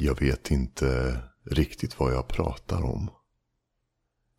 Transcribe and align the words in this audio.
Jag 0.00 0.20
vet 0.20 0.50
inte 0.50 1.18
riktigt 1.44 2.00
vad 2.00 2.12
jag 2.12 2.28
pratar 2.28 2.84
om. 2.84 3.10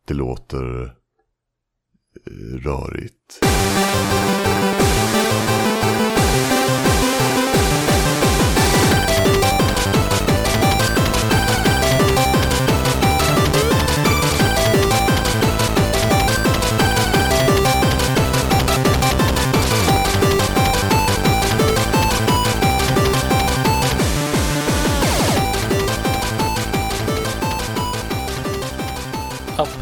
Det 0.06 0.14
låter 0.14 0.84
eh, 0.86 2.32
rörigt. 2.58 3.40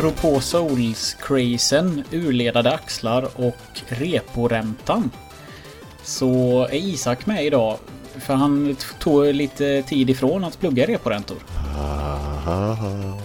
Apropå 0.08 0.40
Souls-crazen, 0.42 2.04
urledade 2.12 2.74
axlar 2.74 3.28
och 3.36 3.82
reporäntan. 3.88 5.12
Så 6.04 6.62
är 6.72 6.76
Isak 6.76 7.26
med 7.26 7.46
idag. 7.46 7.78
För 8.20 8.34
han 8.34 8.78
tog 9.00 9.26
lite 9.26 9.84
tid 9.84 10.10
ifrån 10.10 10.44
att 10.44 10.60
plugga 10.60 10.88
reporäntor. 10.88 11.38
Ahaha. 11.78 13.18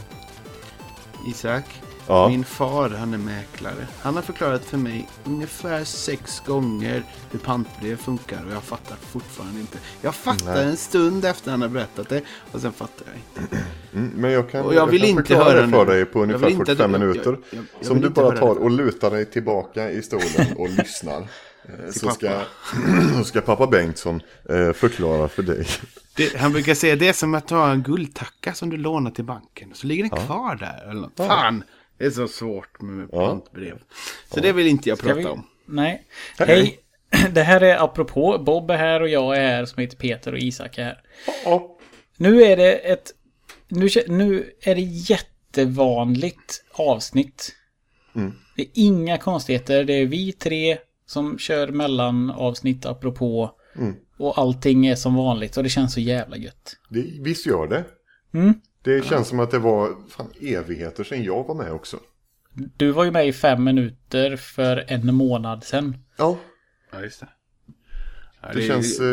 Isak, 1.31 1.65
Ja. 2.13 2.29
min 2.29 2.45
far 2.45 2.91
han 2.91 3.15
är 3.15 3.19
mäklare. 3.19 3.87
Han 4.01 4.15
har 4.15 4.23
förklarat 4.23 4.65
för 4.65 4.79
mig 4.79 5.09
ungefär 5.25 5.85
sex 5.85 6.43
gånger 6.47 7.03
hur 7.31 7.39
pantbrev 7.39 7.97
funkar 7.97 8.45
och 8.47 8.53
jag 8.53 8.63
fattar 8.63 8.97
fortfarande 8.97 9.61
inte. 9.61 9.79
Jag 10.01 10.15
fattar 10.15 10.55
Nej. 10.55 10.65
en 10.65 10.77
stund 10.77 11.25
efter 11.25 11.51
han 11.51 11.63
har 11.63 11.69
berättat 11.69 12.09
det 12.09 12.21
och 12.53 12.61
sen 12.61 12.73
fattar 12.73 13.07
jag 13.07 13.45
inte. 13.45 13.57
Mm, 13.95 14.11
men 14.17 14.31
jag 14.31 14.51
kan, 14.51 14.65
Och 14.65 14.75
jag 14.75 14.87
vill 14.87 15.01
kan 15.01 15.11
inte 15.11 15.23
förklara 15.23 15.45
höra 15.45 15.63
det 15.67 15.69
för 15.73 15.87
dig 15.87 16.05
på 16.05 16.19
Jag 16.19 16.23
ungefär 16.23 16.47
vill 16.47 16.55
inte 16.55 16.73
att 16.73 16.79
45 16.79 16.93
du- 16.93 16.99
jag- 16.99 17.07
minuter. 17.09 17.31
jag- 17.31 17.59
jag- 17.59 17.65
jag 17.79 17.87
som 17.87 18.01
du 18.01 18.09
bara 18.09 18.37
tar 18.39 18.55
och 18.63 18.71
lutar 18.71 19.11
dig 19.11 19.25
tillbaka 19.31 19.91
i 19.91 20.03
stolen 20.03 20.53
och 20.57 20.69
lyssnar. 20.79 21.21
Eh, 21.65 21.91
Så 21.93 22.11
ska, 22.11 22.41
så 23.19 23.25
ska 23.25 23.41
pappa 23.41 23.67
Bengtsson 23.67 24.21
eh, 24.49 24.73
förklara 24.73 25.29
för 25.29 25.43
dig. 25.43 25.67
Det, 26.17 26.37
han 26.37 26.53
brukar 26.53 26.75
säga 26.75 26.97
det 26.97 27.09
är 27.09 27.13
som 27.13 27.35
att 27.35 27.51
ha 27.51 27.71
en 27.73 27.83
guldtacka 27.83 28.55
som 28.55 28.71
du 28.71 28.77
lånar 28.77 29.11
till 29.11 29.25
banken. 29.25 29.71
Så 29.75 29.87
ligger 29.87 30.03
den 30.09 30.27
kvar 30.27 30.55
där. 30.57 30.91
Eller 30.91 31.01
något. 31.01 31.17
Fan, 31.17 31.65
det 31.99 32.05
är 32.05 32.11
så 32.11 32.29
svårt 32.29 32.81
med 32.83 33.09
Ja. 33.13 33.27
pantbrev. 33.27 33.79
Så 34.35 34.41
det 34.41 34.53
vill 34.53 34.67
inte 34.67 34.89
jag 34.89 34.99
Ska 34.99 35.07
prata 35.07 35.21
vi... 35.21 35.27
om. 35.27 35.47
Nej. 35.67 36.07
Hej. 36.39 36.49
Hej. 36.49 36.79
Det 37.33 37.43
här 37.43 37.61
är 37.61 37.85
apropå. 37.85 38.39
Bob 38.47 38.71
är 38.71 38.77
här 38.77 39.01
och 39.01 39.09
jag 39.09 39.37
är 39.37 39.49
här 39.49 39.65
som 39.65 39.81
heter 39.81 39.97
Peter 39.97 40.33
och 40.33 40.39
Isak 40.39 40.79
är 40.79 40.85
här. 40.85 41.03
Ja. 41.45 41.79
Nu 42.17 42.43
är 42.43 42.57
det 42.57 42.73
ett... 42.73 43.13
Nu, 43.69 43.89
nu 44.09 44.53
är 44.61 44.75
det 44.75 44.81
jättevanligt 44.81 46.65
avsnitt. 46.73 47.55
Mm. 48.15 48.33
Det 48.57 48.63
är 48.63 48.69
inga 48.75 49.19
konstigheter. 49.19 49.85
Det 49.85 49.93
är 49.93 50.07
vi 50.07 50.33
tre 50.33 50.79
som 51.07 51.39
kör 51.39 51.69
mellan 51.69 52.31
avsnitt 52.31 52.87
apropå. 52.87 53.51
Mm. 53.77 53.95
Och 54.19 54.39
allting 54.39 54.87
är 54.87 54.95
som 54.95 55.15
vanligt 55.15 55.57
och 55.57 55.63
det 55.63 55.69
känns 55.69 55.93
så 55.93 56.01
jävla 56.01 56.37
gött. 56.37 56.77
Det, 56.89 57.05
visst 57.21 57.47
gör 57.47 57.67
det. 57.67 57.85
Mm. 58.35 58.55
Det 58.83 59.05
känns 59.05 59.29
som 59.29 59.41
att 59.41 59.51
det 59.51 59.59
var 59.59 59.95
fan, 60.09 60.27
evigheter 60.41 61.05
sedan 61.05 61.23
jag 61.25 61.45
var 61.47 61.55
med 61.55 61.73
också. 61.73 61.97
Du 62.77 62.91
var 62.91 63.05
ju 63.05 63.11
med 63.11 63.29
i 63.29 63.33
fem 63.33 63.65
minuter 63.65 64.37
för 64.37 64.85
en 64.89 65.15
månad 65.15 65.65
sedan. 65.65 65.97
Ja, 66.17 66.39
Ja, 66.93 67.01
just 67.01 67.21
det. 67.21 67.29
Ja, 68.43 68.49
det 68.55 68.63
känns... 68.63 69.01
eh, 69.01 69.07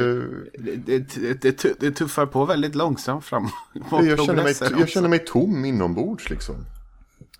Det, 0.59 0.76
det, 0.76 0.98
det, 1.16 1.42
det, 1.42 1.52
tu- 1.64 1.76
det 1.80 1.92
tuffar 1.92 2.26
på 2.26 2.45
väldigt 2.45 2.76
långsamt 2.76 3.26
fram. 3.26 3.48
jag, 3.92 4.26
känner 4.26 4.44
mig, 4.44 4.53
jag 4.80 4.89
känner 4.89 5.09
mig 5.09 5.20
tom 5.20 5.66
inombords 5.66 6.30
liksom. 6.30 6.56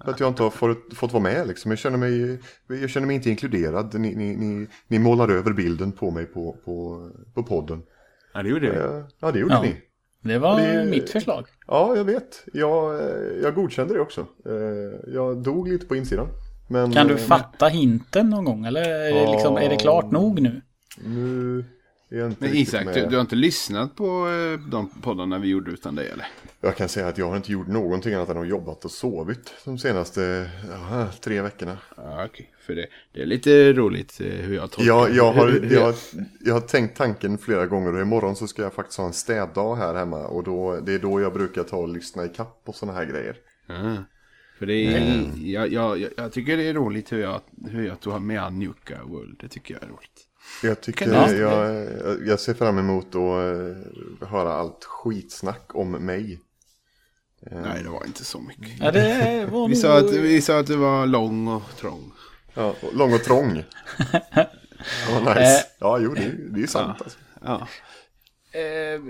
För 0.04 0.12
att 0.12 0.20
jag 0.20 0.30
inte 0.30 0.44
har 0.44 0.50
fått, 0.50 0.94
fått 0.94 1.12
vara 1.14 1.24
med 1.24 1.48
liksom. 1.48 1.72
Jag 1.72 1.80
känner 1.80 1.98
mig, 1.98 2.40
jag 2.68 2.90
känner 2.90 3.08
mig 3.08 3.16
inte 3.16 3.30
inkluderad. 3.30 3.94
Ni, 4.00 4.16
ni, 4.16 4.36
ni, 4.36 4.68
ni 4.88 5.00
målar 5.00 5.30
över 5.30 5.54
bilden 5.54 5.92
på 5.92 6.12
mig 6.12 6.26
på, 6.26 6.58
på, 6.66 7.10
på 7.34 7.44
podden. 7.44 7.82
Ja, 8.34 8.44
det 8.44 8.50
gjorde 8.50 8.70
vi. 8.72 8.78
Ja, 9.20 9.32
det 9.32 9.40
gjorde 9.40 9.54
Ja. 9.54 9.62
ni. 9.62 9.76
Det 10.24 10.38
var 10.38 10.62
Det- 10.62 10.86
mitt 10.86 11.10
förslag. 11.10 11.46
Ja, 11.68 11.96
jag 11.96 12.04
vet. 12.04 12.44
Jag, 12.54 13.00
eh, 13.00 13.08
jag 13.44 13.56
godkände 13.56 13.94
det 13.94 14.00
också. 14.00 14.22
Eh, 14.46 15.14
Jag 15.14 15.44
dog 15.44 15.68
lite 15.68 15.86
på 15.86 15.96
insidan. 15.96 16.28
Men, 16.70 16.92
Kan 16.92 17.08
du 17.08 17.14
eh, 17.14 17.20
fatta 17.20 17.68
hinten 17.68 18.30
någon 18.30 18.46
gång? 18.46 18.66
Eller 18.66 18.82
är 18.90 19.14
det, 19.26 19.32
liksom, 19.32 19.58
är 19.58 19.70
det 19.70 19.76
klart 19.76 20.12
nog 20.12 20.42
nu? 20.42 20.62
Nu 21.06 21.66
Men 22.10 22.36
Isak, 22.42 22.86
med. 22.86 22.94
du, 22.94 23.06
du 23.06 23.16
har 23.16 23.22
inte 23.22 23.36
lyssnat 23.36 23.96
på 23.96 24.28
eh, 24.28 24.70
de 24.70 24.90
poddarna 25.02 25.40
vi 25.40 25.48
gjorde 25.48 25.72
utan 25.72 25.96
dig 25.96 26.10
eller? 26.10 26.28
Jag 26.62 26.76
kan 26.76 26.90
säga 26.90 27.08
att 27.08 27.18
jag 27.18 27.30
har 27.30 27.38
inte 27.38 27.52
gjort 27.52 27.68
någonting 27.68 28.14
annat 28.14 28.30
än 28.30 28.38
att 28.38 28.48
jobbat 28.48 28.86
och 28.86 28.92
sovit 28.92 29.54
de 29.66 29.78
senaste 29.78 30.50
ja, 30.70 31.08
tre 31.22 31.42
veckorna. 31.42 31.78
Ja, 31.98 32.26
okej. 32.26 32.52
För 32.66 32.76
det, 32.76 32.88
det 33.14 33.22
är 33.22 33.26
lite 33.26 33.74
roligt 33.74 34.22
eh, 34.22 34.28
hur 34.28 34.56
jag 34.56 34.72
tolkar 34.72 34.94
Jag, 34.94 35.16
jag, 35.16 35.34
har, 35.34 35.74
jag, 35.74 35.96
jag 36.40 36.54
har 36.54 36.62
tänkt 36.62 36.98
tanken 36.98 37.38
flera 37.38 37.66
gånger 37.66 37.96
och 37.96 38.02
imorgon 38.02 38.36
så 38.36 38.48
ska 38.48 38.62
jag 38.62 38.74
faktiskt 38.74 38.98
ha 38.98 39.06
en 39.06 39.14
städdag 39.14 39.76
här 39.76 39.96
hemma. 39.96 40.28
Och 40.28 40.44
då, 40.44 40.80
det 40.80 40.94
är 40.94 41.00
då 41.00 41.22
jag 41.22 41.34
brukar 41.34 41.64
ta 41.64 41.78
och 41.78 41.90
lyssna 41.90 42.26
i 42.26 42.30
kapp 42.30 42.62
och 42.66 42.76
sådana 42.76 42.98
här 42.98 43.06
grejer. 43.06 43.36
Ja. 43.68 44.04
För 44.60 44.66
det 44.66 44.74
är, 44.74 45.32
jag, 45.44 45.74
jag, 45.74 46.00
jag, 46.00 46.12
jag 46.18 46.32
tycker 46.32 46.58
det 46.58 46.64
är 46.68 46.74
roligt 46.74 47.12
hur 47.12 47.22
jag, 47.22 47.42
hur 47.70 47.88
jag 47.88 48.00
tog 48.00 48.22
med 48.22 48.44
an 48.44 48.60
Nuka 48.60 49.04
World. 49.04 49.38
Det 49.42 49.48
tycker 49.48 49.74
jag 49.74 49.84
är 49.84 49.88
roligt. 49.88 50.26
Jag, 50.64 50.82
tycker, 50.82 51.06
du- 51.30 51.38
jag, 51.38 52.28
jag, 52.28 52.40
ser 52.40 52.54
fram 52.54 52.78
emot 52.78 53.08
att 53.08 53.14
eh, 53.16 54.28
höra 54.30 54.54
allt 54.54 54.84
skitsnack 54.84 55.76
om 55.76 55.92
mig. 55.92 56.40
Nej, 57.52 57.84
det 57.84 57.90
var 57.90 58.06
inte 58.06 58.26
så 58.26 58.40
mycket. 58.42 58.80
Ja, 58.80 58.92
det 58.92 59.46
var 59.52 59.68
Vi 59.68 59.76
sa, 59.76 59.98
att, 59.98 60.12
vi 60.12 60.42
sa 60.42 60.60
att 60.60 60.68
det 60.68 60.76
var 60.76 61.06
lång 61.06 61.48
och 61.48 61.76
trång. 61.78 62.12
Ja, 62.54 62.76
och 62.82 62.96
lång 62.96 63.14
och 63.14 63.24
trång. 63.24 63.64
Ja, 65.10 65.20
nice. 65.20 65.42
Eh. 65.42 65.66
Ja, 65.80 66.00
jo, 66.00 66.14
det, 66.14 66.22
är- 66.24 66.38
det 66.50 66.62
är 66.64 66.68
sant 66.68 67.02
alltså. 67.02 67.20
Ja. 67.44 67.68
Eh, 68.60 69.02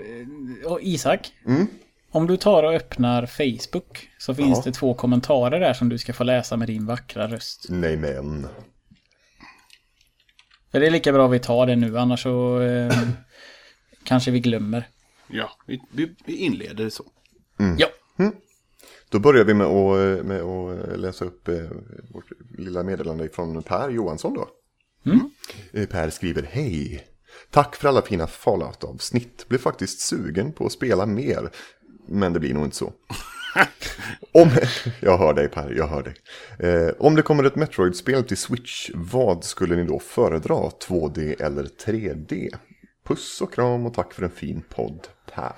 och 0.72 0.78
Isak. 0.82 1.32
Mm. 1.46 1.66
Om 2.12 2.26
du 2.26 2.36
tar 2.36 2.62
och 2.62 2.72
öppnar 2.72 3.26
Facebook 3.26 4.08
så 4.18 4.34
finns 4.34 4.58
Ja. 4.58 4.62
det 4.64 4.72
två 4.72 4.94
kommentarer 4.94 5.60
där 5.60 5.72
som 5.74 5.88
du 5.88 5.98
ska 5.98 6.12
få 6.12 6.24
läsa 6.24 6.56
med 6.56 6.68
din 6.68 6.86
vackra 6.86 7.28
röst. 7.28 7.66
Nej 7.68 7.96
men. 7.96 8.46
För 10.72 10.80
det 10.80 10.86
är 10.86 10.90
lika 10.90 11.12
bra 11.12 11.28
vi 11.28 11.38
tar 11.38 11.66
det 11.66 11.76
nu, 11.76 11.98
annars 11.98 12.22
så 12.22 12.60
eh, 12.60 12.92
kanske 14.04 14.30
vi 14.30 14.40
glömmer. 14.40 14.88
Ja, 15.28 15.50
vi, 15.66 15.80
vi, 15.92 16.14
vi 16.26 16.36
inleder 16.36 16.90
så. 16.90 17.04
Ja, 17.78 17.88
Då 19.08 19.18
börjar 19.18 19.44
vi 19.44 19.54
med 19.54 19.66
att, 19.66 20.26
med 20.26 20.42
att 20.42 21.00
läsa 21.00 21.24
upp 21.24 21.48
eh, 21.48 21.54
vårt 22.10 22.24
lilla 22.58 22.82
meddelande 22.82 23.28
från 23.28 23.62
Per 23.62 23.90
Johansson 23.90 24.34
då. 24.34 24.48
Eh, 25.72 25.86
Per 25.86 26.10
skriver 26.10 26.42
Hej! 26.42 27.06
Tack 27.50 27.76
för 27.76 27.88
alla 27.88 28.02
fina 28.02 28.26
Fallout-avsnitt. 28.26 29.48
Blev 29.48 29.58
faktiskt 29.58 30.00
sugen 30.00 30.52
på 30.52 30.66
att 30.66 30.72
spela 30.72 31.06
mer. 31.06 31.50
Men 32.08 32.32
det 32.32 32.40
blir 32.40 32.54
nog 32.54 32.64
inte 32.64 32.76
så. 32.76 32.92
Om, 34.32 34.50
jag 35.00 35.18
hör 35.18 35.34
dig 35.34 35.48
Per, 35.48 35.72
jag 35.76 35.86
hör 35.88 36.02
dig. 36.02 36.14
Eh, 36.58 36.90
om 36.98 37.14
det 37.14 37.22
kommer 37.22 37.44
ett 37.44 37.56
Metroid-spel 37.56 38.24
till 38.24 38.36
Switch, 38.36 38.90
vad 38.94 39.44
skulle 39.44 39.76
ni 39.76 39.84
då 39.84 39.98
föredra? 39.98 40.54
2D 40.88 41.42
eller 41.42 41.64
3D? 41.86 42.48
Puss 43.06 43.40
och 43.40 43.52
kram 43.54 43.86
och 43.86 43.94
tack 43.94 44.12
för 44.14 44.22
en 44.22 44.30
fin 44.30 44.62
podd, 44.74 45.06
Per. 45.34 45.52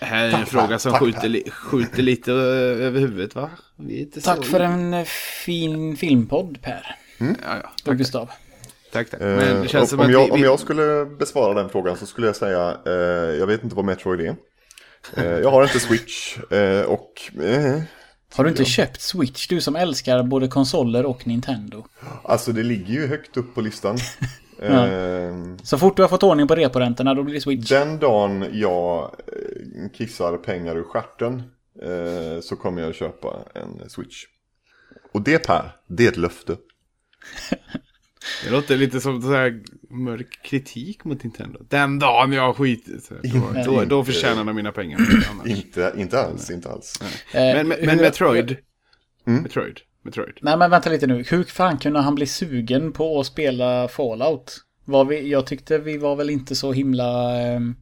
Det 0.00 0.04
här 0.06 0.22
är 0.24 0.26
en 0.26 0.32
Tack, 0.32 0.48
fråga 0.48 0.68
tack, 0.68 0.80
som 0.80 0.92
tack, 0.92 1.00
skjuter, 1.00 1.20
tack. 1.20 1.28
li, 1.30 1.50
skjuter 1.50 2.02
lite 2.02 2.32
över 2.32 3.00
huvudet 3.00 3.34
va? 3.34 3.50
Vi 3.76 3.96
är 3.96 4.00
inte 4.00 4.20
tack 4.20 4.36
så... 4.36 4.42
för 4.42 4.60
en 4.60 4.94
eh, 4.94 5.04
fin 5.44 5.96
filmpodd 5.96 6.58
Per. 6.62 6.96
Ja, 7.18 7.26
ja. 7.62 7.70
Och 7.90 7.96
Gustav. 7.96 8.30
Tack, 8.92 9.10
tack. 9.10 9.20
Eh, 9.20 9.26
Men 9.26 9.62
det 9.62 9.68
känns 9.68 9.90
som 9.90 10.00
om, 10.00 10.06
att 10.06 10.12
jag, 10.12 10.24
vi, 10.24 10.30
om 10.30 10.40
jag 10.40 10.60
skulle 10.60 11.04
besvara 11.18 11.54
den 11.54 11.68
frågan 11.68 11.96
så 11.96 12.06
skulle 12.06 12.26
jag 12.26 12.36
säga, 12.36 12.76
eh, 12.86 12.92
jag 13.38 13.46
vet 13.46 13.64
inte 13.64 13.76
vad 13.76 13.84
Metroid 13.84 14.20
är. 14.20 14.36
Eh, 15.16 15.24
jag 15.24 15.50
har 15.50 15.62
inte 15.62 15.80
Switch 15.80 16.38
eh, 16.50 16.82
och... 16.82 17.40
Eh, 17.42 17.82
Har 18.34 18.44
du 18.44 18.50
inte 18.50 18.64
köpt 18.64 19.00
Switch? 19.00 19.48
Du 19.48 19.60
som 19.60 19.76
älskar 19.76 20.22
både 20.22 20.48
konsoler 20.48 21.06
och 21.06 21.26
Nintendo. 21.26 21.84
alltså 22.24 22.52
det 22.52 22.62
ligger 22.62 22.92
ju 22.94 23.06
högt 23.06 23.36
upp 23.36 23.54
på 23.54 23.60
listan. 23.60 23.98
Ja. 24.64 24.86
eh, 24.86 25.34
Så 25.62 25.78
fort 25.78 25.96
du 25.96 26.02
har 26.02 26.08
fått 26.08 26.22
ordning 26.22 26.48
på 26.48 26.54
reporäntorna 26.54 27.14
då 27.14 27.22
blir 27.22 27.34
det 27.34 27.40
Switch. 27.40 27.68
den 27.68 27.98
dagen 27.98 28.46
jag 28.52 29.14
kissar 29.94 30.36
pengar 30.36 30.76
ur 30.76 30.84
stjärten 30.84 31.42
så 32.42 32.56
kommer 32.56 32.82
jag 32.82 32.94
köpa 32.94 33.36
en 33.54 33.90
Switch. 33.90 34.24
Och 35.12 35.22
det 35.22 35.38
Per, 35.38 35.76
det 35.88 36.04
är 36.04 36.08
ett 36.08 36.16
löfte. 36.16 36.56
det 38.44 38.50
låter 38.50 38.76
lite 38.76 39.00
som 39.00 39.22
så 39.22 39.32
här 39.32 39.60
mörk 39.90 40.40
kritik 40.44 41.04
mot 41.04 41.22
Nintendo. 41.24 41.60
Den 41.68 41.98
dagen 41.98 42.32
jag 42.32 42.56
skiter 42.56 43.00
då, 43.22 43.62
då, 43.72 43.84
då 43.84 44.04
förtjänar 44.04 44.44
de 44.44 44.56
mina 44.56 44.72
pengar. 44.72 45.00
Inte, 45.46 45.92
inte 45.96 46.20
alls, 46.20 46.50
inte 46.50 46.70
alls. 46.70 46.94
Eh, 47.00 47.40
Men, 47.40 47.68
men, 47.68 47.78
men 47.86 47.96
Metroid. 47.96 48.56
Mm. 49.26 49.42
Metroid. 49.42 49.80
Metroid. 50.04 50.38
Nej 50.40 50.56
men 50.56 50.70
vänta 50.70 50.90
lite 50.90 51.06
nu. 51.06 51.24
Hur 51.28 51.44
fan 51.44 51.78
kunde 51.78 52.00
han 52.00 52.14
bli 52.14 52.26
sugen 52.26 52.92
på 52.92 53.20
att 53.20 53.26
spela 53.26 53.88
Fallout? 53.88 54.56
Var 54.84 55.04
vi, 55.04 55.30
jag 55.30 55.46
tyckte 55.46 55.78
vi 55.78 55.98
var 55.98 56.16
väl 56.16 56.30
inte 56.30 56.54
så 56.54 56.72
himla 56.72 57.40
ehm, 57.40 57.76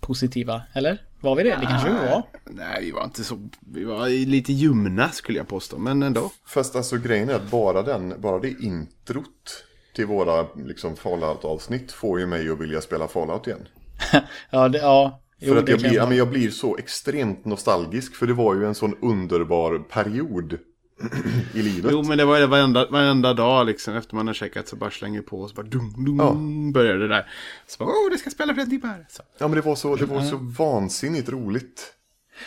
positiva, 0.00 0.62
eller? 0.72 0.98
Var 1.20 1.36
vi 1.36 1.42
det? 1.42 1.56
Det 1.60 1.66
kanske 1.66 1.88
vi 1.88 1.94
var. 1.94 2.22
Nej, 2.44 2.84
vi 2.84 2.90
var 2.90 3.04
inte 3.04 3.24
så... 3.24 3.48
Vi 3.60 3.84
var 3.84 4.08
lite 4.08 4.52
ljumna 4.52 5.08
skulle 5.08 5.38
jag 5.38 5.48
påstå, 5.48 5.78
men 5.78 6.02
ändå. 6.02 6.30
Fast 6.46 6.76
alltså 6.76 6.96
grejen 6.96 7.28
är 7.28 7.34
att 7.34 7.50
bara, 7.50 7.82
den, 7.82 8.14
bara 8.20 8.38
det 8.38 8.50
introt 8.60 9.64
till 9.94 10.06
våra 10.06 10.46
liksom, 10.54 10.96
Fallout-avsnitt 10.96 11.92
får 11.92 12.20
ju 12.20 12.26
mig 12.26 12.50
att 12.50 12.60
vilja 12.60 12.80
spela 12.80 13.08
Fallout 13.08 13.46
igen. 13.46 13.68
ja, 14.50 14.68
det, 14.68 14.78
ja. 14.78 15.22
Jo, 15.38 15.54
för 15.54 15.62
att 15.62 15.68
jag 15.68 15.78
blir, 15.78 15.94
ja, 15.94 16.06
men 16.06 16.16
jag 16.16 16.30
blir 16.30 16.50
så 16.50 16.76
extremt 16.76 17.44
nostalgisk 17.44 18.14
för 18.14 18.26
det 18.26 18.34
var 18.34 18.54
ju 18.54 18.66
en 18.66 18.74
sån 18.74 18.96
underbar 19.02 19.78
period 19.78 20.58
i 21.54 21.62
livet. 21.62 21.92
Jo, 21.92 22.02
men 22.02 22.18
det 22.18 22.24
var 22.24 22.40
det 22.40 22.46
varenda, 22.46 22.86
varenda 22.90 23.34
dag 23.34 23.66
liksom. 23.66 23.96
Efter 23.96 24.14
man 24.14 24.26
har 24.26 24.34
checkat 24.34 24.68
så 24.68 24.76
bara 24.76 24.90
slänger 24.90 25.22
på 25.22 25.40
och 25.40 25.48
så 25.48 25.54
bara 25.54 25.66
dum, 25.66 26.04
dum, 26.04 26.18
ja. 26.18 26.72
börjar 26.72 26.96
det 26.96 27.08
där. 27.08 27.26
Så 27.66 27.84
bara, 27.84 27.88
åh, 27.88 28.10
det 28.10 28.18
ska 28.18 28.30
spela 28.30 28.54
flera 28.54 28.66
timmar. 28.66 29.06
Så. 29.08 29.22
Ja, 29.38 29.48
men 29.48 29.56
det 29.56 29.60
var 29.60 29.76
så, 29.76 29.96
det 29.96 30.06
var 30.06 30.22
så 30.22 30.36
vansinnigt 30.36 31.28
roligt. 31.28 31.94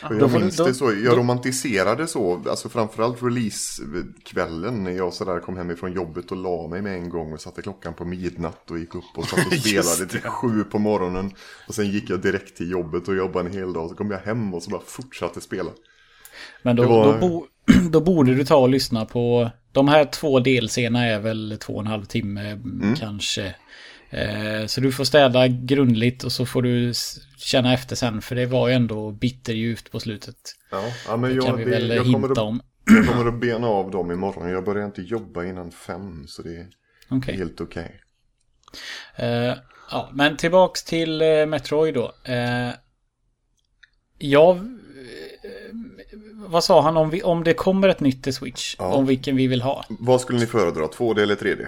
Ja, 0.01 0.13
jag 0.19 0.31
minns 0.31 0.57
det 0.57 0.73
så, 0.73 0.93
jag 0.93 1.17
romantiserade 1.17 2.07
så, 2.07 2.41
alltså 2.49 2.69
framförallt 2.69 3.23
releasekvällen 3.23 4.83
när 4.83 4.91
jag 4.91 5.13
sådär 5.13 5.39
kom 5.39 5.57
hem 5.57 5.71
ifrån 5.71 5.93
jobbet 5.93 6.31
och 6.31 6.37
la 6.37 6.67
mig 6.67 6.81
med 6.81 6.93
en 6.93 7.09
gång 7.09 7.33
och 7.33 7.41
satte 7.41 7.61
klockan 7.61 7.93
på 7.93 8.05
midnatt 8.05 8.71
och 8.71 8.79
gick 8.79 8.95
upp 8.95 9.03
och 9.15 9.25
satt 9.25 9.47
och 9.47 9.53
spelade 9.59 10.07
till 10.07 10.21
sju 10.21 10.63
på 10.63 10.79
morgonen. 10.79 11.31
Och 11.67 11.75
sen 11.75 11.91
gick 11.91 12.09
jag 12.09 12.21
direkt 12.21 12.57
till 12.57 12.71
jobbet 12.71 13.07
och 13.07 13.15
jobbade 13.15 13.49
en 13.49 13.55
hel 13.55 13.73
dag, 13.73 13.89
så 13.89 13.95
kom 13.95 14.11
jag 14.11 14.19
hem 14.19 14.53
och 14.53 14.63
så 14.63 14.69
bara 14.69 14.81
fortsatte 14.81 15.41
spela. 15.41 15.71
Men 16.61 16.75
då, 16.75 16.87
var... 16.87 17.13
då, 17.13 17.19
bo, 17.19 17.45
då 17.91 18.01
borde 18.01 18.35
du 18.35 18.45
ta 18.45 18.55
och 18.55 18.69
lyssna 18.69 19.05
på... 19.05 19.51
De 19.71 19.87
här 19.87 20.05
två 20.05 20.39
delscenerna 20.39 21.05
är 21.05 21.19
väl 21.19 21.57
två 21.61 21.73
och 21.73 21.81
en 21.81 21.87
halv 21.87 22.05
timme 22.05 22.41
mm. 22.41 22.95
kanske. 22.95 23.55
Eh, 24.09 24.65
så 24.65 24.81
du 24.81 24.91
får 24.91 25.03
städa 25.03 25.47
grundligt 25.47 26.23
och 26.23 26.31
så 26.31 26.45
får 26.45 26.61
du 26.61 26.93
känna 27.37 27.73
efter 27.73 27.95
sen. 27.95 28.21
För 28.21 28.35
det 28.35 28.45
var 28.45 28.67
ju 28.67 28.73
ändå 28.73 29.11
bitterljuvt 29.11 29.91
på 29.91 29.99
slutet. 29.99 30.35
Ja, 30.71 30.83
ja 31.07 31.17
men 31.17 31.35
jag, 31.35 31.45
kan 31.45 31.57
vi 31.57 31.63
det, 31.63 31.69
väl 31.69 31.89
jag 31.89 32.03
hinta 32.03 32.31
att, 32.31 32.37
om. 32.37 32.61
Jag 32.85 33.07
kommer 33.07 33.27
att 33.27 33.39
bena 33.39 33.67
av 33.67 33.91
dem 33.91 34.11
imorgon. 34.11 34.49
Jag 34.49 34.65
börjar 34.65 34.85
inte 34.85 35.01
jobba 35.01 35.45
innan 35.45 35.71
fem. 35.71 36.27
Så 36.27 36.41
det 36.41 36.55
är 36.55 36.67
okay. 37.09 37.37
helt 37.37 37.61
okej. 37.61 38.01
Okay. 39.17 39.49
Uh, 39.49 39.57
ja, 39.91 40.09
men 40.13 40.37
tillbaks 40.37 40.83
till 40.83 41.21
uh, 41.21 41.45
Metroid 41.45 41.93
då. 41.93 42.13
Uh, 42.29 42.73
jag... 44.17 44.79
vad 46.47 46.63
sa 46.63 46.81
han 46.81 46.97
om, 46.97 47.09
vi, 47.09 47.23
om 47.23 47.43
det 47.43 47.53
kommer 47.53 47.89
ett 47.89 47.99
nytt 47.99 48.23
till 48.23 48.33
Switch? 48.33 48.75
Ja. 48.79 48.93
Om 48.93 49.05
vilken 49.05 49.35
vi 49.35 49.47
vill 49.47 49.61
ha? 49.61 49.85
Vad 49.89 50.21
skulle 50.21 50.39
ni 50.39 50.45
föredra? 50.45 50.87
2D 50.87 51.19
eller 51.19 51.35
3D? 51.35 51.67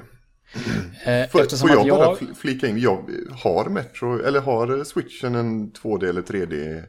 Mm. 1.06 1.30
Får, 1.30 1.58
får 1.58 1.70
jag, 1.70 1.88
jag 1.88 1.98
bara 1.98 2.36
flika 2.36 2.68
in? 2.68 2.80
Jag 2.80 3.10
har 3.44 3.70
Metro, 3.70 4.20
eller 4.24 4.42
har 4.42 4.84
Switchen 4.84 5.36
en 5.36 5.72
2D 5.72 6.10
eller 6.10 6.22
3D? 6.22 6.84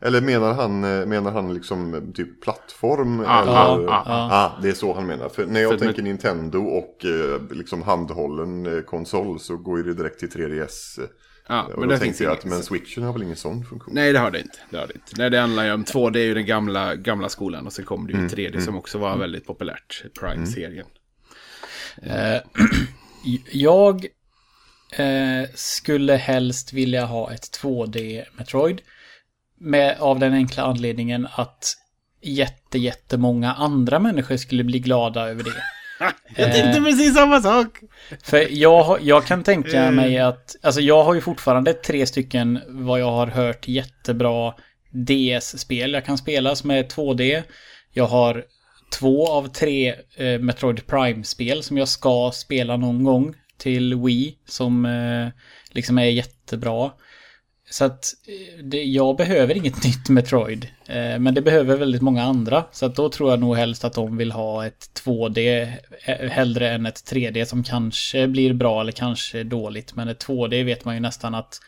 Eller 0.00 0.20
menar 0.20 0.54
han, 0.54 0.80
menar 1.08 1.30
han 1.30 1.54
liksom 1.54 2.12
typ 2.14 2.42
plattform? 2.42 3.20
Ah, 3.26 3.42
eller? 3.42 3.52
Ah, 3.52 4.02
ah, 4.06 4.28
ah, 4.32 4.58
det 4.62 4.68
är 4.68 4.72
så 4.72 4.94
han 4.94 5.06
menar. 5.06 5.28
För 5.28 5.46
när 5.46 5.60
jag 5.60 5.70
För 5.70 5.78
tänker 5.78 6.02
med... 6.02 6.10
Nintendo 6.10 6.58
och 6.58 7.04
liksom 7.50 7.82
handhållen 7.82 8.82
konsol 8.86 9.40
så 9.40 9.56
går 9.56 9.78
det 9.78 9.94
direkt 9.94 10.18
till 10.18 10.28
3DS. 10.28 11.00
Ja, 11.48 11.62
och 11.62 11.78
men 11.80 11.88
då 11.88 11.98
tänkte 11.98 12.24
jag 12.24 12.32
att 12.32 12.44
men 12.44 12.62
switchen 12.62 13.02
har 13.02 13.12
väl 13.12 13.22
ingen 13.22 13.36
sån 13.36 13.64
funktion? 13.64 13.94
Nej, 13.94 14.12
det 14.12 14.18
har 14.18 14.30
det 14.30 14.40
inte. 14.40 14.58
Det, 14.70 14.76
har 14.76 14.86
det 14.86 14.94
inte. 14.94 15.12
Nej, 15.18 15.30
det 15.30 15.40
handlar 15.40 15.64
ju 15.64 15.72
om 15.72 15.84
2D 15.84 16.16
är 16.16 16.24
ju 16.24 16.34
den 16.34 16.46
gamla, 16.46 16.94
gamla 16.94 17.28
skolan 17.28 17.66
och 17.66 17.72
sen 17.72 17.84
kom 17.84 18.06
det 18.06 18.12
ju 18.12 18.18
mm, 18.18 18.30
3D 18.30 18.48
mm, 18.48 18.60
som 18.60 18.76
också 18.76 18.98
var 18.98 19.08
mm. 19.08 19.20
väldigt 19.20 19.46
populärt. 19.46 20.04
Prime-serien. 20.20 20.86
Eh, 22.02 22.40
jag 23.52 24.06
eh, 24.92 25.48
skulle 25.54 26.12
helst 26.12 26.72
vilja 26.72 27.04
ha 27.04 27.32
ett 27.32 27.60
2D 27.62 28.24
Metroid. 28.32 28.80
Med, 29.58 29.96
av 29.98 30.18
den 30.18 30.32
enkla 30.32 30.62
anledningen 30.62 31.28
att 31.32 31.74
jätte, 32.22 32.78
jättemånga 32.78 33.54
andra 33.54 33.98
människor 33.98 34.36
skulle 34.36 34.64
bli 34.64 34.78
glada 34.78 35.28
över 35.28 35.42
det. 35.42 35.62
Jag 36.36 36.52
tänkte 36.52 36.78
eh, 36.78 36.84
precis 36.84 37.14
samma 37.14 37.40
sak. 37.40 37.80
För 38.22 38.46
jag, 38.50 38.98
jag 39.02 39.24
kan 39.24 39.42
tänka 39.42 39.84
eh. 39.84 39.90
mig 39.90 40.18
att, 40.18 40.56
alltså 40.62 40.80
jag 40.80 41.04
har 41.04 41.14
ju 41.14 41.20
fortfarande 41.20 41.72
tre 41.72 42.06
stycken 42.06 42.60
vad 42.68 43.00
jag 43.00 43.10
har 43.10 43.26
hört 43.26 43.68
jättebra 43.68 44.54
DS-spel 44.92 45.92
jag 45.92 46.04
kan 46.04 46.18
spela 46.18 46.56
som 46.56 46.70
är 46.70 46.82
2D. 46.82 47.42
Jag 47.92 48.06
har 48.06 48.44
två 48.98 49.28
av 49.28 49.48
tre 49.48 49.94
eh, 50.16 50.38
Metroid 50.38 50.86
Prime-spel 50.86 51.62
som 51.62 51.78
jag 51.78 51.88
ska 51.88 52.30
spela 52.34 52.76
någon 52.76 53.04
gång 53.04 53.34
till 53.58 53.94
Wii 53.94 54.34
som 54.46 54.86
eh, 54.86 55.28
liksom 55.70 55.98
är 55.98 56.04
jättebra. 56.04 56.90
Så 57.70 57.84
att 57.84 58.14
eh, 58.26 58.64
det, 58.64 58.84
jag 58.84 59.16
behöver 59.16 59.56
inget 59.56 59.84
nytt 59.84 60.08
Metroid. 60.08 60.68
Eh, 60.86 61.18
men 61.18 61.34
det 61.34 61.42
behöver 61.42 61.76
väldigt 61.76 62.02
många 62.02 62.22
andra. 62.22 62.64
Så 62.72 62.86
att 62.86 62.96
då 62.96 63.08
tror 63.08 63.30
jag 63.30 63.40
nog 63.40 63.56
helst 63.56 63.84
att 63.84 63.94
de 63.94 64.16
vill 64.16 64.32
ha 64.32 64.66
ett 64.66 65.02
2D 65.04 65.72
eh, 66.04 66.30
hellre 66.30 66.70
än 66.70 66.86
ett 66.86 67.12
3D 67.12 67.44
som 67.44 67.64
kanske 67.64 68.28
blir 68.28 68.54
bra 68.54 68.80
eller 68.80 68.92
kanske 68.92 69.42
dåligt. 69.42 69.94
Men 69.94 70.08
ett 70.08 70.26
2D 70.26 70.64
vet 70.64 70.84
man 70.84 70.94
ju 70.94 71.00
nästan 71.00 71.34
att 71.34 71.60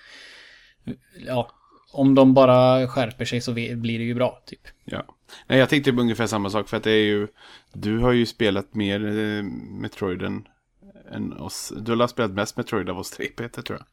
ja, 1.26 1.50
om 1.92 2.14
de 2.14 2.34
bara 2.34 2.88
skärper 2.88 3.24
sig 3.24 3.40
så 3.40 3.52
blir 3.52 3.98
det 3.98 4.04
ju 4.04 4.14
bra 4.14 4.42
typ. 4.46 4.60
Ja. 4.84 5.04
Nej, 5.46 5.58
jag 5.58 5.68
tänkte 5.68 5.92
på 5.92 6.00
ungefär 6.00 6.26
samma 6.26 6.50
sak 6.50 6.68
för 6.68 6.76
att 6.76 6.84
det 6.84 6.90
är 6.90 7.04
ju 7.04 7.28
Du 7.72 7.98
har 7.98 8.12
ju 8.12 8.26
spelat 8.26 8.74
mer 8.74 9.06
eh, 9.06 9.42
Metroid 9.80 10.22
än 10.22 11.32
oss 11.32 11.72
Du 11.80 11.96
har 11.96 12.06
spelat 12.06 12.30
mest 12.30 12.56
Metroid 12.56 12.90
av 12.90 12.98
oss 12.98 13.10
tre 13.10 13.26
Peter 13.26 13.62
tror 13.62 13.78
jag 13.78 13.86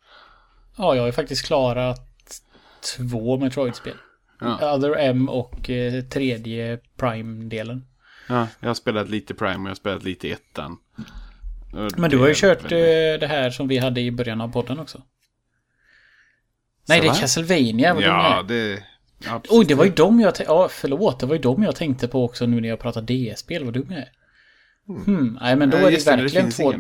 Ja, 0.78 0.96
jag 0.96 1.02
har 1.02 1.08
ju 1.08 1.14
faktiskt 1.14 1.46
klarat 1.46 2.02
två 2.98 3.38
Metroid-spel 3.38 3.98
ja. 4.42 4.76
Other 4.76 4.96
M 5.00 5.30
och 5.30 5.70
eh, 5.70 6.04
tredje 6.04 6.80
Prime-delen 6.98 7.86
Ja, 8.30 8.48
jag 8.60 8.70
har 8.70 8.74
spelat 8.74 9.10
lite 9.10 9.34
Prime 9.34 9.56
och 9.56 9.66
jag 9.66 9.70
har 9.70 9.76
spelat 9.76 10.04
lite 10.04 10.30
ettan 10.30 10.78
Men 11.98 12.10
du 12.10 12.18
har 12.18 12.28
ju 12.28 12.34
kört 12.36 12.64
väldigt... 12.64 12.72
Eh, 12.72 13.20
det 13.20 13.28
här 13.28 13.50
som 13.50 13.68
vi 13.68 13.78
hade 13.78 14.02
i 14.02 14.12
början 14.12 14.42
av 14.42 14.52
podden 14.52 14.80
också 14.80 15.02
Nej, 16.88 17.02
det 17.02 17.08
är 17.08 17.14
Castlevania. 17.14 17.94
Vad 17.94 18.04
ja, 18.04 18.46
det... 18.48 18.84
Absolut. 19.28 19.48
Oj, 19.50 19.66
det 19.66 19.76
var 19.76 19.86
ju 19.86 19.92
dem 19.92 20.20
jag 20.20 20.36
tänkte... 20.36 20.54
Ja, 20.54 20.68
förlåt. 20.72 21.20
Det 21.20 21.26
var 21.26 21.36
ju 21.36 21.42
dem 21.42 21.64
jag 21.64 21.76
tänkte 21.76 22.08
på 22.08 22.26
också 22.26 22.46
nu 22.46 22.62
när 22.62 22.70
jag 22.70 22.80
pratade 22.80 23.14
DS-spel. 23.14 23.64
Vad 23.64 23.74
dum 23.74 23.88
jag 23.90 24.00
är. 24.00 24.12
Mm. 24.90 25.04
Hmm. 25.04 25.38
Nej, 25.42 25.56
men 25.56 25.70
då 25.70 25.78
ja, 25.78 25.88
är 25.88 25.92
det 25.92 26.06
verkligen 26.06 26.52
två... 26.52 26.74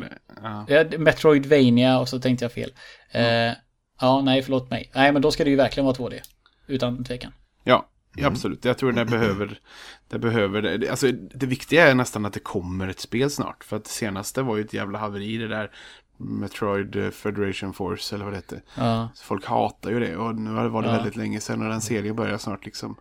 Ja. 0.44 0.66
ja. 0.68 0.84
Metroidvania 0.98 2.00
och 2.00 2.10
så 2.10 2.20
tänkte 2.20 2.46
jag 2.46 2.52
fel. 2.52 2.74
Mm. 3.12 3.56
Ja, 4.02 4.22
nej, 4.22 4.42
förlåt 4.42 4.70
mig. 4.70 4.92
Nej, 4.96 5.12
men 5.12 5.22
då 5.22 5.32
ska 5.32 5.44
det 5.44 5.50
ju 5.50 5.56
verkligen 5.56 5.86
vara 5.86 5.96
2D. 5.96 6.20
Utan 6.68 7.04
tvekan. 7.04 7.32
Ja, 7.64 7.86
mm. 8.18 8.32
absolut. 8.32 8.66
Jag 8.66 8.78
tror 8.78 8.92
det 8.92 9.06
behöver... 9.06 9.60
Det 10.08 10.20
behöver... 10.20 10.62
Det. 10.62 10.90
Alltså, 10.90 11.12
det 11.12 11.46
viktiga 11.46 11.88
är 11.88 11.96
nästan 11.96 12.26
att 12.26 12.34
det 12.34 12.40
kommer 12.40 12.88
ett 12.88 13.00
spel 13.00 13.32
snart. 13.32 13.64
För 13.64 13.78
att 13.78 13.84
det 13.84 13.90
senaste 13.90 14.42
var 14.42 14.58
ju 14.58 14.64
ett 14.64 14.74
jävla 14.74 15.00
haveri 15.00 15.38
det 15.38 15.48
där 15.48 15.72
Metroid 16.18 17.14
Federation 17.14 17.74
Force 17.74 18.16
eller 18.16 18.26
vad 18.26 18.34
det 18.34 18.38
hette. 18.38 18.62
Ja. 18.76 19.10
Folk 19.16 19.46
hatar 19.46 19.92
ju 19.92 20.00
det 20.00 20.16
och 20.16 20.36
nu 20.36 20.50
har 20.50 20.64
det 20.64 20.70
varit 20.70 20.88
ja. 20.88 20.94
väldigt 20.94 21.16
länge 21.16 21.40
sedan 21.40 21.62
och 21.62 21.70
den 21.70 21.82
serien 21.82 22.16
börjar 22.16 22.38
snart 22.38 22.66
liksom 22.66 22.96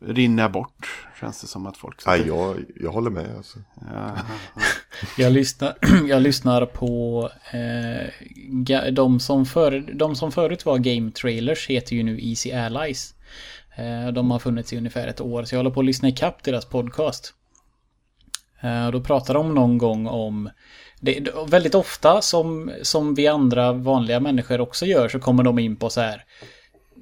rinna 0.00 0.48
bort. 0.48 1.06
Känns 1.20 1.40
det 1.40 1.46
som 1.46 1.66
att 1.66 1.76
folk... 1.76 2.02
Ja, 2.06 2.16
jag, 2.16 2.64
jag 2.76 2.90
håller 2.90 3.10
med 3.10 3.36
alltså. 3.36 3.58
Ja. 3.90 4.16
jag, 5.18 5.32
lyssnar, 5.32 5.76
jag 6.08 6.22
lyssnar 6.22 6.66
på 6.66 7.30
eh, 7.52 8.92
de, 8.92 9.20
som 9.20 9.46
för, 9.46 9.94
de 9.94 10.16
som 10.16 10.32
förut 10.32 10.66
var 10.66 10.78
Game 10.78 11.10
Trailers 11.10 11.66
heter 11.66 11.96
ju 11.96 12.02
nu 12.02 12.18
Easy 12.20 12.52
Allies. 12.52 13.14
Eh, 13.76 14.12
de 14.12 14.30
har 14.30 14.38
funnits 14.38 14.72
i 14.72 14.76
ungefär 14.76 15.08
ett 15.08 15.20
år 15.20 15.44
så 15.44 15.54
jag 15.54 15.58
håller 15.58 15.70
på 15.70 15.80
att 15.80 15.86
lyssna 15.86 16.08
ikapp 16.08 16.42
deras 16.42 16.64
podcast. 16.64 17.34
Eh, 18.60 18.90
då 18.90 19.00
pratar 19.00 19.34
de 19.34 19.54
någon 19.54 19.78
gång 19.78 20.06
om 20.06 20.50
det, 21.00 21.18
är 21.18 21.46
väldigt 21.46 21.74
ofta 21.74 22.22
som, 22.22 22.72
som 22.82 23.14
vi 23.14 23.26
andra 23.26 23.72
vanliga 23.72 24.20
människor 24.20 24.60
också 24.60 24.86
gör 24.86 25.08
så 25.08 25.20
kommer 25.20 25.42
de 25.42 25.58
in 25.58 25.76
på 25.76 25.90
så 25.90 26.00
här 26.00 26.24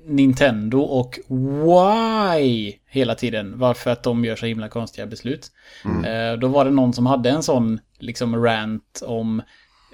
Nintendo 0.07 0.79
och 0.79 1.19
Why 1.29 2.75
hela 2.87 3.15
tiden. 3.15 3.59
Varför 3.59 3.91
att 3.91 4.03
de 4.03 4.25
gör 4.25 4.37
så 4.37 4.47
himla 4.47 4.69
konstiga 4.69 5.07
beslut. 5.07 5.51
Mm. 5.85 6.05
Eh, 6.05 6.39
då 6.39 6.49
var 6.49 6.65
det 6.65 6.71
någon 6.71 6.93
som 6.93 7.07
hade 7.07 7.31
en 7.31 7.43
sån 7.43 7.81
liksom 7.99 8.45
rant 8.45 9.03
om 9.07 9.43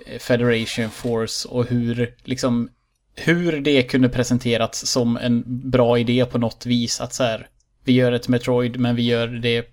eh, 0.07 0.19
Federation 0.19 0.91
Force 0.91 1.49
och 1.49 1.67
hur 1.67 2.15
liksom 2.25 2.69
hur 3.17 3.61
det 3.61 3.83
kunde 3.83 4.09
presenterats 4.09 4.87
som 4.87 5.17
en 5.17 5.43
bra 5.71 5.99
idé 5.99 6.25
på 6.25 6.39
något 6.39 6.67
vis 6.67 7.01
att 7.01 7.15
så 7.15 7.23
här 7.23 7.49
vi 7.85 7.93
gör 7.93 8.13
ett 8.13 8.29
Metroid 8.29 8.81
men 8.81 8.97
vi 8.97 9.03
gör 9.03 9.29
det 9.29 9.65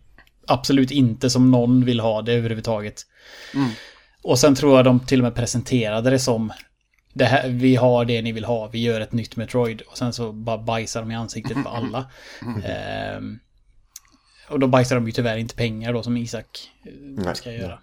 absolut 0.48 0.92
inte 0.92 1.30
som 1.30 1.52
någon 1.52 1.86
vill 1.86 2.00
ha 2.00 2.22
det 2.22 2.34
överhuvudtaget. 2.34 3.02
Mm. 3.56 3.70
Och 4.24 4.40
sen 4.40 4.56
tror 4.56 4.76
jag 4.76 4.86
de 4.86 5.00
till 5.00 5.20
och 5.20 5.24
med 5.24 5.36
presenterade 5.36 6.10
det 6.10 6.20
som 6.20 6.52
det 7.14 7.26
här, 7.26 7.50
vi 7.50 7.76
har 7.76 8.06
det 8.06 8.22
ni 8.22 8.32
vill 8.32 8.46
ha, 8.46 8.68
vi 8.68 8.80
gör 8.80 9.02
ett 9.02 9.12
nytt 9.12 9.36
Metroid. 9.36 9.82
Och 9.82 9.98
sen 9.98 10.14
så 10.14 10.32
bara 10.32 10.58
bajsar 10.58 11.02
de 11.02 11.12
i 11.12 11.16
ansiktet 11.16 11.64
på 11.64 11.70
alla. 11.70 12.12
Mm. 12.42 13.40
och 14.50 14.60
då 14.60 14.68
bajsar 14.68 14.96
de 14.96 15.06
ju 15.06 15.12
tyvärr 15.12 15.38
inte 15.38 15.56
pengar 15.56 15.94
då 15.94 16.04
som 16.04 16.18
Isak 16.18 16.72
eh, 16.86 16.92
nej, 17.02 17.36
ska 17.36 17.52
göra. 17.52 17.80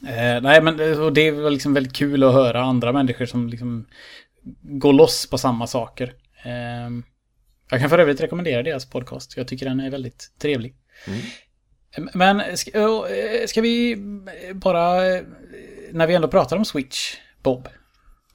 Nej. 0.00 0.36
Uh, 0.36 0.42
nej 0.42 0.62
men 0.62 1.00
och 1.00 1.12
det 1.12 1.20
är 1.20 1.32
väl 1.32 1.52
liksom 1.52 1.74
väldigt 1.74 1.96
kul 1.96 2.24
att 2.24 2.32
höra 2.32 2.62
andra 2.62 2.92
människor 2.92 3.26
som 3.26 3.48
liksom 3.48 3.86
går 4.62 4.92
loss 4.92 5.30
på 5.30 5.38
samma 5.38 5.66
saker. 5.66 6.06
Uh, 6.46 7.02
Jag 7.70 7.80
kan 7.80 7.90
för 7.90 7.98
övrigt 7.98 8.20
rekommendera 8.20 8.62
deras 8.62 8.90
podcast. 8.90 9.36
Jag 9.36 9.48
tycker 9.48 9.66
den 9.66 9.80
är 9.80 9.90
väldigt 9.90 10.32
trevlig. 10.38 10.74
Men 12.14 12.56
ska, 12.56 12.70
eh, 13.08 13.46
ska 13.46 13.60
vi 13.60 13.96
bara, 14.54 15.06
eh, 15.06 15.22
när 15.92 16.06
vi 16.06 16.14
ändå 16.14 16.28
pratar 16.28 16.56
om 16.56 16.64
Switch, 16.64 17.16
Bob. 17.42 17.68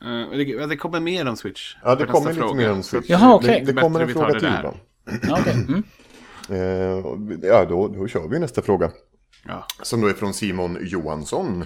Eh, 0.05 0.37
det, 0.37 0.67
det 0.67 0.77
kommer 0.77 0.99
mer 0.99 1.27
om 1.27 1.37
Switch. 1.37 1.75
Ja, 1.83 1.95
det 1.95 2.05
kommer 2.05 2.29
lite 2.29 2.39
fråga. 2.39 2.55
mer 2.55 2.71
om 2.71 2.83
Switch. 2.83 3.09
Jaha, 3.09 3.35
okej. 3.35 3.63
Det, 3.65 3.71
det 3.71 3.81
kommer 3.81 3.99
en 3.99 4.09
fråga 4.09 4.27
det 4.27 4.39
till 4.39 4.49
där. 4.49 4.63
då. 4.63 4.73
Ja, 5.23 5.37
okej. 5.39 5.53
Mm. 5.53 5.83
Eh, 6.49 7.49
ja, 7.49 7.65
då, 7.65 7.87
då 7.87 8.07
kör 8.07 8.27
vi 8.27 8.39
nästa 8.39 8.61
fråga. 8.61 8.91
Ja. 9.47 9.67
Som 9.81 10.01
då 10.01 10.07
är 10.07 10.13
från 10.13 10.33
Simon 10.33 10.77
Johansson. 10.81 11.65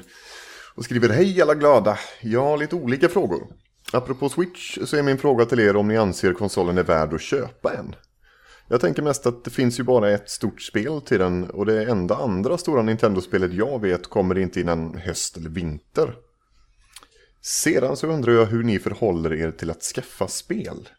Och 0.76 0.84
skriver 0.84 1.10
Hej 1.10 1.42
alla 1.42 1.56
glada. 1.56 1.98
Jag 2.22 2.44
har 2.44 2.58
lite 2.58 2.76
olika 2.76 3.10
frågor. 3.10 3.48
Apropå 3.94 4.30
Switch 4.30 4.78
så 4.86 4.98
är 4.98 5.04
min 5.04 5.18
fråga 5.18 5.46
till 5.46 5.60
er 5.60 5.76
om 5.76 5.88
ni 5.88 5.98
anser 5.98 6.34
konsolen 6.34 6.78
är 6.78 6.84
värd 6.84 7.14
att 7.14 7.22
köpa 7.22 7.74
en. 7.74 7.96
Jag 8.68 8.82
tänker 8.82 9.02
mest 9.02 9.28
att 9.28 9.44
det 9.44 9.52
finns 9.52 9.80
ju 9.80 9.84
bara 9.84 10.12
ett 10.12 10.30
stort 10.30 10.62
spel 10.62 11.02
till 11.02 11.20
den 11.20 11.50
och 11.50 11.66
det 11.66 11.84
enda 11.84 12.16
andra 12.16 12.58
stora 12.58 12.82
Nintendo-spelet 12.82 13.54
jag 13.54 13.82
vet 13.82 14.08
kommer 14.08 14.38
inte 14.38 14.62
innan 14.62 14.98
höst 14.98 15.38
eller 15.38 15.50
vinter. 15.50 16.14
Sedan 17.42 17.98
så 17.98 18.08
undrar 18.08 18.34
jag 18.34 18.46
hur 18.46 18.64
ni 18.64 18.80
förhåller 18.80 19.34
er 19.34 19.52
till 19.52 19.72
att 19.72 19.82
skaffa 19.82 20.28
spel. 20.28 20.90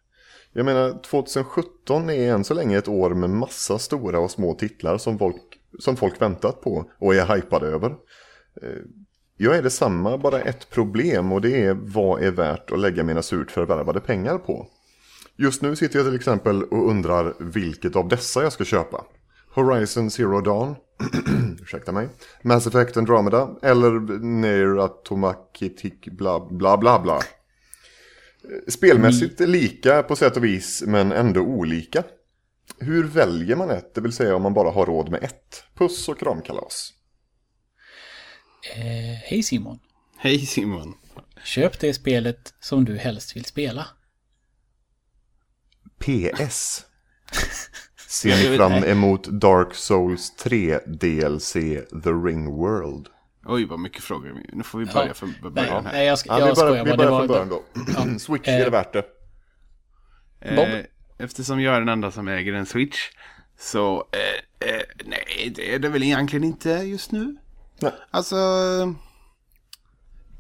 Jag 0.53 0.65
menar, 0.65 1.03
2017 1.03 2.11
är 2.11 2.33
än 2.33 2.45
så 2.45 2.55
länge 2.55 2.79
ett 2.79 2.89
år 2.89 3.11
med 3.11 3.31
massa 3.31 3.79
stora 3.79 4.19
och 4.21 4.31
små 4.31 4.55
titlar 4.55 4.99
som 4.99 5.19
folk, 5.19 5.43
som 5.79 5.97
folk 5.97 6.23
väntat 6.23 6.61
på 6.61 6.91
och 6.99 7.15
är 7.15 7.37
hypade 7.37 7.67
över. 7.67 7.91
Eh, 8.63 8.83
jag 9.37 9.57
är 9.57 9.63
detsamma, 9.63 10.19
bara 10.19 10.41
ett 10.41 10.71
problem 10.71 11.33
och 11.33 11.41
det 11.41 11.65
är 11.65 11.75
vad 11.75 12.23
är 12.23 12.31
värt 12.31 12.71
att 12.71 12.79
lägga 12.79 13.05
mina 13.05 13.23
surt 13.23 13.51
förvärvade 13.51 14.01
pengar 14.01 14.39
på. 14.39 14.67
Just 15.37 15.63
nu 15.63 15.77
sitter 15.77 15.99
jag 15.99 16.07
till 16.07 16.17
exempel 16.17 16.63
och 16.63 16.89
undrar 16.89 17.35
vilket 17.39 17.97
av 17.97 18.09
dessa 18.09 18.43
jag 18.43 18.53
ska 18.53 18.65
köpa. 18.65 19.05
Horizon 19.55 20.11
Zero 20.11 20.41
Dawn, 20.41 20.77
ursäkta 21.63 21.93
mig, 21.93 22.09
Mass 22.43 22.67
Effect 22.67 22.97
Andromeda 22.97 23.59
eller 23.63 23.91
Near 24.21 24.77
Automatic 24.83 26.01
bla 26.05 26.41
bla 26.51 26.77
bla 26.79 26.99
bla. 26.99 27.21
Spelmässigt 28.69 29.41
lika 29.41 30.03
på 30.03 30.17
sätt 30.17 30.37
och 30.37 30.45
vis, 30.45 30.83
men 30.87 31.13
ändå 31.13 31.41
olika. 31.41 32.05
Hur 32.79 33.05
väljer 33.05 33.57
man 33.57 33.71
ett, 33.71 33.95
det 33.95 34.01
vill 34.01 34.13
säga 34.13 34.37
om 34.37 34.43
man 34.43 34.55
bara 34.55 34.71
har 34.71 34.87
råd 34.87 35.11
med 35.11 35.25
ett? 35.25 35.65
Puss 35.75 36.09
och 36.09 36.19
kramkalas. 36.19 36.93
Eh, 38.77 39.19
Hej 39.25 39.43
Simon. 39.43 39.79
Hej 40.17 40.39
Simon. 40.47 40.95
Köp 41.45 41.81
det 41.81 41.95
spelet 41.95 42.55
som 42.61 42.85
du 42.85 42.97
helst 42.97 43.37
vill 43.37 43.45
spela. 43.45 43.87
PS. 45.99 46.85
Ser 48.11 48.51
ni 48.51 48.57
fram 48.57 48.73
emot 48.73 49.25
Dark 49.25 49.75
Souls 49.75 50.31
3 50.37 50.79
DLC 50.87 51.53
The 52.03 52.11
Ring 52.27 52.47
World? 52.57 53.09
Oj, 53.47 53.65
vad 53.65 53.79
mycket 53.81 54.03
frågor. 54.03 54.43
Nu 54.53 54.63
får 54.63 54.79
vi 54.79 54.85
börja 54.87 55.07
Ja. 55.09 55.15
från 55.15 55.35
Nej, 55.43 55.51
början 55.51 55.87
här. 55.87 55.93
nej 55.93 56.07
jag, 56.07 56.19
ska, 56.19 56.29
Ja, 56.33 56.39
jag 56.39 56.47
vi 56.47 56.55
skojar 56.55 56.71
börjar, 56.71 56.85
vi 56.85 56.91
bara. 56.91 57.21
Det 57.23 57.29
börjar 57.29 57.45
från 57.47 57.49
början 57.87 58.09
då. 58.13 58.19
Switch, 58.19 58.49
är 58.49 58.65
det 58.65 58.71
värt 58.71 58.93
det? 58.93 59.05
Eh, 60.41 60.85
eftersom 61.19 61.61
jag 61.61 61.75
är 61.75 61.79
den 61.81 61.89
enda 61.89 62.11
som 62.11 62.29
äger 62.29 62.53
en 62.53 62.67
Switch. 62.67 62.99
Så 63.59 63.97
eh, 64.13 64.69
eh, 64.75 64.83
nej, 65.05 65.53
det 65.57 65.75
är 65.75 65.79
det 65.79 65.89
väl 65.89 66.03
egentligen 66.03 66.45
inte 66.45 66.71
just 66.71 67.13
nu. 67.13 67.37
Nej. 67.81 67.93
Alltså. 68.11 68.37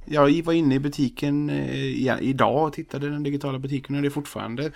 Jag 0.06 0.42
var 0.42 0.52
inne 0.52 0.74
i 0.74 0.78
butiken 0.78 1.50
eh, 1.50 2.18
idag 2.20 2.66
och 2.66 2.72
tittade 2.72 3.06
i 3.06 3.10
den 3.10 3.22
digitala 3.22 3.58
butiken 3.58 3.96
och 3.96 4.02
det 4.02 4.08
är 4.08 4.10
fortfarande 4.10 4.64
eh, 4.64 4.72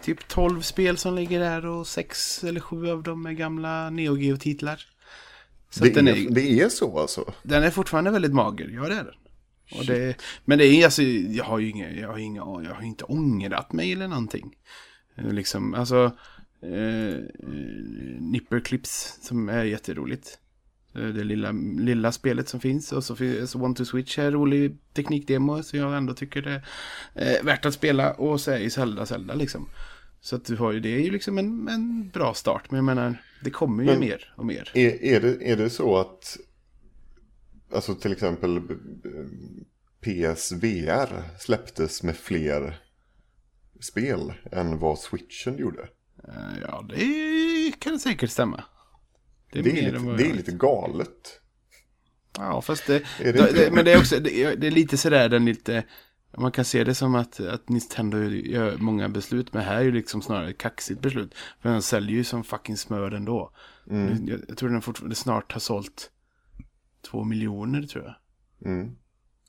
typ 0.00 0.28
12 0.28 0.60
spel 0.60 0.96
som 0.98 1.14
ligger 1.14 1.40
där 1.40 1.66
och 1.66 1.86
sex 1.86 2.44
eller 2.44 2.60
sju 2.60 2.90
av 2.90 3.02
dem 3.02 3.26
är 3.26 3.32
gamla 3.32 3.90
Neo 3.90 4.16
Geo-titlar. 4.16 4.86
Så 5.70 5.84
Det 5.84 5.90
den, 5.90 6.08
är, 6.08 6.26
är, 6.26 6.30
det 6.30 6.60
är 6.60 6.68
så 6.68 6.98
alltså? 6.98 7.32
den 7.42 7.62
är 7.62 7.70
fortfarande 7.70 8.10
väldigt 8.10 8.32
mager, 8.34 8.68
ja 8.68 8.82
det 8.88 8.94
är 8.94 9.04
den. 9.04 9.14
Och 9.78 9.86
det, 9.86 10.16
men 10.44 10.58
det 10.58 10.66
är 10.66 10.84
alltså, 10.84 11.02
jag 11.02 11.44
har 11.44 11.58
ju 11.58 11.70
inga, 11.70 11.90
jag 11.90 12.08
har 12.08 12.18
inga, 12.18 12.40
jag 12.40 12.74
har 12.74 12.82
inte 12.82 13.04
ångrat 13.04 13.72
mig 13.72 13.92
eller 13.92 14.08
någonting. 14.08 14.54
Eh, 15.16 15.32
Liksom, 15.32 15.74
alltså, 15.74 16.12
eh, 16.62 17.14
eh, 17.14 18.20
Nipperclips 18.20 19.18
som 19.22 19.48
är 19.48 19.64
jätteroligt. 19.64 20.38
Eh, 20.94 21.02
Det 21.06 21.24
lilla, 21.24 21.52
lilla 21.78 22.12
spelet 22.12 22.48
som 22.48 22.60
finns. 22.60 22.92
Och 22.92 23.04
så 23.04 23.16
finns 23.16 23.54
One 23.54 23.74
to 23.74 23.84
Switch 23.84 24.18
är 24.18 24.30
rolig 24.30 24.76
teknikdemo. 24.92 25.62
Så 25.62 25.76
jag 25.76 25.96
ändå 25.96 26.14
tycker 26.14 26.42
det 26.42 26.62
är 27.14 27.36
eh, 27.38 27.44
värt 27.44 27.64
att 27.64 27.74
spela. 27.74 28.12
Och 28.12 28.40
så 28.40 28.50
är 28.50 28.58
ju 28.58 28.70
Zelda 28.70 29.06
Zelda 29.06 29.34
liksom. 29.34 29.68
Så 30.20 30.36
att 30.36 30.44
du 30.44 30.56
har 30.56 30.72
ju, 30.72 30.80
det 30.80 30.88
är 30.88 31.00
ju 31.00 31.10
liksom 31.10 31.38
en, 31.38 31.68
en 31.68 32.08
bra 32.10 32.34
start. 32.34 32.70
Men 32.70 32.76
jag 32.76 32.84
menar, 32.84 33.22
det 33.42 33.50
kommer 33.50 33.84
ju 33.84 33.90
Men- 33.90 34.00
mer 34.00 34.34
och 34.36 34.46
mer. 34.46 34.70
Är, 34.74 35.04
är, 35.04 35.20
det, 35.20 35.50
är 35.50 35.56
det 35.56 35.70
så 35.70 35.96
att, 35.96 36.36
alltså 37.74 37.94
till 37.94 38.12
exempel 38.12 38.60
b- 38.60 38.74
PSVR 40.00 41.22
släpptes 41.40 42.02
med 42.02 42.16
fler 42.16 42.80
spel 43.80 44.32
än 44.52 44.78
vad 44.78 44.98
Switchen 44.98 45.56
gjorde? 45.58 45.82
Eh, 46.28 46.58
Ja, 46.62 46.86
det 46.88 47.72
kan 47.78 47.98
säkert 47.98 48.30
stämma. 48.30 48.64
Det 49.62 49.70
är, 49.70 49.74
mer 49.74 49.82
lite, 49.82 49.96
än 49.96 50.06
vad 50.06 50.16
det 50.18 50.30
är 50.30 50.34
lite 50.34 50.52
galet. 50.52 51.40
Ja, 52.38 52.62
fast 52.62 52.86
det, 52.86 52.94
Är 52.96 53.02
det 53.20 53.32
det, 53.32 53.52
det, 53.52 53.64
det? 53.64 53.70
men 53.70 53.84
det 53.84 53.92
är 53.92 53.98
också, 53.98 54.20
det, 54.20 54.54
det 54.54 54.66
är 54.66 54.70
lite 54.70 54.96
sådär 54.96 55.28
den 55.28 55.44
lite, 55.44 55.84
man 56.38 56.52
kan 56.52 56.64
se 56.64 56.84
det 56.84 56.94
som 56.94 57.14
att, 57.14 57.40
att 57.40 57.68
Nintendo 57.68 58.18
gör 58.28 58.76
många 58.76 59.08
beslut, 59.08 59.52
men 59.52 59.62
här 59.62 59.76
är 59.76 59.82
ju 59.82 59.92
liksom 59.92 60.22
snarare 60.22 60.50
ett 60.50 60.58
kaxigt 60.58 61.00
beslut. 61.00 61.34
För 61.62 61.68
den 61.68 61.82
säljer 61.82 62.16
ju 62.16 62.24
som 62.24 62.44
fucking 62.44 62.76
smör 62.76 63.10
ändå. 63.10 63.50
Mm. 63.90 64.28
Jag, 64.28 64.40
jag 64.48 64.56
tror 64.56 64.68
den 64.68 64.82
fortfarande 64.82 65.14
snart 65.16 65.52
har 65.52 65.60
sålt 65.60 66.10
två 67.10 67.24
miljoner 67.24 67.82
tror 67.82 68.04
jag. 68.04 68.14
Mm. 68.72 68.96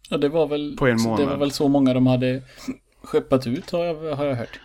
Ja, 0.09 0.17
det 0.17 0.29
var 0.29 0.47
väl, 0.47 0.75
På 0.77 0.87
en 0.87 0.97
Det 0.97 1.03
var 1.03 1.17
månad. 1.17 1.39
väl 1.39 1.51
så 1.51 1.67
många 1.67 1.93
de 1.93 2.07
hade 2.07 2.41
skeppat 3.03 3.47
ut 3.47 3.71
har 3.71 3.85
jag, 3.85 4.15
har 4.15 4.25
jag 4.25 4.35
hört. 4.35 4.59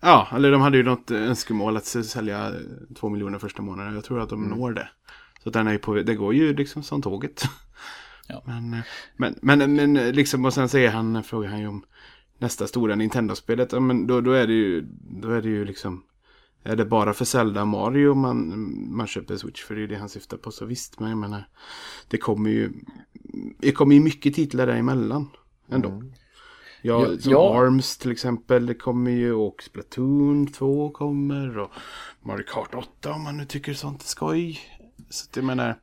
Ja, 0.00 0.28
eller 0.32 0.52
de 0.52 0.60
hade 0.60 0.76
ju 0.76 0.82
något 0.82 1.10
önskemål 1.10 1.76
att 1.76 1.84
sälja 1.84 2.48
eh, 2.48 2.54
två 2.96 3.08
miljoner 3.08 3.38
första 3.38 3.62
månaden. 3.62 3.94
Jag 3.94 4.04
tror 4.04 4.20
att 4.20 4.28
de 4.28 4.48
når 4.48 4.72
det. 4.72 4.88
Så 5.44 5.50
den 5.50 5.66
är 5.66 5.78
på, 5.78 5.94
det 5.94 6.14
går 6.14 6.34
ju 6.34 6.54
liksom 6.54 6.82
som 6.82 7.02
tåget. 7.02 7.42
Ja. 8.32 8.42
Men, 8.46 8.74
eh, 8.74 8.80
men, 9.16 9.34
men, 9.42 9.74
men 9.74 9.96
eh, 9.96 10.12
liksom, 10.12 10.44
och 10.44 10.54
sen 10.54 10.68
säger 10.68 10.90
han, 10.90 11.22
frågar 11.22 11.50
han 11.50 11.60
ju 11.60 11.66
om 11.66 11.84
nästa 12.38 12.66
stora 12.66 12.94
Nintendo-spelet. 12.94 13.72
Ja, 13.72 13.80
men 13.80 14.06
då, 14.06 14.20
då 14.20 14.32
är 14.32 14.46
det 14.46 14.52
ju, 14.52 14.86
då 15.22 15.30
är 15.30 15.42
det 15.42 15.48
ju 15.48 15.64
liksom, 15.64 16.02
är 16.62 16.76
det 16.76 16.84
bara 16.84 17.12
för 17.12 17.24
Zelda 17.24 17.62
och 17.62 17.68
Mario 17.68 18.14
man, 18.14 18.68
man 18.96 19.06
köper 19.06 19.36
Switch? 19.36 19.62
För 19.62 19.74
det 19.74 19.78
är 19.78 19.82
ju 19.82 19.86
det 19.86 19.96
han 19.96 20.08
syftar 20.08 20.36
på. 20.36 20.50
Så 20.50 20.64
visst, 20.64 21.00
men 21.00 21.08
jag 21.08 21.18
menar, 21.18 21.48
det 22.08 22.18
kommer 22.18 22.50
ju, 22.50 22.72
det 23.58 23.72
kommer 23.72 23.94
ju 23.94 24.00
mycket 24.00 24.34
titlar 24.34 24.66
däremellan 24.66 25.28
ändå. 25.68 26.02
Ja, 26.82 27.06
Ja, 27.06 27.18
som 27.18 27.32
ja. 27.32 27.62
Arms 27.62 27.98
till 27.98 28.10
exempel, 28.10 28.66
det 28.66 28.74
kommer 28.74 29.10
ju 29.10 29.32
och 29.32 29.62
Splatoon 29.62 30.46
2 30.46 30.90
kommer 30.90 31.58
och 31.58 31.70
Mario 32.22 32.44
Kart 32.44 32.74
8 32.74 33.12
om 33.12 33.22
man 33.22 33.36
nu 33.36 33.44
tycker 33.44 33.74
sånt 33.74 34.02
är 34.02 34.06
skoj. 34.06 34.60
Så 35.10 35.26
att 35.30 35.36
jag 35.36 35.44
menar, 35.44 35.78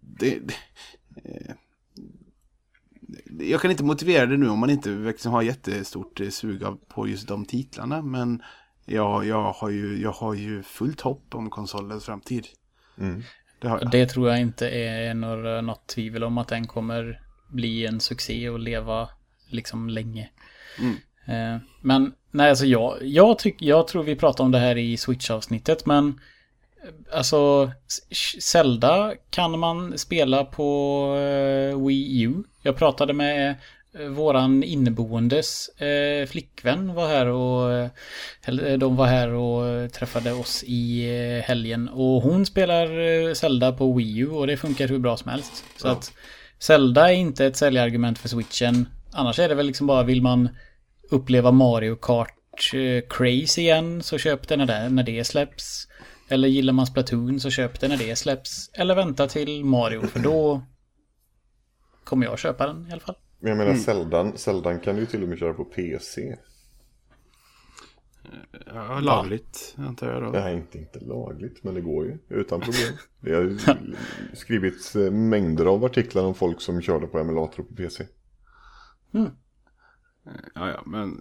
det, 0.00 0.38
det, 0.38 0.54
eh, 1.24 1.54
jag 3.40 3.60
kan 3.60 3.70
inte 3.70 3.84
motivera 3.84 4.26
det 4.26 4.36
nu 4.36 4.48
om 4.48 4.58
man 4.58 4.70
inte 4.70 4.90
verkligen 4.90 5.32
har 5.32 5.42
jättestort 5.42 6.20
eh, 6.20 6.28
sug 6.28 6.62
på 6.88 7.08
just 7.08 7.28
de 7.28 7.44
titlarna. 7.44 8.02
Men 8.02 8.42
jag, 8.84 9.26
jag, 9.26 9.52
har 9.52 9.70
ju, 9.70 10.02
jag 10.02 10.12
har 10.12 10.34
ju 10.34 10.62
fullt 10.62 11.00
hopp 11.00 11.34
om 11.34 11.50
konsolens 11.50 12.04
framtid. 12.04 12.46
Mm. 12.98 13.22
Det. 13.60 13.88
Det 13.92 14.06
tror 14.06 14.28
jag 14.28 14.40
inte 14.40 14.68
är 14.70 15.14
några, 15.14 15.60
något 15.60 15.86
tvivel 15.86 16.24
om 16.24 16.38
att 16.38 16.48
den 16.48 16.66
kommer 16.66 17.22
bli 17.48 17.86
en 17.86 18.00
succé 18.00 18.48
och 18.48 18.58
leva 18.58 19.08
liksom 19.52 19.88
länge. 19.90 20.28
Mm. 20.78 20.96
Eh, 21.26 21.60
Men 21.80 22.12
nej, 22.30 22.50
alltså 22.50 22.66
jag, 22.66 22.96
jag, 23.02 23.38
tyck, 23.38 23.56
jag 23.62 23.88
tror 23.88 24.02
vi 24.02 24.16
pratade 24.16 24.42
om 24.44 24.50
det 24.52 24.58
här 24.58 24.78
i 24.78 24.96
Switch-avsnittet, 24.96 25.86
men 25.86 26.20
eh, 26.84 27.16
alltså 27.18 27.70
Zelda 28.40 29.14
kan 29.30 29.58
man 29.58 29.98
spela 29.98 30.44
på 30.44 31.06
eh, 31.16 31.86
Wii 31.86 32.22
U. 32.22 32.34
Jag 32.62 32.76
pratade 32.76 33.12
med 33.12 33.54
eh, 33.98 34.06
våran 34.08 34.62
inneboendes 34.62 35.68
eh, 35.68 36.26
flickvän 36.26 36.94
var 36.94 37.08
här 37.08 37.26
och 37.26 37.72
eh, 37.72 38.78
de 38.78 38.96
var 38.96 39.06
här 39.06 39.28
och 39.28 39.92
träffade 39.92 40.32
oss 40.32 40.64
i 40.66 41.06
helgen 41.44 41.88
och 41.88 42.22
hon 42.22 42.46
spelar 42.46 43.34
Zelda 43.34 43.72
på 43.72 43.92
Wii 43.92 44.18
U 44.18 44.28
och 44.28 44.46
det 44.46 44.56
funkar 44.56 44.88
hur 44.88 44.98
bra 44.98 45.16
som 45.16 45.30
helst. 45.30 45.64
Så 45.76 45.86
Ja. 45.88 45.92
att 45.92 46.12
Zelda 46.58 47.08
är 47.10 47.14
inte 47.14 47.46
ett 47.46 47.56
säljargument 47.56 48.18
för 48.18 48.28
Switchen. 48.28 48.88
Annars 49.12 49.38
är 49.38 49.48
det 49.48 49.54
väl 49.54 49.66
liksom 49.66 49.86
bara 49.86 50.02
vill 50.02 50.22
man 50.22 50.48
uppleva 51.10 51.50
Mario 51.50 51.96
Kart 51.96 52.74
eh, 52.74 53.08
craze 53.08 53.60
igen 53.60 54.02
så 54.02 54.18
köp 54.18 54.48
det 54.48 54.56
när 54.56 54.66
det, 54.66 54.88
när 54.88 55.02
det 55.02 55.24
släpps. 55.24 55.88
Eller 56.28 56.48
gillar 56.48 56.72
man 56.72 56.86
Splatoon 56.86 57.40
så 57.40 57.50
köp 57.50 57.80
det 57.80 57.88
när 57.88 57.96
det 57.96 58.16
släpps. 58.16 58.70
Eller 58.72 58.94
vänta 58.94 59.26
till 59.26 59.64
Mario 59.64 60.06
för 60.06 60.20
då 60.20 60.62
kommer 62.04 62.26
jag 62.26 62.38
köpa 62.38 62.66
den 62.66 62.86
i 62.88 62.92
alla 62.92 63.00
fall. 63.00 63.16
Men 63.38 63.48
jag 63.48 63.58
menar, 63.58 63.74
Zeldan, 63.74 64.38
Zeldan 64.38 64.80
kan 64.80 64.94
du 64.94 65.00
ju 65.00 65.06
till 65.06 65.22
och 65.22 65.28
med 65.28 65.38
köra 65.38 65.54
på 65.54 65.64
PC. 65.64 66.36
Ja, 68.66 69.00
lagligt 69.00 69.74
antar 69.78 70.12
jag 70.12 70.22
då. 70.22 70.28
Nej, 70.28 70.56
inte, 70.56 70.78
inte 70.78 71.00
lagligt, 71.00 71.64
men 71.64 71.74
det 71.74 71.80
går 71.80 72.06
ju 72.06 72.18
utan 72.28 72.60
problem. 72.60 72.92
Det 73.20 73.34
har 73.34 73.56
skrivits 74.34 74.96
eh, 74.96 75.10
mängder 75.10 75.66
av 75.66 75.84
artiklar 75.84 76.24
om 76.24 76.34
folk 76.34 76.60
som 76.60 76.82
körde 76.82 77.06
på 77.06 77.18
emulator 77.18 77.62
på 77.62 77.74
PC. 77.74 78.06
Ja, 80.54 80.68
ja, 80.70 80.82
men... 80.86 81.18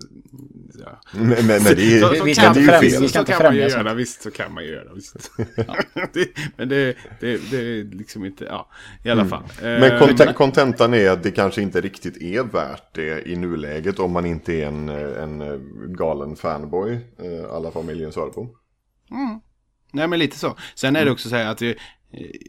Ja. 0.85 1.01
Men, 1.13 1.27
men, 1.27 1.45
men 1.47 1.63
det 1.63 1.97
är, 1.97 2.01
Så, 2.01 2.07
men 2.07 2.17
så, 2.17 2.23
vi 2.23 2.35
kan, 2.35 2.45
är 2.45 2.47
inte 2.47 2.59
ju 2.59 2.65
fel. 2.67 2.81
vi 2.81 2.89
ska 2.91 3.07
så 3.09 3.19
inte 3.19 3.31
kan 3.31 3.43
man 3.43 3.55
ju 3.55 3.59
främja 3.61 3.69
sånt. 3.69 3.85
göra, 3.85 3.93
visst 3.93 4.21
så 4.21 4.31
kan 4.31 4.53
man 4.53 4.63
ju 4.63 4.69
göra, 4.69 4.93
visst. 4.93 5.31
det, 6.13 6.27
men 6.57 6.69
det, 6.69 6.95
det, 7.19 7.51
det 7.51 7.57
är 7.57 7.83
liksom 7.83 8.25
inte, 8.25 8.45
ja, 8.45 8.69
i 9.03 9.09
alla 9.09 9.25
fall. 9.25 9.43
Men 9.61 9.83
Eh, 9.83 9.99
konte- 9.99 10.33
kontentan 10.33 10.93
är 10.93 11.09
att 11.09 11.23
det 11.23 11.31
kanske 11.31 11.61
inte 11.61 11.81
riktigt 11.81 12.17
är 12.17 12.43
värt 12.43 12.93
det 12.95 13.27
i 13.29 13.35
nuläget 13.35 13.99
om 13.99 14.11
man 14.11 14.25
inte 14.25 14.53
är 14.53 14.65
en, 14.67 14.89
en 14.89 15.41
eh, 15.41 15.57
galen 15.87 16.35
fanboy, 16.35 16.93
eh, 16.93 17.51
alla 17.55 17.71
familjen 17.71 18.11
Sörbo. 18.11 18.47
Nej, 19.93 20.07
men 20.07 20.19
lite 20.19 20.37
så. 20.37 20.57
Sen 20.75 20.95
är 20.95 21.05
det 21.05 21.11
också 21.11 21.29
så 21.29 21.35
här 21.35 21.45
att 21.51 21.61
eh, 21.61 21.71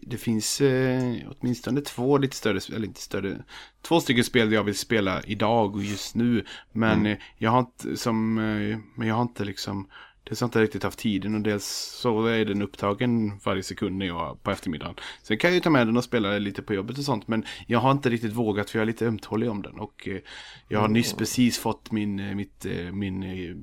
det 0.02 0.16
finns 0.16 0.60
eh, 0.60 1.14
åtminstone 1.28 1.80
två 1.80 2.18
lite 2.18 2.36
större, 2.36 2.74
eller 2.76 2.86
inte 2.86 3.00
större, 3.00 3.42
två 3.82 4.00
stycken 4.00 4.24
spel 4.24 4.52
jag 4.52 4.64
vill 4.64 4.78
spela 4.78 5.22
idag 5.22 5.76
och 5.76 5.84
just 5.84 6.14
nu. 6.14 6.44
Men 6.72 7.06
eh, 7.06 7.18
jag 7.38 7.50
har 7.50 7.58
inte, 7.60 7.96
som, 7.96 8.38
eh, 8.38 8.78
men 8.94 9.08
jag 9.08 9.14
har 9.14 9.22
inte 9.22 9.44
liksom, 9.44 9.88
dels 10.24 10.40
har 10.40 10.48
inte 10.48 10.62
riktigt 10.62 10.82
haft 10.82 10.98
tiden 10.98 11.34
och 11.34 11.40
dels 11.40 11.66
så 12.00 12.26
är 12.26 12.44
den 12.44 12.62
upptagen 12.62 13.38
varje 13.44 13.62
sekund 13.62 13.98
när 13.98 14.06
jag 14.06 14.42
på 14.42 14.50
eftermiddagen. 14.50 14.94
Sen 15.22 15.38
kan 15.38 15.50
jag 15.50 15.54
ju 15.54 15.60
ta 15.60 15.70
med 15.70 15.86
den 15.86 15.96
och 15.96 16.04
spela 16.04 16.38
lite 16.38 16.62
på 16.62 16.74
jobbet 16.74 16.98
och 16.98 17.04
sånt, 17.04 17.28
men 17.28 17.44
jag 17.66 17.78
har 17.78 17.90
inte 17.90 18.10
riktigt 18.10 18.32
vågat 18.32 18.70
för 18.70 18.78
jag 18.78 18.82
är 18.82 18.86
lite 18.86 19.06
ömtålig 19.06 19.50
om 19.50 19.62
den. 19.62 19.78
Och 19.78 20.08
eh, 20.08 20.20
jag 20.68 20.80
har 20.80 20.88
nyss 20.88 21.12
precis 21.12 21.58
fått 21.58 21.92
min, 21.92 22.20
eh, 22.20 22.34
mitt, 22.34 22.66
eh, 22.66 22.92
min, 22.92 23.22
eh, 23.22 23.56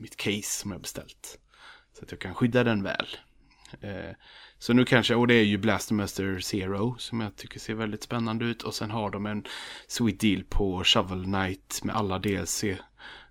mitt 0.00 0.16
case 0.16 0.60
som 0.60 0.70
jag 0.70 0.80
beställt. 0.80 1.38
Så 1.98 2.04
att 2.04 2.10
jag 2.10 2.20
kan 2.20 2.34
skydda 2.34 2.64
den 2.64 2.82
väl. 2.82 3.06
Så 4.58 4.72
nu 4.72 4.84
kanske, 4.84 5.14
och 5.14 5.26
det 5.26 5.34
är 5.34 5.44
ju 5.44 5.58
Blastermaster 5.58 6.40
Zero 6.40 6.96
som 6.98 7.20
jag 7.20 7.36
tycker 7.36 7.60
ser 7.60 7.74
väldigt 7.74 8.02
spännande 8.02 8.44
ut. 8.44 8.62
Och 8.62 8.74
sen 8.74 8.90
har 8.90 9.10
de 9.10 9.26
en 9.26 9.44
sweet 9.86 10.20
deal 10.20 10.44
på 10.48 10.84
Shovel 10.84 11.24
Knight 11.24 11.80
med 11.84 11.96
alla 11.96 12.18
DLC. 12.18 12.64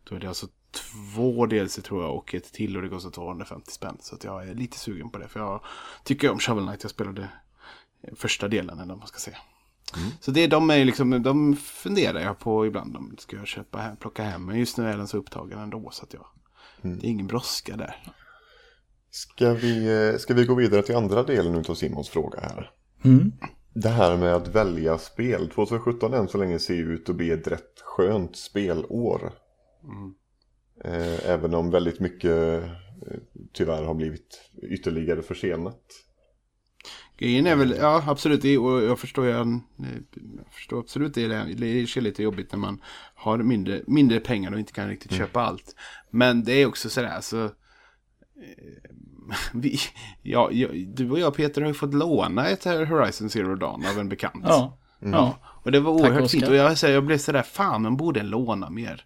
Då 0.03 0.15
är 0.15 0.19
det 0.19 0.27
alltså 0.27 0.47
två 0.71 1.45
DLC 1.45 1.75
tror 1.75 2.03
jag 2.03 2.15
och 2.15 2.35
ett 2.35 2.53
till 2.53 2.77
och 2.77 2.83
det 2.83 2.89
kostar 2.89 3.11
250 3.11 3.71
spänn. 3.71 3.97
Så 3.99 4.17
jag 4.23 4.47
är 4.49 4.55
lite 4.55 4.79
sugen 4.79 5.09
på 5.09 5.17
det. 5.17 5.27
För 5.27 5.39
jag 5.39 5.63
tycker 6.03 6.31
om 6.31 6.39
Shovel 6.39 6.65
Knight. 6.65 6.83
Jag 6.83 6.91
spelade 6.91 7.29
första 8.15 8.47
delen 8.47 8.79
eller 8.79 8.93
vad 8.93 8.97
man 8.97 9.07
ska 9.07 9.19
säga. 9.19 9.37
Så 10.19 10.31
det, 10.31 10.47
de 10.47 10.69
är 10.69 10.85
liksom, 10.85 11.23
de 11.23 11.55
funderar 11.55 12.19
jag 12.19 12.39
på 12.39 12.65
ibland. 12.65 12.93
De 12.93 13.15
ska 13.17 13.37
jag 13.37 13.47
köpa 13.47 13.77
hem, 13.77 13.95
plocka 13.95 14.23
hem. 14.23 14.45
Men 14.45 14.59
just 14.59 14.77
nu 14.77 14.87
är 14.87 14.97
den 14.97 15.07
så 15.07 15.17
upptagen 15.17 15.59
ändå 15.59 15.89
så 15.91 16.03
att 16.03 16.13
jag, 16.13 16.25
det 16.81 17.07
är 17.07 17.09
ingen 17.09 17.27
brådska 17.27 17.77
där. 17.77 18.03
Ska 19.09 19.53
vi, 19.53 19.85
eh, 20.11 20.17
ska 20.17 20.33
vi 20.33 20.45
gå 20.45 20.55
vidare 20.55 20.81
till 20.81 20.95
andra 20.95 21.23
delen 21.23 21.65
av 21.69 21.73
Simons 21.73 22.09
fråga 22.09 22.39
här? 22.39 22.71
Mm. 23.05 23.31
Det 23.73 23.89
här 23.89 24.17
med 24.17 24.35
att 24.35 24.47
välja 24.47 24.97
spel. 24.97 25.49
2017 25.49 26.13
än 26.13 26.27
så 26.27 26.37
länge 26.37 26.59
ser 26.59 26.73
ut 26.73 27.09
att 27.09 27.15
bli 27.15 27.31
ett 27.31 27.47
rätt 27.47 27.81
skönt 27.83 28.35
spelår. 28.35 29.31
Eh, 30.83 31.29
även 31.29 31.53
om 31.53 31.71
väldigt 31.71 31.99
mycket 31.99 32.31
eh, 32.31 32.69
tyvärr 33.53 33.83
har 33.83 33.93
blivit 33.93 34.41
ytterligare 34.61 35.21
försenat. 35.21 35.81
Grejen 37.17 37.47
är 37.47 37.55
väl, 37.55 37.75
ja 37.77 38.03
absolut, 38.07 38.43
och 38.43 38.83
jag 38.83 38.99
förstår, 38.99 39.25
ju, 39.25 39.31
jag 39.31 39.61
förstår 40.51 40.79
absolut 40.79 41.13
det. 41.13 41.27
Det 41.27 41.65
är 41.65 42.01
lite 42.01 42.23
jobbigt 42.23 42.51
när 42.51 42.59
man 42.59 42.81
har 43.15 43.37
mindre, 43.37 43.81
mindre 43.87 44.19
pengar 44.19 44.51
och 44.51 44.59
inte 44.59 44.73
kan 44.73 44.89
riktigt 44.89 45.11
köpa 45.11 45.41
allt. 45.41 45.75
Men 46.11 46.43
det 46.43 46.53
är 46.53 46.65
också 46.65 46.89
sådär, 46.89 47.09
alltså. 47.09 47.51
Eh, 48.41 48.91
Vi, 49.53 49.79
ja, 50.21 50.51
jag, 50.51 50.87
du 50.87 51.11
och 51.11 51.19
jag 51.19 51.35
Peter 51.35 51.61
har 51.61 51.67
ju 51.67 51.73
fått 51.73 51.93
låna 51.93 52.47
ett 52.47 52.65
här 52.65 52.85
Horizon 52.85 53.29
Zero 53.29 53.55
Dawn 53.55 53.85
av 53.85 53.99
en 53.99 54.09
bekant. 54.09 54.43
Ja. 54.47 54.77
Ja. 54.99 55.37
Och 55.63 55.71
det 55.71 55.79
var 55.79 55.91
oerhört 55.91 56.23
Oskar. 56.23 56.39
fint. 56.39 56.49
Och 56.49 56.55
jag, 56.55 56.77
säger, 56.77 56.93
jag 56.93 57.05
blev 57.05 57.17
sådär, 57.17 57.43
fan 57.43 57.81
man 57.81 57.97
borde 57.97 58.23
låna 58.23 58.69
mer. 58.69 59.05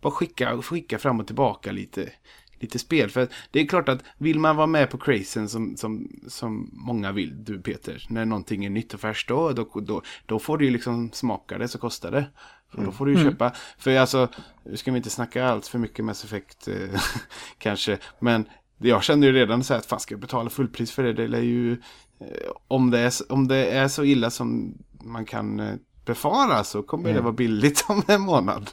Bara 0.00 0.10
skicka, 0.10 0.62
skicka 0.62 0.98
fram 0.98 1.20
och 1.20 1.26
tillbaka 1.26 1.72
lite, 1.72 2.12
lite 2.60 2.78
spel. 2.78 3.10
För 3.10 3.28
det 3.50 3.60
är 3.60 3.66
klart 3.66 3.88
att 3.88 4.04
vill 4.18 4.38
man 4.38 4.56
vara 4.56 4.66
med 4.66 4.90
på 4.90 4.98
crazen 4.98 5.48
som, 5.48 5.76
som, 5.76 6.08
som 6.28 6.70
många 6.72 7.12
vill, 7.12 7.44
du 7.44 7.60
Peter, 7.60 8.06
när 8.08 8.24
någonting 8.24 8.64
är 8.64 8.70
nytt 8.70 8.94
och 8.94 9.00
färskt, 9.00 9.28
då, 9.28 9.52
då, 9.52 9.80
då, 9.80 10.02
då 10.26 10.38
får 10.38 10.58
du 10.58 10.64
ju 10.64 10.70
liksom 10.70 11.12
smaka 11.12 11.58
det 11.58 11.68
så 11.68 11.78
kostar 11.78 12.10
det. 12.10 12.26
För 12.70 12.84
då 12.84 12.92
får 12.92 13.06
du 13.06 13.14
ju 13.14 13.24
köpa, 13.24 13.52
för 13.78 13.96
alltså, 13.96 14.28
nu 14.64 14.76
ska 14.76 14.90
vi 14.90 14.96
inte 14.96 15.10
snacka 15.10 15.46
allt 15.46 15.66
för 15.66 15.78
mycket 15.78 16.04
Mass 16.04 16.24
Effect 16.24 16.68
eh, 16.68 17.00
kanske, 17.58 17.98
men 18.18 18.44
jag 18.88 19.02
känner 19.02 19.26
ju 19.26 19.32
redan 19.32 19.64
så 19.64 19.74
här 19.74 19.78
att 19.78 19.86
fan 19.86 20.00
ska 20.00 20.14
jag 20.14 20.20
betala 20.20 20.50
fullpris 20.50 20.92
för 20.92 21.02
det? 21.02 21.12
Det 21.12 21.38
är 21.38 21.42
ju, 21.42 21.72
eh, 22.20 22.50
om 22.68 22.90
det 22.90 22.98
är, 22.98 23.12
om 23.28 23.48
det 23.48 23.66
är 23.66 23.88
så 23.88 24.04
illa 24.04 24.30
som 24.30 24.74
man 25.04 25.24
kan 25.24 25.60
eh, 25.60 25.74
befara 26.04 26.64
så 26.64 26.82
kommer 26.82 27.14
det 27.14 27.20
vara 27.20 27.32
billigt 27.32 27.84
om 27.88 28.02
en 28.06 28.20
månad. 28.20 28.70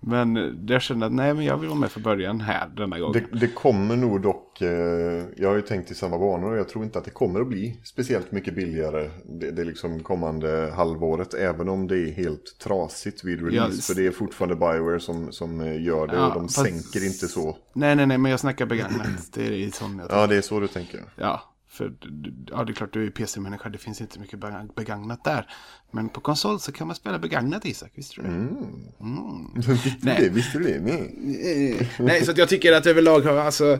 Men 0.00 0.36
eh, 0.36 0.52
jag 0.66 0.82
känner 0.82 1.06
att 1.06 1.12
nej, 1.12 1.34
men 1.34 1.44
jag 1.44 1.56
vill 1.56 1.68
vara 1.68 1.78
med 1.78 1.90
från 1.90 2.02
början 2.02 2.40
här 2.40 2.68
denna 2.76 2.98
gången. 2.98 3.22
Det, 3.32 3.38
det 3.38 3.46
kommer 3.54 3.96
nog 3.96 4.22
dock, 4.22 4.60
eh, 4.62 4.68
jag 5.36 5.48
har 5.48 5.54
ju 5.56 5.62
tänkt 5.62 5.90
i 5.90 5.94
samma 5.94 6.18
banor 6.18 6.52
och 6.52 6.58
jag 6.58 6.68
tror 6.68 6.84
inte 6.84 6.98
att 6.98 7.04
det 7.04 7.10
kommer 7.10 7.40
att 7.40 7.48
bli 7.48 7.80
speciellt 7.84 8.32
mycket 8.32 8.54
billigare 8.54 9.10
det, 9.24 9.50
det 9.50 9.64
liksom 9.64 10.02
kommande 10.02 10.72
halvåret. 10.76 11.34
Även 11.34 11.68
om 11.68 11.86
det 11.86 11.98
är 11.98 12.12
helt 12.12 12.58
trasigt 12.62 13.24
vid 13.24 13.42
release. 13.44 13.76
Ja, 13.76 13.82
för 13.94 13.94
det 14.02 14.06
är 14.06 14.10
fortfarande 14.10 14.56
Bioware 14.56 15.00
som, 15.00 15.32
som 15.32 15.60
eh, 15.60 15.82
gör 15.82 16.06
det 16.06 16.16
Ja, 16.16 16.28
och 16.28 16.34
de 16.34 16.42
fast- 16.48 16.56
sänker 16.56 17.06
inte 17.06 17.28
så. 17.28 17.56
Nej, 17.72 17.96
nej, 17.96 18.06
nej, 18.06 18.18
men 18.18 18.30
jag 18.30 18.40
snackar 18.40 18.66
begagnat. 18.66 19.06
Det 19.34 19.64
är 19.64 19.70
sån 19.70 19.98
jag 19.98 20.06
Ja, 20.10 20.26
det 20.26 20.36
är 20.36 20.40
så 20.42 20.60
du 20.60 20.68
tänker. 20.68 21.00
Ja, 21.16 21.42
för 21.76 21.92
ja, 22.50 22.64
det 22.64 22.72
är 22.72 22.74
klart 22.74 22.92
du 22.92 23.06
är 23.06 23.10
PC-människa, 23.10 23.68
det 23.68 23.78
finns 23.78 24.00
inte 24.00 24.18
mycket 24.20 24.38
bega- 24.38 24.74
begagnat 24.76 25.24
där. 25.24 25.48
Men 25.90 26.08
på 26.08 26.20
konsol 26.20 26.60
så 26.60 26.72
kan 26.72 26.86
man 26.86 26.96
spela 26.96 27.18
begagnat 27.18 27.66
Isak, 27.66 27.90
visste 27.94 28.14
du 28.16 28.22
det? 28.22 28.28
Visste 29.56 29.88
du 30.00 30.06
det? 30.22 30.28
Visste 30.28 30.58
du 30.58 30.64
det? 30.64 30.80
Nej. 30.80 31.72
Eh, 31.80 31.86
Nej, 31.98 32.24
så 32.24 32.32
jag 32.36 32.48
tycker 32.48 32.72
att 32.72 32.86
överlag 32.86 33.26
alltså 33.26 33.78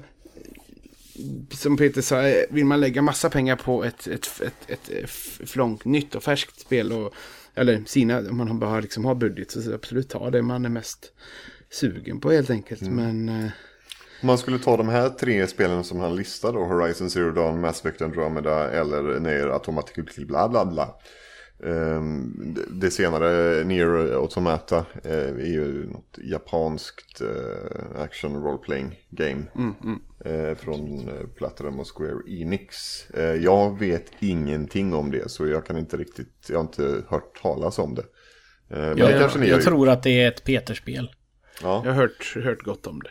som 1.51 1.77
Peter 1.77 2.03
sa, 2.03 2.23
eh, 2.23 2.45
vill 2.51 2.65
man 2.65 2.81
lägga 2.81 3.03
massa 3.03 3.31
pengar 3.31 3.57
på 3.57 3.85
ett, 3.85 4.07
ett, 4.07 4.41
ett, 4.41 4.71
ett, 4.71 4.89
ett 4.89 5.11
flångt, 5.51 5.85
nytt 5.85 6.15
och 6.15 6.23
färskt 6.23 6.61
spel 6.61 6.93
och 6.93 7.15
eller 7.55 7.83
sina, 7.87 8.19
om 8.19 8.37
man 8.37 8.59
bara 8.59 8.81
liksom 8.81 9.05
har 9.05 9.15
budget 9.15 9.51
så 9.51 9.75
absolut 9.75 10.09
ta 10.09 10.31
det 10.31 10.43
man 10.43 10.65
är 10.65 10.69
mest 10.69 11.13
sugen 11.71 12.21
på 12.21 12.31
helt 12.33 12.51
enkelt. 12.51 12.83
Men 12.83 13.29
eh, 13.29 13.51
Om 14.23 14.27
man 14.27 14.39
skulle 14.39 14.59
ta 14.59 14.77
de 14.77 14.89
här 14.89 15.09
tre 15.09 15.47
spelen 15.47 15.85
som 15.85 16.01
han 16.01 16.17
listar 16.17 16.53
då, 16.53 16.65
Horizon 16.65 17.11
Zero 17.11 17.31
Dawn, 17.33 17.61
Mass 17.61 17.81
Effect 17.81 18.03
Andromeda 18.03 18.71
eller 18.71 19.21
Nier 19.21 19.47
Automata 19.49 19.89
till 20.15 20.27
bla 20.27 20.49
bla 20.49 20.65
bla. 20.67 20.95
Ehm, 21.65 22.33
det- 22.55 22.81
det 22.81 22.91
senare, 22.91 23.65
Nier 23.65 24.15
Automata, 24.15 24.85
eh, 25.05 25.13
är 25.29 25.47
ju 25.53 25.87
något 25.91 26.19
japanskt 26.31 27.21
eh, 27.21 28.01
action 28.03 28.43
role 28.43 28.59
playing 28.59 29.01
game. 29.11 29.43
Eh, 30.25 30.57
från 30.57 31.09
eh, 31.09 31.27
Platinum 31.37 31.81
och 31.81 31.87
Square 31.97 32.21
Enix. 32.41 32.77
Jag 33.41 33.79
vet 33.79 34.07
ingenting 34.21 34.95
om 34.95 35.11
det 35.11 35.31
så 35.31 35.47
jag 35.47 35.67
kan 35.67 35.77
inte 35.79 35.97
riktigt, 35.97 36.47
jag 36.49 36.57
har 36.57 36.63
inte 36.65 37.03
hört 37.09 37.43
talas 37.43 37.79
om 37.79 37.95
det. 37.95 38.05
Men 38.69 38.97
det 38.97 39.03
Jag, 39.03 39.21
kanske 39.21 39.39
ni 39.39 39.47
jag 39.49 39.57
gjort. 39.57 39.65
tror 39.65 39.89
att 39.89 40.03
det 40.03 40.23
är 40.23 40.29
ett 40.29 40.45
Peterspel. 40.45 41.11
Ja. 41.63 41.83
jag 41.85 41.93
har 41.93 42.01
hört, 42.03 42.37
hört 42.45 42.63
gott 42.63 42.87
om 42.87 43.01
det. 43.03 43.11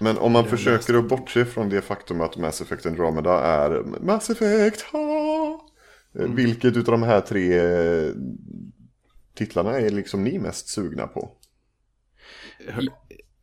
Men 0.00 0.18
om 0.18 0.32
man 0.32 0.44
försöker 0.44 0.94
att 0.94 1.08
bortse 1.08 1.44
från 1.44 1.68
det 1.68 1.82
faktum 1.82 2.20
att 2.20 2.36
Mass 2.36 2.60
Effect 2.60 2.86
Andromeda 2.86 3.40
är 3.40 3.82
Mass 4.00 4.30
Effect, 4.30 4.80
ha! 4.80 5.60
Eh, 6.18 6.26
Vilket 6.30 6.76
utav 6.76 6.92
de 6.92 7.02
här 7.02 7.20
tre 7.20 7.58
eh, 7.58 8.12
titlarna 9.34 9.80
är 9.80 9.90
liksom 9.90 10.24
ni 10.24 10.38
mest 10.38 10.68
sugna 10.68 11.06
på? 11.06 11.30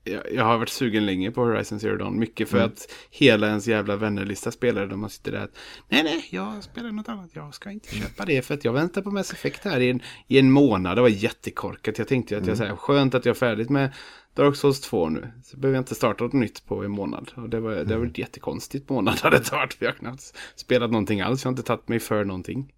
Jag, 0.04 0.44
har 0.44 0.58
varit 0.58 0.70
sugen 0.70 1.06
länge 1.06 1.32
på 1.32 1.42
Horizon 1.42 1.80
Zero 1.80 1.98
Dawn. 1.98 2.20
Mycket 2.20 2.50
för 2.50 2.58
att 2.58 2.92
hela 3.10 3.48
ens 3.48 3.68
jävla 3.68 3.96
vännerlista 3.96 4.52
spelar 4.52 4.88
där 4.88 4.96
man 4.96 5.10
sitter 5.10 5.32
där. 5.32 5.48
Nej, 5.90 6.04
nej, 6.04 6.28
jag 6.30 6.64
spelar 6.64 6.92
något 6.92 7.10
annat. 7.10 7.30
Jag 7.34 7.54
ska 7.54 7.72
inte 7.72 7.96
köpa 7.96 8.26
det 8.26 8.42
för 8.42 8.54
att 8.54 8.66
jag 8.66 8.74
väntar 8.74 9.02
på 9.02 9.12
Mass 9.12 9.34
Effect 9.34 9.64
här 9.64 9.80
i 9.80 9.90
en, 9.90 10.02
i 10.28 10.40
en 10.40 10.52
månad. 10.52 10.98
Det 10.98 11.02
var 11.02 11.10
jättekorkat. 11.10 11.98
Jag 11.98 12.08
tänkte 12.08 12.38
att 12.38 12.48
jag 12.48 12.58
säger 12.58 12.76
skönt 12.76 13.16
att 13.16 13.26
jag 13.26 13.36
är 13.36 13.40
färdigt 13.40 13.70
med 13.70 13.94
Dark 14.36 14.56
Souls 14.56 14.82
2 14.82 15.10
nu. 15.10 15.28
Så 15.44 15.58
behöver 15.58 15.76
jag 15.76 15.82
inte 15.82 15.96
starta 15.96 16.24
något 16.24 16.34
nytt 16.34 16.66
på 16.66 16.84
en 16.84 16.92
månad. 16.92 17.32
Och 17.36 17.50
det, 17.50 17.60
var, 17.60 17.72
det 17.72 17.94
har 17.94 18.00
varit 18.00 18.18
jättekonstigt 18.18 18.90
månad 18.90 19.20
hade 19.22 19.40
det 19.40 19.52
varit. 19.52 19.74
För 19.74 19.86
jag 19.86 19.92
har 19.92 19.98
knappt 19.98 20.34
spelat 20.56 20.92
någonting 20.92 21.22
alls. 21.22 21.44
Jag 21.44 21.50
har 21.50 21.54
inte 21.54 21.64
tagit 21.64 21.88
mig 21.88 22.00
för 22.00 22.26
någonting. 22.26 22.74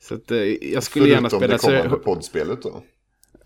Så 0.00 0.14
att, 0.14 0.30
eh, 0.30 0.38
jag 0.72 0.82
skulle 0.82 1.08
gärna 1.08 1.30
Förutom 1.30 1.58
spela... 1.58 1.76
det 1.76 1.82
kommande 1.82 1.90
så, 1.90 2.14
poddspelet 2.14 2.62
då. 2.62 2.82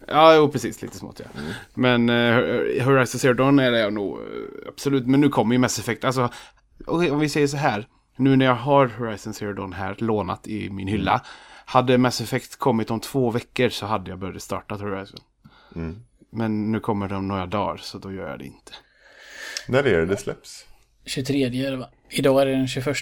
Ja, 0.08 0.36
jo, 0.36 0.48
precis. 0.48 0.82
Lite 0.82 0.96
smått, 0.96 1.20
ja. 1.20 1.42
Men 1.74 2.08
uh, 2.08 2.84
Horizon 2.84 3.18
Zero 3.18 3.34
Dawn 3.34 3.58
är 3.58 3.70
det 3.70 3.78
jag 3.78 3.92
nog 3.92 4.18
eh, 4.18 4.24
absolut. 4.68 5.06
Men 5.06 5.20
nu 5.20 5.28
kommer 5.28 5.54
ju 5.54 5.58
Mass 5.58 5.78
Effect. 5.78 6.04
Alltså, 6.04 6.28
okej, 6.86 7.10
om 7.10 7.20
vi 7.20 7.28
säger 7.28 7.46
så 7.46 7.56
här. 7.56 7.86
Nu 8.16 8.36
när 8.36 8.44
jag 8.46 8.54
har 8.54 8.86
Horizon 8.86 9.34
Zero 9.34 9.52
Dawn 9.52 9.72
här 9.72 9.96
lånat 9.98 10.46
i 10.46 10.70
min 10.70 10.88
hylla. 10.88 11.22
Hade 11.64 11.98
Mass 11.98 12.20
Effect 12.20 12.56
kommit 12.56 12.90
om 12.90 13.00
två 13.00 13.30
veckor 13.30 13.68
så 13.68 13.86
hade 13.86 14.10
jag 14.10 14.18
börjat 14.18 14.42
starta 14.42 14.74
Horizon. 14.74 15.20
Men 16.30 16.72
nu 16.72 16.80
kommer 16.80 17.08
det 17.08 17.16
om 17.16 17.28
några 17.28 17.46
dagar 17.46 17.76
så 17.76 17.98
då 17.98 18.12
gör 18.12 18.30
jag 18.30 18.38
det 18.38 18.44
inte. 18.44 18.72
När 19.68 19.86
är 19.86 20.00
det 20.00 20.06
det 20.06 20.16
släpps? 20.16 20.66
23 21.04 21.44
är 21.44 21.70
det 21.70 21.76
va? 21.76 21.88
Idag 22.10 22.42
är 22.42 22.46
det 22.46 22.52
den 22.52 22.68
21. 22.68 22.96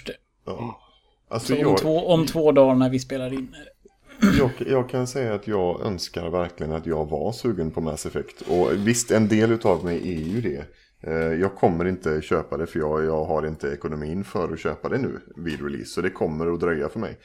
Ja. 0.45 0.81
Alltså 1.29 1.47
Så 1.47 1.53
om, 1.53 1.59
jag, 1.59 1.77
två, 1.77 2.07
om 2.07 2.25
två 2.25 2.51
dagar 2.51 2.75
när 2.75 2.89
vi 2.89 2.99
spelar 2.99 3.33
in. 3.33 3.55
är 3.59 3.65
det. 3.65 3.71
Jag, 4.21 4.51
jag 4.67 4.89
kan 4.89 5.07
säga 5.07 5.33
att 5.33 5.47
jag 5.47 5.81
önskar 5.85 6.29
verkligen 6.29 6.71
att 6.71 6.85
jag 6.85 7.09
var 7.09 7.31
sugen 7.31 7.71
på 7.71 7.81
Mass 7.81 8.05
Effect. 8.05 8.41
Och 8.41 8.71
visst, 8.73 9.11
en 9.11 9.27
del 9.27 9.51
utav 9.51 9.85
mig 9.85 9.97
är 10.15 10.21
ju 10.21 10.41
det. 10.41 10.65
Eh, 11.01 11.13
Jag 11.41 11.55
kommer 11.55 11.85
inte 11.85 12.21
köpa 12.21 12.57
det 12.57 12.67
för 12.67 12.79
jag, 12.79 13.05
jag 13.05 13.25
har 13.25 13.47
inte 13.47 13.67
ekonomin 13.67 14.23
för 14.23 14.53
att 14.53 14.59
köpa 14.59 14.89
det 14.89 14.97
nu 14.97 15.19
vid 15.35 15.61
release. 15.61 15.85
Så 15.85 16.01
det 16.01 16.09
kommer 16.09 16.53
att 16.53 16.59
dröja 16.59 16.89
för 16.89 16.99
mig. 16.99 17.17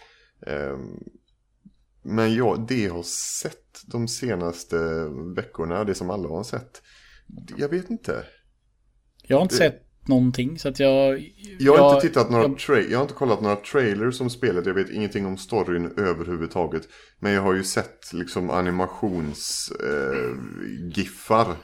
Eh, 0.46 0.78
Men 2.02 2.34
jag, 2.34 2.66
det 2.68 2.82
jag 2.82 2.94
har 2.94 3.02
sett 3.42 3.80
de 3.86 4.08
senaste 4.08 4.76
veckorna, 5.36 5.84
det 5.84 5.94
som 5.94 6.10
alla 6.10 6.28
har 6.28 6.42
sett. 6.42 6.82
Jag 7.56 7.68
vet 7.68 7.90
inte. 7.90 8.24
Jag 9.22 9.36
har 9.36 9.42
inte 9.42 9.54
sett 9.54 9.82
någonting 10.08 10.58
så 10.58 10.68
att 10.68 10.80
jag... 10.80 11.32
Jag 11.58 11.76
har 11.76 11.94
inte 11.94 12.08
tittat 12.08 12.30
några 12.30 12.44
jag- 12.44 12.56
tra- 12.56 12.86
jag 12.90 12.98
har 12.98 13.02
inte 13.02 13.14
kollat 13.14 13.40
några 13.40 13.56
trailers 13.56 14.20
om 14.20 14.30
spelet. 14.30 14.66
Jag 14.66 14.74
vet 14.74 14.90
ingenting 14.90 15.26
om 15.26 15.36
storyn 15.36 15.92
överhuvudtaget. 15.96 16.82
Men 17.18 17.32
jag 17.32 17.42
har 17.42 17.54
ju 17.54 17.64
sett 17.64 18.12
liksom 18.12 18.50
animations 18.50 19.72
eh, 19.80 20.30
giffar. 20.96 21.56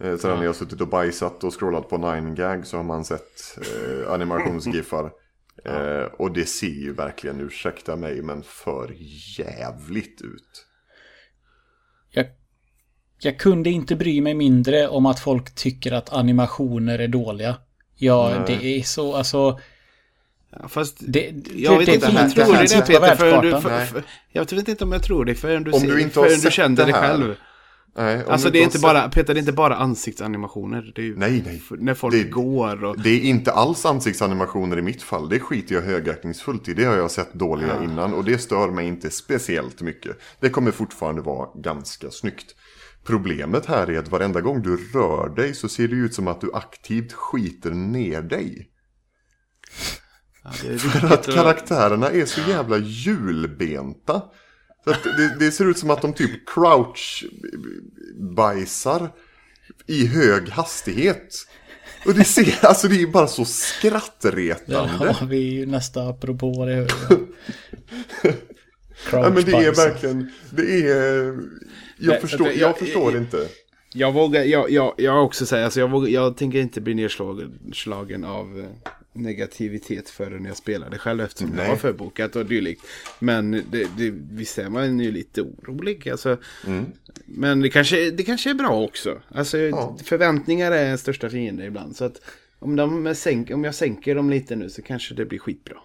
Eh, 0.00 0.16
så 0.16 0.28
när 0.28 0.42
jag 0.42 0.48
har 0.48 0.52
suttit 0.54 0.80
och 0.80 0.88
bajsat 0.88 1.44
och 1.44 1.58
scrollat 1.60 1.88
på 1.88 1.96
9gag 1.96 2.62
så 2.62 2.76
har 2.76 2.84
man 2.84 3.04
sett 3.04 3.58
eh, 3.58 4.12
animationsgiffar. 4.12 5.10
Eh, 5.64 6.02
och 6.02 6.32
det 6.32 6.44
ser 6.44 6.66
ju 6.66 6.92
verkligen, 6.92 7.40
ursäkta 7.40 7.96
mig, 7.96 8.22
men 8.22 8.42
för 8.42 8.94
jävligt 9.38 10.22
ut. 10.22 10.66
jag... 12.10 12.26
Jag 13.20 13.38
kunde 13.38 13.70
inte 13.70 13.96
bry 13.96 14.20
mig 14.20 14.34
mindre 14.34 14.88
om 14.88 15.06
att 15.06 15.20
folk 15.20 15.54
tycker 15.54 15.92
att 15.92 16.12
animationer 16.12 16.98
är 16.98 17.08
dåliga. 17.08 17.56
Ja, 17.96 18.28
Nej. 18.46 18.58
det 18.58 18.66
är 18.78 18.82
så, 18.82 19.14
alltså... 19.14 19.60
Ja, 20.50 20.68
fast 20.68 20.96
Det, 21.00 21.34
jag 21.54 21.78
vet 21.78 21.86
det 21.86 21.94
inte 21.94 22.08
om 22.08 22.14
jag 22.14 22.30
tror 22.34 22.44
det 22.54 22.62
det 22.62 22.86
Peter. 22.86 23.16
Förrän 23.16 23.40
du, 23.42 23.60
för, 23.60 24.02
jag 24.32 24.52
vet 24.52 24.68
inte 24.68 24.84
om 24.84 24.92
jag 24.92 25.02
tror 25.02 25.24
det 25.24 25.34
förrän 25.34 25.64
du, 25.64 25.72
Om 25.72 25.80
ser- 25.80 25.86
du 25.88 26.00
inte 26.00 26.14
förrän 26.14 26.40
du 26.40 26.50
kände 26.50 26.82
det 26.84 26.92
det 26.92 26.98
själv. 26.98 27.34
Nej, 27.96 28.22
Alltså 28.28 28.50
det 28.50 28.58
är 28.58 28.62
inte 28.62 28.78
bara, 28.78 29.08
Peter, 29.08 29.34
det 29.34 29.38
är 29.38 29.40
inte 29.42 29.52
bara 29.52 29.76
ansiktsanimationer. 29.76 30.92
Det 30.94 31.00
är 31.00 31.04
ju 31.04 31.16
Nej, 31.16 31.42
nej. 31.46 31.62
När 31.70 31.94
folk 31.94 32.14
Det- 32.14 32.24
går 32.24 32.84
och... 32.84 33.00
Det 33.02 33.10
är 33.10 33.20
inte 33.20 33.52
alls 33.52 33.86
ansiktsanimationer 33.86 34.78
i 34.78 34.82
mitt 34.82 35.02
fall. 35.02 35.28
Det 35.28 35.40
skiter 35.40 35.74
jag 35.74 35.82
högaktningsfullt 35.82 36.68
i. 36.68 36.74
Det 36.74 36.84
har 36.84 36.96
jag 36.96 37.10
sett 37.10 37.34
dåliga 37.34 37.82
innan. 37.84 38.14
Och 38.14 38.24
det 38.24 38.38
stör 38.38 38.70
mig 38.70 38.86
inte 38.86 39.10
speciellt 39.10 39.80
mycket. 39.80 40.16
Det 40.40 40.48
kommer 40.48 40.70
fortfarande 40.70 41.22
vara 41.22 41.48
ganska 41.54 42.10
snyggt. 42.10 42.54
Problemet 43.08 43.66
här 43.66 43.90
är 43.90 43.98
att 43.98 44.08
varenda 44.08 44.40
gång 44.40 44.62
du 44.62 44.76
rör 44.76 45.28
dig 45.28 45.54
så 45.54 45.68
ser 45.68 45.88
det 45.88 45.94
ut 45.94 46.14
som 46.14 46.28
att 46.28 46.40
du 46.40 46.50
aktivt 46.54 47.12
skiter 47.12 47.70
ner 47.70 48.22
dig. 48.22 48.68
Ja, 50.44 50.50
För 50.78 51.14
att 51.14 51.26
karaktärerna 51.26 52.10
är 52.10 52.24
så 52.24 52.40
jävla 52.50 52.78
hjulbenta. 52.78 54.22
Så 54.84 54.90
det, 54.90 55.36
det 55.38 55.52
ser 55.52 55.70
ut 55.70 55.78
som 55.78 55.90
att 55.90 56.02
de 56.02 56.12
typ 56.12 56.48
crouch-bajsar 56.48 59.08
i 59.86 60.06
hög 60.06 60.48
hastighet. 60.48 61.34
Och 62.06 62.14
det 62.14 62.24
ser, 62.24 62.66
alltså 62.66 62.88
det 62.88 63.02
är 63.02 63.06
bara 63.06 63.28
så 63.28 63.44
skrattretande. 63.44 65.16
Ja, 65.20 65.26
vi 65.28 65.36
är 65.36 65.52
ju 65.52 65.66
nästa 65.66 66.08
apropå 66.08 66.64
det. 66.64 66.88
Ja, 69.12 69.30
men 69.30 69.44
det 69.44 69.52
är 69.52 69.74
verkligen, 69.74 70.30
det 70.50 70.90
är, 70.90 71.34
jag 71.98 72.08
Nej, 72.12 72.20
förstår, 72.20 72.46
jag- 72.46 72.56
jag 72.56 72.78
förstår 72.78 73.12
jag- 73.12 73.22
inte. 73.22 73.48
Jag 73.94 74.12
vågar, 74.12 74.42
jag, 74.44 74.70
jag, 74.70 74.94
jag 74.96 75.24
också 75.24 75.46
säga, 75.46 75.64
alltså 75.64 75.80
jag, 75.80 75.90
vågar, 75.90 76.08
jag 76.08 76.36
tänker 76.36 76.58
inte 76.58 76.80
bli 76.80 76.94
nedslagen 76.94 77.58
slagen 77.74 78.24
av 78.24 78.58
eh, 78.58 78.90
negativitet 79.12 80.08
förrän 80.10 80.44
jag 80.44 80.56
spelar 80.56 80.90
det 80.90 80.98
själv 80.98 81.20
eftersom 81.20 81.50
Nej. 81.50 81.64
jag 81.64 81.70
har 81.70 81.76
förbokat 81.76 82.36
och 82.36 82.46
dylikt. 82.46 82.82
Men 83.18 83.50
det, 83.50 83.86
det, 83.96 84.10
visst 84.30 84.58
är 84.58 84.68
man 84.68 84.98
ju 85.00 85.12
lite 85.12 85.42
orolig. 85.42 86.08
Alltså, 86.08 86.36
Men 87.26 87.60
det 87.60 87.70
kanske, 87.70 88.10
det 88.10 88.22
kanske 88.22 88.50
är 88.50 88.54
bra 88.54 88.82
också. 88.82 89.18
Alltså, 89.28 89.58
Ja. 89.58 89.96
Förväntningar 90.04 90.72
är 90.72 90.90
en 90.90 90.98
största 90.98 91.30
fiende 91.30 91.64
ibland. 91.64 91.96
Så 91.96 92.04
att 92.04 92.20
om, 92.58 92.76
de 92.76 93.14
sänk, 93.14 93.50
om 93.50 93.64
jag 93.64 93.74
sänker 93.74 94.14
dem 94.14 94.30
lite 94.30 94.56
nu 94.56 94.70
så 94.70 94.82
kanske 94.82 95.14
det 95.14 95.24
blir 95.24 95.38
skitbra. 95.38 95.76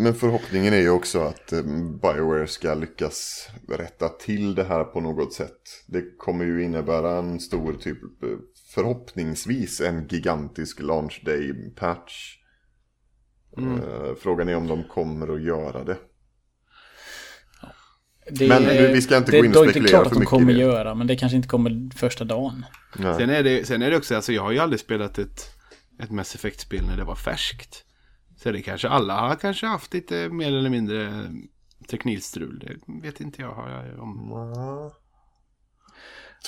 Men 0.00 0.14
förhoppningen 0.14 0.72
är 0.72 0.80
ju 0.80 0.90
också 0.90 1.20
att 1.20 1.52
eh, 1.52 1.62
Bioware 2.02 2.46
ska 2.46 2.74
lyckas 2.74 3.48
rätta 3.68 4.08
till 4.08 4.54
det 4.54 4.64
här 4.64 4.84
på 4.84 5.00
något 5.00 5.32
sätt. 5.32 5.60
Det 5.86 6.16
kommer 6.18 6.44
ju 6.44 6.64
innebära 6.64 7.18
en 7.18 7.40
stor 7.40 7.72
typ, 7.72 8.02
eh, 8.02 8.28
förhoppningsvis 8.74 9.80
en 9.80 10.06
gigantisk 10.08 10.80
launch 10.80 11.22
day 11.24 11.70
patch. 11.76 12.36
Eh, 13.58 14.14
Frågan 14.20 14.48
är 14.48 14.56
om 14.56 14.66
de 14.66 14.84
kommer 14.84 15.34
att 15.34 15.42
göra 15.42 15.84
det. 15.84 15.96
Det, 18.30 18.48
Men 18.48 18.62
nu, 18.62 18.92
vi 18.92 19.02
ska 19.02 19.16
inte 19.16 19.30
det, 19.30 19.38
gå 19.38 19.44
in 19.44 19.50
och 19.50 19.54
det 19.54 19.60
är 19.60 19.62
inte 19.62 19.72
spekulera 19.72 19.90
klart 19.90 20.06
att 20.06 20.08
för 20.08 20.14
de 20.14 20.20
mycket 20.20 20.30
kommer 20.30 20.52
det. 20.52 20.58
göra, 20.58 20.94
men 20.94 21.06
det 21.06 21.16
kanske 21.16 21.36
inte 21.36 21.48
kommer 21.48 21.94
första 21.96 22.24
dagen. 22.24 22.64
Nej. 22.98 23.14
Sen 23.14 23.30
är 23.30 23.42
det, 23.42 23.66
sen 23.66 23.82
är 23.82 23.90
det 23.90 23.96
också, 23.96 24.14
alltså 24.16 24.32
jag 24.32 24.42
har 24.42 24.52
ju 24.52 24.58
aldrig 24.58 24.80
spelat 24.80 25.18
ett, 25.18 25.40
ett 26.02 26.10
Mass 26.10 26.34
Effect-spel 26.34 26.86
när 26.86 26.96
det 26.96 27.04
var 27.04 27.14
färskt. 27.14 27.84
Så 28.42 28.52
det 28.52 28.62
kanske 28.62 28.88
alla 28.88 29.20
har 29.28 29.34
kanske 29.34 29.66
haft 29.66 29.94
lite 29.94 30.28
mer 30.28 30.48
eller 30.52 30.70
mindre 30.70 31.30
teknikstrul. 31.88 32.58
Det 32.58 33.02
vet 33.02 33.20
inte 33.20 33.42
jag. 33.42 33.52
Har 33.54 33.70
jag 33.70 33.98
om... 34.02 34.30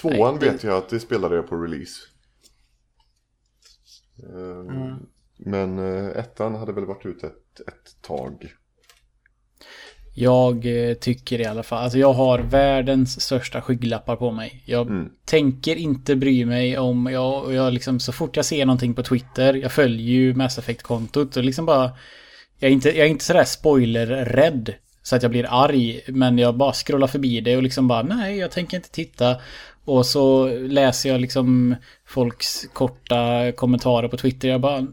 Tvåan 0.01 0.35
Nej, 0.35 0.41
det- 0.45 0.53
vet 0.53 0.65
jag 0.65 0.77
att 0.77 0.89
det 0.89 1.01
spelade 1.01 1.37
jag 1.37 1.49
på 1.49 1.57
release. 1.57 2.01
Eh, 4.23 4.97
Men 5.37 5.79
eh, 5.79 6.07
ettan 6.09 6.55
hade 6.55 6.73
väl 6.73 6.85
varit 6.87 7.07
ute 7.07 7.27
ett, 7.27 7.61
ett 7.69 8.03
tag. 8.03 8.55
Jag 10.21 10.67
eh, 10.67 10.95
tycker 10.95 11.41
i 11.41 11.45
alla 11.45 11.63
fall, 11.63 11.85
alltså 11.85 11.99
jag 11.99 12.13
har 12.13 12.39
världens 12.39 13.21
största 13.21 13.61
skygglappar 13.61 14.17
på 14.17 14.31
mig. 14.31 14.63
Jag 14.65 14.87
Mm. 14.87 15.09
tänker 15.25 15.77
inte 15.77 16.17
bry 16.17 16.45
mig 16.45 16.79
om, 16.79 17.07
jag, 17.07 17.55
jag 17.55 17.73
liksom 17.73 18.01
så 18.01 18.13
fort 18.13 18.37
jag 18.37 18.45
ser 18.45 18.67
någonting 18.67 18.95
på 18.95 19.03
Twitter, 19.03 19.55
jag 19.55 19.73
följer 19.73 20.07
ju 20.07 20.35
Mass 20.35 20.59
Effect-kontot 20.59 21.37
och 21.37 21.45
liksom 21.45 21.67
bara, 21.67 21.91
jag 22.59 22.69
är 22.69 22.73
inte, 22.73 22.89
jag 22.89 23.07
är 23.07 23.11
inte 23.11 23.25
sådär 23.25 23.45
spoiler-rädd. 23.45 24.75
Så 25.03 25.17
att 25.17 25.23
jag 25.23 25.31
blir 25.31 25.47
arg, 25.51 26.01
men 26.07 26.39
jag 26.39 26.57
bara 26.57 26.73
scrollar 26.73 27.07
förbi 27.07 27.41
det 27.41 27.57
och 27.57 27.63
liksom 27.63 27.89
bara 27.89 28.03
nej, 28.03 28.39
jag 28.39 28.51
tänker 28.51 28.77
inte 28.77 28.91
titta. 28.91 29.37
Och 29.85 30.07
så 30.07 30.49
läser 30.59 31.09
jag 31.09 31.21
liksom 31.21 31.75
folks 32.07 32.67
korta 32.73 33.53
kommentarer 33.53 34.09
på 34.09 34.17
Twitter. 34.17 34.49
Jag 34.49 34.61
bara 34.61 34.87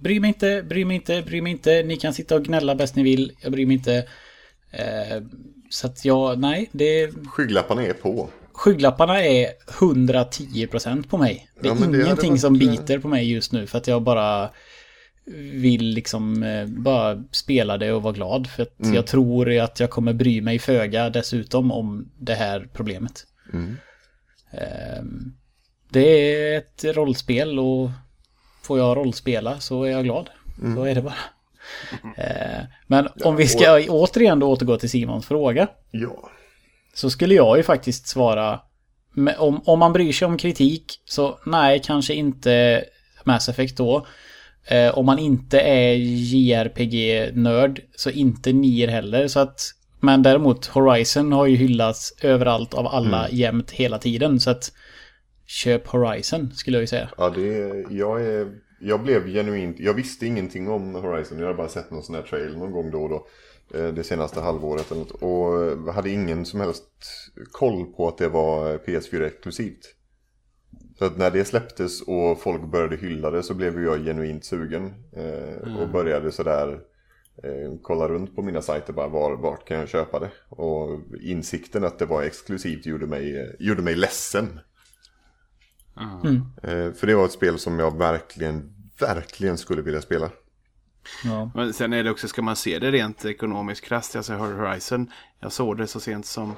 Bry 0.00 0.20
mig 0.20 0.28
inte, 0.28 0.62
bry 0.68 0.84
mig 0.84 0.96
inte, 0.96 1.22
bry 1.22 1.42
mig 1.42 1.52
inte. 1.52 1.82
Ni 1.82 1.96
kan 1.96 2.14
sitta 2.14 2.34
och 2.36 2.44
gnälla 2.44 2.74
bäst 2.74 2.96
ni 2.96 3.02
vill. 3.02 3.32
Jag 3.42 3.52
bryr 3.52 3.66
mig 3.66 3.74
inte. 3.76 4.04
Eh, 4.70 5.22
så 5.70 5.86
att 5.86 6.04
jag, 6.04 6.38
nej, 6.38 6.68
det 6.72 7.10
Skygglapparna 7.26 7.82
är 7.82 7.92
på. 7.92 8.28
Skygglapparna 8.52 9.24
är 9.24 9.48
110% 9.66 11.08
på 11.08 11.18
mig. 11.18 11.48
Det 11.60 11.68
är 11.68 11.72
Ja, 11.74 11.86
det 11.86 12.02
ingenting 12.02 12.30
varit, 12.30 12.40
som 12.40 12.58
biter 12.58 12.98
på 12.98 13.08
mig 13.08 13.32
just 13.32 13.52
nu 13.52 13.66
för 13.66 13.78
att 13.78 13.86
jag 13.86 14.02
bara 14.02 14.50
vill 15.52 15.84
liksom 15.84 16.42
eh, 16.42 16.66
bara 16.66 17.24
spela 17.30 17.78
det 17.78 17.92
och 17.92 18.02
vara 18.02 18.12
glad. 18.12 18.46
För 18.46 18.62
att 18.62 18.80
Mm. 18.80 18.94
jag 18.94 19.06
tror 19.06 19.58
att 19.58 19.80
jag 19.80 19.90
kommer 19.90 20.12
bry 20.12 20.40
mig 20.40 20.58
föga 20.58 21.10
dessutom 21.10 21.72
om 21.72 22.08
det 22.18 22.34
här 22.34 22.68
problemet. 22.72 23.26
Mm. 23.52 23.76
Ehm, 24.50 25.32
Det 25.90 26.00
är 26.08 26.58
ett 26.58 26.84
rollspel 26.96 27.58
och 27.58 27.90
får 28.62 28.78
jag 28.78 28.96
rollspela 28.96 29.60
så 29.60 29.84
är 29.84 29.90
jag 29.90 30.04
glad. 30.04 30.30
Så 30.76 30.84
är 30.84 30.94
det 30.94 31.02
bara. 31.02 31.14
Eh, 32.16 32.64
Men 32.86 33.08
om 33.24 33.36
vi 33.36 33.48
ska 33.48 33.80
återigen 33.88 34.38
då 34.38 34.50
återgå 34.50 34.76
till 34.76 34.90
Simons 34.90 35.26
fråga. 35.26 35.68
Ja. 35.90 36.30
Så 36.94 37.10
skulle 37.10 37.34
jag 37.34 37.56
ju 37.56 37.62
faktiskt 37.62 38.06
svara 38.06 38.60
om, 39.38 39.60
om 39.64 39.78
man 39.78 39.92
bryr 39.92 40.12
sig 40.12 40.26
om 40.26 40.38
kritik 40.38 41.00
så 41.04 41.38
nej, 41.46 41.80
kanske 41.84 42.14
inte 42.14 42.84
Mass 43.24 43.48
Effect 43.48 43.76
då. 43.76 44.06
Eh, 44.64 44.98
om 44.98 45.06
man 45.06 45.18
inte 45.18 45.60
är 45.60 45.94
JRPG-nörd 45.94 47.80
så 47.96 48.10
inte 48.10 48.52
Nier 48.52 48.88
heller. 48.88 49.28
Så 49.28 49.40
att, 49.40 49.60
men 50.00 50.22
däremot 50.22 50.66
Horizon 50.66 51.32
har 51.32 51.46
ju 51.46 51.56
hyllats 51.56 52.14
överallt 52.22 52.74
av 52.74 52.86
alla 52.86 53.28
jämt 53.30 53.70
hela 53.70 53.98
tiden. 53.98 54.40
Så 54.40 54.50
att 54.50 54.72
köp 55.46 55.86
Horizon 55.86 56.52
skulle 56.54 56.76
jag 56.76 56.82
ju 56.82 56.86
säga. 56.86 57.08
Ja, 57.18 57.30
det 57.30 57.54
är, 57.58 57.84
jag, 57.90 58.26
är, 58.26 58.46
jag 58.80 59.02
blev 59.02 59.26
genuint, 59.28 59.80
jag 59.80 59.94
visste 59.94 60.26
ingenting 60.26 60.68
om 60.68 60.94
Horizon. 60.94 61.38
Jag 61.38 61.46
hade 61.46 61.56
bara 61.56 61.68
sett 61.68 61.90
någon 61.90 62.02
sån 62.02 62.14
här 62.14 62.22
trail 62.22 62.56
någon 62.58 62.72
gång 62.72 62.90
då 62.90 63.02
och 63.02 63.08
då. 63.08 63.26
eh, 63.78 63.88
Det 63.94 64.04
senaste 64.04 64.40
halvåret 64.40 64.90
eller 64.92 65.00
något. 65.00 65.10
Och 65.22 65.64
eh, 65.64 65.94
hade 65.94 66.10
ingen 66.10 66.46
som 66.46 66.60
helst 66.60 66.84
koll 67.52 67.86
på 67.86 68.08
att 68.08 68.18
det 68.18 68.28
var 68.28 68.78
PS4 68.78 69.22
exklusivt. 69.26 69.94
Så 70.98 71.04
att 71.04 71.16
när 71.18 71.30
det 71.30 71.44
släpptes 71.44 72.02
och 72.02 72.40
folk 72.40 72.62
började 72.72 72.96
hylla 72.96 73.30
det 73.30 73.42
så 73.42 73.54
blev 73.54 73.82
jag 73.82 74.04
genuint 74.04 74.44
sugen. 74.44 74.94
Eh, 75.12 75.76
Och 75.82 75.88
började 75.88 76.32
sådär 76.32 76.80
eh, 77.42 77.72
kolla 77.82 78.08
runt 78.08 78.36
på 78.36 78.42
mina 78.42 78.62
sajter 78.62 78.92
bara 78.92 79.08
var, 79.08 79.36
vart 79.36 79.68
kan 79.68 79.78
jag 79.78 79.88
köpa 79.88 80.18
det. 80.20 80.30
Och 80.48 81.00
insikten 81.22 81.84
att 81.84 81.98
det 81.98 82.06
var 82.06 82.22
exklusivt 82.22 82.86
gjorde 82.86 83.06
mig, 83.06 83.40
eh, 83.40 83.48
gjorde 83.58 83.82
mig 83.82 83.94
ledsen. 83.94 84.60
Mm. 86.24 86.36
Eh, 86.62 86.92
för 86.94 87.06
det 87.06 87.14
var 87.14 87.24
ett 87.24 87.32
spel 87.32 87.58
som 87.58 87.78
jag 87.78 87.98
verkligen, 87.98 88.70
verkligen 89.00 89.58
skulle 89.58 89.82
vilja 89.82 90.00
spela. 90.02 90.30
Ja. 91.24 91.50
Men 91.54 91.72
sen 91.72 91.92
är 91.92 92.04
det 92.04 92.10
också, 92.10 92.28
ska 92.28 92.42
man 92.42 92.56
se 92.56 92.78
det 92.78 92.90
rent 92.90 93.24
ekonomiskt 93.24 93.84
krasst, 93.84 94.16
alltså 94.16 94.32
Horizon, 94.34 95.10
jag 95.40 95.52
såg 95.52 95.76
det 95.78 95.86
så 95.86 96.00
sent 96.00 96.26
som 96.26 96.52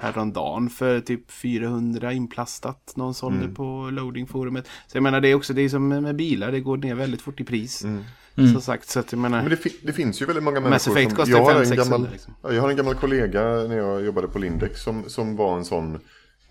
häromdagen 0.00 0.70
för 0.70 1.00
typ 1.00 1.30
400 1.30 2.12
inplastat. 2.12 2.92
Någon 2.96 3.14
sålde 3.14 3.38
Mm. 3.44 3.54
på 3.54 3.88
loadingforumet. 3.92 4.68
Så 4.86 4.96
jag 4.96 5.02
menar 5.02 5.20
det 5.20 5.28
är 5.28 5.34
också, 5.34 5.52
det 5.52 5.62
är 5.62 5.68
som 5.68 5.88
med 5.88 6.16
bilar, 6.16 6.52
det 6.52 6.60
går 6.60 6.76
ner 6.76 6.94
väldigt 6.94 7.22
fort 7.22 7.40
i 7.40 7.44
pris. 7.44 7.84
Mm. 7.84 8.04
Som 8.52 8.60
sagt, 8.60 8.88
så 8.88 9.00
att 9.00 9.12
jag 9.12 9.18
menar... 9.18 9.40
Men 9.40 9.50
det, 9.50 9.56
fi- 9.56 9.80
det 9.82 9.92
finns 9.92 10.22
ju 10.22 10.26
väldigt 10.26 10.44
många 10.44 10.60
människor 10.60 10.78
som... 10.78 11.30
Jag 11.30 11.44
har, 11.44 11.54
en 11.54 11.64
500-600 11.64 11.76
gammal, 11.76 12.08
liksom. 12.12 12.34
ja, 12.42 12.52
jag 12.52 12.62
har 12.62 12.70
en 12.70 12.76
gammal 12.76 12.94
kollega 12.94 13.42
när 13.44 13.76
jag 13.76 14.04
jobbade 14.04 14.28
på 14.28 14.38
Lindex 14.38 14.82
som, 14.82 15.04
som 15.08 15.36
var 15.36 15.56
en 15.56 15.64
sån... 15.64 16.00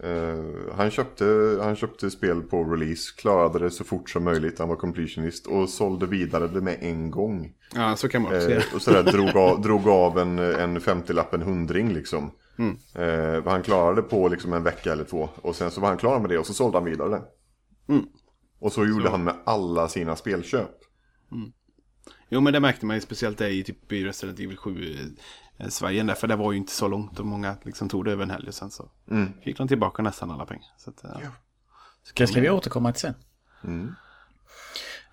eh, 0.04 0.76
han, 0.76 0.92
köpte, 0.92 1.58
han 1.62 1.76
köpte 1.76 2.12
spel 2.12 2.42
på 2.42 2.64
release, 2.64 3.14
klarade 3.18 3.60
det 3.60 3.72
så 3.72 3.84
fort 3.84 4.10
som 4.10 4.24
möjligt, 4.24 4.60
han 4.60 4.70
var 4.70 4.76
completionist 4.76 5.48
och 5.48 5.70
sålde 5.70 6.06
vidare 6.06 6.48
det 6.48 6.62
med 6.62 6.78
en 6.82 7.12
gång. 7.12 7.54
Ja, 7.76 7.96
så 7.96 8.10
kan 8.10 8.22
man 8.22 8.36
också 8.36 8.48
Eh, 8.48 8.54
göra. 8.54 8.64
och 8.76 8.82
sådär 8.82 9.04
drog 9.04 9.38
av, 9.38 9.62
drog 9.68 9.88
av 9.88 10.20
en, 10.20 10.40
en 10.40 10.80
50-lapp, 10.80 11.34
en 11.34 11.42
hundring 11.42 11.94
liksom. 11.94 12.32
Mm. 12.58 12.78
Eh, 12.96 13.44
han 13.46 13.64
klarade 13.64 14.02
det 14.02 14.08
på 14.08 14.28
liksom 14.28 14.54
en 14.54 14.64
vecka 14.64 14.92
eller 14.92 15.04
två. 15.04 15.30
Och 15.36 15.56
sen 15.56 15.72
så 15.72 15.82
var 15.82 15.88
han 15.88 15.98
klar 15.98 16.20
med 16.20 16.30
det 16.30 16.38
och 16.38 16.48
så 16.48 16.54
sålde 16.54 16.78
han 16.78 16.86
vidare 16.86 17.10
det. 17.10 17.22
Mm. 17.94 18.06
Och 18.60 18.72
så 18.74 18.86
gjorde 18.86 19.06
Så. 19.06 19.12
han 19.12 19.24
med 19.24 19.36
alla 19.46 19.88
sina 19.88 20.16
spelköp. 20.16 20.72
Jo, 22.30 22.42
men 22.42 22.54
det 22.54 22.60
märkte 22.60 22.86
man 22.86 22.96
ju 22.96 23.02
speciellt 23.02 23.42
i 23.42 23.64
typ 23.64 23.92
i 23.92 24.04
Resident 24.06 24.40
Evil 24.40 24.58
7 24.58 24.72
eh, 24.72 25.06
Sverige 25.70 26.04
där, 26.04 26.14
för 26.14 26.28
det 26.28 26.36
var 26.36 26.52
ju 26.52 26.58
inte 26.58 26.72
så 26.74 26.88
långt 26.88 27.20
och 27.20 27.26
många 27.26 27.56
liksom 27.64 27.90
tog 27.90 28.06
det 28.06 28.12
över 28.12 28.24
en 28.24 28.30
helg 28.30 28.48
och 28.48 28.54
sen 28.54 28.72
så 28.72 28.90
Mm. 29.12 29.34
fick 29.44 29.58
de 29.58 29.68
tillbaka 29.68 30.02
nästan 30.04 30.32
alla 30.32 30.46
pengar. 30.46 30.66
Så 30.78 30.90
att, 30.90 31.04
eh, 31.04 31.10
Ja. 31.24 31.30
Det 32.16 32.28
ska 32.28 32.42
vi 32.42 32.50
återkomma 32.50 32.92
till 32.92 33.02
sen. 33.02 33.14
Mm. 33.64 33.96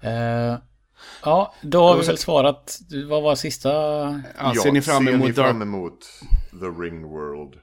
Eh, 0.01 0.59
ja, 1.25 1.55
då 1.63 1.83
har 1.83 1.97
vi 1.97 2.07
väl 2.07 2.19
svarat. 2.19 2.79
Vad 3.09 3.23
var 3.23 3.35
sista? 3.35 3.71
Ja, 4.39 4.55
ser 4.63 4.73
ni 4.73 4.83
fram 4.83 5.05
ser 5.07 5.13
emot 5.13 5.27
ni 5.27 5.33
Dark... 5.33 5.47
fram 5.47 5.63
emot 5.63 5.99
The 6.51 6.67
Ring 6.83 7.03
World? 7.09 7.55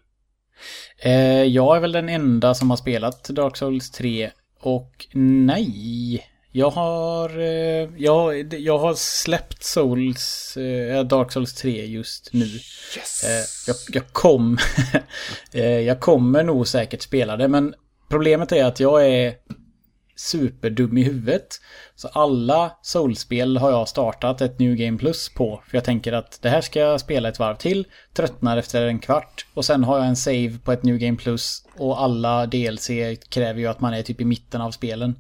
Eh, 1.04 1.44
jag 1.44 1.76
är 1.78 1.80
väl 1.80 1.92
den 1.92 2.10
enda 2.10 2.54
som 2.54 2.70
har 2.70 2.78
spelat 2.78 3.24
Dark 3.24 3.58
Souls 3.58 3.92
3. 3.92 4.32
Och 4.60 5.08
nej. 5.14 6.26
Jag 6.58 6.70
har, 6.70 7.40
eh, 7.40 7.90
jag, 7.98 8.54
jag 8.54 8.78
har 8.78 8.94
släppt 8.94 9.64
Souls, 9.64 10.58
eh, 10.58 11.04
Dark 11.04 11.32
Souls 11.32 11.54
3 11.54 11.86
just 11.86 12.30
nu. 12.34 12.46
Yes! 12.46 13.24
Eh, 13.24 13.46
jag, 13.68 13.76
jag 13.92 14.14
kom... 14.14 14.58
eh, 15.54 15.80
jag 15.80 16.00
kommer 16.00 16.44
nog 16.44 16.68
säkert 16.68 17.02
spela 17.02 17.38
det, 17.38 17.48
men 17.48 17.74
problemet 18.10 18.52
är 18.52 18.66
att 18.66 18.80
jag 18.80 19.08
är 19.08 19.34
superdum 20.16 20.98
i 20.98 21.04
huvudet. 21.04 21.48
Så 21.96 22.08
alla 22.08 22.72
Souls-spel 22.82 23.58
har 23.58 23.72
jag 23.72 23.90
startat 23.90 24.42
ett 24.42 24.60
New 24.60 24.76
Game 24.76 24.98
Plus 24.98 25.30
på. 25.30 25.64
För 25.68 25.78
jag 25.78 25.84
tänker 25.84 26.14
att 26.14 26.42
det 26.42 26.50
här 26.50 26.62
ska 26.62 26.80
jag 26.80 27.02
spela 27.02 27.30
ett 27.30 27.40
varv 27.40 27.56
till, 27.56 27.88
tröttnar 28.14 28.58
efter 28.58 28.88
en 28.88 29.00
kvart 29.00 29.46
och 29.54 29.66
sen 29.66 29.84
har 29.84 29.98
jag 29.98 30.08
en 30.08 30.16
save 30.16 30.58
på 30.64 30.72
ett 30.72 30.84
New 30.84 30.98
Game 30.98 31.18
Plus 31.18 31.66
och 31.78 32.02
alla 32.02 32.46
DLC 32.46 32.90
kräver 33.30 33.60
ju 33.60 33.68
att 33.68 33.82
man 33.82 33.94
är 33.94 34.02
typ 34.02 34.22
i 34.22 34.26
mitten 34.26 34.62
av 34.62 34.72
spelen. 34.72 35.16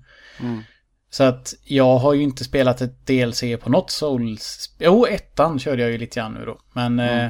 Så 1.15 1.23
att 1.23 1.53
jag 1.63 1.97
har 1.97 2.13
ju 2.13 2.23
inte 2.23 2.43
spelat 2.43 2.81
ett 2.81 3.07
DLC 3.07 3.43
på 3.63 3.69
något 3.69 3.91
Souls... 3.91 4.75
Jo, 4.79 5.05
ettan 5.05 5.59
körde 5.59 5.81
jag 5.81 5.91
ju 5.91 5.97
lite 5.97 6.19
grann 6.19 6.33
nu 6.33 6.45
då. 6.45 6.59
Men 6.73 6.99
eh, 6.99 7.27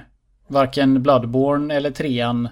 varken 0.48 1.04
Bloodborne 1.04 1.76
eller 1.76 1.92
trean 1.92 2.50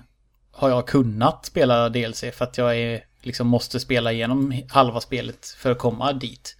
har 0.51 0.69
jag 0.69 0.87
kunnat 0.87 1.45
spela 1.45 1.89
DLC 1.89 2.23
för 2.33 2.43
att 2.43 2.57
jag 2.57 2.77
är, 2.77 3.03
liksom 3.21 3.47
måste 3.47 3.79
spela 3.79 4.11
igenom 4.11 4.61
halva 4.69 5.01
spelet 5.01 5.45
för 5.57 5.71
att 5.71 5.77
komma 5.77 6.13
dit. 6.13 6.57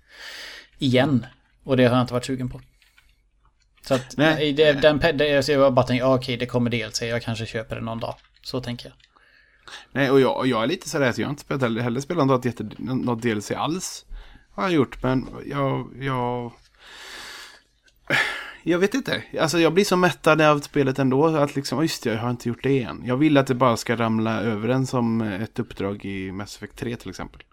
Igen. 0.78 1.26
Och 1.64 1.78
det 1.78 1.86
har 1.86 1.96
jag 1.96 2.04
inte 2.04 2.14
varit 2.14 2.26
sugen 2.26 2.50
på. 2.50 2.62
Så 3.88 3.94
att 3.94 4.18
Nej. 4.18 4.36
nej. 4.36 4.54
Det, 4.54 4.74
den, 4.74 5.00
pe- 5.00 5.14
det, 5.14 5.44
så 5.44 5.52
jag 5.52 5.74
bara 5.74 5.86
tänker, 5.86 6.06
ja, 6.06 6.16
okej 6.16 6.38
det 6.38 6.46
kommer 6.46 6.70
DLC, 6.70 7.02
jag 7.02 7.22
kanske 7.22 7.46
köper 7.46 7.76
det 7.76 7.82
någon 7.82 8.00
dag. 8.00 8.16
Så 8.42 8.62
tänker 8.62 8.86
jag. 8.86 8.96
Nej, 9.92 10.12
och 10.12 10.20
jag, 10.22 10.48
jag 10.48 10.64
är 10.64 10.68
lite 10.68 10.90
sådär 10.90 11.10
att 11.10 11.18
jag 11.18 11.30
inte 11.30 11.42
spelat, 11.42 11.62
heller, 11.62 11.82
heller 11.82 12.02
spelat 12.02 12.28
något, 12.28 12.46
jätte, 12.46 12.70
något 12.78 13.22
DLC 13.22 13.52
alls. 13.52 14.06
Har 14.54 14.64
jag 14.64 14.74
gjort, 14.74 15.04
men 15.04 15.30
jag, 15.46 15.90
jag... 16.00 16.52
Jag 18.64 18.80
vet 18.80 18.94
inte. 18.94 19.24
Alltså 19.40 19.60
jag 19.60 19.74
blir 19.74 19.86
så 19.86 19.96
mättad 19.96 20.42
av 20.42 20.60
spelet 20.60 21.00
ändå. 21.00 21.26
Att 21.28 21.56
liksom, 21.56 21.82
just 21.82 22.04
det, 22.04 22.14
jag 22.14 22.20
har 22.20 22.30
inte 22.30 22.50
gjort 22.50 22.64
det 22.64 22.84
än. 22.84 23.02
Jag 23.06 23.18
vill 23.18 23.38
att 23.38 23.48
det 23.48 23.56
bara 23.56 23.78
ska 23.78 23.96
ramla 23.96 24.42
över 24.42 24.70
en 24.70 24.88
som 24.88 25.22
ett 25.22 25.60
uppdrag 25.60 26.06
i 26.06 26.32
Mass 26.32 26.56
Effect 26.56 26.76
3 26.76 26.96
till 26.96 27.10
exempel. 27.10 27.44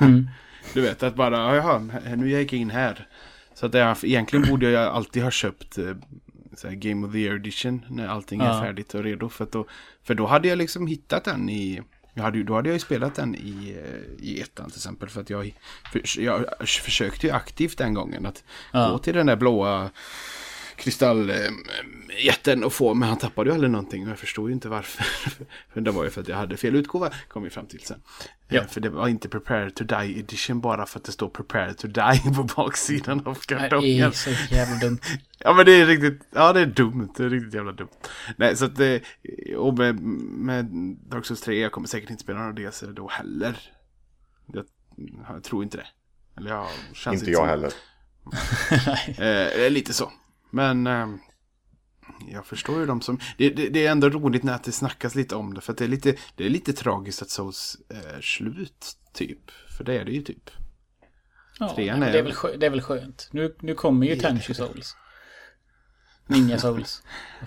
Mm. 0.00 0.28
Du 0.74 0.80
vet, 0.80 1.02
att 1.02 1.14
bara, 1.16 1.56
jaha, 1.56 1.78
nu 2.16 2.30
gick 2.30 2.52
jag 2.52 2.60
in 2.60 2.70
här. 2.70 3.08
Så 3.54 3.66
att 3.66 3.74
jag, 3.74 3.96
egentligen 4.04 4.48
borde 4.48 4.70
jag 4.70 4.84
alltid 4.94 5.22
ha 5.22 5.30
köpt 5.30 5.78
eh, 5.78 5.94
här 6.64 6.70
Game 6.74 7.06
of 7.06 7.12
the 7.12 7.18
Year 7.18 7.34
Edition 7.36 7.84
när 7.88 8.08
allting 8.08 8.40
är 8.40 8.46
Ja. 8.46 8.60
färdigt 8.60 8.94
och 8.94 9.02
redo. 9.02 9.28
För, 9.28 9.46
då, 9.50 9.66
för 10.02 10.14
då 10.14 10.26
hade 10.26 10.48
jag 10.48 10.58
liksom 10.58 10.86
hittat 10.86 11.24
den 11.24 11.48
i... 11.48 11.82
Jag 12.14 12.22
hade, 12.22 12.42
då 12.42 12.54
hade 12.54 12.68
jag 12.68 12.74
ju 12.74 12.80
spelat 12.80 13.14
den 13.14 13.34
i, 13.34 13.76
eh, 13.84 14.24
i 14.26 14.40
ettan 14.40 14.70
till 14.70 14.78
exempel. 14.78 15.08
För 15.08 15.20
att 15.20 15.30
jag, 15.30 15.54
för, 15.92 16.20
jag 16.20 16.44
försökte 16.68 17.26
ju 17.26 17.32
aktivt 17.32 17.78
den 17.78 17.94
gången 17.94 18.26
att 18.26 18.44
Ja. 18.72 18.88
gå 18.90 18.98
till 18.98 19.14
den 19.14 19.26
där 19.26 19.36
blåa 19.36 19.90
kristalljätten 20.76 22.64
och 22.64 22.72
få, 22.72 22.94
men 22.94 23.08
han 23.08 23.18
tappade 23.18 23.50
ju 23.50 23.54
aldrig 23.54 23.70
någonting 23.70 24.04
och 24.04 24.10
jag 24.10 24.18
förstod 24.18 24.48
ju 24.48 24.54
inte 24.54 24.68
varför. 24.68 25.04
för 25.72 25.80
det 25.80 25.90
var 25.90 26.04
ju 26.04 26.10
för 26.10 26.20
att 26.20 26.28
jag 26.28 26.36
hade 26.36 26.56
fel 26.56 26.74
utgåva, 26.76 27.10
kom 27.28 27.42
vi 27.42 27.50
fram 27.50 27.66
till 27.66 27.80
sen. 27.80 28.02
Ja. 28.48 28.60
Eh, 28.60 28.66
För 28.66 28.80
det 28.80 28.88
var 28.88 29.08
inte 29.08 29.28
Prepare 29.28 29.70
to 29.70 29.84
Die 29.84 30.18
edition 30.18 30.60
bara 30.60 30.86
för 30.86 30.98
att 30.98 31.04
det 31.04 31.12
står 31.12 31.28
Prepare 31.28 31.74
to 31.74 31.86
Die 31.88 32.20
på 32.36 32.42
baksidan 32.56 33.26
av 33.26 33.38
Det 33.48 33.54
är 33.54 33.58
kartongen. 33.58 34.12
så 34.12 34.30
jävla 34.50 34.76
dumt. 34.76 34.98
Ja 35.38 35.52
men 35.54 35.66
det 35.66 35.72
är 35.72 35.86
riktigt, 35.86 36.22
ja 36.30 36.52
det 36.52 36.60
är 36.60 36.66
dumt, 36.66 37.08
det 37.16 37.24
är 37.24 37.28
riktigt 37.30 37.54
jävla 37.54 37.72
dumt. 37.72 37.88
Nej 38.36 38.56
så 38.56 38.64
att 38.64 38.76
det, 38.76 39.02
och 39.56 39.78
med, 39.78 40.00
med 40.00 40.64
Dark 41.08 41.26
Souls 41.26 41.40
3, 41.40 41.60
jag 41.60 41.72
kommer 41.72 41.88
säkert 41.88 42.10
inte 42.10 42.22
spela 42.22 42.38
några 42.38 42.52
DLC 42.52 42.84
då 42.96 43.08
heller. 43.08 43.56
Jag, 44.52 44.64
jag 45.34 45.42
tror 45.44 45.62
inte 45.62 45.76
det. 45.76 45.86
Eller 46.36 46.50
ja, 46.50 46.68
känns 46.94 47.20
Inte 47.20 47.30
jag 47.30 47.38
som- 47.40 47.48
heller. 47.48 47.72
Eh, 49.64 49.70
lite 49.70 49.92
så. 49.92 50.12
Men 50.54 50.86
ehm, 50.86 51.18
jag 52.30 52.46
förstår 52.46 52.80
ju 52.80 52.86
de 52.86 53.00
som... 53.00 53.18
Det, 53.38 53.50
det, 53.50 53.68
det 53.68 53.86
är 53.86 53.90
ändå 53.90 54.08
roligt 54.08 54.42
när 54.42 54.60
det 54.64 54.72
snackas 54.72 55.14
lite 55.14 55.36
om 55.36 55.54
det. 55.54 55.60
För 55.60 55.72
det 55.72 55.84
är 55.84 55.88
lite, 55.88 56.16
det 56.36 56.46
är 56.46 56.50
lite 56.50 56.72
tragiskt 56.72 57.22
att 57.22 57.30
Souls 57.30 57.76
är 57.88 58.20
slut, 58.20 58.86
typ. 59.12 59.50
För 59.76 59.84
det 59.84 59.98
är 59.98 60.04
det 60.04 60.12
ju 60.12 60.22
typ. 60.22 60.50
Ja, 61.58 61.72
Trean 61.74 62.02
är- 62.02 62.12
det, 62.12 62.18
är 62.18 62.22
väl 62.22 62.32
skö- 62.32 62.56
det 62.58 62.66
är 62.66 62.70
väl 62.70 62.80
skönt. 62.82 63.28
Nu, 63.32 63.56
nu 63.60 63.74
kommer 63.74 64.06
ju 64.06 64.16
Tenchi 64.16 64.54
Souls. 64.54 64.96
Ninja 66.26 66.58
Souls. 66.58 67.02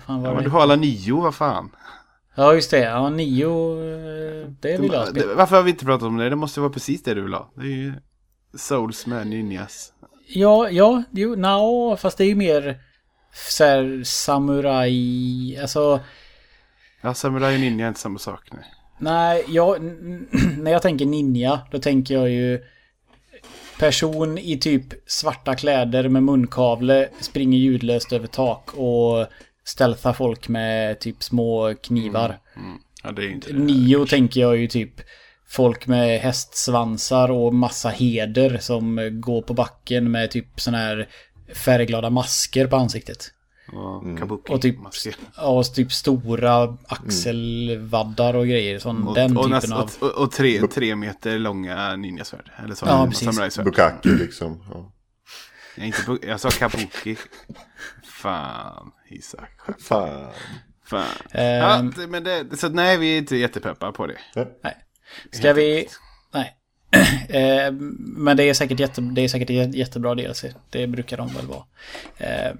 Vad 0.06 0.26
Ja, 0.26 0.34
men 0.34 0.44
du 0.44 0.50
har 0.50 0.60
alla 0.62 0.76
nio, 0.76 1.20
vad 1.20 1.34
fan. 1.34 1.70
Ja, 2.34 2.54
just 2.54 2.70
det. 2.70 2.78
Ja, 2.80 3.10
nio. 3.10 3.72
eh, 3.72 4.48
Det 4.60 4.80
vill 4.80 4.92
jag 4.92 5.08
spela. 5.08 5.34
Varför 5.34 5.56
har 5.56 5.62
vi 5.62 5.70
inte 5.70 5.84
pratat 5.84 6.06
om 6.06 6.16
det? 6.16 6.28
Det 6.30 6.36
måste 6.36 6.60
vara 6.60 6.70
precis 6.72 7.02
det 7.02 7.14
du 7.14 7.22
vill 7.22 7.34
ha. 7.34 7.52
Det 7.54 7.62
är 7.62 7.66
ju 7.66 7.92
Souls 8.54 9.06
med 9.06 9.26
ninjas. 9.26 9.92
Ja, 10.26 10.70
ja, 10.70 11.02
jo, 11.10 11.34
no, 11.36 11.96
fast 11.96 12.18
det 12.18 12.24
är 12.24 12.28
ju 12.28 12.34
mer 12.34 12.80
så 13.50 13.64
här 13.64 14.02
samuraj, 14.04 15.58
alltså 15.60 16.00
Ja, 17.00 17.14
Samurai 17.14 17.54
och 17.54 17.60
Ninja 17.60 17.84
är 17.84 17.88
inte 17.88 18.00
samma 18.00 18.18
sak. 18.18 18.40
Nej. 18.52 18.64
nej, 18.98 19.44
jag, 19.48 19.82
när 20.58 20.70
jag 20.70 20.82
tänker 20.82 21.06
ninja, 21.06 21.60
då 21.70 21.78
tänker 21.78 22.14
jag 22.14 22.30
ju 22.30 22.60
person 23.78 24.38
i 24.38 24.58
typ 24.58 24.84
svarta 25.06 25.54
kläder 25.54 26.08
med 26.08 26.22
munkavle 26.22 27.08
springer 27.20 27.58
ljudlöst 27.58 28.12
över 28.12 28.26
tak 28.26 28.74
och 28.74 29.26
stealthar 29.64 30.12
folk 30.12 30.48
med 30.48 31.00
typ 31.00 31.22
små 31.22 31.74
knivar. 31.82 32.38
Mm. 32.56 32.78
Ja, 33.02 33.12
det 33.12 33.22
är 33.22 33.30
inte 33.30 33.52
det. 33.52 33.58
Nio 33.58 34.06
tänker 34.06 34.40
jag 34.40 34.56
ju 34.56 34.66
typ 34.66 35.00
folk 35.48 35.86
med 35.86 36.20
hästsvansar 36.20 37.30
och 37.30 37.54
massa 37.54 37.88
heder 37.88 38.58
som 38.58 39.10
går 39.20 39.42
på 39.42 39.54
backen 39.54 40.10
med 40.10 40.30
typ 40.30 40.60
såna 40.60 40.78
här 40.78 41.08
färgglada 41.54 42.10
masker 42.10 42.66
på 42.66 42.76
ansiktet. 42.76 43.32
Och 43.72 44.18
kabuki. 44.18 44.52
Och 44.52 44.62
typ, 44.62 44.76
ja, 45.36 45.42
och 45.42 45.74
typ 45.74 45.92
stora 45.92 46.76
axelvaddar 46.88 48.34
och 48.34 48.46
grejer. 48.46 48.78
Sån, 48.78 49.08
Och, 49.08 49.14
den 49.14 49.36
och, 49.36 49.44
typen 49.44 49.50
näst, 49.50 49.72
av... 49.72 49.90
och, 50.00 50.22
och 50.22 50.32
tre, 50.32 50.66
tre 50.66 50.96
meter 50.96 51.38
långa 51.38 51.96
ninjasvärd. 51.96 52.50
Eller 52.64 52.74
så, 52.74 52.86
Ja, 52.86 53.06
precis. 53.06 53.24
samurajsvärd. 53.24 53.64
Bukaki 53.64 54.08
liksom. 54.08 54.64
Ja. 54.70 54.92
Jag, 55.76 55.86
inte, 55.86 56.26
jag 56.26 56.40
sa 56.40 56.50
kabuki. 56.50 57.16
Fan, 58.04 58.90
Isak. 59.10 59.50
Fan. 59.78 60.26
Fan. 60.84 61.04
Ehm. 61.30 61.92
ja, 61.96 62.06
men 62.08 62.24
det, 62.24 62.56
så 62.58 62.68
nej, 62.68 62.98
vi 62.98 63.14
är 63.14 63.18
inte 63.18 63.36
jättepeppar 63.36 63.92
på 63.92 64.06
det. 64.06 64.18
Nej. 64.34 64.76
Ska 65.32 65.52
vi... 65.52 65.88
Eh, 67.28 67.72
Men 67.98 68.36
det 68.36 68.44
är 68.44 68.54
säkert, 68.54 68.80
jätte, 68.80 69.00
det 69.00 69.20
är 69.24 69.28
säkert 69.28 69.48
jä- 69.50 69.74
jättebra 69.76 70.14
DLC. 70.14 70.44
Det 70.70 70.86
brukar 70.86 71.16
de 71.16 71.28
väl 71.28 71.46
vara. 71.46 71.64
Eh, 72.16 72.52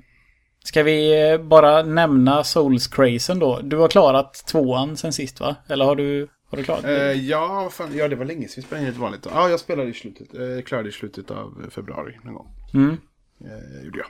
Ska 0.64 0.82
vi 0.82 1.28
eh, 1.30 1.38
bara 1.38 1.82
nämna 1.82 2.44
Souls 2.44 2.86
Crazen 2.88 3.38
då? 3.38 3.60
Du 3.60 3.76
har 3.76 3.88
klarat 3.88 4.34
tvåan 4.46 4.96
sen 4.96 5.12
sist 5.12 5.40
va? 5.40 5.56
Eller 5.68 5.84
har 5.84 5.96
du 5.96 6.28
Har 6.50 6.58
du 6.58 6.64
klarat 6.64 6.84
Eh, 6.84 6.90
det? 6.90 7.12
ja, 7.14 7.70
fan, 7.72 7.96
ja, 7.96 8.08
det 8.08 8.16
var 8.16 8.24
länge 8.24 8.48
sedan 8.48 8.54
vi 8.56 8.62
spelade 8.66 8.86
in 8.86 8.92
ett 8.92 8.98
vanligt. 8.98 9.26
Ja, 9.34 9.48
jag 9.48 9.60
spelade 9.60 9.90
i 9.90 9.94
slutet. 9.94 10.34
Eh, 10.34 10.62
klarade 10.64 10.88
i 10.88 10.92
slutet 10.92 11.30
av 11.30 11.70
februari 11.70 12.18
någon 12.24 12.34
gång. 12.34 12.48
Mm. 12.74 12.96
Eh, 13.44 13.84
gjorde 13.84 13.98
jag. 13.98 14.06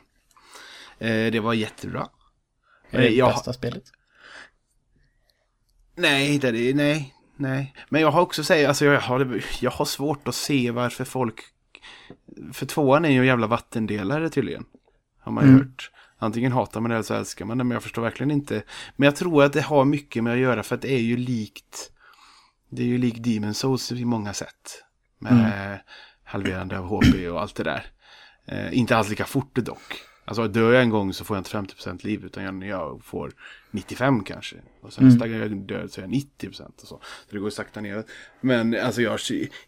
Eh, 1.27 1.33
det 1.33 1.41
var 1.41 1.55
jättebra. 1.55 2.09
Är 2.91 2.99
det 3.01 3.07
Eh, 3.07 3.13
jag- 3.15 3.31
bästa 3.33 3.53
spelet? 3.53 3.85
Nej, 5.97 6.39
det 6.39 6.49
är, 6.49 6.75
nej, 6.75 7.15
nej. 7.39 7.75
Men 7.89 8.01
jag 8.01 8.11
har 8.11 8.21
också 8.21 8.45
sagt, 8.45 8.69
alltså 8.69 8.85
jag 8.85 9.01
har, 9.01 9.43
jag 9.61 9.71
har 9.71 9.85
svårt 9.85 10.29
att 10.29 10.35
se 10.35 10.71
varför 10.71 11.05
folk... 11.05 11.41
För 12.53 12.67
tvåan 12.67 13.05
är 13.05 13.09
ju 13.11 13.19
en 13.19 13.27
jävla 13.27 13.47
vattendelare 13.47 14.29
tydligen. 14.31 14.65
Har 15.21 15.33
man 15.33 15.45
Mm. 15.45 15.57
hört. 15.59 15.91
Antingen 16.19 16.53
hatar 16.53 16.81
man 16.81 16.91
det 16.91 16.95
eller 16.97 17.03
så 17.05 17.15
älskar 17.15 17.45
man 17.45 17.59
det, 17.59 17.65
men 17.65 17.75
jag 17.75 17.83
förstår 17.83 18.03
verkligen 18.03 18.31
inte. 18.31 18.63
Men 18.97 19.07
jag 19.07 19.17
tror 19.17 19.45
att 19.45 19.53
det 19.53 19.61
har 19.63 19.85
mycket 19.85 20.25
med 20.25 20.33
att 20.33 20.39
göra 20.39 20.63
för 20.63 20.75
att 20.75 20.83
det 20.83 20.93
är 20.93 21.01
ju 21.01 21.17
likt... 21.17 21.91
Det 22.71 22.83
är 22.83 22.87
ju 22.87 22.99
likt 22.99 23.23
Demon 23.23 23.55
Souls 23.55 23.93
i 23.93 24.05
många 24.05 24.33
sätt. 24.35 24.85
Med 25.19 25.81
halverande 26.25 26.79
av 26.79 26.85
HP 26.87 27.29
och 27.29 27.41
allt 27.41 27.55
det 27.55 27.65
där. 27.65 27.87
Eh, 28.47 28.79
inte 28.79 28.97
alls 28.97 29.09
lika 29.09 29.25
fort 29.25 29.55
dock. 29.57 30.01
Alltså 30.29 30.49
dör 30.49 30.73
jag 30.73 30.83
en 30.83 30.91
gång 30.91 31.13
så 31.13 31.25
får 31.25 31.37
jag 31.37 31.41
inte 31.41 31.75
50% 31.75 32.05
liv 32.05 32.25
utan 32.25 32.63
jag, 32.63 33.01
får 33.05 33.33
95 33.71 34.25
kanske. 34.25 34.57
Och 34.81 34.93
sen 34.93 35.09
nästa 35.09 35.29
gång 35.29 35.39
jag 35.39 35.67
dör 35.67 35.87
så 35.87 36.01
är 36.01 36.05
jag 36.05 36.11
90% 36.11 36.65
och 36.65 36.73
så. 36.81 36.87
Så 36.87 37.01
det 37.31 37.39
går 37.39 37.51
sakta 37.51 37.81
ner. 37.81 38.05
Men 38.41 38.77
alltså 38.81 39.03
jag, 39.03 39.19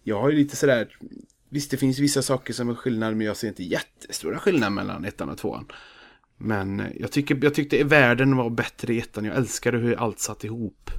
jag 0.03 0.21
har 0.21 0.31
ju 0.31 0.37
lite 0.37 0.57
sådär. 0.57 0.97
Visst 1.49 1.71
det 1.71 1.77
finns 1.77 1.99
vissa 1.99 2.23
saker 2.23 2.53
som 2.53 2.69
är 2.69 2.75
skillnad 2.75 3.17
men 3.17 3.27
jag 3.27 3.37
ser 3.37 3.49
inte 3.49 3.63
jättestora 3.63 4.39
skillnader 4.39 4.71
mellan 4.71 5.05
ettan 5.05 5.29
och 5.29 5.39
tvåan. 5.39 5.67
Men 6.37 6.81
eh, 6.81 6.87
jag, 6.95 7.13
tycker, 7.13 7.39
jag 7.43 7.55
tyckte 7.55 7.85
världen 7.85 8.37
var 8.37 8.51
bättre 8.51 8.95
i 8.95 8.99
ettan. 8.99 9.25
Jag 9.25 9.37
älskade 9.37 9.79
hur 9.79 9.95
allt 9.95 10.19
satt 10.19 10.45
ihop. 10.45 10.91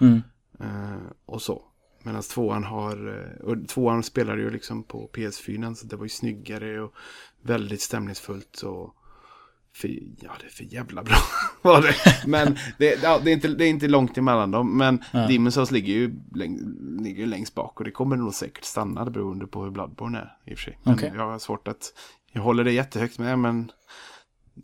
Mm. 0.00 0.22
Eh, 0.60 1.10
och 1.26 1.42
så. 1.42 1.62
Medan 2.02 2.22
tvåan 2.22 2.64
har, 2.64 3.08
eh, 3.08 3.44
och 3.44 3.68
tvåan 3.68 4.02
spelade 4.02 4.42
ju 4.42 4.50
liksom 4.50 4.82
på 4.82 5.10
PS4 5.12 5.74
så 5.74 5.86
det 5.86 5.96
var 5.96 6.04
ju 6.04 6.08
snyggare 6.08 6.80
och 6.80 6.94
väldigt 7.42 7.80
stämningsfullt 7.80 8.62
och 8.62 8.94
för, 9.78 9.88
ja 10.20 10.32
det 10.40 10.46
är 10.46 10.50
för 10.50 10.64
jävla 10.64 11.02
bra 11.02 11.16
var 11.62 11.82
det. 11.82 11.94
Men 12.26 12.56
det, 12.78 13.02
ja, 13.02 13.20
det, 13.24 13.30
är 13.30 13.34
inte, 13.34 13.48
det 13.48 13.64
är 13.64 13.68
inte 13.68 13.88
långt 13.88 14.18
emellan 14.18 14.50
dem. 14.50 14.78
Men 14.78 15.04
Ja. 15.12 15.18
Demon's 15.18 15.50
Souls 15.50 15.70
ligger 15.70 15.92
ju, 15.92 16.14
läng, 16.34 16.58
ligger 17.02 17.20
ju 17.20 17.26
längst 17.26 17.54
bak 17.54 17.78
och 17.78 17.84
det 17.84 17.90
kommer 17.90 18.16
nog 18.16 18.34
säkert 18.34 18.64
stanna 18.64 19.04
beroende 19.04 19.46
på 19.46 19.62
hur 19.64 19.70
Bloodborne 19.70 20.18
är 20.18 20.36
i 20.46 20.54
och 20.54 20.58
för 20.58 20.64
sig. 20.64 20.78
Men 20.82 20.94
Okej. 20.94 21.12
jag 21.14 21.30
har 21.30 21.38
svårt 21.38 21.68
att, 21.68 21.92
jag 22.32 22.42
håller 22.42 22.64
det 22.64 22.72
jättehögt 22.72 23.18
med 23.18 23.38
men 23.38 23.72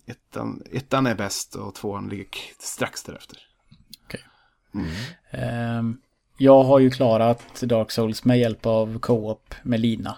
ettan, 0.07 0.63
ettan 0.73 1.07
är 1.07 1.15
bäst 1.15 1.55
och 1.55 1.75
tvåan 1.75 2.09
ligger 2.09 2.29
strax 2.59 3.03
därefter. 3.03 3.39
Ehm, 5.31 5.97
jag 6.39 6.65
har 6.65 6.79
ju 6.79 6.91
klarat 6.91 7.61
Dark 7.61 7.91
Souls 7.91 8.25
med 8.25 8.39
hjälp 8.39 8.67
av 8.67 8.99
co-op 8.99 9.55
med 9.63 9.81
Lina. 9.81 10.17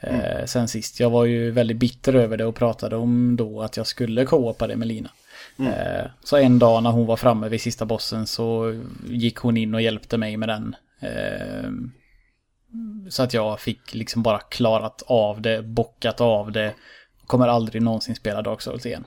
Eh, 0.00 0.44
sen 0.44 0.68
sist. 0.68 1.00
Jag 1.00 1.10
var 1.10 1.24
ju 1.24 1.50
väldigt 1.50 1.76
bitter 1.76 2.14
över 2.14 2.36
det 2.36 2.44
och 2.44 2.54
pratade 2.54 2.96
om 2.96 3.36
då 3.36 3.62
att 3.62 3.76
jag 3.76 3.86
skulle 3.86 4.24
co-opa 4.24 4.66
det 4.66 4.76
med 4.76 4.88
Lina. 4.88 5.10
Eh, 5.58 6.06
så 6.24 6.36
en 6.36 6.58
dag 6.58 6.82
när 6.82 6.90
hon 6.90 7.06
var 7.06 7.16
framme 7.16 7.48
vid 7.48 7.60
sista 7.60 7.84
bossen 7.84 8.26
så 8.26 8.74
gick 9.08 9.36
hon 9.36 9.56
in 9.56 9.74
och 9.74 9.82
hjälpte 9.82 10.16
mig 10.18 10.36
med 10.36 10.48
den. 10.48 10.76
Ehm, 11.00 11.92
så 13.08 13.22
att 13.22 13.34
jag 13.34 13.60
fick 13.60 13.94
liksom 13.94 14.22
bara 14.22 14.38
klarat 14.38 15.02
av 15.06 15.40
det, 15.40 15.62
bockat 15.62 16.20
av 16.20 16.52
det. 16.52 16.74
Kommer 17.26 17.48
aldrig 17.48 17.82
någonsin 17.82 18.14
spela 18.14 18.42
Dark 18.42 18.60
Souls 18.60 18.86
igen. 18.86 19.04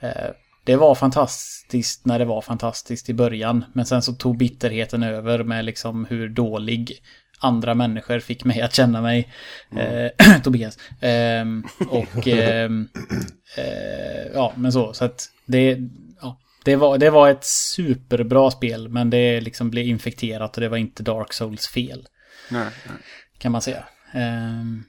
Eh, 0.00 0.30
det 0.64 0.76
var 0.76 0.94
fantastiskt 0.94 2.06
när 2.06 2.18
det 2.18 2.24
var 2.24 2.40
fantastiskt 2.40 3.08
i 3.08 3.14
början. 3.14 3.64
Men 3.72 3.86
sen 3.86 4.02
så 4.02 4.12
tog 4.12 4.36
bitterheten 4.36 5.02
över 5.02 5.44
med 5.44 5.64
liksom 5.64 6.04
hur 6.04 6.28
dålig 6.28 7.02
andra 7.40 7.74
människor 7.74 8.18
fick 8.20 8.44
mig 8.44 8.60
att 8.62 8.74
känna 8.74 9.02
mig. 9.02 9.32
Eh, 9.76 10.40
Tobias. 10.42 10.78
Ehm, 11.00 11.64
och 11.88 12.28
ehm, 12.28 12.88
eh, 13.56 14.26
ja, 14.34 14.52
men 14.56 14.72
så. 14.72 14.92
Så 14.92 15.04
att 15.04 15.30
det, 15.46 15.78
ja, 16.20 16.40
det, 16.64 16.76
var, 16.76 16.98
det 16.98 17.10
var 17.10 17.28
ett 17.30 17.44
superbra 17.44 18.50
spel. 18.50 18.88
Men 18.88 19.10
det 19.10 19.40
liksom 19.40 19.70
blev 19.70 19.86
infekterat 19.86 20.56
och 20.56 20.60
det 20.60 20.68
var 20.68 20.76
inte 20.76 21.02
Dark 21.02 21.32
Souls 21.32 21.68
fel. 21.68 22.06
Nej, 22.50 22.68
nej. 22.88 22.96
Kan 23.38 23.52
man 23.52 23.62
säga. 23.62 23.84
Ehm, 24.12 24.84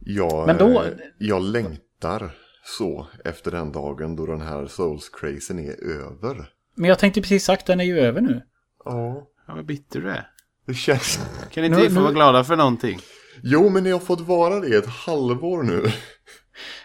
Jag, 0.00 0.46
Men 0.46 0.56
då- 0.58 0.82
eh, 0.82 0.90
jag 1.18 1.42
längtar 1.42 2.30
så 2.78 3.06
efter 3.24 3.50
den 3.50 3.72
dagen 3.72 4.16
då 4.16 4.26
den 4.26 4.40
här 4.40 4.66
Souls-crazen 4.66 5.58
är 5.58 5.84
över. 5.84 6.48
men 6.74 6.88
jag 6.88 6.98
tänkte 6.98 7.20
precis 7.20 7.44
sagt, 7.44 7.66
den 7.66 7.80
är 7.80 7.84
ju 7.84 7.98
över 7.98 8.20
nu. 8.20 8.42
Ja, 8.84 9.28
Ja, 9.46 9.54
vad 9.54 9.66
bitter 9.66 10.00
du 10.00 10.10
är. 10.10 10.30
Det 10.68 10.74
känns... 10.74 11.20
Kan 11.50 11.64
inte 11.64 11.76
Nu- 11.76 11.82
vi 11.82 11.88
få 11.88 11.94
nu- 11.94 12.00
vara 12.00 12.12
glada 12.12 12.44
för 12.44 12.56
någonting? 12.56 12.98
Jo, 13.42 13.68
men 13.68 13.84
ni 13.84 13.90
har 13.90 13.98
fått 14.00 14.20
vara 14.20 14.60
det 14.60 14.76
ett 14.76 14.86
halvår 14.86 15.62
nu. 15.62 15.92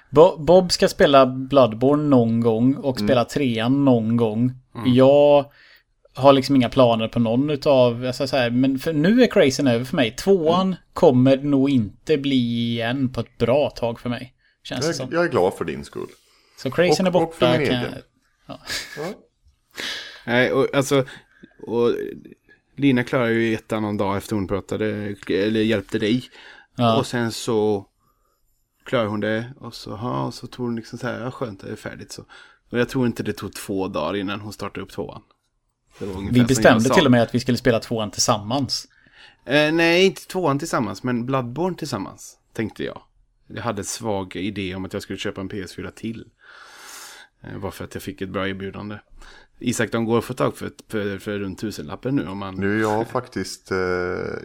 Bo- 0.09 0.37
Bob 0.37 0.71
ska 0.71 0.87
spela 0.87 1.25
Bloodborne 1.25 2.03
någon 2.03 2.39
gång 2.41 2.75
och 2.75 2.99
spela 2.99 3.25
trean 3.25 3.85
någon 3.85 4.17
gång. 4.17 4.51
Jag 4.85 5.45
har 6.15 6.33
liksom 6.33 6.55
inga 6.55 6.69
planer 6.69 7.07
på 7.07 7.19
någon 7.19 7.49
utav, 7.49 8.05
alltså 8.05 8.27
så 8.27 8.37
här, 8.37 8.49
men 8.49 8.79
för 8.79 8.93
nu 8.93 9.23
är 9.23 9.27
crazen 9.27 9.67
över 9.67 9.85
för 9.85 9.95
mig. 9.95 10.11
Tvåan 10.15 10.75
kommer 10.93 11.37
nog 11.37 11.69
inte 11.69 12.17
bli 12.17 12.35
igen 12.71 13.09
på 13.13 13.19
ett 13.19 13.37
bra 13.37 13.69
tag 13.69 13.99
för 13.99 14.09
mig. 14.09 14.33
Känns 14.63 14.81
det 14.81 14.87
Jag, 14.87 14.95
som. 14.95 15.07
jag 15.11 15.25
är 15.25 15.29
glad 15.29 15.53
för 15.53 15.65
din 15.65 15.83
skull. 15.83 16.07
Så 16.57 16.71
crazen 16.71 17.07
och- 17.07 17.15
är 17.15 17.23
och 17.25 17.33
för 17.35 17.45
borta. 17.47 17.57
min 17.59 17.67
egen. 17.67 17.81
jag, 17.81 18.57
Ja. 18.97 19.03
Nej, 20.25 20.51
och 20.51 20.75
alltså... 20.75 21.05
Och 21.67 21.89
Lina 22.75 23.03
klarade 23.03 23.33
ju 23.33 23.53
ettan 23.53 23.81
någon 23.81 23.97
dag 23.97 24.17
efter 24.17 24.35
hon 24.35 24.47
pratade, 24.47 25.15
eller 25.29 25.61
hjälpte 25.61 25.99
dig. 25.99 26.29
ja. 26.75 26.97
Och 26.97 27.07
sen 27.07 27.31
så 27.31 27.87
klarade 28.85 29.09
hon 29.09 29.19
det. 29.19 29.53
Och 29.59 29.75
så, 29.75 29.89
ja, 29.89 30.25
och 30.25 30.33
så 30.33 30.47
tog 30.47 30.65
hon 30.65 30.75
liksom 30.75 30.99
så 30.99 31.07
här, 31.07 31.21
ja 31.21 31.31
skönt, 31.31 31.61
det 31.61 31.71
är 31.71 31.75
färdigt 31.75 32.11
så. 32.11 32.25
Och 32.71 32.79
jag 32.79 32.89
tror 32.89 33.05
inte 33.05 33.23
det 33.23 33.33
tog 33.33 33.53
två 33.53 33.87
dagar 33.87 34.15
innan 34.15 34.41
hon 34.41 34.53
startade 34.53 34.81
upp 34.81 34.91
tvåan. 34.91 35.21
Vi 36.31 36.43
bestämde 36.43 36.89
till 36.89 37.05
och 37.05 37.11
med 37.11 37.21
att 37.21 37.35
vi 37.35 37.39
skulle 37.39 37.57
spela 37.57 37.79
tvåan 37.79 38.11
tillsammans. 38.11 38.87
Eh, 39.45 39.71
nej, 39.73 40.05
inte 40.05 40.27
tvåan 40.27 40.59
tillsammans, 40.59 41.03
men 41.03 41.25
Bloodborne 41.25 41.77
tillsammans, 41.77 42.37
tänkte 42.53 42.83
jag. 42.83 43.01
Jag 43.47 43.63
hade 43.63 43.79
en 43.79 43.85
svag 43.85 44.35
idé 44.35 44.75
om 44.75 44.85
att 44.85 44.93
jag 44.93 45.01
skulle 45.01 45.19
köpa 45.19 45.41
en 45.41 45.49
PS4 45.49 45.91
till. 45.91 46.25
Eh, 47.43 47.59
bara 47.59 47.71
för 47.71 47.83
att 47.83 47.93
jag 47.93 48.03
fick 48.03 48.21
ett 48.21 48.29
bra 48.29 48.49
erbjudande. 48.49 48.97
Isak, 49.63 49.91
de 49.91 50.05
går 50.05 50.17
att 50.17 50.23
få 50.23 50.33
tag 50.33 50.57
för, 50.57 50.71
för, 50.89 51.17
för 51.17 51.39
runt 51.39 51.59
tusenlappen 51.59 52.15
nu 52.15 52.27
om 52.27 52.37
man... 52.37 52.55
Nu 52.55 52.79
jag 52.79 52.89
har 52.89 53.05
faktiskt, 53.05 53.71
eh, 53.71 53.77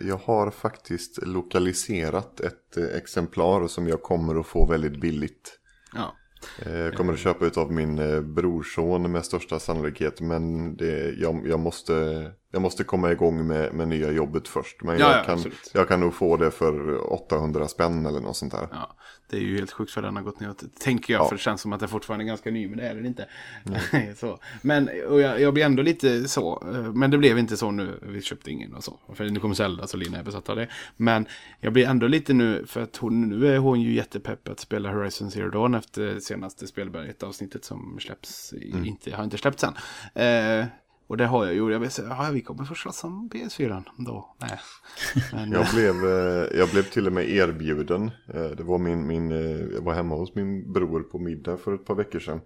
jag 0.08 0.20
har 0.24 0.50
faktiskt 0.50 1.26
lokaliserat 1.26 2.40
ett 2.40 2.76
eh, 2.76 2.84
exemplar 2.84 3.68
som 3.68 3.88
jag 3.88 4.02
kommer 4.02 4.40
att 4.40 4.46
få 4.46 4.66
väldigt 4.66 5.00
billigt. 5.00 5.58
Ja. 5.94 6.14
Eh, 6.62 6.78
Jag 6.78 6.94
kommer 6.94 7.12
att 7.12 7.18
köpa 7.18 7.46
ut 7.46 7.56
av 7.56 7.72
min 7.72 7.96
brorson 8.34 9.12
med 9.12 9.24
största 9.24 9.58
sannolikhet. 9.58 10.20
Men 10.20 10.76
det, 10.76 11.14
jag, 11.18 11.46
jag, 11.48 11.60
måste, 11.60 12.26
jag 12.52 12.62
måste 12.62 12.84
komma 12.84 13.12
igång 13.12 13.46
med, 13.46 13.74
med 13.74 13.88
nya 13.88 14.10
jobbet 14.10 14.48
först. 14.48 14.82
Men 14.82 14.98
Ja, 14.98 15.10
jag, 15.10 15.18
ja, 15.18 15.24
kan, 15.24 15.34
absolut. 15.34 15.70
jag 15.74 15.88
kan 15.88 16.00
nog 16.00 16.14
få 16.14 16.36
det 16.36 16.50
för 16.50 17.12
800 17.12 17.68
spänn 17.68 18.06
eller 18.06 18.20
något 18.20 18.36
sånt 18.36 18.52
där. 18.52 18.68
Ja, 18.72 18.96
det 19.30 19.36
är 19.36 19.40
ju 19.40 19.54
helt 19.56 19.72
sjukt 19.72 19.90
för 19.92 20.02
den 20.02 20.16
har 20.16 20.22
gått 20.22 20.40
ner. 20.40 20.54
Tänker 20.80 21.12
jag, 21.12 21.20
Ja. 21.22 21.28
för 21.28 21.34
det 21.36 21.40
känns 21.42 21.60
som 21.60 21.72
att 21.72 21.80
det 21.80 21.88
fortfarande 21.88 22.24
är 22.24 22.26
ganska 22.26 22.50
ny, 22.50 22.68
men 22.68 22.78
det 22.78 22.88
är 22.88 22.94
den 22.94 23.06
inte. 23.06 23.26
så. 24.16 24.38
Men 24.62 24.88
och 25.08 25.20
jag, 25.20 25.40
jag 25.40 25.54
blir 25.54 25.64
ändå 25.64 25.82
lite 25.82 26.28
så, 26.28 26.62
eh, 26.74 26.92
men 26.92 27.10
det 27.10 27.18
blev 27.18 27.38
inte 27.38 27.56
så 27.56 27.70
nu. 27.70 27.98
Vi 28.02 28.22
köpte 28.22 28.50
ingen 28.50 28.74
och 28.74 28.84
så. 28.84 28.98
För 29.14 29.24
nu 29.24 29.40
kommer 29.40 29.54
Zelda, 29.54 29.86
så 29.86 29.96
Lina 29.96 30.18
är 30.18 30.22
besatt 30.24 30.48
av 30.48 30.56
det. 30.56 30.68
Men 30.96 31.26
jag 31.60 31.72
blir 31.72 31.86
ändå 31.86 32.06
lite 32.06 32.32
nu, 32.32 32.64
för 32.66 32.80
att 32.82 32.96
hon, 32.96 33.28
nu 33.28 33.54
är 33.54 33.58
hon 33.58 33.80
ju 33.80 33.92
jättepepp 33.94 34.48
att 34.48 34.60
spela 34.60 34.92
Horizon 34.92 35.30
Zero 35.30 35.50
Dawn 35.50 35.74
efter 35.74 36.20
senaste 36.20 36.66
spelberget 36.66 37.22
avsnittet 37.22 37.64
som 37.64 37.98
släpps, 38.00 38.52
i- 38.52 38.74
inte, 38.84 39.16
har 39.16 39.24
inte 39.24 39.38
släppts 39.38 39.64
än. 39.64 39.74
Eh, 40.14 40.66
och 41.08 41.16
det 41.16 41.26
har 41.26 41.46
jag 41.46 41.54
ju, 41.54 41.72
jag 41.72 41.92
säga, 41.92 42.08
ja, 42.08 42.30
vi 42.32 42.40
kommer 42.40 42.64
få 42.64 42.74
slåss 42.74 43.04
om 43.04 43.30
PS4 43.32 43.84
då. 43.96 44.36
Nej. 44.40 44.60
Men, 45.32 45.52
Jag 45.52 45.66
blev, 45.74 45.94
eh, 46.04 46.58
jag 46.58 46.68
blev 46.70 46.82
till 46.82 47.06
och 47.06 47.12
med 47.12 47.30
erbjuden. 47.30 48.10
Eh, 48.34 48.50
Det 48.50 48.62
var 48.62 48.78
min, 48.78 49.06
min, 49.06 49.32
eh, 49.32 49.60
jag 49.74 49.80
var 49.80 49.94
hemma 49.94 50.14
hos 50.14 50.34
min 50.34 50.72
bror 50.72 51.00
på 51.02 51.18
middag 51.18 51.56
för 51.56 51.74
ett 51.74 51.84
par 51.84 51.94
veckor 51.94 52.18
sedan. 52.18 52.40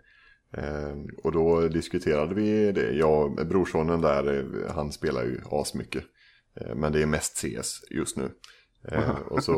Och 1.25 1.33
då 1.33 1.69
diskuterade 1.69 2.35
vi 2.35 2.73
det. 2.73 2.93
Jag, 2.93 3.49
brorsonen 3.49 4.01
där, 4.01 4.47
han 4.75 4.93
spelar 4.93 5.23
ju 5.23 5.41
asmycket. 5.51 6.05
Men 6.77 6.93
det 6.93 7.03
är 7.03 7.07
mest 7.07 7.37
CS 7.37 7.85
just 7.91 8.17
nu. 8.17 8.31
Och 9.31 9.45
så 9.45 9.55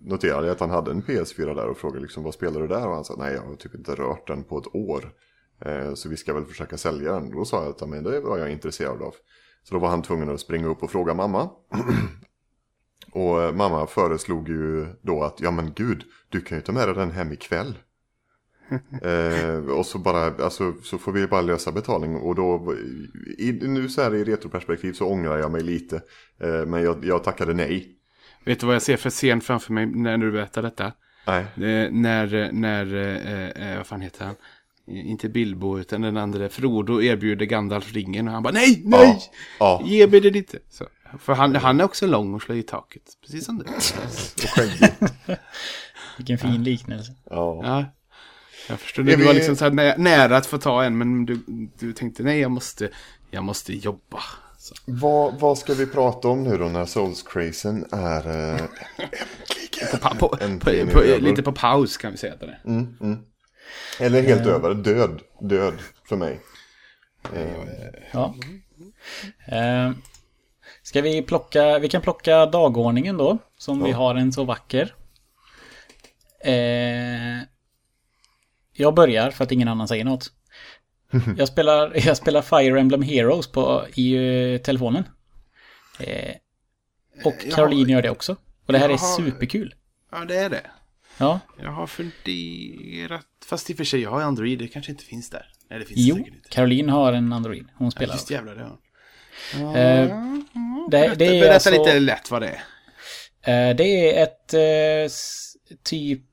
noterade 0.00 0.46
jag 0.46 0.54
att 0.54 0.60
han 0.60 0.70
hade 0.70 0.90
en 0.90 1.02
PS4 1.02 1.54
där 1.54 1.68
och 1.68 1.78
frågade 1.78 2.00
liksom 2.00 2.22
vad 2.22 2.34
spelar 2.34 2.60
du 2.60 2.68
där? 2.68 2.88
Och 2.88 2.94
han 2.94 3.04
sa 3.04 3.14
nej 3.18 3.34
jag 3.34 3.42
har 3.42 3.56
typ 3.56 3.74
inte 3.74 3.94
rört 3.94 4.26
den 4.26 4.44
på 4.44 4.58
ett 4.58 4.74
år. 4.74 5.12
Eh, 5.64 5.94
Så 5.94 6.08
vi 6.08 6.16
ska 6.16 6.34
väl 6.34 6.44
försöka 6.44 6.76
sälja 6.76 7.12
den. 7.12 7.30
Då 7.30 7.44
sa 7.44 7.62
jag 7.64 7.70
att 7.70 7.88
men 7.88 8.04
det 8.04 8.20
var 8.20 8.38
jag 8.38 8.50
intresserad 8.50 9.02
av. 9.02 9.14
Så 9.62 9.74
då 9.74 9.80
var 9.80 9.88
han 9.88 10.02
tvungen 10.02 10.30
att 10.30 10.40
springa 10.40 10.66
upp 10.66 10.82
och 10.82 10.90
fråga 10.90 11.14
mamma. 11.14 11.50
Och 13.12 13.42
eh, 13.42 13.54
mamma 13.54 13.86
föreslog 13.86 14.48
ju 14.48 14.86
då 15.02 15.22
att, 15.22 15.40
ja 15.40 15.50
men 15.50 15.72
gud, 15.76 16.04
du 16.28 16.40
kan 16.40 16.58
ju 16.58 16.62
ta 16.62 16.72
med 16.72 16.88
dig 16.88 16.94
den 16.94 17.10
hem 17.10 17.32
ikväll. 17.32 17.78
eh, 19.02 19.70
och 19.70 19.86
så 19.86 19.98
bara, 19.98 20.44
alltså, 20.44 20.74
så 20.82 20.98
får 20.98 21.12
vi 21.12 21.26
bara 21.26 21.40
lösa 21.40 21.72
betalning. 21.72 22.16
Och 22.16 22.34
då, 22.34 22.74
i, 23.38 23.52
nu 23.52 23.88
så 23.88 24.02
här 24.02 24.14
i 24.14 24.24
retroperspektiv 24.24 24.92
så 24.92 25.06
ångrar 25.06 25.38
jag 25.38 25.52
mig 25.52 25.62
lite. 25.62 25.96
Eh, 26.40 26.66
men 26.66 26.82
jag, 26.82 27.04
jag 27.04 27.24
tackade 27.24 27.54
nej. 27.54 27.94
Vet 28.44 28.60
du 28.60 28.66
vad 28.66 28.74
jag 28.74 28.82
ser 28.82 28.96
för 28.96 29.10
scen 29.10 29.40
framför 29.40 29.72
mig 29.72 29.86
när 29.86 30.18
du 30.18 30.32
berättar 30.32 30.62
detta? 30.62 30.92
Nej. 31.26 31.42
Eh, 31.42 31.90
när, 31.92 32.52
när, 32.52 32.94
eh, 32.94 33.70
eh, 33.70 33.76
vad 33.76 33.86
fan 33.86 34.00
heter 34.00 34.24
han? 34.24 34.34
Inte 34.90 35.28
Bilbo 35.28 35.78
utan 35.78 36.00
den 36.00 36.16
andra. 36.16 36.48
Frodo 36.48 37.02
erbjuder 37.02 37.46
Gandalf 37.46 37.92
ringen 37.92 38.28
och 38.28 38.34
han 38.34 38.42
bara 38.42 38.52
nej, 38.52 38.82
nej! 38.84 39.18
Ja, 39.58 39.80
ja. 39.82 39.82
Ge 39.84 40.06
mig 40.06 40.20
den 40.20 40.34
inte. 40.34 40.58
Så, 40.70 40.86
för 41.18 41.32
han, 41.34 41.54
han 41.56 41.80
är 41.80 41.84
också 41.84 42.06
lång 42.06 42.34
och 42.34 42.42
slår 42.42 42.58
i 42.58 42.62
taket. 42.62 43.02
Precis 43.22 43.44
som 43.44 43.58
du. 43.58 43.64
Vilken 46.16 46.38
fin 46.38 46.64
liknelse. 46.64 47.12
Ja. 47.30 47.60
Ja. 47.64 47.84
Jag 48.68 48.80
förstår. 48.80 49.02
Du 49.02 49.16
vi- 49.16 49.24
var 49.26 49.34
liksom 49.34 49.56
så 49.56 49.64
här 49.64 49.72
nä- 49.72 49.96
nära 49.98 50.36
att 50.36 50.46
få 50.46 50.58
ta 50.58 50.84
en 50.84 50.98
men 50.98 51.26
du, 51.26 51.40
du 51.78 51.92
tänkte 51.92 52.22
nej 52.22 52.40
jag 52.40 52.50
måste, 52.50 52.88
jag 53.30 53.44
måste 53.44 53.72
jobba. 53.72 54.22
Så. 54.58 54.74
Vad, 54.84 55.40
vad 55.40 55.58
ska 55.58 55.74
vi 55.74 55.86
prata 55.86 56.28
om 56.28 56.42
nu 56.44 56.56
då 56.58 56.64
när 56.64 56.84
Souls 56.86 57.22
Crazen 57.22 57.84
är 57.92 58.28
eh, 58.28 58.60
äntligen? 58.96 60.00
På, 60.18 60.28
på, 60.28 60.38
Äntligen 60.40 60.88
på, 60.88 61.00
lite 61.18 61.42
på 61.42 61.52
paus 61.52 61.96
kan 61.96 62.12
vi 62.12 62.18
säga 62.18 62.32
att 62.34 62.40
det 62.40 62.46
är. 62.46 62.60
Eller 64.00 64.22
helt 64.22 64.46
över, 64.46 64.74
död. 64.74 65.20
Död 65.40 65.74
för 66.08 66.16
mig. 66.16 66.40
Ja. 68.12 68.34
Eh, 69.46 69.90
ska 70.82 71.00
vi 71.02 71.22
plocka, 71.22 71.78
vi 71.78 71.88
kan 71.88 72.02
plocka 72.02 72.46
dagordningen 72.46 73.16
då. 73.16 73.38
Som 73.56 73.84
vi 73.84 73.90
Ja. 73.90 73.96
har 73.96 74.14
en 74.14 74.32
så 74.32 74.44
vacker. 74.44 74.94
Eh, 76.44 77.38
jag 78.72 78.94
börjar 78.94 79.30
för 79.30 79.44
att 79.44 79.52
ingen 79.52 79.68
annan 79.68 79.88
säger 79.88 80.04
något. 80.04 80.32
Jag 81.36 81.48
spelar, 81.48 82.06
jag 82.06 82.16
spelar 82.16 82.42
Fire 82.42 82.80
Emblem 82.80 83.02
Heroes 83.02 83.46
på, 83.46 83.86
i 83.94 84.14
eh, 84.54 84.60
telefonen. 84.60 85.04
Eh, 86.00 86.34
och 87.24 87.34
Ja. 87.44 87.54
Caroline 87.56 87.88
gör 87.88 88.02
det 88.02 88.10
också. 88.10 88.36
Och 88.66 88.72
det 88.72 88.78
här 88.78 88.88
är 88.88 88.92
Jaha. 88.92 89.16
superkul. 89.16 89.74
Ja 90.12 90.24
det 90.24 90.36
är 90.36 90.50
det. 90.50 90.60
Ja, 91.18 91.40
Jag 91.62 91.70
har 91.70 91.86
funderat, 91.86 93.26
fast 93.46 93.70
i 93.70 93.72
och 93.72 93.76
för 93.76 93.84
sig 93.84 94.00
jag 94.00 94.10
har 94.10 94.20
Android, 94.22 94.58
det 94.58 94.68
kanske 94.68 94.92
inte 94.92 95.04
finns 95.04 95.30
där. 95.30 95.46
Nej 95.70 95.78
det 95.78 95.84
finns 95.84 96.00
jo, 96.00 96.18
inte. 96.18 96.30
Caroline 96.50 96.88
har 96.88 97.12
en 97.12 97.32
Android. 97.32 97.66
Hon 97.74 97.86
Ja, 97.86 97.90
spelar. 97.90 98.14
Just 98.14 98.30
jävlar 98.30 98.54
det 98.54 98.62
har 98.62 98.76
hon. 99.58 99.76
Eh, 99.76 100.08
det, 100.90 100.90
Berätta, 100.90 101.14
det 101.14 101.24
är 101.26 101.40
berätta 101.40 101.54
alltså... 101.54 101.70
lite 101.70 102.00
lätt 102.00 102.30
vad 102.30 102.42
det 102.42 102.48
är. 102.48 103.70
Eh, 103.70 103.76
Det 103.76 103.84
är 104.18 104.22
ett 104.22 104.54
s- 105.06 105.52
typ... 105.82 106.24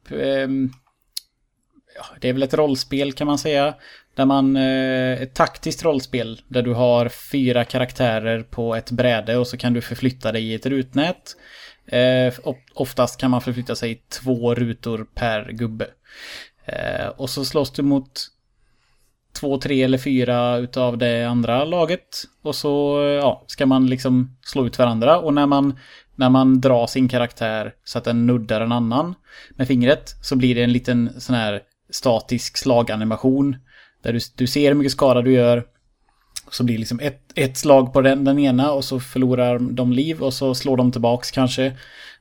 ja, 1.96 2.06
det 2.22 2.30
är 2.30 2.34
väl 2.34 2.44
ett 2.44 2.54
rollspel 2.54 3.14
kan 3.14 3.28
man 3.28 3.38
säga. 3.38 3.76
Där 4.16 4.26
man... 4.26 4.56
Ett 4.56 5.34
taktiskt 5.34 5.84
rollspel. 5.84 6.42
Där 6.48 6.62
du 6.62 6.74
har 6.74 7.10
fyra 7.10 7.66
karaktärer 7.66 8.44
på 8.44 8.76
ett 8.76 8.92
bräde 8.92 9.38
och 9.38 9.48
så 9.48 9.58
kan 9.58 9.74
du 9.74 9.82
förflytta 9.82 10.32
dig 10.32 10.44
i 10.44 10.54
ett 10.54 10.66
rutnät. 10.66 11.36
Eh, 11.88 12.34
Oftast 12.74 13.20
kan 13.20 13.32
man 13.32 13.42
förflytta 13.42 13.76
sig 13.76 14.04
två 14.24 14.56
rutor 14.56 15.08
per 15.16 15.52
gubbe. 15.52 15.88
Eh, 16.66 17.08
Och 17.08 17.30
så 17.30 17.46
slåss 17.46 17.72
du 17.72 17.82
mot 17.82 18.12
två, 19.40 19.58
tre 19.58 19.84
eller 19.84 19.98
fyra 19.98 20.58
utav 20.58 20.98
det 20.98 21.24
andra 21.24 21.66
laget. 21.66 22.24
Och 22.42 22.56
så 22.56 23.04
eh, 23.04 23.10
ja, 23.10 23.44
ska 23.48 23.66
man 23.66 23.88
liksom 23.88 24.38
slå 24.46 24.66
ut 24.66 24.80
varandra. 24.80 25.20
Och 25.20 25.34
när 25.34 25.46
man, 25.46 25.80
när 26.16 26.30
man 26.30 26.62
drar 26.62 26.88
sin 26.88 27.08
karaktär 27.10 27.74
så 27.84 27.98
att 27.98 28.04
den 28.04 28.26
nuddar 28.26 28.62
en 28.62 28.72
annan 28.72 29.16
med 29.56 29.68
fingret 29.68 30.16
så 30.22 30.36
blir 30.36 30.56
det 30.56 30.64
en 30.64 30.74
liten 30.74 31.22
sån 31.22 31.36
här 31.36 31.62
statisk 31.90 32.58
slaganimation. 32.58 33.56
Där 34.04 34.14
du, 34.14 34.20
du 34.36 34.48
ser 34.48 34.68
hur 34.68 34.76
mycket 34.76 34.92
skada 34.92 35.22
du 35.22 35.32
gör. 35.34 35.64
Så 36.52 36.64
blir 36.64 36.76
det 36.76 36.80
liksom 36.80 37.00
ett, 37.00 37.22
ett 37.36 37.58
slag 37.58 37.94
på 37.94 38.02
den, 38.02 38.24
den 38.24 38.40
ena 38.40 38.72
och 38.72 38.86
så 38.86 39.00
förlorar 39.00 39.60
de 39.60 39.92
liv 39.92 40.22
och 40.22 40.34
så 40.34 40.56
slår 40.56 40.78
de 40.78 40.92
tillbaks 40.92 41.32
kanske. 41.32 41.78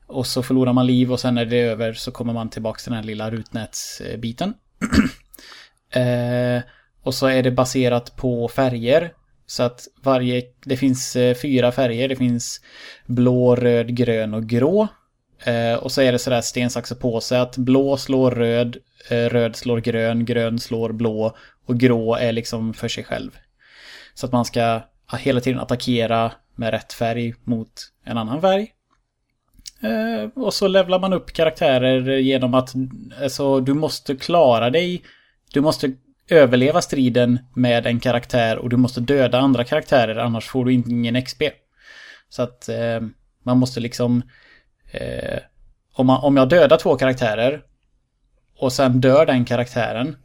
Och 0.07 0.27
så 0.27 0.43
förlorar 0.43 0.73
man 0.73 0.87
liv 0.87 1.13
och 1.13 1.21
sen 1.21 1.35
när 1.35 1.45
det 1.45 1.57
är 1.57 1.71
över 1.71 1.93
så 1.93 2.11
kommer 2.11 2.33
man 2.33 2.51
tillbaks 2.51 2.85
till 2.85 2.93
den 2.93 3.01
här 3.01 3.07
lilla 3.07 3.31
rutnätsbiten. 3.31 4.55
Eh, 5.91 6.63
och 7.03 7.15
så 7.15 7.27
är 7.27 7.43
det 7.43 7.51
baserat 7.51 8.17
på 8.17 8.49
färger. 8.49 9.13
Så 9.47 9.63
att 9.63 9.89
varje, 10.03 10.43
det 10.65 10.77
finns 10.77 11.17
eh, 11.17 11.35
fyra 11.35 11.73
färger. 11.73 12.09
Det 12.09 12.17
finns 12.17 12.61
blå, 13.07 13.57
röd, 13.57 13.97
grön 13.97 14.35
och 14.35 14.47
grå. 14.47 14.89
Eh, 15.45 15.75
och 15.75 15.93
så 15.93 16.01
är 16.01 16.13
det 16.13 16.19
sådär 16.19 16.41
sten, 16.41 16.71
sax 16.71 16.91
och 16.91 16.99
påse 16.99 17.41
att 17.41 17.57
blå 17.57 17.97
slår 17.97 18.31
röd, 18.31 18.77
eh, 19.11 19.29
röd 19.29 19.57
slår 19.57 19.81
grön, 19.81 20.25
grön 20.25 20.59
slår 20.59 20.93
blå 20.93 21.37
och 21.67 21.81
grå 21.81 22.15
är 22.15 22.33
liksom 22.33 22.75
för 22.75 22.89
sig 22.89 23.05
själv. 23.05 23.31
Så 24.15 24.27
att 24.27 24.33
man 24.33 24.45
ska 24.45 24.81
hela 25.19 25.41
tiden 25.41 25.61
attackera 25.61 26.33
med 26.55 26.71
rätt 26.71 26.93
färg 26.93 27.35
mot 27.45 27.93
en 28.05 28.19
annan 28.19 28.41
färg. 28.41 28.73
Eh, 29.83 30.43
och 30.43 30.55
så 30.55 30.69
levlar 30.69 30.99
man 30.99 31.13
upp 31.13 31.33
karaktärer 31.33 32.19
genom 32.19 32.55
att 32.55 32.75
alltså, 33.23 33.61
du 33.61 33.75
måste 33.75 34.17
klara 34.17 34.71
dig. 34.71 35.03
Du 35.53 35.61
måste 35.61 35.93
överleva 36.29 36.83
striden 36.83 37.39
med 37.55 37.87
en 37.87 38.01
karaktär 38.01 38.59
och 38.59 38.69
du 38.69 38.77
måste 38.77 39.01
döda 39.01 39.39
andra 39.39 39.65
karaktärer 39.65 40.17
annars 40.17 40.49
får 40.49 40.65
du 40.65 40.73
ingen 40.73 41.23
XP. 41.23 41.43
Så 42.29 42.43
att 42.43 42.69
eh, 42.69 43.01
man 43.43 43.59
måste 43.59 43.81
liksom... 43.81 44.23
Eh, 44.91 45.39
om, 45.97 46.07
man, 46.07 46.25
om 46.25 46.37
jag 46.37 46.49
dödar 46.49 46.77
två 46.77 46.97
karaktärer 46.97 47.63
och 48.59 48.73
sen 48.73 49.01
dör 49.01 49.27
den 49.27 49.45
karaktären 49.45 50.17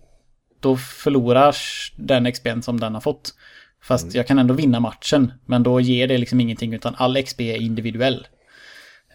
då 0.60 0.78
förlorar 0.78 1.56
den 1.96 2.32
XPn 2.32 2.62
som 2.62 2.80
den 2.80 2.94
har 2.94 3.02
fått. 3.02 3.34
Fast 3.82 4.14
jag 4.14 4.28
kan 4.28 4.40
ändå 4.40 4.54
vinna 4.54 4.80
matchen 4.80 5.34
men 5.46 5.64
då 5.64 5.80
ger 5.80 6.08
det 6.08 6.18
liksom 6.18 6.40
ingenting 6.40 6.74
utan 6.74 6.96
all 6.98 7.24
XP 7.24 7.42
är 7.42 7.62
individuell. 7.62 8.28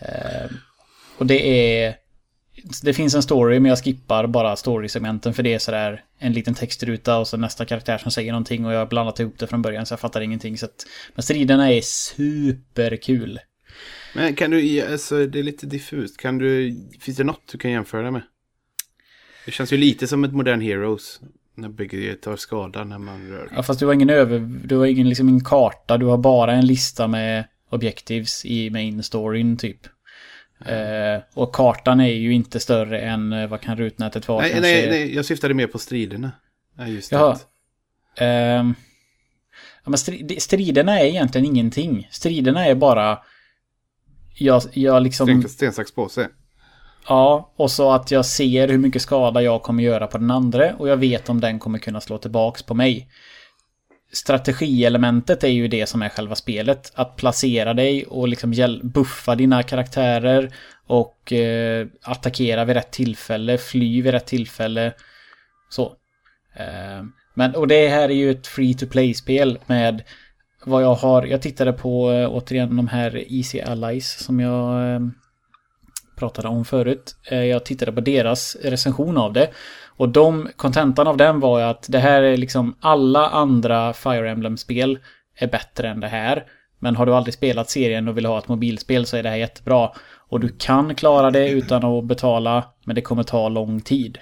Eh, 0.00 0.50
och 1.18 1.26
det 1.26 1.74
är... 1.84 1.96
Det 2.82 2.94
finns 2.94 3.14
en 3.14 3.22
story 3.22 3.60
men 3.60 3.68
jag 3.68 3.84
skippar 3.84 4.26
bara 4.26 4.56
storysegmenten 4.56 5.34
för 5.34 5.42
det 5.42 5.54
är 5.54 5.58
sådär 5.58 6.04
en 6.18 6.32
liten 6.32 6.54
textruta 6.54 7.18
och 7.18 7.28
så 7.28 7.36
nästa 7.36 7.64
karaktär 7.64 7.98
som 7.98 8.10
säger 8.10 8.32
någonting 8.32 8.66
och 8.66 8.72
jag 8.72 8.78
har 8.78 8.86
blandat 8.86 9.20
ihop 9.20 9.38
det 9.38 9.46
från 9.46 9.62
början 9.62 9.86
så 9.86 9.92
jag 9.92 10.00
fattar 10.00 10.20
ingenting. 10.20 10.58
Så 10.58 10.66
att, 10.66 10.86
men 11.14 11.22
striderna 11.22 11.72
är 11.72 11.80
superkul. 11.80 13.40
Men 14.14 14.34
kan 14.34 14.50
du, 14.50 14.80
alltså 14.92 15.26
det 15.26 15.38
är 15.38 15.42
lite 15.42 15.66
diffust. 15.66 16.16
Kan 16.16 16.38
du, 16.38 16.76
finns 17.00 17.16
det 17.16 17.24
något 17.24 17.48
du 17.52 17.58
kan 17.58 17.70
jämföra 17.70 18.02
det 18.02 18.10
med? 18.10 18.22
Det 19.44 19.52
känns 19.52 19.72
ju 19.72 19.76
lite 19.76 20.06
som 20.06 20.24
ett 20.24 20.32
modern 20.32 20.60
Heroes. 20.60 21.20
När 21.54 21.68
bägge 21.68 22.14
tar 22.14 22.36
skada 22.36 22.84
när 22.84 22.98
man 22.98 23.28
rör. 23.28 23.48
Ja 23.56 23.62
fast 23.62 23.80
du 23.80 23.86
har 23.86 23.92
ingen 23.94 24.10
över... 24.10 24.38
Du 24.64 24.76
har 24.76 24.86
ingen, 24.86 25.08
liksom 25.08 25.28
ingen 25.28 25.44
karta. 25.44 25.98
Du 25.98 26.06
har 26.06 26.18
bara 26.18 26.52
en 26.52 26.66
lista 26.66 27.08
med 27.08 27.44
objectives 27.70 28.44
i 28.44 28.70
main 28.70 29.02
storyn 29.02 29.56
typ. 29.56 29.86
Eh, 30.66 31.22
och 31.34 31.54
kartan 31.54 32.00
är 32.00 32.12
ju 32.12 32.32
inte 32.32 32.60
större 32.60 33.00
än 33.00 33.32
eh, 33.32 33.46
vad 33.46 33.60
kan 33.60 33.76
rutnätet 33.76 34.28
vara 34.28 34.40
Nej, 34.40 34.50
kanske? 34.50 34.72
nej, 34.72 34.90
nej, 34.90 35.14
jag 35.14 35.24
syftade 35.24 35.54
mer 35.54 35.66
på 35.66 35.78
striderna. 35.78 36.32
Ja, 36.78 36.86
just 36.86 37.10
det. 37.10 37.16
Jaha. 37.16 37.38
Ehm, 38.16 38.74
ja, 39.84 39.90
men 39.90 39.96
stri- 39.96 40.40
striderna 40.40 41.00
är 41.00 41.04
egentligen 41.04 41.46
ingenting. 41.46 42.08
Striderna 42.10 42.66
är 42.66 42.74
bara... 42.74 43.18
Jag, 44.36 44.62
jag 44.72 45.02
liksom... 45.02 45.26
Sten, 45.26 45.48
sten, 45.48 45.72
sax, 45.72 45.92
påse. 45.92 46.28
Ja, 47.08 47.52
och 47.56 47.70
så 47.70 47.92
att 47.92 48.10
jag 48.10 48.26
ser 48.26 48.68
hur 48.68 48.78
mycket 48.78 49.02
skada 49.02 49.42
jag 49.42 49.62
kommer 49.62 49.82
göra 49.82 50.06
på 50.06 50.18
den 50.18 50.30
andra 50.30 50.74
och 50.74 50.88
jag 50.88 50.96
vet 50.96 51.28
om 51.28 51.40
den 51.40 51.58
kommer 51.58 51.78
kunna 51.78 52.00
slå 52.00 52.18
tillbaks 52.18 52.62
på 52.62 52.74
mig. 52.74 53.08
Strategielementet 54.12 55.44
är 55.44 55.48
ju 55.48 55.68
det 55.68 55.86
som 55.86 56.02
är 56.02 56.08
själva 56.08 56.34
spelet. 56.34 56.92
Att 56.94 57.16
placera 57.16 57.74
dig 57.74 58.04
och 58.04 58.28
liksom 58.28 58.80
buffa 58.82 59.34
dina 59.34 59.62
karaktärer 59.62 60.50
och 60.86 61.32
eh, 61.32 61.86
attackera 62.02 62.64
vid 62.64 62.76
rätt 62.76 62.90
tillfälle, 62.90 63.58
fly 63.58 64.02
vid 64.02 64.12
rätt 64.12 64.26
tillfälle. 64.26 64.92
Så. 65.68 65.92
Eh, 66.56 67.04
men, 67.34 67.54
och 67.54 67.68
det 67.68 67.88
här 67.88 68.08
är 68.08 68.14
ju 68.14 68.30
ett 68.30 68.46
free 68.46 68.74
to 68.74 68.86
play-spel 68.86 69.58
med 69.66 70.02
vad 70.64 70.82
jag 70.82 70.94
har, 70.94 71.26
jag 71.26 71.42
tittade 71.42 71.72
på 71.72 72.12
eh, 72.12 72.28
återigen 72.30 72.76
de 72.76 72.88
här 72.88 73.32
Easy 73.32 73.60
Allies 73.60 74.24
som 74.24 74.40
jag 74.40 74.94
eh, 74.94 75.00
pratade 76.24 76.48
om 76.48 76.64
förut. 76.64 77.16
Eh, 77.30 77.44
jag 77.44 77.64
tittade 77.64 77.92
på 77.92 78.00
deras 78.00 78.56
recension 78.62 79.18
av 79.18 79.32
det. 79.32 79.50
Och 79.96 80.08
de, 80.08 80.48
kontentan 80.56 81.06
av 81.06 81.16
den 81.16 81.40
var 81.40 81.58
ju 81.58 81.64
att 81.64 81.86
det 81.88 81.98
här 81.98 82.22
är 82.22 82.36
liksom 82.36 82.76
alla 82.80 83.28
andra 83.28 83.92
Fire 83.92 84.30
Emblem-spel 84.30 84.98
är 85.36 85.46
bättre 85.46 85.88
än 85.88 86.00
det 86.00 86.08
här. 86.08 86.44
Men 86.78 86.96
har 86.96 87.06
du 87.06 87.14
aldrig 87.14 87.34
spelat 87.34 87.70
serien 87.70 88.08
och 88.08 88.16
vill 88.16 88.26
ha 88.26 88.38
ett 88.38 88.48
mobilspel 88.48 89.06
så 89.06 89.16
är 89.16 89.22
det 89.22 89.28
här 89.28 89.36
jättebra. 89.36 89.90
Och 90.28 90.40
du 90.40 90.48
kan 90.48 90.94
klara 90.94 91.30
det 91.30 91.48
utan 91.48 91.84
att 91.84 92.04
betala, 92.04 92.64
men 92.84 92.94
det 92.94 93.02
kommer 93.02 93.22
ta 93.22 93.48
lång 93.48 93.80
tid. 93.80 94.18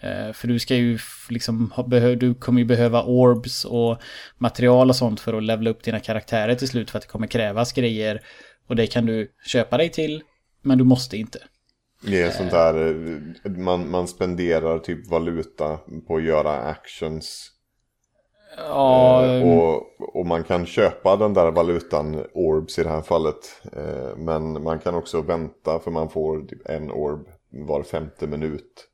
Eh, 0.00 0.32
för 0.32 0.48
du 0.48 0.58
ska 0.58 0.74
ju 0.74 0.98
liksom, 1.28 1.72
du 2.18 2.34
kommer 2.34 2.60
ju 2.60 2.64
behöva 2.64 3.02
orbs 3.02 3.64
och 3.64 3.98
material 4.38 4.88
och 4.88 4.96
sånt 4.96 5.20
för 5.20 5.34
att 5.34 5.42
levla 5.42 5.70
upp 5.70 5.82
dina 5.82 6.00
karaktärer 6.00 6.54
till 6.54 6.68
slut 6.68 6.90
för 6.90 6.98
att 6.98 7.02
det 7.02 7.12
kommer 7.12 7.26
krävas 7.26 7.72
grejer. 7.72 8.20
Och 8.68 8.76
det 8.76 8.86
kan 8.86 9.06
du 9.06 9.30
köpa 9.46 9.76
dig 9.76 9.88
till, 9.88 10.22
men 10.62 10.78
du 10.78 10.84
måste 10.84 11.16
inte. 11.16 11.38
Det 12.02 12.22
är 12.22 12.30
sånt 12.30 12.50
där, 12.50 12.74
eh, 13.44 13.50
man, 13.52 13.90
man 13.90 14.08
spenderar 14.08 14.78
typ 14.78 15.10
valuta 15.10 15.78
på 16.06 16.16
att 16.16 16.22
göra 16.22 16.50
actions. 16.52 17.50
Ja, 18.56 19.26
Eh, 19.26 19.42
och, 19.58 19.82
och 20.18 20.26
man 20.26 20.44
kan 20.44 20.66
köpa 20.66 21.16
den 21.16 21.34
där 21.34 21.50
valutan, 21.50 22.24
orbs 22.34 22.78
i 22.78 22.82
det 22.82 22.88
här 22.88 23.02
fallet. 23.02 23.62
Eh, 23.72 24.16
Men 24.16 24.62
man 24.62 24.78
kan 24.78 24.94
också 24.94 25.22
vänta 25.22 25.78
för 25.78 25.90
man 25.90 26.10
får 26.10 26.40
typ 26.40 26.68
en 26.68 26.90
orb 26.90 27.28
var 27.50 27.82
femte 27.82 28.26
minut. 28.26 28.88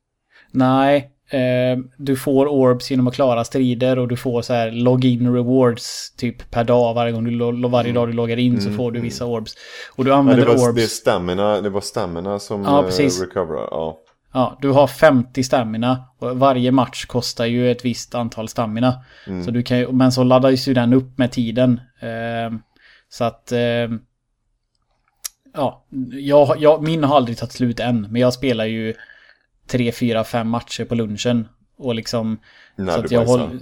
nej. 0.51 1.11
Eh, 1.29 1.77
du 1.97 2.15
får 2.15 2.47
orbs 2.47 2.91
genom 2.91 3.07
att 3.07 3.15
klara 3.15 3.43
strider 3.43 3.99
och 3.99 4.07
du 4.07 4.17
får 4.17 4.41
så 4.41 4.53
här 4.53 4.71
login 4.71 5.33
rewards 5.33 6.11
typ 6.17 6.51
per 6.51 6.63
dag. 6.63 6.93
Varje, 6.93 7.11
gång 7.11 7.23
du, 7.23 7.31
lo- 7.31 7.67
varje 7.67 7.93
dag 7.93 8.07
du 8.09 8.13
loggar 8.13 8.37
in 8.37 8.61
så 8.61 8.71
får 8.71 8.91
du 8.91 8.99
vissa 8.99 9.25
orbs. 9.25 9.55
Och 9.95 10.03
du 10.05 10.09
Ja, 10.11 10.15
använder 10.17 10.45
det, 10.45 10.53
var, 10.53 10.67
orbs. 10.69 10.75
det, 10.75 10.83
är 10.83 10.87
stamina, 10.87 11.61
det 11.61 11.69
var 11.69 11.81
stamina 11.81 12.39
som 12.39 12.63
Ja, 12.63 12.79
eh, 12.79 12.85
precis. 12.85 13.21
recoverar. 13.21 13.67
Ja. 13.71 13.97
Ja, 14.33 14.57
du 14.61 14.71
har 14.71 14.87
50 14.87 15.43
stamina 15.43 16.03
och 16.19 16.37
varje 16.39 16.71
match 16.71 17.05
kostar 17.05 17.45
ju 17.45 17.71
ett 17.71 17.85
visst 17.85 18.15
antal 18.15 18.47
stamina. 18.47 18.93
Så 19.45 19.51
du 19.51 19.63
kan 19.63 19.81
men 19.97 20.11
så 20.11 20.23
laddas 20.23 20.67
ju 20.67 20.73
den 20.73 20.93
upp 20.93 21.17
med 21.17 21.31
tiden. 21.31 21.79
Eh, 21.99 22.57
så 23.09 23.23
att... 23.23 23.51
Eh, 23.51 23.59
ja, 25.53 25.85
jag, 26.11 26.55
jag, 26.59 26.83
min 26.83 27.03
har 27.03 27.15
aldrig 27.15 27.37
tagit 27.37 27.51
slut 27.53 27.79
än. 27.79 28.01
Men 28.11 28.21
jag 28.21 28.33
spelar 28.33 28.65
ju 28.65 28.93
3, 29.67 29.91
4, 29.91 30.23
5 30.23 30.49
matcher 30.49 30.85
på 30.85 30.95
lunchen. 30.95 31.47
Och 31.77 31.95
liksom... 31.95 32.39
När 32.75 32.93
så 32.93 32.99
du 32.99 33.05
att 33.05 33.11
jag 33.11 33.25
bajsar. 33.25 33.39
håller, 33.39 33.59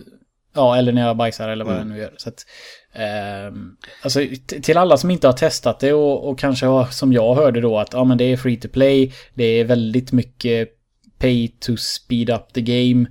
Ja, 0.56 0.78
eller 0.78 0.92
när 0.92 1.08
jag 1.08 1.18
bajsar 1.18 1.50
eller 1.50 1.66
vad 1.66 1.80
jag 1.80 1.88
nu 1.88 1.98
gör. 1.98 2.14
Så 2.18 2.30
att, 2.30 2.46
ehm, 2.94 3.76
alltså, 4.04 4.20
till 4.62 4.78
alla 4.78 4.98
som 4.98 5.12
inte 5.12 5.28
har 5.28 5.34
testat 5.34 5.80
det 5.80 5.94
och, 5.94 6.30
och 6.30 6.40
kanske 6.40 6.66
har, 6.66 6.86
som 6.86 7.14
jag 7.14 7.36
hörde 7.36 7.62
då, 7.62 7.80
att 7.80 7.94
ja, 7.94 8.04
men 8.04 8.18
det 8.18 8.24
är 8.24 8.38
free 8.38 8.58
to 8.58 8.68
play, 8.68 9.14
det 9.34 9.44
är 9.44 9.64
väldigt 9.64 10.12
mycket 10.12 10.70
pay 11.18 11.48
to 11.48 11.78
speed 11.78 12.30
up 12.30 12.54
the 12.54 12.62
game. 12.62 13.06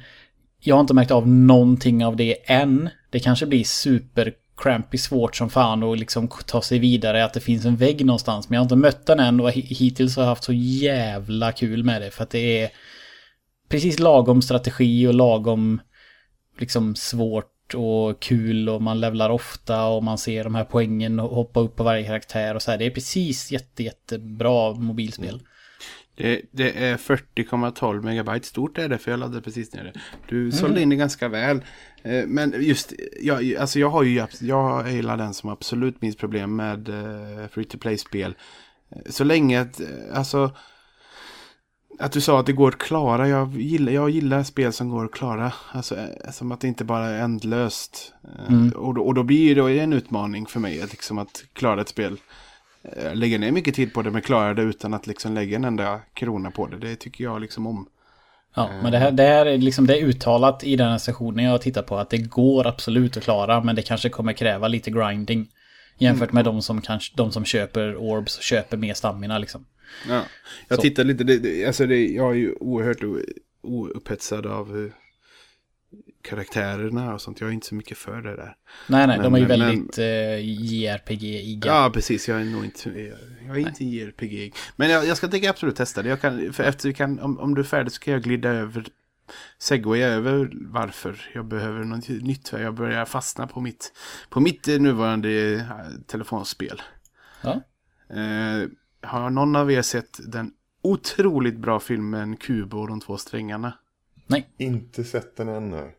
Jag 0.61 0.77
har 0.77 0.81
inte 0.81 0.95
märkt 0.95 1.11
av 1.11 1.29
någonting 1.29 2.05
av 2.05 2.17
det 2.17 2.51
än. 2.51 2.91
Det 3.11 3.21
kanske 3.21 3.47
blir 3.47 3.65
super 3.65 4.33
crampy 4.63 4.99
svårt 4.99 5.37
som 5.37 5.51
fan 5.51 5.83
och 5.83 5.97
liksom 5.97 6.29
ta 6.47 6.63
sig 6.63 6.79
vidare, 6.79 7.25
att 7.25 7.35
det 7.35 7.41
finns 7.41 7.65
en 7.65 7.77
vägg 7.77 8.07
någonstans. 8.07 8.49
Men 8.49 8.55
jag 8.57 8.61
har 8.61 8.65
inte 8.65 8.77
mött 8.77 9.07
den 9.07 9.21
än 9.21 9.41
och 9.41 9.51
hittills 9.51 10.17
har 10.17 10.23
jag 10.23 10.29
haft 10.29 10.45
så 10.45 10.53
jävla 10.53 11.53
kul 11.53 11.85
med 11.85 12.03
det. 12.03 12.11
För 12.11 12.23
att 12.23 12.31
det 12.31 12.63
är 12.63 12.71
precis 13.69 13.99
lagom 13.99 14.43
strategi 14.43 15.07
och 15.07 15.15
lagom 15.15 15.81
liksom 16.59 16.95
svårt 16.95 17.75
och 17.75 18.21
kul 18.21 18.69
och 18.69 18.83
man 18.83 19.01
levlar 19.01 19.31
ofta 19.31 19.87
och 19.87 20.05
man 20.05 20.19
ser 20.19 20.45
de 20.45 20.55
här 20.55 20.65
poängen 20.65 21.21
och 21.21 21.35
hoppa 21.35 21.61
upp 21.61 21.77
på 21.77 21.83
varje 21.83 22.07
karaktär 22.07 22.55
och 22.55 22.63
så 22.63 22.71
här. 22.71 22.79
Det 22.79 22.87
är 22.87 22.91
precis 22.91 23.53
jätte, 23.53 23.83
jättebra 23.83 24.75
mobilspel. 24.75 25.35
Mm. 25.35 25.47
Det, 26.15 26.41
det 26.51 26.71
är 26.85 26.97
40,12 26.97 28.03
megabyte 28.03 28.47
stort 28.47 28.79
är 28.79 28.89
det, 28.89 28.99
för 28.99 29.11
jag 29.11 29.21
laddade 29.21 29.43
precis 29.43 29.73
ner 29.75 29.85
det. 29.85 30.01
Du 30.29 30.53
sålde 30.53 30.83
in 30.83 30.89
det 30.89 30.97
ganska 30.97 31.29
väl. 31.29 31.65
Eh, 32.03 32.27
Men 32.27 32.55
just, 32.59 32.93
jag, 33.21 33.55
alltså 33.57 33.79
jag 33.79 33.91
har 33.91 34.03
ju, 34.03 34.27
jag 34.41 34.93
är 34.93 35.17
den 35.17 35.35
som 35.35 35.51
absolut 35.51 36.03
minst 36.03 36.19
problem 36.19 36.57
med 36.57 36.89
eh, 36.89 37.49
free 37.49 37.65
to 37.65 37.79
play-spel. 37.79 38.35
Eh, 38.91 38.99
Så 39.11 39.25
länge 39.25 39.61
att, 39.61 39.81
alltså, 40.13 40.51
att 41.99 42.13
du 42.13 42.21
sa 42.21 42.41
att 42.41 42.47
det 42.47 42.53
går 42.53 42.69
att 42.69 42.79
klara. 42.79 43.29
Jag 43.29 43.61
gillar, 43.61 43.93
jag 43.93 44.11
gillar 44.11 44.43
spel 44.43 44.73
som 44.73 44.89
går 44.89 45.05
att 45.05 45.13
klara. 45.13 45.53
Alltså, 45.73 45.97
som 46.33 46.53
att 46.53 46.61
det 46.61 46.69
inte 46.69 46.85
bara 46.85 47.07
är 47.07 47.23
ändlöst. 47.23 48.13
Eh, 48.49 48.73
Och, 48.73 48.95
då, 48.95 49.03
och 49.03 49.15
då 49.15 49.23
blir 49.23 49.55
det 49.55 49.81
en 49.81 49.93
utmaning 49.93 50.47
för 50.47 50.61
mig 50.61 50.79
liksom, 50.91 51.19
att 51.19 51.45
klara 51.53 51.81
ett 51.81 51.89
spel. 51.89 52.17
Eh, 52.85 53.15
Lägga 53.15 53.39
ner 53.39 53.53
mycket 53.53 53.75
tid 53.75 53.95
på 53.95 54.03
det 54.03 54.11
men 54.11 54.23
klara 54.23 54.55
det 54.55 54.63
utan 54.63 54.95
att 54.95 55.07
liksom 55.07 55.35
lägga 55.35 55.57
en 55.57 55.65
enda 55.65 56.01
krona 56.15 56.51
på 56.51 56.67
det. 56.67 56.79
Det 56.79 56.97
tycker 56.97 57.25
jag 57.25 57.41
liksom 57.41 57.67
om. 57.67 57.89
Ja, 58.55 58.71
men 58.83 58.93
det 58.93 58.99
här, 58.99 59.11
det 59.11 59.23
här 59.23 59.47
är 59.47 59.59
liksom 59.59 59.87
det 59.87 59.99
är 59.99 60.05
uttalat 60.05 60.65
i 60.65 60.77
den 60.77 60.91
här 60.91 60.99
sessionen 60.99 61.45
jag 61.45 61.61
tittar 61.63 61.83
på 61.83 61.97
att 61.99 62.11
det 62.11 62.19
går 62.19 62.67
absolut 62.67 63.17
att 63.17 63.23
klara 63.23 63.61
men 63.65 63.77
det 63.77 63.83
kanske 63.83 64.09
kommer 64.09 64.33
kräva 64.33 64.69
lite 64.69 64.91
grinding. 64.91 65.49
Jämfört 65.99 66.33
med 66.33 66.45
de 66.45 66.63
som, 66.63 66.81
kanske, 66.81 67.17
de 67.17 67.33
som 67.33 67.45
köper 67.45 67.97
orbs 67.97 68.37
och 68.39 68.43
köper 68.43 68.77
mer 68.77 68.95
stamina 68.95 69.39
liksom. 69.39 69.65
Ja. 70.09 70.23
Jag 70.69 70.77
Så. 70.77 70.83
tittar 70.83 71.05
lite, 71.05 71.25
det, 71.25 71.39
det, 71.39 71.67
alltså 71.67 71.87
det, 71.87 72.07
jag 72.09 72.31
är 72.31 72.35
ju 72.35 72.53
oerhört 72.61 73.03
o- 73.05 73.21
oupphetsad 73.63 74.47
av 74.47 74.85
eh, 74.85 74.93
karaktärerna 76.23 77.15
och 77.15 77.21
sånt. 77.21 77.41
Jag 77.41 77.49
är 77.51 77.55
inte 77.55 77.67
så 77.67 77.75
mycket 77.75 77.99
för 77.99 78.23
det 78.23 78.37
där. 78.37 78.57
Nej, 78.89 79.07
nej, 79.07 79.19
de 79.23 79.35
är 79.35 79.39
ju 79.39 79.49
Men- 79.49 79.59
men- 79.59 79.69
väldigt 79.69 79.99
eh, 79.99 80.39
JRPG-iga. 80.75 81.67
Ja, 81.67 81.91
precis. 81.95 82.29
Jag 82.29 82.41
är 82.41 82.45
nog 82.45 82.65
inte, 82.65 82.91
jag 83.47 83.57
är 83.57 83.61
inte 83.69 83.85
JRPG. 83.85 84.53
Men 84.77 84.91
jag, 84.91 85.07
jag 85.07 85.17
ska 85.17 85.29
tänka 85.29 85.51
absolut 85.51 85.77
testa 85.77 86.03
det. 86.03 86.09
Jag 86.09 86.21
kan, 86.21 86.53
för 86.53 86.65
efter 86.65 86.89
vi 86.89 86.95
kan, 86.95 87.19
om, 87.21 87.39
om 87.39 87.55
du 87.55 87.61
är 87.61 87.65
färdig 87.65 87.93
så 87.93 88.01
kan 88.01 88.13
jag 88.13 88.23
glida 88.23 88.49
över, 88.49 88.85
segwaya 89.59 90.07
över 90.09 90.51
varför 90.55 91.31
jag 91.35 91.45
behöver 91.45 91.85
något 91.85 92.09
nytt. 92.09 92.49
För 92.49 92.63
Jag 92.63 92.75
börjar 92.75 93.05
fastna 93.05 93.47
på 93.47 93.61
mitt, 93.61 93.93
på 94.31 94.41
mitt 94.41 94.67
nuvarande 94.67 95.53
eh, 95.55 95.61
telefonspel. 96.07 96.83
Ja. 97.43 97.53
Eh, 98.17 98.69
har 99.09 99.31
någon 99.31 99.57
av 99.57 99.73
er 99.73 99.83
sett 99.83 100.21
den 100.33 100.53
otroligt 100.83 101.57
bra 101.57 101.81
filmen 101.81 102.37
Kubo 102.37 102.79
och 102.79 102.89
de 102.89 103.01
två 103.01 103.17
strängarna? 103.17 103.73
Nej, 104.27 104.49
Inte 104.57 105.05
sett 105.05 105.37
den 105.37 105.49
ännu. 105.49 105.91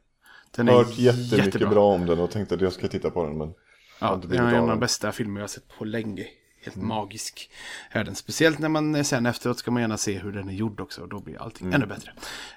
Den 0.56 0.68
Hört 0.68 0.97
jättemycket 0.97 1.38
jättebra. 1.45 1.70
bra 1.70 1.86
om 1.93 2.06
den 2.06 2.20
och 2.20 2.32
tänkte 2.32 2.56
att 2.56 2.62
jag 2.62 2.74
ska 2.74 2.88
titta 2.88 3.10
på 3.10 3.24
den. 3.26 3.38
Men 3.38 3.47
har 3.47 3.56
Ja, 3.99 4.22
det 4.28 4.38
är 4.38 4.41
en 4.41 4.56
av 4.56 4.68
de 4.68 4.80
bästa 4.80 5.12
filmer 5.12 5.39
jag 5.39 5.43
har 5.43 5.47
sett 5.47 5.78
på 5.78 5.86
länge. 5.86 6.26
Helt 6.64 6.76
magisk 6.78 7.49
är 7.91 8.04
den. 8.04 8.16
Speciellt 8.16 8.60
när 8.60 8.70
man 8.70 8.95
eh, 8.95 9.04
sen 9.04 9.26
efteråt 9.26 9.58
ska 9.60 9.72
man 9.72 9.82
gärna 9.82 9.97
se 9.97 10.20
hur 10.20 10.32
den 10.32 10.49
är 10.49 10.54
gjord 10.54 10.80
också. 10.80 11.01
Och 11.01 11.10
då 11.10 11.20
blir 11.20 11.41
allting 11.41 11.74
ännu 11.74 11.86
bättre. 11.86 12.12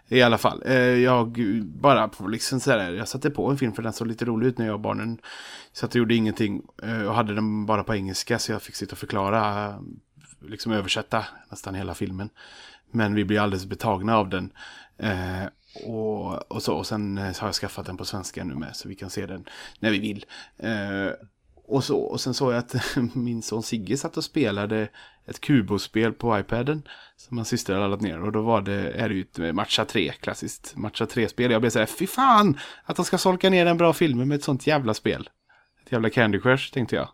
I 0.08 0.22
alla 0.22 0.38
fall, 0.38 0.62
eh, 0.66 0.74
jag 0.78 1.38
bara 1.64 2.08
på 2.08 2.28
liksom 2.28 2.60
sådär, 2.60 2.92
jag 2.92 3.08
satte 3.08 3.30
på 3.30 3.50
en 3.50 3.58
film 3.58 3.72
för 3.72 3.82
den 3.82 3.92
såg 3.92 4.06
lite 4.06 4.24
rolig 4.24 4.46
ut 4.46 4.58
när 4.58 4.66
jag 4.66 4.74
och 4.74 4.80
barnen 4.80 5.18
satt 5.72 5.90
och 5.90 5.96
gjorde 5.96 6.14
ingenting. 6.14 6.62
eh, 6.82 7.02
Och 7.02 7.14
hade 7.14 7.34
den 7.34 7.66
bara 7.66 7.84
på 7.84 7.94
engelska 7.94 8.38
så 8.38 8.52
jag 8.52 8.62
fick 8.62 8.74
sitta 8.74 8.92
och 8.92 8.98
förklara, 8.98 9.74
liksom 10.48 10.72
översätta 10.72 11.24
nästan 11.50 11.74
hela 11.74 11.94
filmen. 11.94 12.28
Men 12.90 13.14
vi 13.14 13.24
blir 13.24 13.40
alldeles 13.40 13.66
betagna 13.66 14.16
av 14.16 14.28
den. 14.28 14.52
Och, 15.84 16.52
och, 16.52 16.62
så, 16.62 16.74
och 16.74 16.86
sen 16.86 17.18
eh, 17.18 17.24
har 17.24 17.48
jag 17.48 17.54
skaffat 17.54 17.86
den 17.86 17.96
på 17.96 18.04
svenska 18.04 18.44
nu 18.44 18.54
med 18.54 18.76
så 18.76 18.88
vi 18.88 18.94
kan 18.94 19.10
se 19.10 19.26
den 19.26 19.48
när 19.78 19.90
vi 19.90 19.98
vill. 19.98 20.24
Eh, 20.56 21.10
och, 21.68 21.84
så, 21.84 21.98
och 21.98 22.20
sen 22.20 22.34
såg 22.34 22.52
jag 22.52 22.58
att 22.58 22.74
min 23.14 23.42
son 23.42 23.62
Sigge 23.62 23.96
satt 23.96 24.16
och 24.16 24.24
spelade 24.24 24.88
ett 25.26 25.40
kubospel 25.40 26.12
på 26.12 26.38
iPaden. 26.38 26.82
Som 27.16 27.38
hans 27.38 27.48
syster 27.48 27.74
hade 27.74 27.86
laddat 27.86 28.00
ner. 28.00 28.22
Och 28.22 28.32
då 28.32 28.42
var 28.42 28.60
det, 28.60 28.90
är 28.90 29.08
det 29.08 29.14
ju 29.14 29.20
ett 29.20 29.38
eh, 29.38 29.52
Matcha 29.52 29.84
3, 29.84 30.12
klassiskt 30.20 30.76
Matcha 30.76 31.04
3-spel. 31.04 31.50
Jag 31.50 31.60
blev 31.60 31.70
så 31.70 31.78
här, 31.78 31.86
fy 31.86 32.06
fan! 32.06 32.58
Att 32.84 32.96
de 32.96 33.04
ska 33.04 33.18
solka 33.18 33.50
ner 33.50 33.66
en 33.66 33.76
bra 33.76 33.92
film 33.92 34.28
med 34.28 34.36
ett 34.36 34.44
sånt 34.44 34.66
jävla 34.66 34.94
spel. 34.94 35.28
Ett 35.84 35.92
jävla 35.92 36.10
Candy 36.10 36.40
Crush, 36.40 36.72
tänkte 36.72 36.96
jag. 36.96 37.08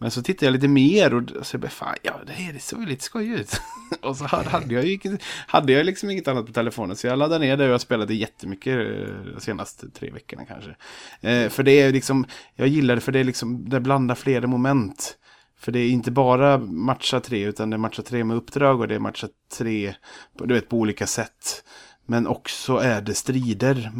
Men 0.00 0.10
så 0.10 0.22
tittade 0.22 0.46
jag 0.46 0.52
lite 0.52 0.68
mer 0.68 1.14
och 1.14 1.46
så 1.46 1.58
bara, 1.58 1.68
fan, 1.68 1.96
ja 2.02 2.20
det 2.26 2.32
här 2.32 2.58
såg 2.58 2.88
lite 2.88 3.04
skoj 3.04 3.28
ut. 3.28 3.60
och 4.02 4.16
så 4.16 4.24
hade 4.24 4.74
jag 4.74 4.86
ju 4.86 5.18
hade 5.46 5.72
jag 5.72 5.86
liksom 5.86 6.10
inget 6.10 6.28
annat 6.28 6.46
på 6.46 6.52
telefonen. 6.52 6.96
Så 6.96 7.06
jag 7.06 7.18
laddade 7.18 7.44
ner 7.44 7.56
det 7.56 7.64
och 7.64 7.70
jag 7.70 7.80
spelade 7.80 8.14
jättemycket 8.14 8.74
eh, 8.74 9.14
de 9.34 9.40
senaste 9.40 9.90
tre 9.90 10.10
veckorna 10.10 10.44
kanske. 10.44 10.76
Eh, 11.20 11.48
för 11.48 11.62
det 11.62 11.80
är 11.80 11.92
liksom, 11.92 12.26
jag 12.54 12.68
gillar 12.68 12.94
det 12.94 13.00
för 13.00 13.12
det 13.12 13.18
är 13.18 13.24
liksom, 13.24 13.68
det 13.68 13.80
blandar 13.80 14.14
flera 14.14 14.46
moment. 14.46 15.16
För 15.58 15.72
det 15.72 15.78
är 15.78 15.90
inte 15.90 16.10
bara 16.10 16.58
matcha 16.58 17.20
tre 17.20 17.44
utan 17.44 17.70
det 17.70 17.76
är 17.76 17.78
matcha 17.78 18.02
tre 18.02 18.24
med 18.24 18.36
uppdrag 18.36 18.80
och 18.80 18.88
det 18.88 18.94
är 18.94 18.98
matcha 18.98 19.28
tre, 19.58 19.94
du 20.38 20.54
vet 20.54 20.68
på 20.68 20.76
olika 20.76 21.06
sätt. 21.06 21.64
Men 22.06 22.26
också 22.26 22.76
är 22.76 23.00
det 23.00 23.14
strider 23.14 23.92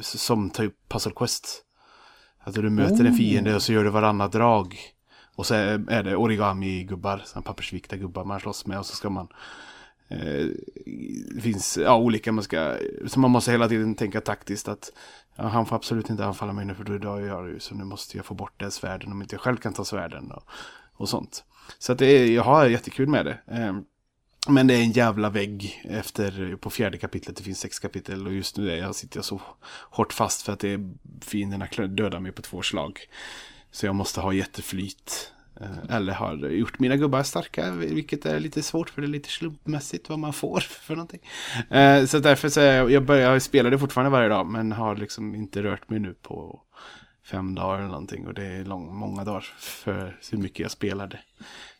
som 0.00 0.50
typ 0.50 0.74
Puzzle 0.88 1.12
Quest. 1.16 1.62
Alltså 2.44 2.62
du 2.62 2.70
möter 2.70 3.04
en 3.04 3.14
fiende 3.14 3.54
och 3.54 3.62
så 3.62 3.72
gör 3.72 3.84
du 3.84 3.90
varannat 3.90 4.32
drag. 4.32 4.78
Och 5.38 5.46
så 5.46 5.54
är 5.54 6.02
det 6.02 6.16
origami-gubbar, 6.16 7.42
pappersvikta 7.42 7.96
gubbar 7.96 8.24
man 8.24 8.40
slåss 8.40 8.66
med 8.66 8.78
och 8.78 8.86
så 8.86 8.96
ska 8.96 9.10
man... 9.10 9.28
Eh, 10.08 10.46
det 11.34 11.40
finns 11.40 11.76
ja, 11.76 11.96
olika 11.96 12.32
man 12.32 12.44
ska... 12.44 12.76
Så 13.06 13.20
man 13.20 13.30
måste 13.30 13.50
hela 13.50 13.68
tiden 13.68 13.94
tänka 13.94 14.20
taktiskt 14.20 14.68
att 14.68 14.92
ja, 15.36 15.44
han 15.44 15.66
får 15.66 15.76
absolut 15.76 16.10
inte 16.10 16.24
anfalla 16.24 16.52
mig 16.52 16.64
nu 16.64 16.74
för 16.74 16.84
då 16.84 16.98
dör 16.98 17.20
jag 17.20 17.48
ju. 17.48 17.60
Så 17.60 17.74
nu 17.74 17.84
måste 17.84 18.16
jag 18.16 18.26
få 18.26 18.34
bort 18.34 18.60
det 18.60 18.70
svärden 18.70 19.12
om 19.12 19.22
inte 19.22 19.34
jag 19.34 19.40
själv 19.42 19.56
kan 19.56 19.72
ta 19.72 19.84
svärden 19.84 20.32
och, 20.32 20.42
och 20.92 21.08
sånt. 21.08 21.44
Så 21.78 21.92
att 21.92 21.98
det 21.98 22.06
är, 22.06 22.26
jag 22.26 22.42
har 22.42 22.66
jättekul 22.66 23.08
med 23.08 23.26
det. 23.26 23.38
Eh, 23.46 23.78
men 24.48 24.66
det 24.66 24.74
är 24.74 24.82
en 24.82 24.92
jävla 24.92 25.30
vägg 25.30 25.82
efter, 25.84 26.56
på 26.56 26.70
fjärde 26.70 26.98
kapitlet, 26.98 27.36
det 27.36 27.42
finns 27.42 27.60
sex 27.60 27.78
kapitel 27.78 28.26
och 28.26 28.32
just 28.32 28.56
nu 28.56 28.70
är 28.70 28.76
jag, 28.76 28.94
sitter 28.94 29.18
jag 29.18 29.24
så 29.24 29.40
hårt 29.90 30.12
fast 30.12 30.42
för 30.42 30.52
att 30.52 30.60
det 30.60 30.68
är, 30.68 30.90
fienderna 31.20 31.66
dödar 31.86 32.20
mig 32.20 32.32
på 32.32 32.42
två 32.42 32.62
slag. 32.62 33.00
Så 33.70 33.86
jag 33.86 33.94
måste 33.94 34.20
ha 34.20 34.32
jätteflyt. 34.32 35.32
Eh, 35.60 35.96
Eller 35.96 36.12
har 36.12 36.36
gjort 36.36 36.78
mina 36.78 36.96
gubbar 36.96 37.22
starka, 37.22 37.70
vilket 37.70 38.26
är 38.26 38.40
lite 38.40 38.62
svårt 38.62 38.90
för 38.90 39.00
det 39.02 39.06
är 39.06 39.10
lite 39.10 39.28
slumpmässigt 39.28 40.08
vad 40.08 40.18
man 40.18 40.32
får 40.32 40.60
för 40.60 40.94
någonting. 40.96 41.20
Eh, 41.70 42.04
Så 42.04 42.18
därför 42.18 42.48
så 42.48 42.60
jag, 42.60 42.90
jag 42.90 43.04
börjar 43.04 43.38
spela 43.38 43.70
det 43.70 43.78
fortfarande 43.78 44.10
varje 44.10 44.28
dag, 44.28 44.46
men 44.46 44.72
har 44.72 44.96
liksom 44.96 45.34
inte 45.34 45.62
rört 45.62 45.90
mig 45.90 46.00
nu 46.00 46.14
på 46.14 46.62
fem 47.24 47.54
dagar 47.54 47.78
eller 47.78 47.88
någonting. 47.88 48.26
Och 48.26 48.34
det 48.34 48.44
är 48.44 48.64
lång, 48.64 48.94
många 48.96 49.24
dagar 49.24 49.40
för 49.58 50.18
hur 50.30 50.38
mycket 50.38 50.58
jag 50.58 50.70
spelade. 50.70 51.20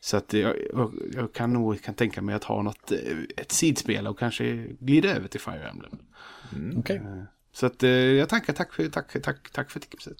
Så 0.00 0.16
att 0.16 0.32
jag, 0.32 0.54
jag, 0.72 0.94
jag 1.14 1.32
kan 1.32 1.52
nog 1.52 1.82
kan 1.82 1.94
tänka 1.94 2.22
mig 2.22 2.34
att 2.34 2.44
ha 2.44 2.62
något, 2.62 2.92
eh, 2.92 2.98
ett 3.36 3.52
sidspel 3.52 4.06
och 4.06 4.18
kanske 4.18 4.66
glida 4.80 5.08
över 5.16 5.28
till 5.28 5.40
Fire 5.40 5.68
Emblem. 5.68 5.98
Okej. 6.78 6.96
Eh, 6.96 7.22
Så 7.52 7.66
att 7.66 7.82
jag 7.82 8.28
tackar, 8.28 8.52
tack 8.52 8.70
tack, 8.92 9.22
tack, 9.22 9.50
tack 9.52 9.70
för 9.70 9.80
tipset. 9.80 10.16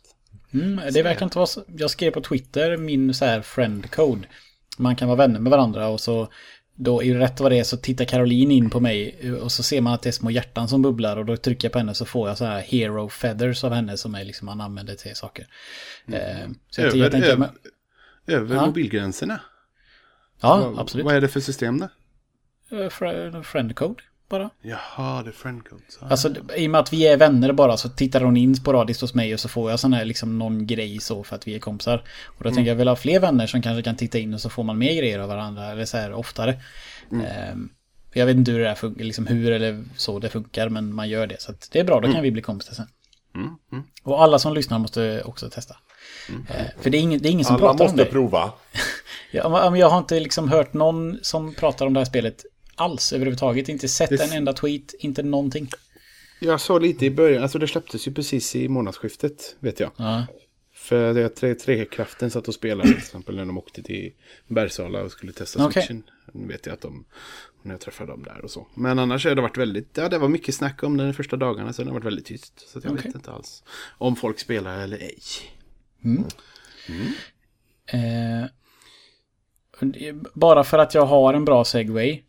Mm, 0.54 0.80
det 0.92 1.02
verkar 1.02 1.24
inte 1.26 1.38
vara 1.38 1.46
så. 1.46 1.64
Jag 1.76 1.90
skrev 1.90 2.10
på 2.10 2.20
Twitter 2.20 2.76
min 2.76 3.14
så 3.14 3.24
här 3.24 3.40
friend 3.42 3.90
code. 3.90 4.28
Man 4.78 4.96
kan 4.96 5.08
vara 5.08 5.16
vänner 5.18 5.40
med 5.40 5.50
varandra 5.50 5.88
och 5.88 6.00
så 6.00 6.28
då 6.74 7.00
det 7.14 7.18
rätt 7.18 7.40
vad 7.40 7.52
det 7.52 7.58
är 7.58 7.64
så 7.64 7.76
tittar 7.76 8.04
Caroline 8.04 8.50
in 8.50 8.70
på 8.70 8.80
mig 8.80 9.32
och 9.42 9.52
så 9.52 9.62
ser 9.62 9.80
man 9.80 9.92
att 9.92 10.02
det 10.02 10.10
är 10.10 10.12
små 10.12 10.30
hjärtan 10.30 10.68
som 10.68 10.82
bubblar 10.82 11.16
och 11.16 11.26
då 11.26 11.36
trycker 11.36 11.68
jag 11.68 11.72
på 11.72 11.78
henne 11.78 11.94
så 11.94 12.04
får 12.04 12.28
jag 12.28 12.38
så 12.38 12.44
här 12.44 12.60
hero 12.60 13.08
feathers 13.08 13.64
av 13.64 13.72
henne 13.72 13.96
som 13.96 14.14
är 14.14 14.24
liksom 14.24 14.46
man 14.46 14.60
använder 14.60 14.94
till 14.94 15.16
saker. 15.16 15.46
Eh, 16.06 16.48
så 16.70 16.80
jag, 16.80 16.86
jag 16.88 16.96
Över, 16.96 17.10
tänker, 17.10 17.28
över, 17.28 17.38
men, 17.38 18.36
över 18.36 18.54
Ja. 18.56 18.66
mobilgränserna. 18.66 19.40
ja, 20.40 20.56
Vad- 20.70 20.78
absolut. 20.78 21.04
Vad 21.06 21.14
är 21.16 21.20
det 21.20 21.28
för 21.28 21.40
system 21.40 21.78
då? 21.78 21.88
Eh, 22.76 22.88
fr- 22.88 23.42
Friend 23.42 23.76
code 23.76 24.02
bara. 24.28 24.50
Jaha, 24.62 25.22
det 25.22 25.30
är 25.30 25.32
friendcodes. 25.32 25.98
Ah. 26.00 26.06
Alltså 26.10 26.28
i 26.56 26.66
och 26.66 26.70
med 26.70 26.78
att 26.80 26.92
vi 26.92 27.06
är 27.06 27.16
vänner 27.16 27.52
bara 27.52 27.76
så 27.76 27.88
tittar 27.88 28.20
hon 28.20 28.36
in 28.36 28.56
sporadiskt 28.56 29.00
hos 29.00 29.14
mig 29.14 29.34
och 29.34 29.40
så 29.40 29.48
får 29.48 29.70
jag 29.70 29.80
sån 29.80 29.92
här 29.92 30.04
liksom 30.04 30.38
någon 30.38 30.66
grej 30.66 30.98
så 31.00 31.24
för 31.24 31.36
att 31.36 31.48
vi 31.48 31.54
är 31.54 31.58
kompisar. 31.58 32.02
Och 32.26 32.44
då 32.44 32.50
tänker 32.50 32.70
jag 32.70 32.76
väl 32.76 32.88
ha 32.88 32.96
fler 32.96 33.20
vänner 33.20 33.46
som 33.46 33.62
kanske 33.62 33.82
kan 33.82 33.96
titta 33.96 34.18
in 34.18 34.34
och 34.34 34.40
så 34.40 34.50
får 34.50 34.62
man 34.64 34.78
mer 34.78 34.92
grejer 34.94 35.18
av 35.18 35.28
varandra 35.28 35.66
eller 35.70 35.84
så 35.84 35.96
här 35.96 36.12
oftare. 36.12 36.60
Ehm, 37.12 37.70
för 38.12 38.20
jag 38.20 38.26
vet 38.26 38.36
inte 38.36 38.50
hur 38.52 38.60
det 38.60 38.74
funkar, 38.74 39.04
liksom 39.04 39.26
hur 39.26 39.52
eller 39.52 39.84
så 39.96 40.18
det 40.18 40.28
funkar 40.28 40.68
men 40.68 40.94
man 40.94 41.08
gör 41.08 41.26
det. 41.26 41.40
Så 41.40 41.50
att 41.52 41.68
det 41.72 41.80
är 41.80 41.84
bra, 41.84 42.00
då 42.00 42.12
kan 42.12 42.22
vi 42.22 42.30
bli 42.30 42.42
kompisar 42.42 42.74
sen. 42.74 42.86
Mm, 43.34 43.48
mm. 43.72 43.84
Och 44.02 44.22
alla 44.22 44.38
som 44.38 44.54
lyssnar 44.54 44.78
måste 44.78 45.22
också 45.24 45.50
testa. 45.50 45.76
Eh, 46.48 46.66
för 46.80 46.90
det 46.90 46.98
är 46.98 47.00
ingen, 47.00 47.20
det 47.22 47.28
är 47.28 47.30
ingen 47.30 47.44
som 47.44 47.54
Alla 47.56 47.60
pratar 47.66 47.84
om 47.84 47.90
måste 47.90 48.04
det. 48.04 48.10
prova. 48.10 48.52
Ja, 49.30 49.48
men- 49.48 49.72
men 49.72 49.80
jag 49.80 49.90
har 49.90 49.98
inte 49.98 50.20
liksom 50.20 50.48
hört 50.48 50.72
någon 50.72 51.18
som 51.22 51.54
pratar 51.54 51.86
om 51.86 51.94
det 51.94 52.00
här 52.00 52.04
spelet 52.04 52.44
alls 52.78 53.12
överhuvudtaget. 53.12 53.68
Inte 53.68 53.88
sett 53.88 54.10
Det- 54.10 54.24
en 54.24 54.32
enda 54.32 54.52
tweet, 54.52 54.94
inte 54.98 55.22
någonting. 55.22 55.68
Jag 56.40 56.60
sa 56.60 56.78
lite 56.78 57.06
i 57.06 57.10
början, 57.10 57.42
alltså 57.42 57.58
det 57.58 57.68
släpptes 57.68 58.08
ju 58.08 58.12
precis 58.14 58.56
i 58.56 58.68
månadsskiftet, 58.68 59.56
vet 59.60 59.80
jag. 59.80 59.90
Ja. 59.96 60.26
För 60.74 61.14
det 61.14 61.28
tre, 61.28 61.54
Trekraften 61.54 62.30
satt 62.30 62.48
och 62.48 62.54
spelade 62.54 62.88
till 62.88 62.98
exempel 62.98 63.36
när 63.36 63.44
de 63.44 63.58
åkte 63.58 63.82
till 63.82 64.12
Bergsala 64.46 65.02
och 65.02 65.12
skulle 65.12 65.32
testa 65.32 65.66
Okej. 65.66 65.82
switchen. 65.82 66.02
Nu 66.32 66.46
vet 66.46 66.66
jag 66.66 66.72
att 66.72 66.80
de, 66.80 67.04
när 67.62 67.72
jag 67.74 67.80
träffade 67.80 68.12
dem 68.12 68.22
där 68.22 68.40
och 68.44 68.50
så. 68.50 68.66
Men 68.74 68.98
annars 68.98 69.24
har 69.26 69.34
det 69.34 69.42
varit 69.42 69.56
väldigt, 69.56 69.88
ja 69.94 70.08
det 70.08 70.18
var 70.18 70.28
mycket 70.28 70.54
snack 70.54 70.82
om 70.82 70.96
den 70.96 71.06
de 71.06 71.12
första 71.12 71.36
dagarna, 71.36 71.72
sen 71.72 71.86
har 71.86 71.90
det 71.92 71.94
varit 71.94 72.06
väldigt 72.06 72.26
tyst. 72.26 72.68
Så 72.68 72.80
jag 72.82 72.92
Okej. 72.92 73.04
vet 73.06 73.14
inte 73.14 73.30
alls 73.30 73.62
om 73.98 74.16
folk 74.16 74.38
spelar 74.38 74.78
eller 74.80 74.98
ej. 74.98 75.18
Eh, 77.86 78.46
bara 80.34 80.64
för 80.64 80.78
att 80.78 80.94
jag 80.94 81.06
har 81.06 81.34
en 81.34 81.44
bra 81.44 81.64
segway. 81.64 82.22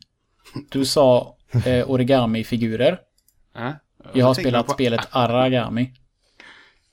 Du 0.70 0.86
sa 0.86 1.36
eh, 1.66 1.90
origami-figurer. 1.90 3.00
Ja, 3.56 3.74
Jag 4.14 4.26
har 4.26 4.34
spelat 4.34 4.68
på- 4.68 4.74
spelet 4.74 5.08
Aragami. 5.12 5.92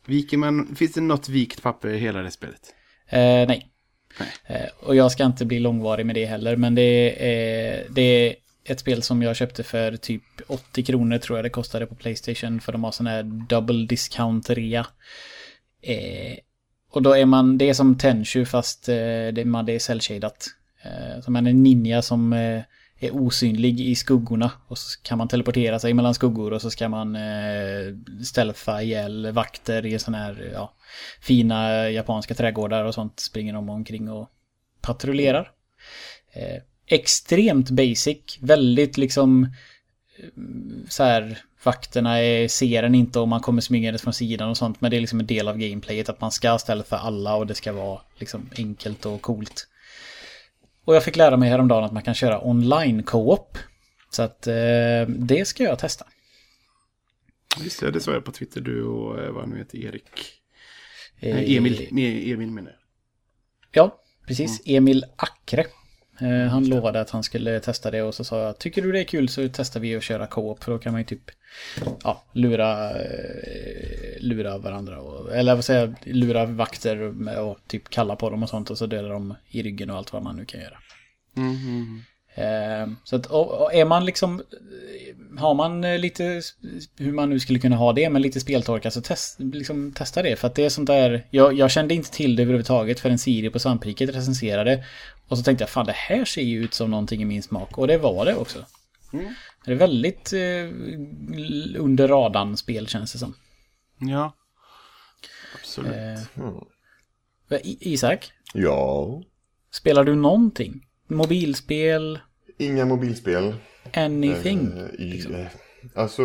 Viker 0.06 0.36
man, 0.36 0.76
finns 0.76 0.92
det 0.92 1.00
något 1.00 1.28
vikt 1.28 1.62
papper 1.62 1.88
i 1.88 1.98
hela 1.98 2.22
det 2.22 2.30
spelet? 2.30 2.74
Eh, 3.08 3.18
nej. 3.20 3.70
Nej. 4.18 4.28
Eh, 4.46 4.68
och 4.86 4.96
jag 4.96 5.12
ska 5.12 5.24
inte 5.24 5.44
bli 5.44 5.58
långvarig 5.58 6.06
med 6.06 6.14
det 6.14 6.26
heller. 6.26 6.56
Men 6.56 6.74
det 6.74 6.82
är, 7.30 7.86
det 7.90 8.02
är 8.02 8.34
ett 8.64 8.80
spel 8.80 9.02
som 9.02 9.22
jag 9.22 9.36
köpte 9.36 9.62
för 9.62 9.96
typ 9.96 10.22
80 10.46 10.82
kronor 10.82 11.18
tror 11.18 11.38
jag 11.38 11.44
det 11.44 11.50
kostade 11.50 11.86
på 11.86 11.94
Playstation. 11.94 12.60
För 12.60 12.72
de 12.72 12.84
har 12.84 12.90
sån 12.92 13.06
här 13.06 13.22
double 13.22 13.86
discount 13.86 14.54
rea. 14.54 14.86
Eh, 15.82 16.36
och 16.90 17.02
då 17.02 17.12
är 17.16 17.24
man, 17.26 17.58
det 17.58 17.68
är 17.68 17.74
som 17.74 17.98
Tenchu 17.98 18.44
fast 18.44 18.88
eh, 18.88 18.94
det, 19.32 19.44
man, 19.44 19.66
det 19.66 19.72
är 19.72 19.78
cell-shadat. 19.78 20.46
Eh, 20.84 21.20
så 21.22 21.30
man 21.30 21.46
är 21.46 21.50
en 21.50 21.62
ninja 21.62 22.02
som 22.02 22.32
eh, 22.32 22.62
är 23.06 23.16
osynlig 23.16 23.80
i 23.80 23.94
skuggorna. 23.94 24.50
Och 24.68 24.78
så 24.78 25.02
kan 25.02 25.18
man 25.18 25.28
teleportera 25.28 25.78
sig 25.78 25.94
mellan 25.94 26.14
skuggor 26.14 26.52
och 26.52 26.62
så 26.62 26.70
ska 26.70 26.88
man 26.88 27.16
eh, 27.16 27.94
stealtha 28.24 28.82
ihjäl 28.82 29.32
vakter 29.32 29.86
i 29.86 29.98
sådana 29.98 30.24
här, 30.24 30.50
ja, 30.54 30.74
fina 31.20 31.90
japanska 31.90 32.34
trädgårdar 32.34 32.84
och 32.84 32.94
sånt 32.94 33.20
springer 33.20 33.52
de 33.52 33.68
omkring 33.68 34.10
och 34.10 34.30
patrullerar. 34.80 35.50
Eh, 36.32 36.62
extremt 36.86 37.70
basic, 37.70 38.38
väldigt 38.40 38.98
liksom 38.98 39.44
eh, 40.18 40.28
så 40.88 41.02
här 41.04 41.38
vakterna 41.64 42.18
är, 42.18 42.48
ser 42.48 42.82
en 42.82 42.94
inte 42.94 43.18
om 43.18 43.28
man 43.28 43.40
kommer 43.40 43.60
smygandes 43.60 44.02
från 44.02 44.14
sidan 44.14 44.48
och 44.48 44.56
sånt 44.56 44.80
men 44.80 44.90
det 44.90 44.96
är 44.96 45.00
liksom 45.00 45.20
en 45.20 45.26
del 45.26 45.48
av 45.48 45.58
gameplayet 45.58 46.08
att 46.08 46.20
man 46.20 46.30
ska 46.30 46.58
ställa 46.58 46.82
för 46.82 46.96
alla 46.96 47.36
och 47.36 47.46
det 47.46 47.54
ska 47.54 47.72
vara 47.72 48.00
liksom 48.18 48.50
enkelt 48.58 49.06
och 49.06 49.22
coolt. 49.22 49.68
Och 50.86 50.94
jag 50.96 51.04
fick 51.04 51.16
lära 51.16 51.36
mig 51.36 51.48
häromdagen 51.50 51.84
att 51.84 51.92
man 51.92 52.02
kan 52.02 52.14
köra 52.14 52.46
online 52.46 53.02
co-op. 53.02 53.58
Så 54.10 54.22
att 54.22 54.46
eh, 54.46 54.54
det 55.08 55.44
ska 55.48 55.62
jag 55.62 55.78
testa. 55.78 56.06
Just 57.60 57.80
det, 57.80 57.90
det 57.90 58.00
sa 58.00 58.12
jag 58.12 58.24
på 58.24 58.32
Twitter, 58.32 58.60
du 58.60 58.82
och 58.84 59.20
eh, 59.22 59.30
vad 59.32 59.48
nu 59.48 59.58
heter, 59.58 59.78
Erik. 59.78 60.08
Eh, 61.20 61.34
Nej, 61.34 61.56
Emil, 61.56 61.88
Me- 61.90 62.32
Emil 62.34 62.50
menar 62.50 62.70
jag. 62.70 62.78
Ja, 63.72 64.02
precis. 64.26 64.60
Emil 64.64 65.04
Ackre. 65.16 65.64
Eh, 66.20 66.48
han 66.48 66.68
lovade 66.68 67.00
att 67.00 67.10
han 67.10 67.22
skulle 67.22 67.60
testa 67.60 67.90
det 67.90 68.02
och 68.02 68.14
så 68.14 68.24
sa 68.24 68.42
jag 68.42 68.58
tycker 68.58 68.82
du 68.82 68.92
det 68.92 69.00
är 69.00 69.04
kul 69.04 69.28
så 69.28 69.48
testar 69.52 69.80
vi 69.80 69.96
att 69.96 70.02
köra 70.02 70.26
co-op 70.26 70.64
för 70.64 70.72
då 70.72 70.78
kan 70.78 70.92
man 70.92 71.00
ju 71.00 71.04
typ 71.04 71.30
ja, 72.04 72.24
lura, 72.32 72.90
eh, 72.90 74.20
lura 74.20 74.58
varandra 74.58 75.00
och, 75.00 75.36
eller 75.36 75.54
vad 75.54 75.64
säger 75.64 75.94
lura 76.04 76.46
vakter 76.46 76.98
och 77.38 77.58
typ 77.66 77.88
kalla 77.88 78.16
på 78.16 78.30
dem 78.30 78.42
och 78.42 78.48
sånt 78.48 78.70
och 78.70 78.78
så 78.78 78.86
döda 78.86 79.08
dem 79.08 79.34
i 79.48 79.62
ryggen 79.62 79.90
och 79.90 79.96
allt 79.96 80.12
vad 80.12 80.22
man 80.22 80.36
nu 80.36 80.44
kan 80.44 80.60
göra. 80.60 80.78
Mm, 81.36 82.02
så 83.04 83.16
att, 83.16 83.26
och, 83.26 83.74
är 83.74 83.84
man 83.84 84.04
liksom, 84.04 84.42
har 85.38 85.54
man 85.54 85.80
lite, 85.80 86.42
hur 86.98 87.12
man 87.12 87.30
nu 87.30 87.40
skulle 87.40 87.58
kunna 87.58 87.76
ha 87.76 87.92
det, 87.92 88.10
med 88.10 88.22
lite 88.22 88.40
speltorka 88.40 88.90
så 88.90 89.00
test, 89.00 89.40
liksom, 89.40 89.92
testa 89.92 90.22
det. 90.22 90.36
För 90.36 90.46
att 90.46 90.54
det 90.54 90.64
är 90.64 90.68
sånt 90.68 90.86
där, 90.86 91.26
jag, 91.30 91.52
jag 91.52 91.70
kände 91.70 91.94
inte 91.94 92.10
till 92.10 92.36
det 92.36 92.42
överhuvudtaget 92.42 93.00
för 93.00 93.10
en 93.10 93.18
Siri 93.18 93.50
på 93.50 93.58
Svampriket 93.58 94.14
recenserade. 94.14 94.84
Och 95.28 95.38
så 95.38 95.44
tänkte 95.44 95.62
jag, 95.62 95.70
fan 95.70 95.86
det 95.86 95.92
här 95.92 96.24
ser 96.24 96.42
ju 96.42 96.64
ut 96.64 96.74
som 96.74 96.90
någonting 96.90 97.22
i 97.22 97.24
min 97.24 97.42
smak. 97.42 97.78
Och 97.78 97.86
det 97.86 97.98
var 97.98 98.24
det 98.24 98.34
också. 98.36 98.64
Det 99.64 99.70
är 99.72 99.74
väldigt 99.74 100.32
eh, 100.32 101.80
under 101.80 102.08
radarn 102.08 102.56
spel 102.56 102.86
känns 102.88 103.12
det 103.12 103.18
som. 103.18 103.34
Ja, 103.98 104.36
absolut. 105.60 105.92
Eh, 107.50 107.56
I- 107.62 107.78
Isak, 107.80 108.32
Ja, 108.54 109.22
spelar 109.70 110.04
du 110.04 110.14
någonting? 110.14 110.86
Mobilspel? 111.06 112.18
inga 112.58 112.84
mobilspel. 112.84 113.54
Anything? 113.94 114.66
Eh, 114.78 115.00
i, 115.04 115.26
eh, 115.34 115.46
alltså, 115.94 116.22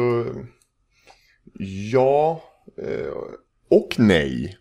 ja 1.92 2.44
eh, 2.78 3.14
och 3.70 3.96
nej. 3.98 4.58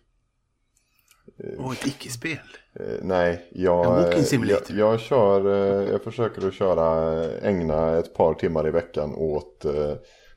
Och 1.57 1.73
ett 1.73 1.87
icke-spel. 1.87 2.37
Eh, 2.79 2.97
nej, 3.01 3.47
jag, 3.51 4.13
eh, 4.13 4.23
jag, 4.31 4.61
jag 4.69 4.99
kör, 4.99 5.45
eh, 5.45 5.91
jag 5.91 6.03
försöker 6.03 6.47
att 6.47 6.53
köra, 6.53 7.23
ägna 7.39 7.97
ett 7.97 8.13
par 8.13 8.33
timmar 8.33 8.67
i 8.67 8.71
veckan 8.71 9.15
åt 9.15 9.65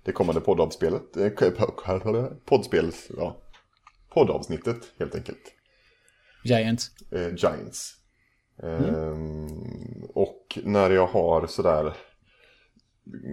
det 0.05 0.12
kommande 0.12 0.41
poddavspelet. 0.41 1.03
Poddspels, 2.45 3.11
ja. 3.16 3.37
Poddavsnittet 4.14 4.78
helt 4.99 5.14
enkelt. 5.14 5.53
Giants? 6.45 6.91
eh, 7.12 7.35
Giants. 7.35 7.95
Ehm, 8.62 10.05
och 10.14 10.59
när 10.64 10.91
jag 10.91 11.07
har 11.07 11.47
sådär 11.47 11.95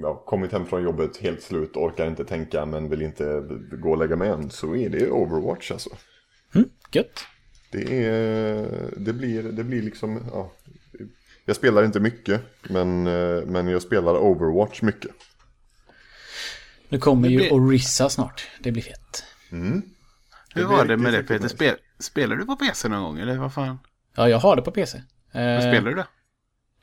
ja, 0.02 0.24
kommit 0.26 0.52
hem 0.52 0.66
från 0.66 0.84
jobbet 0.84 1.18
helt 1.18 1.42
slut, 1.42 1.76
orkar 1.76 2.08
inte 2.08 2.26
tänka 2.26 2.66
men 2.66 2.90
vill 2.90 3.02
inte 3.02 3.42
gå 3.82 3.92
och 3.92 3.98
lägga 3.98 4.16
mig 4.16 4.30
än 4.30 4.50
så 4.50 4.76
är 4.76 4.90
det 4.90 5.12
Overwatch 5.12 5.72
alltså. 5.72 5.90
Mm, 6.56 6.70
gött. 6.92 7.20
Det, 7.72 8.06
är, 8.08 8.68
det, 8.98 9.14
blir, 9.14 9.44
det 9.44 9.64
blir 9.64 9.82
liksom, 9.82 10.24
ja, 10.34 10.52
jag 11.46 11.56
spelar 11.56 11.84
inte 11.84 12.00
mycket 12.00 12.42
men, 12.64 13.08
eh, 13.08 13.44
men 13.46 13.68
jag 13.68 13.82
spelar 13.82 14.18
Overwatch 14.18 14.82
mycket. 14.82 15.12
Nu 16.90 16.98
kommer 17.00 17.28
Det 17.28 17.34
ju 17.34 17.38
blir- 17.38 17.54
Orissa 17.54 18.10
snart. 18.10 18.48
Det 18.60 18.72
blir 18.72 18.84
fett. 18.84 19.24
Hur 19.50 19.82
Det 20.56 20.64
var 20.64 20.86
blir 20.86 20.98
det 20.98 21.04
med 21.04 21.14
det 21.14 21.24
Peter? 21.24 21.48
Spel, 21.48 21.76
spelar 22.00 22.36
du 22.36 22.46
på 22.46 22.56
PC 22.56 22.88
någon 22.88 23.04
gång 23.04 23.20
eller 23.20 23.38
vad 23.38 23.54
fan? 23.54 23.80
Ja, 24.16 24.30
jag 24.30 24.38
har 24.38 24.56
det 24.56 24.62
på 24.62 24.72
PC. 24.72 25.02
Vad 25.34 25.44
Eh, 25.44 25.60
spelar 25.60 25.82
du 25.90 25.94
då? 25.96 26.04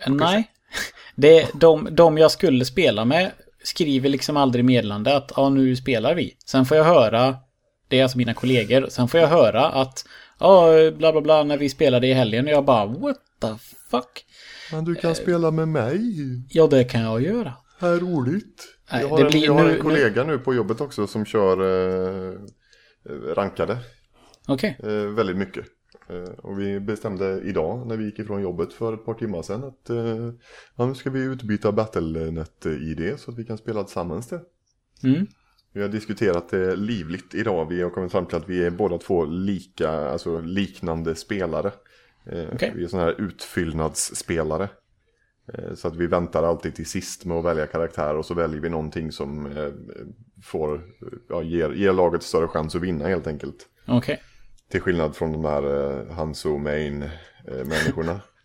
Nej. 0.06 0.50
Det 1.14 1.38
är 1.42 1.48
de, 1.54 1.88
de 1.90 2.18
jag 2.18 2.30
skulle 2.30 2.64
spela 2.64 3.04
med 3.04 3.30
skriver 3.62 4.08
liksom 4.08 4.36
aldrig 4.36 4.64
meddelande 4.64 5.16
att 5.16 5.32
ja, 5.36 5.48
nu 5.48 5.76
spelar 5.76 6.14
vi. 6.14 6.36
Sen 6.46 6.66
får 6.66 6.76
jag 6.76 6.84
höra, 6.84 7.36
det 7.88 7.98
är 7.98 8.02
alltså 8.02 8.18
mina 8.18 8.34
kollegor, 8.34 8.86
sen 8.90 9.08
får 9.08 9.20
jag 9.20 9.28
höra 9.28 9.66
att 9.70 10.04
ja, 10.38 10.90
bla 10.98 11.12
bla 11.12 11.20
bla 11.20 11.44
när 11.44 11.58
vi 11.58 11.68
spelade 11.68 12.06
i 12.06 12.12
helgen 12.12 12.44
och 12.44 12.50
jag 12.50 12.64
bara 12.64 12.86
what 12.86 13.16
the 13.40 13.48
fuck? 13.90 14.24
Men 14.72 14.84
du 14.84 14.94
kan 14.94 15.14
spela 15.14 15.50
med 15.50 15.68
mig. 15.68 16.00
Ja, 16.50 16.66
det 16.66 16.84
kan 16.84 17.00
jag 17.00 17.22
göra. 17.22 17.52
Här 17.78 17.96
roligt. 17.96 18.64
Nej, 18.92 19.00
jag 19.02 19.08
har, 19.08 19.24
en, 19.24 19.40
jag 19.40 19.52
har 19.54 19.64
nu- 19.64 19.76
en 19.76 19.82
kollega 19.82 20.24
nu 20.24 20.38
på 20.38 20.54
jobbet 20.54 20.80
också 20.80 21.06
som 21.06 21.24
kör 21.24 21.58
eh, 22.30 22.34
rankade. 23.34 23.78
Okej. 24.48 24.76
Eh, 24.82 24.88
väldigt 25.14 25.36
mycket. 25.36 25.64
Eh, 26.10 26.30
och 26.38 26.60
vi 26.60 26.80
bestämde 26.80 27.40
idag 27.44 27.86
när 27.86 27.96
vi 27.96 28.04
gick 28.04 28.18
ifrån 28.18 28.42
jobbet 28.42 28.72
för 28.72 28.94
ett 28.94 29.04
par 29.04 29.14
timmar 29.14 29.42
sedan 29.42 29.64
att 29.64 29.90
eh, 29.90 30.86
nu 30.86 30.94
ska 30.94 31.10
vi 31.10 31.20
utbyta 31.20 31.72
Battlenet-ID 31.72 33.18
så 33.18 33.30
att 33.30 33.38
vi 33.38 33.44
kan 33.44 33.58
spela 33.58 33.84
tillsammans 33.84 34.28
det. 34.28 34.40
Mm. 35.04 35.26
Vi 35.72 35.82
har 35.82 35.88
diskuterat 35.88 36.48
det 36.48 36.76
livligt 36.76 37.34
idag. 37.34 37.68
Vi 37.68 37.82
har 37.82 37.90
kommit 37.90 38.12
fram 38.12 38.26
till 38.26 38.36
att 38.36 38.48
vi 38.48 38.64
är 38.64 38.70
båda 38.70 38.98
två 38.98 39.24
lika, 39.24 39.90
alltså 39.90 40.40
liknande 40.40 41.14
spelare. 41.14 41.72
Eh, 42.26 42.44
Okej. 42.52 42.72
Vi 42.76 42.84
är 42.84 42.88
sådana 42.88 43.06
här 43.06 43.20
utfyllnadsspelare. 43.20 44.68
Eh, 45.54 45.74
så 45.74 45.88
att 45.88 45.96
vi 45.96 46.06
väntar 46.06 46.42
alltid 46.42 46.74
till 46.74 46.86
sist 46.86 47.24
med 47.24 47.36
att 47.36 47.44
välja 47.44 47.66
karaktär 47.66 48.16
och 48.16 48.26
så 48.26 48.34
väljer 48.34 48.60
vi 48.60 48.68
någonting 48.68 49.12
som 49.12 49.46
eh, 49.46 49.72
får, 50.44 50.80
ja, 51.28 51.42
ger, 51.42 51.70
ger 51.70 51.92
laget 51.92 52.22
större 52.22 52.48
chans 52.48 52.74
att 52.74 52.82
vinna 52.82 53.08
helt 53.08 53.26
enkelt. 53.26 53.66
Okej. 53.86 54.22
Till 54.70 54.80
skillnad 54.80 55.16
från 55.16 55.32
de 55.32 55.44
här 55.44 55.62
eh, 55.62 56.14
Hanso 56.14 56.58
Main 56.58 57.02
eh, 57.02 57.64
människorna. 57.64 58.20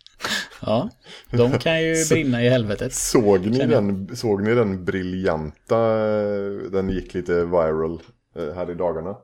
Ja. 0.62 0.90
De 1.30 1.58
kan 1.58 1.82
ju 1.82 1.94
brinna 2.10 2.42
i 2.44 2.48
helvetet. 2.48 2.94
Såg 2.94 3.46
ni, 3.46 3.58
den, 3.66 4.16
såg 4.16 4.42
ni 4.42 4.54
den 4.54 4.84
briljanta, 4.84 5.76
eh, 5.78 6.70
den 6.72 6.88
gick 6.90 7.14
lite 7.14 7.32
viral 7.44 8.02
eh, 8.36 8.54
här 8.54 8.70
i 8.70 8.74
dagarna? 8.74 9.16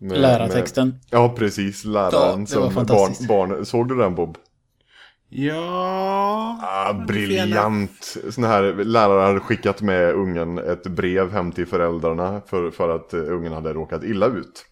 Med- 0.00 0.20
Lärartexten. 0.20 0.88
Med, 0.88 0.98
ja, 1.10 1.34
precis. 1.38 1.84
Läraren 1.84 2.40
Ja, 2.40 2.46
som 2.46 2.74
barn, 2.74 3.26
barn... 3.28 3.66
Såg 3.66 3.88
du 3.88 3.96
den 3.96 4.14
Bob? 4.14 4.38
Ja... 5.28 6.58
Ah, 6.62 6.92
briljant! 7.08 8.16
Sån 8.30 8.44
här 8.44 8.62
lärare 8.84 9.26
hade 9.26 9.40
skickat 9.40 9.82
med 9.82 10.14
ungen 10.14 10.58
ett 10.58 10.86
brev 10.86 11.30
hem 11.32 11.52
till 11.52 11.66
föräldrarna 11.66 12.42
för, 12.46 12.70
för 12.70 12.88
att 12.88 13.12
eh, 13.14 13.20
ungen 13.20 13.52
hade 13.52 13.72
råkat 13.72 14.04
illa 14.04 14.26
ut. 14.26 14.66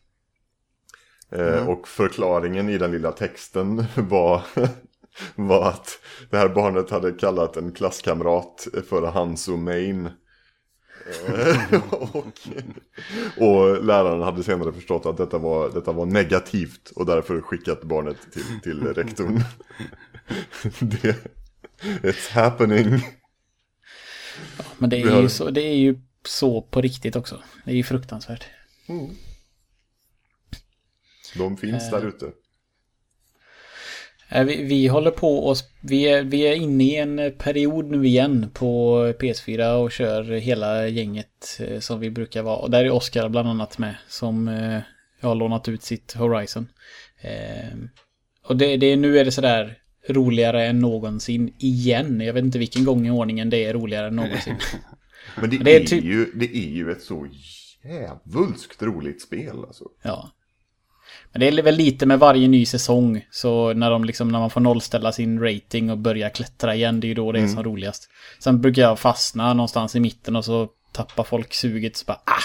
Eh, 1.33 1.69
Och 1.69 1.89
förklaringen 1.89 2.69
i 2.69 2.79
den 2.79 2.91
lilla 2.91 3.13
texten 3.13 3.85
var, 3.97 4.43
var 5.35 5.69
att 5.69 5.99
det 6.31 6.37
här 6.37 6.49
barnet 6.49 6.91
hade 6.91 7.13
kallat 7.13 7.57
en 7.57 7.73
klasskamrat 7.73 8.67
för 8.89 9.07
Hanso 9.07 9.57
Main. 9.57 10.11
Eh, 11.27 11.83
och, 11.93 12.27
och 13.37 13.85
läraren 13.85 14.23
hade 14.23 14.43
senare 14.45 14.73
förstått 14.73 15.07
att 15.07 15.17
detta 15.17 15.39
var, 15.39 15.71
detta 15.71 15.93
var 15.93 16.07
negativt 16.07 16.91
och 16.97 17.07
därför 17.07 17.41
skickat 17.41 17.83
barnet 17.83 18.17
till, 18.33 18.61
till 18.63 18.81
rektorn. 18.95 19.41
det, 20.81 21.17
it's 21.83 22.33
happening. 22.33 23.01
Men 24.79 24.91
det 24.91 25.01
är, 25.01 25.11
har- 25.11 25.23
ju 25.23 25.29
så, 25.29 25.51
det 25.51 25.63
är 25.63 25.77
ju 25.77 26.01
så 26.27 26.63
på 26.63 26.81
riktigt 26.81 27.17
också. 27.17 27.43
Det 27.65 27.71
är 27.71 27.77
ju 27.77 27.83
fruktansvärt. 27.85 28.45
De 31.37 31.57
finns 31.57 31.91
där 31.91 32.07
ute. 32.07 32.33
Eh, 34.29 34.45
Vi, 34.45 34.63
vi 34.63 34.87
håller 34.87 35.11
på 35.11 35.39
och 35.39 35.57
vi 35.81 36.03
är, 36.09 36.23
vi 36.23 36.41
är 36.47 36.55
inne 36.55 36.85
i 36.85 36.97
en 36.97 37.33
period 37.39 37.91
nu 37.91 38.07
igen 38.07 38.51
på 38.55 38.99
PS4 39.21 39.73
och 39.75 39.93
kör 39.93 40.23
hela 40.25 40.89
gänget 40.89 41.61
eh, 41.61 41.79
som 41.79 42.01
vi 42.01 42.11
brukar 42.11 42.43
vara. 42.43 42.57
Och 42.57 42.71
där 42.71 42.85
är 42.85 42.91
Oscar 42.91 43.29
bland 43.29 43.49
annat 43.49 43.79
med 43.79 43.95
som 44.09 44.49
eh, 44.49 44.81
har 45.21 45.35
lånat 45.35 45.69
ut 45.69 45.83
sitt 45.83 46.13
Horizon. 46.13 46.69
Eh, 47.21 47.79
och 48.47 48.57
det, 48.57 48.77
det, 48.77 48.97
nu 48.97 49.19
är 49.19 49.25
det 49.25 49.33
sådär 49.33 49.79
roligare 50.09 50.67
än 50.67 50.79
någonsin 50.79 51.55
igen. 51.59 52.21
Jag 52.21 52.33
vet 52.35 52.45
inte 52.45 52.59
vilken 52.59 52.85
gång 52.85 53.07
i 53.07 53.11
ordningen 53.11 53.51
det 53.51 53.65
är 53.65 53.75
roligare 53.75 54.07
än 54.07 54.17
någonsin. 54.17 54.55
Men 55.41 55.51
det, 55.51 55.59
Det 55.59 55.77
är 55.77 55.81
är, 55.81 55.85
typ- 55.87 56.05
ju, 56.05 56.25
det 56.35 56.57
är 56.57 56.71
ju 56.71 56.91
ett 56.91 57.03
så 57.03 57.27
jävulskt 57.85 58.83
roligt 58.83 59.23
spel 59.23 59.57
alltså. 59.67 59.85
Ja. 60.03 60.31
Men 61.35 61.41
det 61.41 61.49
är 61.49 61.63
väl 61.63 61.75
lite 61.75 62.07
med 62.07 62.19
varje 62.19 62.49
ny 62.49 62.67
säsong. 62.67 63.27
Så 63.31 63.73
när, 63.73 63.91
de 63.91 64.05
liksom, 64.05 64.29
när 64.29 64.39
man 64.39 64.51
får 64.51 64.61
nollställa 64.61 65.13
sin 65.13 65.41
rating 65.41 65.91
och 65.91 65.99
börja 65.99 66.31
klättra 66.31 66.75
igen, 66.75 67.01
det 67.01 67.07
är 67.07 67.09
ju 67.09 67.15
då 67.15 67.33
det 67.33 67.41
är 67.41 67.47
som 67.47 67.65
roligast. 67.65 68.11
Sen 68.39 68.61
brukar 68.61 68.83
jag 68.83 68.99
fastna 68.99 69.55
någonstans 69.55 69.97
i 69.97 70.01
mitten 70.01 70.37
och 70.37 70.45
så 70.45 70.69
tappar 70.93 71.25
folk 71.25 71.55
suget. 71.55 71.97
Så 71.97 72.05
bara, 72.05 72.21
ah! 72.25 72.43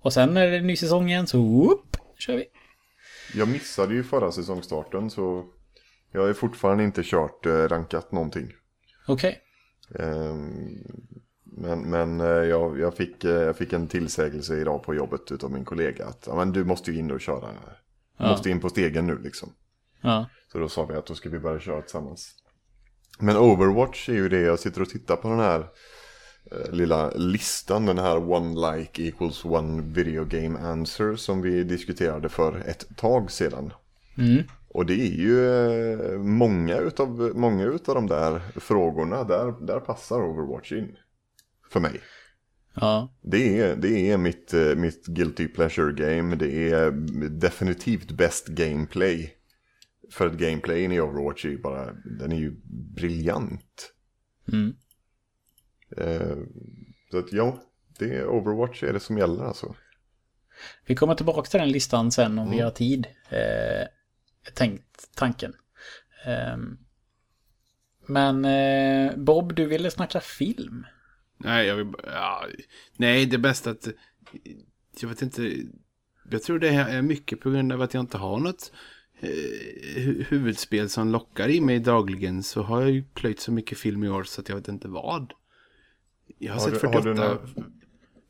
Och 0.00 0.12
sen 0.12 0.34
när 0.34 0.46
det 0.46 0.56
är 0.56 0.60
ny 0.60 0.76
säsong 0.76 1.10
igen 1.10 1.26
så 1.26 1.38
whoop, 1.38 1.96
kör 2.18 2.36
vi. 2.36 2.44
Jag 3.34 3.48
missade 3.48 3.94
ju 3.94 4.04
förra 4.04 4.32
säsongstarten 4.32 5.10
så 5.10 5.44
jag 6.12 6.26
har 6.26 6.32
fortfarande 6.32 6.84
inte 6.84 7.02
kört 7.04 7.46
eh, 7.46 7.52
rankat 7.52 8.12
någonting. 8.12 8.52
Okej. 9.06 9.38
Ehm, 9.98 10.78
men 11.44 11.90
men 11.90 12.20
eh, 12.20 12.26
jag, 12.26 12.78
jag, 12.80 12.96
fick, 12.96 13.24
eh, 13.24 13.30
jag 13.30 13.56
fick 13.56 13.72
en 13.72 13.88
tillsägelse 13.88 14.60
idag 14.60 14.82
på 14.82 14.94
jobbet 14.94 15.32
utav 15.32 15.52
min 15.52 15.64
kollega 15.64 16.06
att 16.06 16.28
men 16.36 16.52
du 16.52 16.64
måste 16.64 16.90
ju 16.90 16.98
in 16.98 17.10
och 17.10 17.20
köra. 17.20 17.48
Ja. 18.18 18.28
måste 18.28 18.50
in 18.50 18.60
på 18.60 18.68
stegen 18.68 19.06
nu 19.06 19.18
liksom. 19.18 19.52
Ja. 20.00 20.26
Så 20.52 20.58
då 20.58 20.68
sa 20.68 20.84
vi 20.84 20.94
att 20.94 21.06
då 21.06 21.14
ska 21.14 21.28
vi 21.28 21.38
börja 21.38 21.60
köra 21.60 21.82
tillsammans. 21.82 22.34
Men 23.18 23.36
Overwatch 23.36 24.08
är 24.08 24.14
ju 24.14 24.28
det 24.28 24.40
jag 24.40 24.58
sitter 24.58 24.82
och 24.82 24.88
tittar 24.88 25.16
på 25.16 25.28
den 25.28 25.38
här 25.38 25.60
eh, 26.52 26.72
lilla 26.72 27.10
listan. 27.10 27.86
Den 27.86 27.98
här 27.98 28.30
one 28.30 28.76
like 28.76 29.02
equals 29.02 29.44
one 29.44 29.82
video 29.82 30.24
game 30.24 30.58
answer 30.58 31.16
som 31.16 31.42
vi 31.42 31.64
diskuterade 31.64 32.28
för 32.28 32.58
ett 32.58 32.96
tag 32.96 33.30
sedan. 33.30 33.72
Mm. 34.18 34.42
Och 34.68 34.86
det 34.86 34.94
är 34.94 35.16
ju 35.16 35.46
eh, 35.94 36.18
många 36.18 36.76
utav, 36.76 37.32
många 37.34 37.64
utav 37.64 37.94
de 37.94 38.06
där 38.06 38.40
frågorna, 38.56 39.24
där, 39.24 39.66
där 39.66 39.80
passar 39.80 40.22
Overwatch 40.22 40.72
in. 40.72 40.96
För 41.70 41.80
mig. 41.80 42.00
Ja. 42.80 43.14
Det 43.22 43.60
är, 43.60 43.76
det 43.76 44.10
är 44.10 44.16
mitt, 44.16 44.54
eh, 44.54 44.74
mitt 44.74 45.06
guilty 45.06 45.48
pleasure 45.48 45.92
game. 45.92 46.36
Det 46.36 46.70
är 46.70 46.90
definitivt 47.28 48.10
bäst 48.10 48.46
gameplay. 48.46 49.34
För 50.12 50.26
att 50.26 50.32
gameplayen 50.32 50.92
i 50.92 51.00
Overwatch 51.00 51.44
är 51.44 51.48
ju 51.48 51.62
bara, 51.62 51.92
den 52.18 52.32
är 52.32 52.36
ju 52.36 52.60
briljant. 52.96 53.92
Mm. 54.52 54.74
Eh, 55.96 56.36
så 57.10 57.18
att 57.18 57.32
ja, 57.32 57.62
det 57.98 58.14
är 58.14 58.26
Overwatch 58.26 58.82
är 58.82 58.92
det 58.92 59.00
som 59.00 59.18
gäller 59.18 59.44
alltså. 59.44 59.74
Vi 60.86 60.94
kommer 60.94 61.14
tillbaka 61.14 61.50
till 61.50 61.60
den 61.60 61.72
listan 61.72 62.10
sen 62.10 62.38
om 62.38 62.50
vi 62.50 62.60
har 62.60 62.70
tid. 62.70 63.06
Eh, 63.30 63.86
tänkt 64.54 65.14
tanken. 65.14 65.54
Ehm. 66.24 66.78
men 68.06 68.44
eh, 68.44 69.16
Bob, 69.16 69.54
du 69.54 69.66
ville 69.66 69.90
snacka 69.90 70.20
film. 70.20 70.86
Nej, 71.38 71.66
jag 71.66 71.76
vill 71.76 71.86
ja, 72.04 72.46
Nej, 72.96 73.26
det 73.26 73.36
är 73.36 73.38
bäst 73.38 73.66
att... 73.66 73.88
Jag 75.00 75.08
vet 75.08 75.22
inte. 75.22 75.56
Jag 76.30 76.42
tror 76.42 76.58
det 76.58 76.68
är 76.68 77.02
mycket 77.02 77.40
på 77.40 77.50
grund 77.50 77.72
av 77.72 77.82
att 77.82 77.94
jag 77.94 78.00
inte 78.02 78.18
har 78.18 78.38
något 78.40 78.72
eh, 79.20 79.28
hu- 79.96 80.24
huvudspel 80.28 80.88
som 80.88 81.08
lockar 81.12 81.48
i 81.48 81.60
mig 81.60 81.78
dagligen. 81.78 82.42
Så 82.42 82.62
har 82.62 82.80
jag 82.80 82.90
ju 82.90 83.02
plöjt 83.14 83.40
så 83.40 83.52
mycket 83.52 83.78
film 83.78 84.04
i 84.04 84.08
år 84.08 84.22
så 84.24 84.40
att 84.40 84.48
jag 84.48 84.56
vet 84.56 84.68
inte 84.68 84.88
vad. 84.88 85.32
Jag 86.38 86.52
har, 86.52 86.60
Har 86.60 86.70
sett 86.70 86.80
du- 86.80 86.86
har 86.86 87.02
du 87.02 87.14
48, 87.14 87.38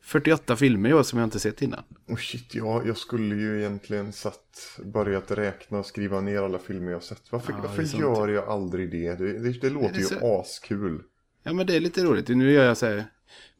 48 0.01 0.55
filmer 0.55 0.89
i 0.89 0.93
år 0.93 1.03
som 1.03 1.19
jag 1.19 1.25
inte 1.25 1.39
sett 1.39 1.61
innan. 1.61 1.83
Oh 2.07 2.15
shit, 2.17 2.55
ja, 2.55 2.83
jag 2.85 2.97
skulle 2.97 3.35
ju 3.35 3.59
egentligen 3.59 4.13
satt, 4.13 4.79
börjat 4.85 5.31
räkna 5.31 5.79
och 5.79 5.85
skriva 5.85 6.21
ner 6.21 6.41
alla 6.41 6.59
filmer 6.59 6.91
jag 6.91 7.03
sett. 7.03 7.31
Varför, 7.31 7.51
Ja, 7.53 7.59
varför 7.61 7.83
gör 7.99 8.27
jag 8.27 8.47
aldrig 8.49 8.91
det? 8.91 9.15
Det, 9.15 9.39
det, 9.39 9.61
det 9.61 9.69
låter 9.69 9.93
det 9.93 9.99
ju 9.99 10.05
så- 10.05 10.39
askul. 10.41 11.03
Ja, 11.43 11.53
men 11.53 11.67
det 11.67 11.75
är 11.75 11.79
lite 11.79 12.03
roligt. 12.03 12.27
Nu 12.27 12.51
gör 12.51 12.65
jag 12.65 12.77
så 12.77 12.85
här. 12.85 13.05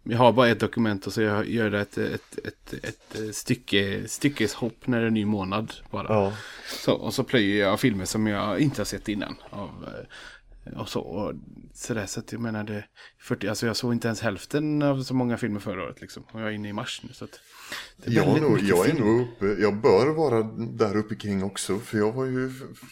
Jag 0.04 0.18
har 0.18 0.32
bara 0.34 0.48
ett 0.48 0.60
dokument 0.60 1.08
och 1.08 1.14
så 1.14 1.22
jag 1.22 1.50
gör 1.50 1.70
det 1.70 1.82
ett, 1.82 1.98
ett, 1.98 2.40
ett, 2.44 2.74
ett 2.74 3.36
stycke, 3.36 4.08
styckeshopp 4.08 4.88
när 4.88 5.02
det 5.02 5.08
är 5.08 5.12
ny 5.12 5.26
månad 5.26 5.74
bara. 5.92 6.14
Ja. 6.14 6.34
Så, 6.68 6.94
och 6.94 7.14
så 7.14 7.24
plöjer 7.24 7.66
jag 7.66 7.80
filmer 7.80 8.06
som 8.06 8.28
jag 8.28 8.60
inte 8.60 8.82
har 8.82 8.86
sett 8.86 9.10
innan. 9.10 9.36
Av, 9.50 9.70
eh, 9.70 10.08
och 10.80 10.90
så, 10.90 11.00
och 11.00 11.34
så 11.74 11.94
där, 11.94 12.06
så 12.06 12.20
att 12.20 12.32
jag 12.32 12.42
menar 12.42 12.64
det, 12.64 12.86
40, 13.20 13.48
alltså 13.48 13.68
jag 13.68 13.76
såg 13.76 13.94
inte 13.94 14.08
ens 14.08 14.22
hälften 14.22 14.82
av 14.82 15.04
så 15.04 15.14
många 15.14 15.38
filmer 15.38 15.60
förra 15.60 15.84
året 15.84 16.02
liksom. 16.02 16.24
Och 16.32 16.42
jag 16.42 16.48
är 16.48 16.52
inne 16.52 16.70
i 16.70 16.74
mars 16.74 17.02
nu 17.04 17.14
så 17.14 17.26
att. 17.26 17.40
Jag, 18.06 18.42
nog, 18.42 18.60
jag 18.62 18.90
är 18.90 18.94
nog 18.94 19.22
uppe, 19.22 19.46
jag 19.46 19.82
bör 19.82 20.08
vara 20.08 20.44
där 20.58 20.98
uppe 20.98 21.16
kring 21.16 21.44
också. 21.44 21.80
För 21.80 21.98
jag 21.98 22.12
var 22.12 22.26
ju 22.26 22.52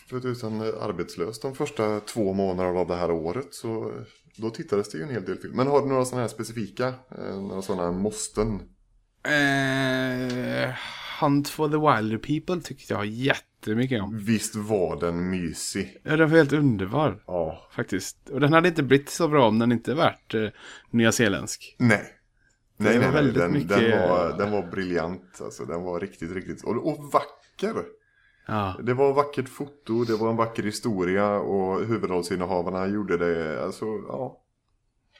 för 0.09 0.19
tusan 0.19 0.61
arbetslös 0.61 1.39
de 1.39 1.55
första 1.55 1.99
två 1.99 2.33
månaderna 2.33 2.79
av 2.79 2.87
det 2.87 2.95
här 2.95 3.11
året. 3.11 3.53
Så 3.53 3.93
då 4.37 4.49
tittades 4.49 4.89
det 4.89 4.97
ju 4.97 5.03
en 5.03 5.09
hel 5.09 5.25
del 5.25 5.37
film. 5.37 5.55
Men 5.55 5.67
har 5.67 5.81
du 5.81 5.87
några 5.87 6.05
sådana 6.05 6.21
här 6.21 6.27
specifika, 6.29 6.87
eh, 6.87 7.41
några 7.41 7.61
sådana 7.61 7.91
måsten? 7.91 8.61
Eh, 9.25 10.73
Hunt 11.21 11.49
for 11.49 11.69
the 11.69 11.77
Wilder 11.77 12.17
People 12.17 12.61
tyckte 12.61 12.93
jag 12.93 13.05
jättemycket 13.05 14.01
om. 14.01 14.17
Visst 14.25 14.55
var 14.55 14.99
den 14.99 15.29
mysig? 15.29 15.97
Ja, 16.03 16.15
den 16.17 16.29
var 16.29 16.37
helt 16.37 16.53
underbar. 16.53 17.23
Ja. 17.27 17.67
Faktiskt. 17.71 18.29
Och 18.29 18.39
den 18.39 18.53
hade 18.53 18.67
inte 18.67 18.83
blivit 18.83 19.09
så 19.09 19.27
bra 19.27 19.47
om 19.47 19.59
den 19.59 19.71
inte 19.71 19.93
varit 19.93 20.33
eh, 20.33 20.47
nyzeeländsk. 20.91 21.75
Nej. 21.79 22.03
Nej, 22.79 22.89
nej, 22.89 22.99
nej. 22.99 23.11
väldigt 23.11 23.35
Den, 23.35 23.51
mycket- 23.53 23.69
den, 23.69 24.09
var, 24.09 24.37
den 24.37 24.51
var 24.51 24.67
briljant. 24.71 25.41
Alltså, 25.41 25.65
den 25.65 25.83
var 25.83 25.99
riktigt, 25.99 26.31
riktigt... 26.31 26.63
Och, 26.63 26.87
och 26.87 27.11
vacker. 27.13 27.83
Ja, 28.47 28.75
Det 28.83 28.93
var 28.93 29.13
vackert 29.13 29.49
foto, 29.49 30.03
det 30.03 30.15
var 30.15 30.29
en 30.29 30.35
vacker 30.35 30.63
historia 30.63 31.29
och 31.31 31.85
huvudrollsinnehavarna 31.85 32.87
gjorde 32.87 33.17
det, 33.17 33.63
alltså, 33.63 33.85
ja. 33.85 34.41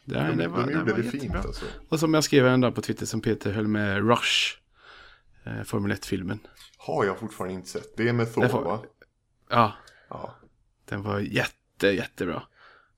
det, 0.06 0.14
De, 0.14 0.38
det 0.38 0.48
var, 0.48 0.60
de 0.60 0.66
det 0.68 0.74
gjorde 0.74 0.92
var 0.94 1.00
det 1.00 1.10
fint 1.10 1.36
alltså. 1.36 1.66
Och 1.90 2.00
som 2.00 2.14
jag 2.14 2.24
skrev 2.24 2.48
en 2.48 2.62
dag 2.62 2.76
på 2.76 2.82
Twitter 2.82 3.06
som 3.06 3.22
Peter 3.22 3.52
höll 3.52 3.68
med 3.68 4.08
Rush. 4.08 4.58
Eh, 5.46 5.64
Formel 5.64 5.92
1-filmen. 5.92 6.40
har 6.78 7.06
jag 7.06 7.20
fortfarande 7.20 7.54
inte 7.56 7.70
sett. 7.70 7.98
Det 7.98 8.10
är 8.10 8.14
med 8.14 8.34
Thor 8.34 8.42
Det 8.42 8.50
får- 8.50 8.64
va? 8.64 8.80
Ja, 9.50 9.74
Ja. 10.10 10.36
den 10.90 11.04
var 11.04 11.20
jätte, 11.20 11.88
jättebra. 11.88 12.44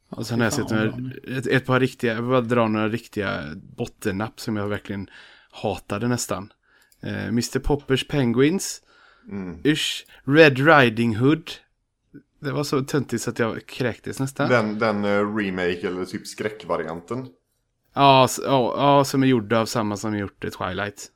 Och 0.10 0.28
sen 0.28 0.40
har 0.40 0.46
jag 0.46 0.54
sett 0.54 0.70
några, 0.70 0.94
ett, 1.38 1.48
ett 1.48 1.66
par 1.66 1.80
riktiga, 1.80 2.14
jag 2.14 2.22
vill 2.22 2.30
bara 2.30 2.42
dra 2.42 2.68
några 2.68 2.88
riktiga 2.90 3.44
bottennapp 3.78 4.40
som 4.40 4.56
jag 4.58 4.68
verkligen 4.68 5.10
hatade 5.52 6.08
nästan. 6.08 6.54
Eh, 7.02 7.28
Mr 7.28 7.60
Poppers 7.60 8.08
Penguins. 8.08 8.82
Mm. 9.30 9.62
Usch. 9.66 10.06
Red 10.24 10.60
Riding 10.68 11.16
Hood. 11.16 11.52
Det 12.42 12.52
var 12.52 12.64
så 12.64 12.82
töntigt 12.84 13.24
så 13.24 13.30
att 13.30 13.40
jag 13.40 13.66
kräktes 13.66 14.20
nästan. 14.20 14.50
Den, 14.50 14.80
den 14.80 15.06
eh, 15.06 15.36
remake 15.36 15.88
eller 15.88 16.06
typ 16.06 16.28
skräckvarianten. 16.28 17.28
Ja, 17.94 18.28
ja, 18.44 18.74
ja, 18.78 19.04
som 19.06 19.24
är 19.24 19.28
gjord 19.28 19.54
av 19.54 19.66
samma 19.66 19.98
som 19.98 20.18
gjort 20.18 20.46
Twilight. 20.58 21.08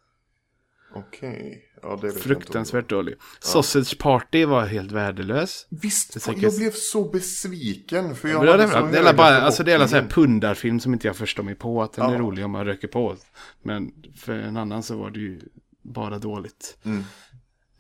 Okej. 0.96 1.64
Ja, 1.82 1.98
det 2.02 2.08
vet 2.08 2.22
Fruktansvärt 2.22 2.90
dålig. 2.90 3.16
Sausage 3.40 3.98
Party 4.00 4.46
var 4.46 4.66
helt 4.66 4.92
värdelös. 4.92 5.68
Visst, 5.70 6.16
är 6.16 6.20
säkert- 6.20 6.42
jag 6.44 6.56
blev 6.56 6.72
så 6.72 7.10
besviken. 7.10 8.16
För 8.16 8.28
jag 8.28 8.46
Men 8.46 8.58
det, 8.58 8.64
är, 8.64 8.68
så 8.68 8.86
det, 8.86 9.00
är 9.10 9.14
bara, 9.14 9.42
alltså 9.42 9.64
det 9.64 9.72
är 9.74 9.80
en 9.80 9.90
sån 9.90 10.00
här 10.00 10.08
pundarfilm 10.10 10.80
som 10.80 10.94
inte 10.94 11.08
jag 11.08 11.16
förstår 11.16 11.44
mig 11.44 11.56
på 11.56 11.84
att 11.84 11.94
den 11.94 12.06
är 12.10 12.14
Ja. 12.14 12.20
rolig 12.20 12.46
om 12.46 12.52
man 12.52 12.66
röker 12.66 12.88
på. 12.88 13.16
Men 13.64 13.92
för 14.18 14.34
en 14.34 14.58
annan 14.58 14.84
så 14.84 14.98
var 14.98 15.12
det 15.12 15.20
ju 15.20 15.42
bara 15.82 16.20
dåligt. 16.20 16.78
Mm. 16.86 17.04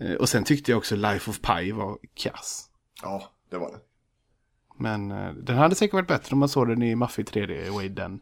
Eh, 0.03 0.13
Och 0.15 0.29
sen 0.29 0.43
tyckte 0.43 0.71
jag 0.71 0.77
också 0.77 0.95
Life 0.95 1.29
of 1.31 1.41
Pi 1.41 1.71
var 1.71 1.97
kass. 2.13 2.69
Ja, 3.01 3.31
det 3.49 3.57
var 3.57 3.71
det. 3.71 3.79
Men 4.77 5.11
eh, 5.11 5.33
den 5.33 5.57
hade 5.57 5.75
säkert 5.75 5.93
varit 5.93 6.07
bättre 6.07 6.33
om 6.33 6.39
man 6.39 6.49
såg 6.49 6.67
den 6.67 6.83
i 6.83 6.95
maffig 6.95 7.25
3D 7.25 7.69
way 7.69 7.89
den. 7.89 8.19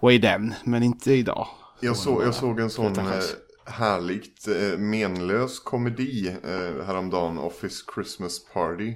Way 0.00 0.18
den, 0.18 0.54
men 0.64 0.82
inte 0.82 1.12
idag. 1.12 1.48
Jag, 1.80 1.96
Så 1.96 2.22
jag 2.22 2.34
såg 2.34 2.60
en 2.60 2.70
sån 2.70 2.98
eh, 2.98 3.20
härligt 3.64 4.46
menlös 4.78 5.60
komedi 5.60 6.36
häromdagen, 6.86 7.38
Office 7.38 7.84
Christmas 7.94 8.44
Party. 8.52 8.94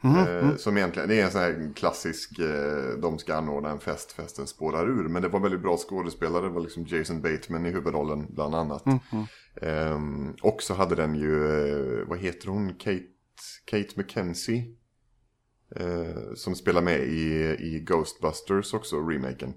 Mhm, 0.00 0.16
Eh, 0.16 0.56
Som 0.56 0.76
egentligen, 0.76 1.08
det 1.08 1.20
är 1.20 1.24
en 1.24 1.30
sån 1.30 1.40
här 1.40 1.72
klassisk, 1.76 2.38
eh, 2.38 2.98
de 3.02 3.18
ska 3.18 3.34
anordna 3.34 3.70
en 3.70 3.80
fest, 3.80 4.12
festen 4.12 4.46
spårar 4.46 4.88
ur. 4.88 5.08
Men 5.08 5.22
det 5.22 5.28
var 5.28 5.40
väldigt 5.40 5.62
bra 5.62 5.76
skådespelare, 5.76 6.42
det 6.42 6.48
var 6.48 6.60
liksom 6.60 6.86
Jason 6.86 7.22
Bateman 7.22 7.66
i 7.66 7.70
huvudrollen 7.70 8.26
bland 8.34 8.54
annat. 8.54 8.86
mhm. 8.86 9.24
Ehm, 9.62 10.34
och 10.42 10.62
så 10.62 10.74
hade 10.74 10.94
den 10.94 11.14
ju, 11.14 11.44
eh, 12.00 12.06
vad 12.08 12.18
heter 12.18 12.48
hon, 12.48 12.74
Kate, 12.74 13.02
Kate 13.64 13.88
McKenzie. 13.96 14.64
Eh, 15.76 16.34
som 16.34 16.54
spelar 16.54 16.82
med 16.82 17.00
i, 17.00 17.56
i 17.60 17.80
Ghostbusters 17.86 18.74
också, 18.74 18.96
remaken. 19.00 19.54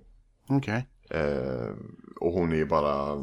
Okej. 0.49 0.87
Eh, 1.09 1.71
och 2.19 2.31
hon 2.33 2.51
är 2.51 2.55
ju 2.55 2.65
bara 2.65 3.17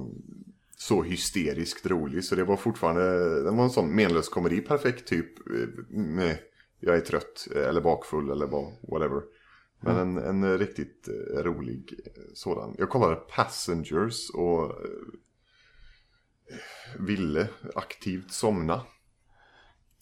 så 0.77 1.03
hysteriskt 1.03 1.87
rolig. 1.87 2.25
Så 2.25 2.35
det 2.35 2.45
var 2.45 2.57
fortfarande, 2.57 3.35
det 3.45 3.51
var 3.51 3.65
en 3.65 3.71
sån 3.71 3.95
menlös 3.95 4.29
komedi, 4.29 4.61
perfekt 4.61 5.09
typ. 5.09 5.39
eh, 5.39 5.97
Med, 5.99 6.39
jag 6.81 6.97
är 6.97 7.01
trött 7.01 7.49
eh, 7.55 7.69
eller 7.69 7.81
bakfull 7.81 8.31
eller 8.31 8.47
vad, 8.47 8.73
whatever. 8.83 9.23
Men 9.81 9.97
en, 9.97 10.17
en 10.17 10.59
riktigt 10.59 11.09
eh, 11.09 11.43
rolig 11.43 12.01
eh, 12.07 12.23
sådan. 12.35 12.75
Jag 12.79 12.91
kollade 12.91 13.17
Passengers 13.17 14.31
och 14.31 14.73
ville 16.99 17.49
aktivt 17.75 18.33
somna. 18.33 18.83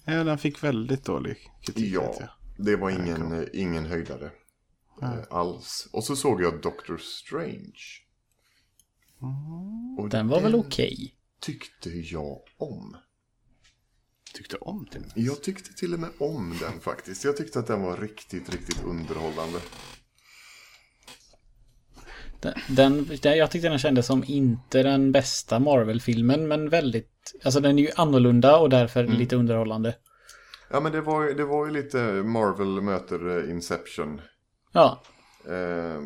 Ja, 0.05 0.25
den 0.25 0.39
fick 0.39 0.65
väldigt 0.65 1.05
dålig 1.05 1.37
kritik. 1.67 1.93
Ja, 1.95 2.15
det 2.59 2.77
var 2.77 2.91
ingen, 2.91 3.49
ingen 3.53 3.87
höjdare 3.87 4.31
eh, 5.03 5.21
alls. 5.31 5.89
Och 5.93 6.05
så 6.05 6.17
såg 6.17 6.43
jag 6.43 6.61
Doctor 6.61 6.97
Strange. 6.97 7.79
Och 9.99 10.09
Den 10.09 10.29
var 10.29 10.41
väl 10.41 10.55
okej? 10.55 11.15
tyckte 11.41 11.91
jag 11.91 12.41
om. 12.57 12.97
Tyckte 14.35 14.57
om 14.57 14.87
den. 14.93 15.05
Jag 15.15 15.43
tyckte 15.43 15.75
till 15.75 15.95
och 15.95 16.01
med 16.01 16.11
om 16.19 16.57
den 16.61 16.81
faktiskt. 16.81 17.25
Jag 17.25 17.37
tyckte 17.37 17.59
att 17.59 17.67
den 17.67 17.83
var 17.83 17.97
riktigt, 17.97 18.51
riktigt 18.51 18.83
underhållande. 18.85 19.59
Den, 22.41 22.55
den, 22.69 23.37
jag 23.39 23.51
tyckte 23.51 23.69
den 23.69 23.79
kändes 23.79 24.07
som 24.07 24.25
inte 24.27 24.83
den 24.83 25.13
bästa 25.13 25.59
Marvel-filmen, 25.59 26.49
men 26.49 26.69
väldigt... 26.69 27.11
Alltså 27.45 27.61
den 27.61 27.79
är 27.79 27.83
ju 27.83 27.91
annorlunda 27.97 28.59
och 28.59 28.71
därför 28.71 29.05
lite 29.07 29.37
underhållande. 29.37 29.95
Ja, 30.71 30.81
men 30.81 30.93
det 30.93 31.01
var, 31.01 31.25
ju- 31.29 31.35
det 31.35 31.45
var 31.45 31.67
ju 31.67 31.73
lite 31.73 31.99
Marvel 32.23 32.81
möter 32.83 33.45
eh, 33.45 33.51
Inception. 33.51 34.21
Ja, 34.73 35.03
Eh, 35.49 36.01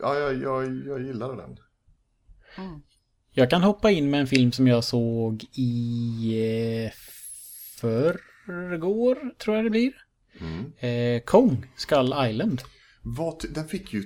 ja, 0.00 0.18
jag, 0.18 0.34
jag, 0.42 0.86
jag 0.86 1.02
gillade 1.02 1.36
den. 1.36 1.56
jag 3.32 3.50
kan 3.50 3.62
hoppa 3.62 3.90
in 3.90 4.10
med 4.10 4.20
en 4.20 4.26
film 4.26 4.52
som 4.52 4.66
jag 4.66 4.84
såg 4.84 5.44
i 5.52 6.84
eh, 6.84 6.90
förrgår, 7.84 9.34
tror 9.38 9.56
jag 9.56 9.64
det 9.66 9.70
blir. 9.70 9.92
Eh, 10.88 11.20
Kong, 11.20 11.66
Skull 11.76 12.14
Island. 12.28 12.62
Vad, 13.02 13.44
den 13.54 13.68
fick 13.68 13.92
ju 13.92 14.04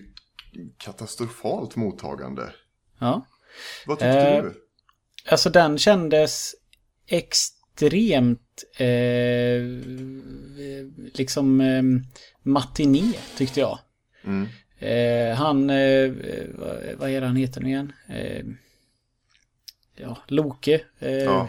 katastrofalt 0.79 1.77
mottagande. 1.77 2.53
Ja. 2.99 3.27
Vad 3.87 3.99
tyckte 3.99 4.09
Eh, 4.19 4.43
du? 4.43 4.55
Alltså 5.31 5.51
den 5.51 5.79
kändes 5.79 6.55
extremt 7.07 8.65
eh, 8.77 9.63
liksom 11.15 11.61
eh, 11.61 11.83
matiné 12.43 13.13
tyckte 13.37 13.61
jag. 13.61 13.79
Mm. 14.25 14.49
Eh, 14.79 15.37
han, 15.37 15.71
eh, 15.71 16.11
vad, 16.55 16.77
vad 16.99 17.11
är 17.11 17.21
det 17.21 17.27
han 17.27 17.37
heter 17.37 17.61
nu 17.61 17.69
igen? 17.69 17.93
Eh, 18.09 18.45
ja, 19.97 20.19
Loke. 20.27 20.81
Eh, 20.99 21.13
Ja. 21.13 21.49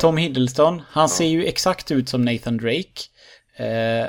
Tom 0.00 0.16
Hiddleston. 0.16 0.82
Han 0.88 1.08
ser 1.08 1.24
ju 1.26 1.44
exakt 1.46 1.90
ut 1.90 2.08
som 2.08 2.22
Nathan 2.24 2.56
Drake. 2.56 3.00
Eh, 3.56 4.06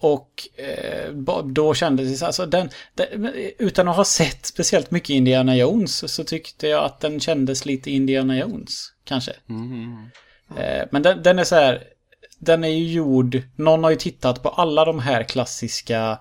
och 0.00 0.30
eh, 0.56 1.12
då 1.44 1.74
kändes 1.74 2.08
det 2.10 2.16
så- 2.16 2.26
alltså 2.26 2.46
den, 2.46 2.70
den, 2.94 3.32
utan 3.58 3.88
att 3.88 3.96
ha 3.96 4.04
sett 4.04 4.46
speciellt 4.46 4.90
mycket 4.90 5.10
Indiana 5.10 5.56
Jones 5.56 6.12
så 6.14 6.24
tyckte 6.24 6.68
jag 6.68 6.84
att 6.84 7.00
den 7.00 7.20
kändes 7.20 7.66
lite 7.66 7.90
Indiana 7.90 8.38
Jones, 8.38 8.92
kanske. 9.04 9.32
Eh, 10.58 10.84
men 10.90 11.02
den, 11.02 11.22
den 11.22 11.38
är 11.38 11.44
så 11.44 11.54
här, 11.54 11.82
den 12.38 12.64
är 12.64 12.68
ju 12.68 12.92
gjord, 12.92 13.42
någon 13.56 13.84
har 13.84 13.90
ju 13.90 13.96
tittat 13.96 14.42
på 14.42 14.48
alla 14.48 14.84
de 14.84 14.98
här 14.98 15.22
klassiska 15.22 16.18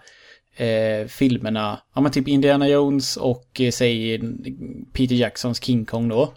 eh, 0.55 1.07
filmerna, 1.07 1.81
ja 1.95 2.01
men 2.01 2.11
typ 2.11 2.27
Indiana 2.27 2.67
Jones 2.67 3.17
och 3.17 3.61
eh, 3.61 3.71
säg 3.71 4.19
Peter 4.93 5.15
Jacksons 5.15 5.63
King 5.63 5.85
Kong 5.85 6.07
då. 6.09 6.33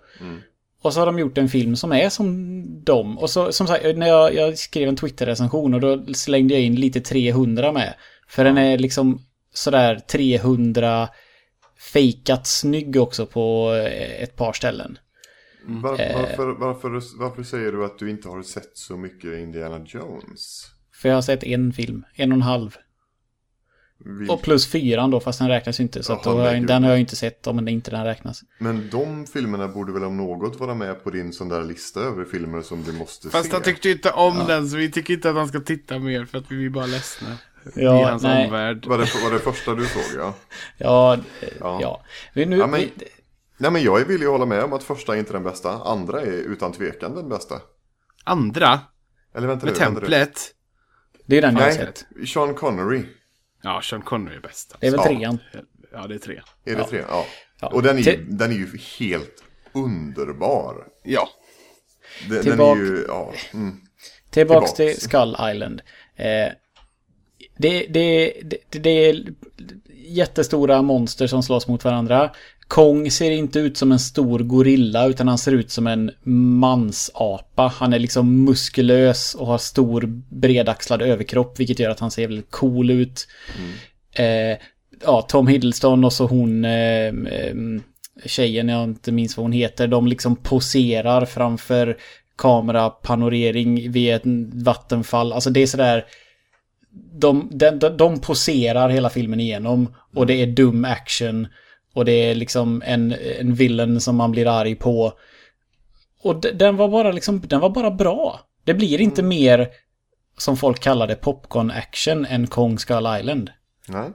Och 0.82 0.92
så 0.94 1.00
har 1.00 1.06
de 1.06 1.18
gjort 1.18 1.38
en 1.38 1.48
film 1.48 1.76
som 1.76 1.92
är 1.92 2.08
som 2.08 2.84
dem. 2.84 3.18
Och 3.18 3.30
så 3.30 3.52
som 3.52 3.66
sagt, 3.66 3.96
när 3.96 4.06
jag, 4.08 4.34
jag 4.34 4.58
skrev 4.58 4.88
en 4.88 4.96
Twitter-recension 4.96 5.74
och 5.74 5.80
då 5.80 6.14
slängde 6.14 6.54
jag 6.54 6.62
in 6.62 6.74
lite 6.74 7.00
300 7.00 7.72
med. 7.72 7.94
För 8.28 8.44
den 8.44 8.58
är 8.58 8.78
liksom 8.78 9.18
sådär 9.54 9.98
300 9.98 11.08
fejkat 11.92 12.46
snygg 12.46 12.96
också 12.96 13.26
på 13.26 13.74
eh, 13.74 14.22
ett 14.22 14.36
par 14.36 14.52
ställen. 14.52 14.98
Var, 15.66 16.00
Eh. 16.00 16.16
varför, 16.20 16.46
varför, 16.58 17.18
varför 17.18 17.42
säger 17.42 17.72
du 17.72 17.84
att 17.84 17.98
du 17.98 18.10
inte 18.10 18.28
har 18.28 18.42
sett 18.42 18.70
så 18.74 18.96
mycket 18.96 19.38
Indiana 19.38 19.84
Jones? 19.86 20.66
För 21.02 21.08
jag 21.08 21.16
har 21.16 21.22
sett 21.22 21.44
en 21.44 21.72
film, 21.72 22.04
en 22.14 22.32
och 22.32 22.36
en 22.36 22.42
halv. 22.42 22.76
Vil- 24.05 24.30
Och 24.30 24.42
plus 24.42 24.66
fyran 24.66 25.11
då, 25.11 25.20
fast 25.20 25.38
den 25.38 25.48
räknas 25.48 25.80
ju 25.80 25.82
inte. 25.82 26.03
Så 26.03 26.12
att 26.12 26.22
då 26.24 26.30
Jaha, 26.30 26.38
har 26.38 26.44
jag, 26.44 26.53
nej, 26.53 26.62
den 26.66 26.82
har 26.84 26.90
jag 26.90 27.01
inte 27.01 27.16
sett 27.16 27.46
om 27.46 27.68
inte 27.68 27.90
den 27.90 28.05
räknas. 28.05 28.40
Men 28.59 28.88
de 28.90 29.26
filmerna 29.26 29.68
borde 29.68 29.92
väl 29.92 30.05
om 30.05 30.16
något 30.16 30.61
vara 30.61 30.74
med 30.74 31.05
på 31.05 31.11
din 31.11 31.32
sån 31.32 31.48
där 31.48 31.62
lista 31.64 32.01
över 32.01 32.24
filmer 32.24 32.62
som 32.62 32.82
du 32.82 32.92
måste 32.92 33.30
Fast 33.30 33.46
se? 33.46 33.53
han 33.53 33.62
tyckte 33.62 33.90
inte 33.90 34.11
om 34.11 34.38
den 34.46 34.68
så 34.68 34.76
vi 34.76 34.90
tycker 34.90 35.14
inte 35.14 35.30
att 35.30 35.36
han 35.36 35.48
ska 35.48 35.61
titta 35.61 35.98
mer 35.98 36.24
för 36.24 36.38
att 36.38 36.51
vi 36.51 36.66
är 36.66 36.70
bara 36.70 36.86
ledsna. 36.86 37.28
I 37.76 37.82
Ja, 37.84 38.09
hans 38.11 38.22
nej. 38.22 38.44
omvärld. 38.46 38.86
Var 38.86 38.98
det, 38.98 39.07
var 39.24 39.30
det 39.32 39.38
första 39.38 39.74
du 39.74 39.86
såg 39.86 40.03
ja? 40.20 40.34
Ja, 40.78 41.14
eh, 41.14 41.48
Ja. 41.61 41.78
ja. 41.82 42.03
Vi, 42.34 42.46
nu, 42.46 42.57
Ja, 42.57 42.66
men- 42.66 42.80
vi, 42.80 42.92
Nej 43.59 43.70
men 43.70 43.82
jag 43.82 44.01
är 44.01 44.05
villig 44.05 44.26
att 44.26 44.32
hålla 44.32 44.46
med 44.46 44.64
om 44.64 44.72
att 44.72 44.82
första 44.82 45.14
är 45.14 45.18
inte 45.18 45.32
den 45.32 45.42
bästa. 45.42 45.70
Andra 45.70 46.20
är 46.20 46.26
utan 46.32 46.72
tvekan 46.72 47.14
den 47.14 47.28
bästa. 47.28 47.55
Andra, 48.24 48.80
Eller 49.34 49.46
vänta 49.46 49.66
med 49.66 49.74
nu, 49.74 49.80
vänta 49.80 50.01
templet. 50.01 50.38
det 51.26 51.38
är 51.38 51.42
den 51.42 51.55
jag 51.55 51.61
har 51.62 51.66
Nej, 51.68 51.76
sett. 51.76 52.28
Sean 52.28 52.55
Connery. 52.55 53.03
Ja, 53.62 53.80
Sean 53.82 54.02
Connery 54.02 54.36
är 54.36 54.40
bäst. 54.40 54.76
Det 54.80 54.86
är 54.86 54.90
väl 54.90 55.00
Ja. 55.00 55.06
trean. 55.06 55.38
Ja, 55.92 56.06
det 56.06 56.14
är 56.14 56.18
tre. 56.18 56.40
Är 56.64 56.76
det 56.76 56.84
tre? 56.84 57.04
Ja. 57.08 57.26
Ja. 57.61 57.68
Och 57.68 57.82
den 57.82 57.98
är, 57.98 58.02
ju, 58.02 58.24
den 58.24 58.50
är 58.50 58.54
ju 58.54 58.78
helt 58.98 59.42
underbar. 59.74 60.86
Ja. 61.04 61.28
Den, 62.28 62.34
den 62.36 62.42
Tillbaka- 62.44 62.80
är 62.80 62.84
ju, 62.84 63.04
ja. 63.08 63.32
Mm. 63.54 63.80
Tillbaks 64.30 64.72
Tillbaks. 64.74 64.74
till 64.74 65.00
Skull 65.08 65.36
Island. 65.52 65.82
Eh, 66.16 66.48
det, 67.56 67.86
det, 67.86 68.32
det, 68.44 68.80
det 68.80 68.90
är 68.90 69.24
jättestora 69.94 70.82
monster 70.82 71.26
som 71.26 71.42
slåss 71.42 71.68
mot 71.68 71.84
varandra. 71.84 72.30
Kong 72.70 73.10
ser 73.10 73.30
inte 73.30 73.58
ut 73.58 73.76
som 73.76 73.92
en 73.92 73.98
stor 73.98 74.38
gorilla 74.38 75.06
utan 75.06 75.28
han 75.28 75.38
ser 75.38 75.52
ut 75.52 75.70
som 75.70 75.86
en 75.86 76.10
mansapa. 76.60 77.72
Han 77.76 77.92
är 77.92 77.98
liksom 77.98 78.44
muskulös 78.44 79.34
och 79.34 79.46
har 79.46 79.58
stor 79.58 80.02
bredaxlad 80.28 81.02
överkropp 81.02 81.60
vilket 81.60 81.78
gör 81.78 81.90
att 81.90 82.00
han 82.00 82.10
ser 82.10 82.28
väldigt 82.28 82.50
cool 82.50 82.90
ut. 82.90 83.28
Eh, 84.12 84.58
ja, 85.04 85.22
Tom 85.22 85.46
Hiddleston 85.46 86.04
och 86.04 86.12
så 86.12 86.26
hon... 86.26 86.64
Eh, 86.64 87.06
eh, 87.06 87.54
tjejen, 88.24 88.68
jag 88.68 88.84
inte 88.84 89.12
minns 89.12 89.36
vad 89.36 89.44
hon 89.44 89.52
heter, 89.52 89.86
de 89.86 90.06
liksom 90.06 90.36
poserar 90.36 91.24
framför 91.26 91.96
kamerapanorering 92.36 93.92
vid 93.92 94.14
ett 94.14 94.22
vattenfall. 94.64 95.32
Alltså 95.32 95.50
det 95.50 95.60
är 95.60 95.66
sådär... 95.66 96.04
De, 97.12 97.48
de, 97.52 97.78
de 97.96 98.20
poserar 98.20 98.88
hela 98.88 99.10
filmen 99.10 99.40
igenom 99.40 99.94
och 100.14 100.26
det 100.26 100.42
är 100.42 100.46
dum 100.46 100.84
action. 100.84 101.46
Och 101.95 102.05
det 102.05 102.12
är 102.12 102.34
liksom 102.34 102.82
en, 102.86 103.14
en 103.38 103.55
villain 103.55 104.01
som 104.01 104.16
man 104.16 104.30
blir 104.32 104.47
arg 104.47 104.74
på. 104.74 105.12
Och 106.22 106.41
den 106.41 106.76
var 106.76 106.88
bara 106.88 107.12
liksom, 107.12 107.41
den 107.41 107.61
var 107.61 107.70
bara 107.70 107.91
bra. 107.91 108.41
Det 108.64 108.74
blir 108.74 109.01
inte 109.01 109.22
mer, 109.22 109.68
som 110.38 110.57
folk 110.57 110.80
kallar 110.80 111.07
det, 111.07 111.14
popcorn 111.14 111.70
action 111.70 112.26
än 112.26 112.47
Kong 112.47 112.78
Skull 112.78 113.07
Island. 113.20 113.51
Nej. 113.88 114.11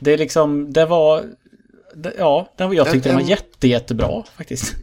Det 0.00 0.12
är 0.12 0.18
liksom, 0.18 0.72
det 0.72 0.86
var... 0.86 1.24
Det, 1.94 2.12
ja, 2.18 2.52
den, 2.56 2.72
jag 2.72 2.92
tyckte 2.92 3.08
En- 3.08 3.16
den 3.16 3.24
var 3.24 3.30
jätte, 3.30 3.68
jättebra 3.68 4.22
faktiskt. 4.36 4.74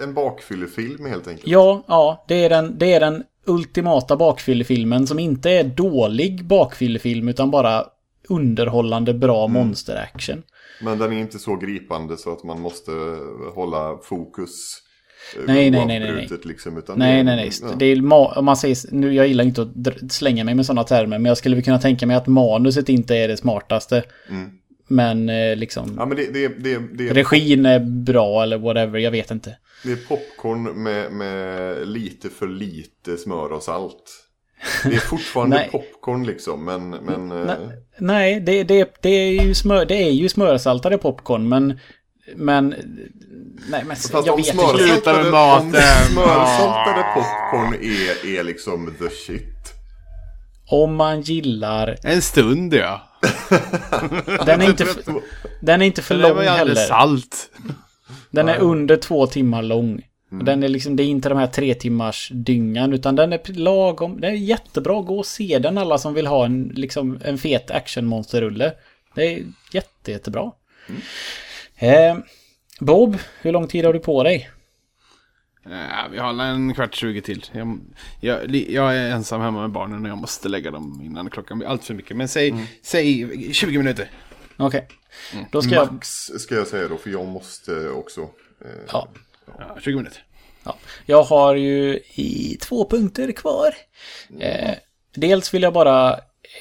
En 0.00 0.14
bakfyllefilm 0.14 1.06
helt 1.06 1.28
enkelt. 1.28 1.46
Ja, 1.48 1.84
ja, 1.88 2.24
det 2.28 2.44
är 2.44 2.48
den, 2.50 2.78
det 2.78 2.92
är 2.92 3.00
den 3.00 3.24
ultimata 3.46 4.16
bakfyllefilmen 4.16 5.06
som 5.06 5.18
inte 5.18 5.50
är 5.50 5.64
dålig 5.64 6.44
bakfyllefilm 6.46 7.28
utan 7.28 7.50
bara 7.50 7.84
underhållande 8.28 9.14
bra 9.14 9.44
Mm. 9.44 9.52
monsteraction. 9.52 10.42
Men 10.80 10.98
den 10.98 11.12
är 11.12 11.18
inte 11.18 11.38
så 11.38 11.56
gripande 11.56 12.16
så 12.16 12.32
att 12.32 12.44
man 12.44 12.60
måste 12.60 12.92
hålla 13.54 13.98
fokus. 14.02 14.82
eh, 15.36 15.42
Nej, 15.46 15.70
nej, 15.70 15.86
nej, 15.86 16.00
nej, 16.00 16.28
Liksom, 16.44 16.76
utan 16.76 16.98
Nej, 16.98 17.16
det, 17.16 17.22
nej, 17.22 17.36
nej. 17.36 17.50
Ja. 17.62 17.76
Det 17.78 17.86
är, 17.86 18.12
om 18.38 18.44
man 18.44 18.56
säger, 18.56 18.76
nu, 18.90 19.14
jag 19.14 19.26
gillar 19.26 19.44
inte 19.44 19.62
att 19.62 20.12
slänga 20.12 20.44
mig 20.44 20.54
med 20.54 20.66
sådana 20.66 20.84
termer, 20.84 21.18
men 21.18 21.24
jag 21.24 21.38
skulle 21.38 21.56
väl 21.56 21.64
kunna 21.64 21.78
tänka 21.78 22.06
mig 22.06 22.16
att 22.16 22.26
manuset 22.26 22.88
inte 22.88 23.16
är 23.16 23.28
det 23.28 23.36
smartaste. 23.36 24.04
Mm. 24.28 24.50
Men 24.88 25.28
eh, 25.28 25.56
liksom, 25.56 25.94
Ja, 25.98 26.06
men 26.06 26.16
det, 26.16 26.32
det, 26.32 26.48
det, 26.48 26.78
det, 26.78 27.12
regin 27.12 27.66
är 27.66 27.80
bra 27.80 28.42
eller 28.42 28.58
whatever, 28.58 28.98
jag 28.98 29.10
vet 29.10 29.30
inte. 29.30 29.56
det 29.84 29.92
är 29.92 29.96
popcorn 29.96 30.82
med, 30.82 31.12
med 31.12 31.88
lite 31.88 32.30
för 32.30 32.48
lite 32.48 33.16
smör 33.16 33.52
och 33.52 33.62
salt. 33.62 34.29
Det 34.84 34.94
är 34.94 35.00
fortfarande 35.00 35.56
Nej. 35.56 35.68
popcorn 35.72 36.26
liksom, 36.26 36.64
men... 36.64 36.90
men 36.90 37.32
eh, 37.32 37.46
Nej, 37.46 37.58
nej 37.98 38.40
det, 38.40 38.64
det, 38.64 38.94
det, 39.00 39.08
är 39.08 39.42
ju 39.42 39.54
smör, 39.54 39.84
det 39.84 39.94
är 39.94 40.10
ju 40.10 40.28
smörsaltade 40.28 40.98
popcorn, 40.98 41.48
men... 41.48 41.78
Men... 42.36 42.68
Nej, 43.70 43.84
men 43.84 43.96
Fast 43.96 44.26
jag 44.26 44.36
vet 44.36 44.46
inte. 44.46 44.60
Sluta 44.60 44.76
smörsaltade, 44.78 45.18
med 45.18 45.26
om 45.26 45.32
maten. 45.32 45.82
smörsaltade 46.12 47.04
popcorn 47.14 47.74
är, 47.74 48.38
är 48.38 48.44
liksom 48.44 48.94
the 48.98 49.08
shit. 49.08 49.74
Om 50.70 50.94
man 50.94 51.20
gillar... 51.20 51.96
En 52.02 52.22
stund 52.22 52.74
ja. 52.74 53.06
Den 54.46 54.62
är 54.62 54.68
inte, 54.70 54.86
den 55.60 55.82
är 55.82 55.86
inte 55.86 56.02
för 56.02 56.14
lång 56.14 56.38
heller. 56.38 56.74
salt. 56.74 57.50
Den 58.30 58.48
är 58.48 58.58
under 58.58 58.96
två 58.96 59.26
timmar 59.26 59.62
lång. 59.62 60.02
Och 60.30 60.44
Den 60.44 60.62
är 60.62 60.68
liksom, 60.68 60.96
det 60.96 61.02
är 61.02 61.04
inte 61.06 61.28
de 61.28 61.38
här 61.38 61.46
tre 61.46 61.74
timmars 61.74 62.30
dyngan 62.34 62.92
utan 62.92 63.16
den 63.16 63.32
är 63.32 63.52
lagom. 63.52 64.20
Den 64.20 64.30
är 64.30 64.36
jättebra. 64.36 65.02
Gå 65.02 65.18
och 65.18 65.26
se 65.26 65.58
den 65.58 65.78
alla 65.78 65.98
som 65.98 66.14
vill 66.14 66.26
ha 66.26 66.44
en, 66.44 66.72
liksom, 66.74 67.18
en 67.24 67.38
fet 67.38 67.70
actionmonsterrulle. 67.70 68.72
Det 69.14 69.22
är 69.34 69.44
jätte, 69.72 70.10
jättebra. 70.10 70.52
Eh, 71.76 72.16
Bob, 72.80 73.16
hur 73.42 73.52
lång 73.52 73.66
tid 73.66 73.84
har 73.84 73.92
du 73.92 73.98
på 73.98 74.22
dig? 74.22 74.50
Ja, 75.64 76.08
vi 76.12 76.18
har 76.18 76.44
en 76.44 76.74
kvart, 76.74 76.94
20 76.94 77.20
till. 77.20 77.44
Jag, 77.52 77.80
jag, 78.20 78.56
jag 78.56 78.96
är 78.96 79.10
ensam 79.10 79.40
hemma 79.40 79.60
med 79.60 79.70
barnen 79.70 80.04
och 80.04 80.10
jag 80.10 80.18
måste 80.18 80.48
lägga 80.48 80.70
dem 80.70 81.00
innan 81.04 81.30
klockan 81.30 81.58
blir 81.58 81.68
allt 81.68 81.84
för 81.84 81.94
mycket. 81.94 82.16
Men 82.16 82.28
säg, 82.28 82.54
säg 82.82 83.52
20 83.52 83.78
minuter. 83.78 84.10
Okej. 84.56 84.88
Ska 85.62 85.74
jag... 85.74 85.92
Max 85.92 86.08
ska 86.38 86.54
jag 86.54 86.66
säga 86.66 86.88
då, 86.88 86.96
för 86.96 87.10
jag 87.10 87.26
måste 87.26 87.88
också. 87.88 88.20
Eh, 88.20 88.70
Ja. 88.92 89.08
Ja, 89.46 89.76
20 89.80 89.96
minuter. 89.96 90.22
Ja, 90.64 90.76
jag 91.06 91.22
har 91.22 91.54
ju 91.54 92.00
i 92.14 92.56
två 92.60 92.88
punkter 92.88 93.32
kvar. 93.32 93.74
Eh, 94.40 94.74
dels 95.14 95.54
vill 95.54 95.62
jag 95.62 95.72
bara 95.72 96.12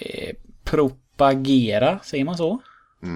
eh, 0.01 0.35
propagera, 0.63 1.99
säger 2.03 2.25
man 2.25 2.37
så? 2.37 2.61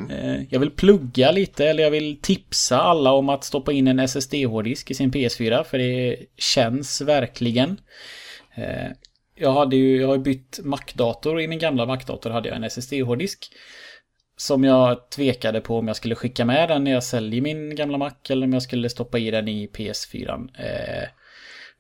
Eh, 0.10 0.44
jag 0.50 0.60
vill 0.60 0.72
plugga 0.72 1.32
lite, 1.32 1.66
eller 1.66 1.84
jag 1.84 1.92
vill 1.92 2.22
tipsa 2.22 2.82
alla 2.82 3.12
om 3.12 3.30
att 3.30 3.44
stoppa 3.44 3.72
in 3.72 3.88
en 3.88 4.00
SSD-hårddisk 4.00 4.92
i 4.92 4.94
sin 4.94 5.12
PS4, 5.12 5.64
för 5.64 5.78
det 5.78 6.18
känns 6.38 7.02
verkligen. 7.02 7.78
Eh, 8.56 8.92
jag 9.36 9.52
hade 9.52 9.76
ju, 9.76 10.02
jag 10.02 10.08
har 10.08 10.18
bytt 10.18 10.60
Mac-dator 10.64 11.42
i 11.42 11.48
min 11.48 11.60
gamla 11.60 11.86
Mac-dator 11.86 12.30
hade 12.30 12.50
jag 12.50 12.56
en 12.56 12.64
SSD-hårddisk. 12.64 13.52
Som 14.38 14.64
jag 14.64 15.10
tvekade 15.10 15.62
på 15.62 15.78
om 15.78 15.88
jag 15.88 15.96
skulle 15.96 16.16
skicka 16.16 16.46
med 16.46 16.70
den 16.70 16.84
när 16.84 16.92
jag 16.92 17.04
säljer 17.04 17.42
min 17.42 17.76
gamla 17.76 17.98
Mac 17.98 18.12
eller 18.30 18.48
om 18.48 18.54
jag 18.54 18.62
skulle 18.62 18.90
stoppa 18.90 19.20
i 19.20 19.32
den 19.32 19.48
i 19.48 19.68
PS4. 19.68 20.50
Eh, 20.58 21.08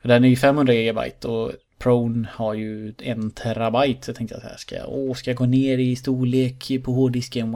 den 0.03 0.23
är 0.23 0.29
ju 0.29 0.35
500 0.35 0.73
GB 0.73 1.27
och 1.27 1.51
Prone 1.77 2.27
har 2.31 2.53
ju 2.53 2.93
en 2.99 3.31
terabyte. 3.31 4.05
Så 4.05 4.09
jag 4.09 4.15
tänkte 4.15 4.37
att 4.37 4.43
här 4.43 4.57
ska 4.57 4.75
jag, 4.75 4.85
åh, 4.89 5.13
ska 5.13 5.29
jag 5.29 5.37
gå 5.37 5.45
ner 5.45 5.77
i 5.77 5.95
storlek 5.95 6.71
på 6.83 6.91
hårddisken? 6.91 7.55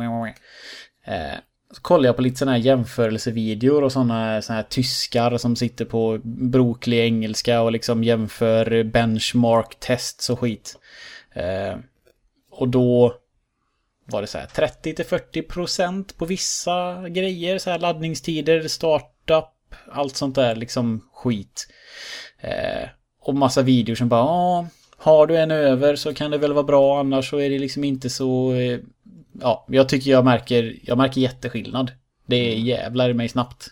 Eh, 1.05 1.37
så 1.71 1.81
kollade 1.81 2.07
jag 2.07 2.15
på 2.15 2.21
lite 2.21 2.37
sådana 2.37 2.57
här 2.57 2.63
jämförelsevideor 2.63 3.83
och 3.83 3.91
sådana 3.91 4.41
såna 4.41 4.55
här 4.55 4.63
tyskar 4.63 5.37
som 5.37 5.55
sitter 5.55 5.85
på 5.85 6.19
broklig 6.23 6.99
engelska 6.99 7.61
och 7.61 7.71
liksom 7.71 8.03
jämför 8.03 8.83
benchmark 8.83 9.79
tests 9.79 10.29
och 10.29 10.39
skit. 10.39 10.77
Eh, 11.33 11.77
och 12.51 12.67
då 12.67 13.15
var 14.07 14.21
det 14.21 14.27
så 14.27 14.37
här 14.37 14.47
30-40% 14.47 16.17
på 16.17 16.25
vissa 16.25 17.09
grejer, 17.09 17.57
så 17.57 17.69
här 17.69 17.79
laddningstider, 17.79 18.67
startup, 18.67 19.75
allt 19.91 20.15
sånt 20.15 20.35
där 20.35 20.55
liksom 20.55 21.09
skit. 21.13 21.67
Eh, 22.39 22.89
och 23.21 23.35
massa 23.35 23.61
videor 23.61 23.95
som 23.95 24.09
bara, 24.09 24.67
har 24.97 25.27
du 25.27 25.37
en 25.37 25.51
över 25.51 25.95
så 25.95 26.13
kan 26.13 26.31
det 26.31 26.37
väl 26.37 26.53
vara 26.53 26.63
bra, 26.63 26.99
annars 26.99 27.29
så 27.29 27.37
är 27.37 27.49
det 27.49 27.59
liksom 27.59 27.83
inte 27.83 28.09
så... 28.09 28.53
Eh, 28.53 28.79
ja, 29.41 29.65
jag 29.69 29.89
tycker 29.89 30.11
jag 30.11 30.25
märker, 30.25 30.79
jag 30.83 30.97
märker 30.97 31.21
jätteskillnad. 31.21 31.91
Det 32.25 32.35
är 32.35 32.55
jävlar 32.55 33.09
i 33.09 33.13
mig 33.13 33.29
snabbt. 33.29 33.67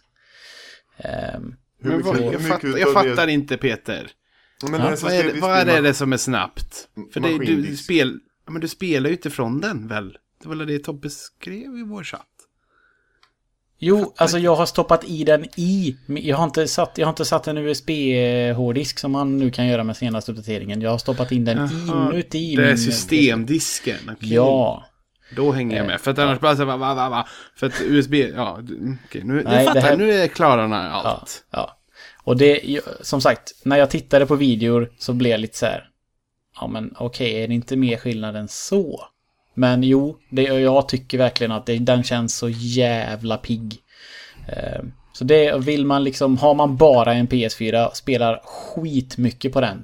Hur 0.98 1.92
Men 1.92 2.02
vad, 2.02 2.16
mycket- 2.16 2.34
jag, 2.34 2.48
fattar, 2.48 2.78
jag 2.78 2.94
fattar 2.94 3.28
inte 3.28 3.58
Peter. 3.58 4.12
Ja, 4.62 4.68
men 4.68 4.82
Ja, 4.82 4.96
Vad 5.02 5.14
är, 5.14 5.24
det, 5.24 5.40
vad 5.40 5.70
är 5.70 5.82
det 5.82 5.94
som 5.94 6.14
är 6.14 6.18
snabbt? 6.18 6.88
För 7.14 7.20
det, 7.20 7.38
du, 7.38 7.78
spel, 7.78 8.20
ja, 8.46 8.52
men 8.52 8.62
du 8.62 8.68
spelar 8.68 9.10
ju 9.10 9.16
inte 9.16 9.30
från 9.30 9.62
den 9.62 9.88
väl? 9.88 10.18
Det 10.46 10.50
var 10.50 10.56
väl 10.56 10.68
det 10.68 10.80
Tobbe 10.80 11.10
skrev 11.10 11.78
i 11.78 11.84
vår 11.84 12.04
chatt? 12.04 12.28
Jo, 13.80 14.14
alltså 14.18 14.38
jag 14.39 14.56
har 14.56 14.66
stoppat 14.66 15.04
i 15.04 15.24
den 15.24 15.46
i. 15.60 15.98
Jag 16.08 16.38
har 16.38 16.43
inte 16.43 16.68
satt, 16.68 16.98
jag 16.98 17.06
har 17.06 17.12
inte 17.12 17.26
satt 17.26 17.48
en 17.48 17.58
USB-hårddisk 17.58 19.00
som 19.00 19.12
man 19.12 19.38
nu 19.38 19.52
kan 19.52 19.68
göra 19.68 19.84
med 19.84 19.98
senaste 19.98 20.32
uppdateringen. 20.32 20.82
Jag 20.82 20.91
har 20.91 20.98
stoppat 20.98 21.32
in 21.32 21.46
den 21.46 21.58
Jaha, 21.58 22.12
inuti 22.14 22.56
Det 22.56 22.72
är 22.72 22.76
systemdisken. 22.76 23.98
okej. 24.14 24.34
Ja. 24.34 24.86
Då 25.36 25.52
hänger 25.52 25.78
jag 25.78 25.88
med. 25.88 26.02
För 26.02 26.12
att 26.12 26.20
annars 26.20 26.39
bara 26.39 26.56
så 26.56 26.66
här, 26.66 26.78
va, 26.78 26.93
va, 26.93 27.10
va. 27.10 27.28
För 27.56 27.68
att 27.68 27.82
USB, 27.82 28.14
ja, 28.14 28.60
okej. 29.08 29.22
Nu, 29.24 29.34
Nej, 29.43 29.60
nu 29.60 29.66
fattar 29.66 29.82
här- 29.82 29.89
jag, 29.89 30.00
nu 30.00 30.12
är 30.12 30.28
klararna 30.28 30.84
Ja, 30.86 31.02
allt. 31.10 31.43
ja. 31.52 31.78
Och 32.24 32.38
det, 32.38 32.80
som 33.02 33.22
sagt, 33.22 33.52
när 33.64 33.78
jag 33.78 33.89
tittade 33.89 34.26
på 34.26 34.36
videor 34.36 34.91
så 34.98 35.14
blev 35.14 35.32
jag 35.32 35.39
lite 35.39 35.58
så 35.58 35.66
här. 35.66 35.89
Ja 36.62 36.68
men 36.68 36.93
okej, 36.98 37.43
är 37.43 37.48
det 37.48 37.54
inte 37.54 37.76
mer 37.76 37.98
skillnad 37.98 38.36
än 38.36 38.48
så? 38.48 39.02
Men 39.56 39.84
jo, 39.84 40.18
det, 40.30 40.43
jag 40.43 40.89
tycker 40.89 41.18
verkligen 41.18 41.51
att 41.51 41.66
det, 41.66 41.78
den 41.78 42.03
känns 42.03 42.38
så 42.38 42.49
jävla 42.49 43.38
pigg. 43.38 43.78
Eh, 44.47 44.84
så 45.14 45.24
det 45.24 45.58
vill 45.60 45.86
man 45.86 46.03
liksom, 46.03 46.38
har 46.38 46.56
man 46.56 46.78
bara 46.78 47.14
en 47.14 47.28
PS4, 47.28 47.89
spelar 47.93 48.41
skitmycket 48.43 49.53
på 49.53 49.62
den. 49.62 49.84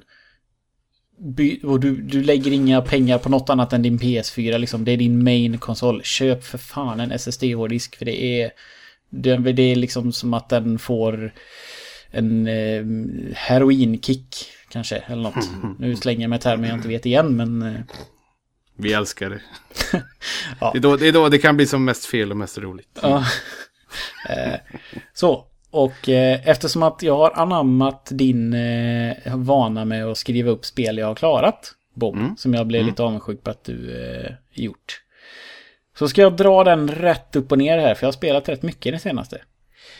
By, 1.18 1.60
och 1.62 1.80
du, 1.80 1.96
du 1.96 2.22
lägger 2.22 2.52
inga 2.52 2.80
pengar 2.80 3.18
på 3.18 3.28
något 3.28 3.50
annat 3.50 3.72
än 3.72 3.82
din 3.82 3.98
PS4 3.98 4.58
liksom. 4.58 4.84
Det 4.84 4.92
är 4.92 4.96
din 4.96 5.24
main 5.24 5.58
konsol. 5.58 6.02
Köp 6.02 6.44
för 6.44 6.58
fan 6.58 7.00
en 7.00 7.12
SSD-hårddisk 7.12 7.96
för 7.96 8.04
det 8.04 8.24
är... 8.24 8.50
Det, 9.10 9.36
det 9.36 9.62
är 9.62 9.76
liksom 9.76 10.12
som 10.12 10.34
att 10.34 10.48
den 10.48 10.78
får 10.78 11.32
en 12.10 12.46
eh, 12.46 12.84
heroinkick 13.34 14.36
kanske, 14.68 14.96
eller 14.96 15.22
något. 15.22 15.50
Nu 15.78 15.96
slänger 15.96 16.20
jag 16.20 16.30
mig 16.30 16.38
termer 16.38 16.68
jag 16.68 16.76
inte 16.76 16.88
vet 16.88 17.06
igen, 17.06 17.36
men... 17.36 17.62
Eh, 17.62 17.80
vi 18.82 18.92
älskar 18.92 19.30
det. 19.30 19.40
Ja. 20.60 20.70
Det, 20.72 20.78
är 20.78 20.80
då, 20.82 20.96
det 20.96 21.08
är 21.08 21.12
då 21.12 21.28
det 21.28 21.38
kan 21.38 21.56
bli 21.56 21.66
som 21.66 21.84
mest 21.84 22.06
fel 22.06 22.30
och 22.30 22.36
mest 22.36 22.58
roligt. 22.58 22.98
Ja. 23.02 23.24
Eh, 24.28 24.54
Så, 25.14 25.46
och 25.70 26.08
eh, 26.08 26.48
eftersom 26.48 26.82
att 26.82 27.02
jag 27.02 27.16
har 27.16 27.30
anammat 27.30 28.08
din 28.10 28.54
eh, 28.54 29.36
vana 29.36 29.84
med 29.84 30.06
att 30.06 30.18
skriva 30.18 30.50
upp 30.50 30.64
spel 30.64 30.98
jag 30.98 31.06
har 31.06 31.14
klarat, 31.14 31.74
Bob, 31.94 32.16
som 32.38 32.54
jag 32.54 32.66
blev 32.66 32.86
lite 32.86 33.02
avundsjuk 33.02 33.42
på 33.42 33.50
att 33.50 33.64
du 33.64 33.96
gjort. 34.52 35.02
Så 35.98 36.08
ska 36.08 36.20
jag 36.22 36.36
dra 36.36 36.64
den 36.64 36.88
rätt 36.88 37.36
upp 37.36 37.52
och 37.52 37.58
ner 37.58 37.78
här, 37.78 37.94
för 37.94 38.02
jag 38.04 38.08
har 38.08 38.12
spelat 38.12 38.48
rätt 38.48 38.62
mycket 38.62 38.92
den 38.92 39.00
senaste. 39.00 39.38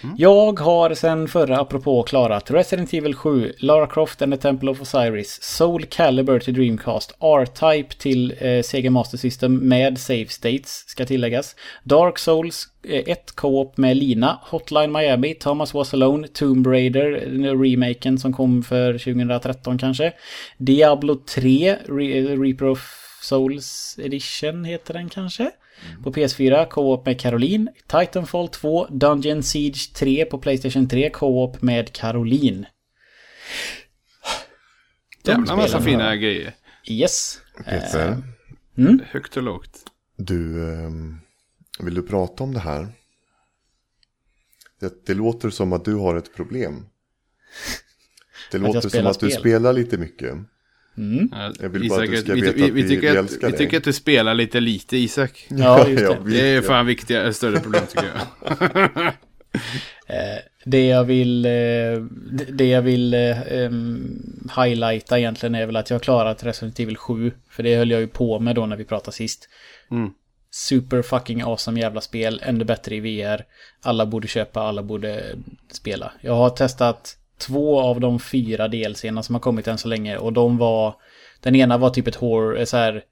Mm. 0.05 0.15
Jag 0.19 0.61
har 0.61 0.95
sen 0.95 1.29
förra 1.29 1.59
apropå 1.59 2.03
klarat 2.03 2.51
Resident 2.51 2.95
Evil 2.95 3.15
7, 3.15 3.53
Lara 3.59 3.87
Croft 3.87 4.23
and 4.23 4.33
the 4.33 4.41
Temple 4.41 4.71
of 4.71 4.81
Osiris, 4.81 5.43
Soul 5.43 5.85
Calibur 5.85 6.39
till 6.39 6.55
Dreamcast, 6.55 7.17
R-Type 7.21 7.95
till 7.99 8.35
eh, 8.39 8.63
Sega 8.63 8.91
Master 8.91 9.19
System 9.19 9.69
med 9.69 9.99
Save 9.99 10.27
States 10.27 10.85
ska 10.87 11.07
tilläggas, 11.07 11.57
Dark 11.85 12.19
Souls 12.19 12.69
eh, 12.89 13.03
1 13.07 13.37
Co-op 13.37 13.77
med 13.77 13.97
Lina, 13.97 14.39
Hotline 14.43 14.93
Miami, 14.93 15.35
Thomas 15.35 15.75
Was 15.75 15.95
Alone, 15.95 16.29
Tomb 16.29 16.67
Raider, 16.67 17.11
remaken 17.63 18.19
som 18.19 18.33
kom 18.33 18.63
för 18.63 18.93
2013 18.93 19.79
kanske, 19.79 20.13
Diablo 20.59 21.15
3, 21.15 21.77
Re 21.87 22.37
Reaper 22.37 22.67
of 22.67 23.03
Souls 23.23 23.99
Edition 24.03 24.65
heter 24.65 24.95
den 24.95 25.09
kanske. 25.09 25.51
På 26.03 26.13
PS4, 26.13 26.69
Co-op 26.69 27.07
med 27.07 27.21
Caroline. 27.21 27.73
Titanfall 27.87 28.49
2, 28.49 28.87
Dungeon 28.91 29.43
Siege 29.43 29.93
3 29.95 30.25
på 30.25 30.39
Playstation 30.39 30.89
3, 30.89 31.11
Co-op 31.11 31.63
med 31.63 31.93
Caroline. 31.93 32.67
Jävla 35.25 35.57
massa 35.57 35.81
fina 35.81 36.17
grejer. 36.17 36.55
Yes. 36.89 37.41
Peter, 37.65 38.23
Högt 39.07 39.37
och 39.37 39.43
lågt. 39.43 39.79
du, 40.17 40.73
ehm, 40.73 41.19
vill 41.81 41.95
du 41.95 42.03
prata 42.03 42.45
om 42.45 42.55
det 42.55 42.61
här? 42.61 42.89
Det, 44.81 45.07
det 45.07 45.15
låter 45.15 45.51
som 45.51 45.73
att 45.73 45.85
du 45.85 45.95
har 45.95 46.17
ett 46.17 46.35
problem. 46.35 46.87
Det 48.51 48.59
låter 48.59 48.89
som 48.89 49.07
att 49.07 49.21
du 49.21 49.31
spel. 49.31 49.41
spelar 49.41 49.73
lite 49.73 49.99
mycket. 49.99 50.35
Ja, 50.95 51.53
Jag 51.61 51.69
vill 51.69 51.89
bara 51.89 52.03
att 52.03 52.11
du 52.11 52.17
ska 52.17 52.35
vi, 52.35 52.41
veta 52.41 52.53
vi, 52.57 52.63
att 52.63 52.69
vi, 52.69 52.83
vi- 52.83 52.89
tycker 52.89 53.01
vi 53.03 53.09
att, 53.09 53.17
älskar 53.25 53.47
vi 53.47 53.51
dig. 53.53 53.59
tycker 53.59 53.77
att 53.77 53.85
du 53.85 53.93
spelar 53.93 54.35
lite 54.35 54.61
lite 54.61 54.97
Isak. 54.97 55.47
Ja, 55.51 55.89
just 55.89 56.03
det. 56.07 56.19
vi- 56.25 56.37
Det 56.37 56.47
är 56.49 56.63
fan 56.63 56.87
viktiga, 56.87 57.33
större 57.33 57.61
problem 57.61 57.83
tycker 57.89 58.07
jag. 58.15 59.13
Det 60.65 60.87
jag 60.87 61.05
vill, 61.05 61.45
eh, 61.47 61.51
det- 62.49 62.69
jag 62.69 62.83
vill 62.83 63.15
eh, 63.15 63.53
em, 63.53 64.23
highlighta 64.57 65.19
egentligen 65.19 65.55
är 65.55 65.67
väl 65.67 65.77
att 65.77 65.91
jag 65.91 65.95
har 65.95 66.01
klarat 66.01 66.45
Resident 66.45 66.81
Evil 66.81 66.97
7. 66.97 67.33
För 67.51 67.63
det 67.63 67.77
höll 67.77 67.91
jag 67.91 68.01
ju 68.01 68.07
på 68.07 68.39
med 68.41 68.55
då 68.55 68.67
när 68.67 68.77
vi 68.77 68.85
pratade 68.85 69.15
sist. 69.17 69.49
Mm. 69.91 70.11
Super 70.51 71.03
fucking 71.03 71.43
awesome 71.43 71.81
jävla 71.81 72.01
spel. 72.01 72.41
Ännu 72.45 72.65
bättre 72.65 72.95
i 72.97 73.01
VR. 73.01 73.45
Alla 73.83 74.07
borde 74.07 74.29
köpa, 74.29 74.61
alla 74.61 74.83
borde 74.83 75.23
spela. 75.73 76.13
Jag 76.21 76.35
har 76.35 76.51
testat 76.51 77.17
två 77.47 77.81
av 77.81 78.01
de 78.01 78.21
fyra 78.21 78.69
DLCerna 78.69 79.23
som 79.23 79.35
har 79.35 79.41
kommit 79.41 79.69
än 79.69 79.79
så 79.79 79.89
länge. 79.89 80.17
Och 80.17 80.33
de 80.33 80.59
var... 80.59 80.95
Den 81.41 81.57
ena 81.57 81.79
var 81.79 81.91
typ 81.91 82.07
ett 82.07 82.15
hår, 82.15 82.59
eh, 82.59 82.65
så 82.65 82.77
här, 82.77 83.05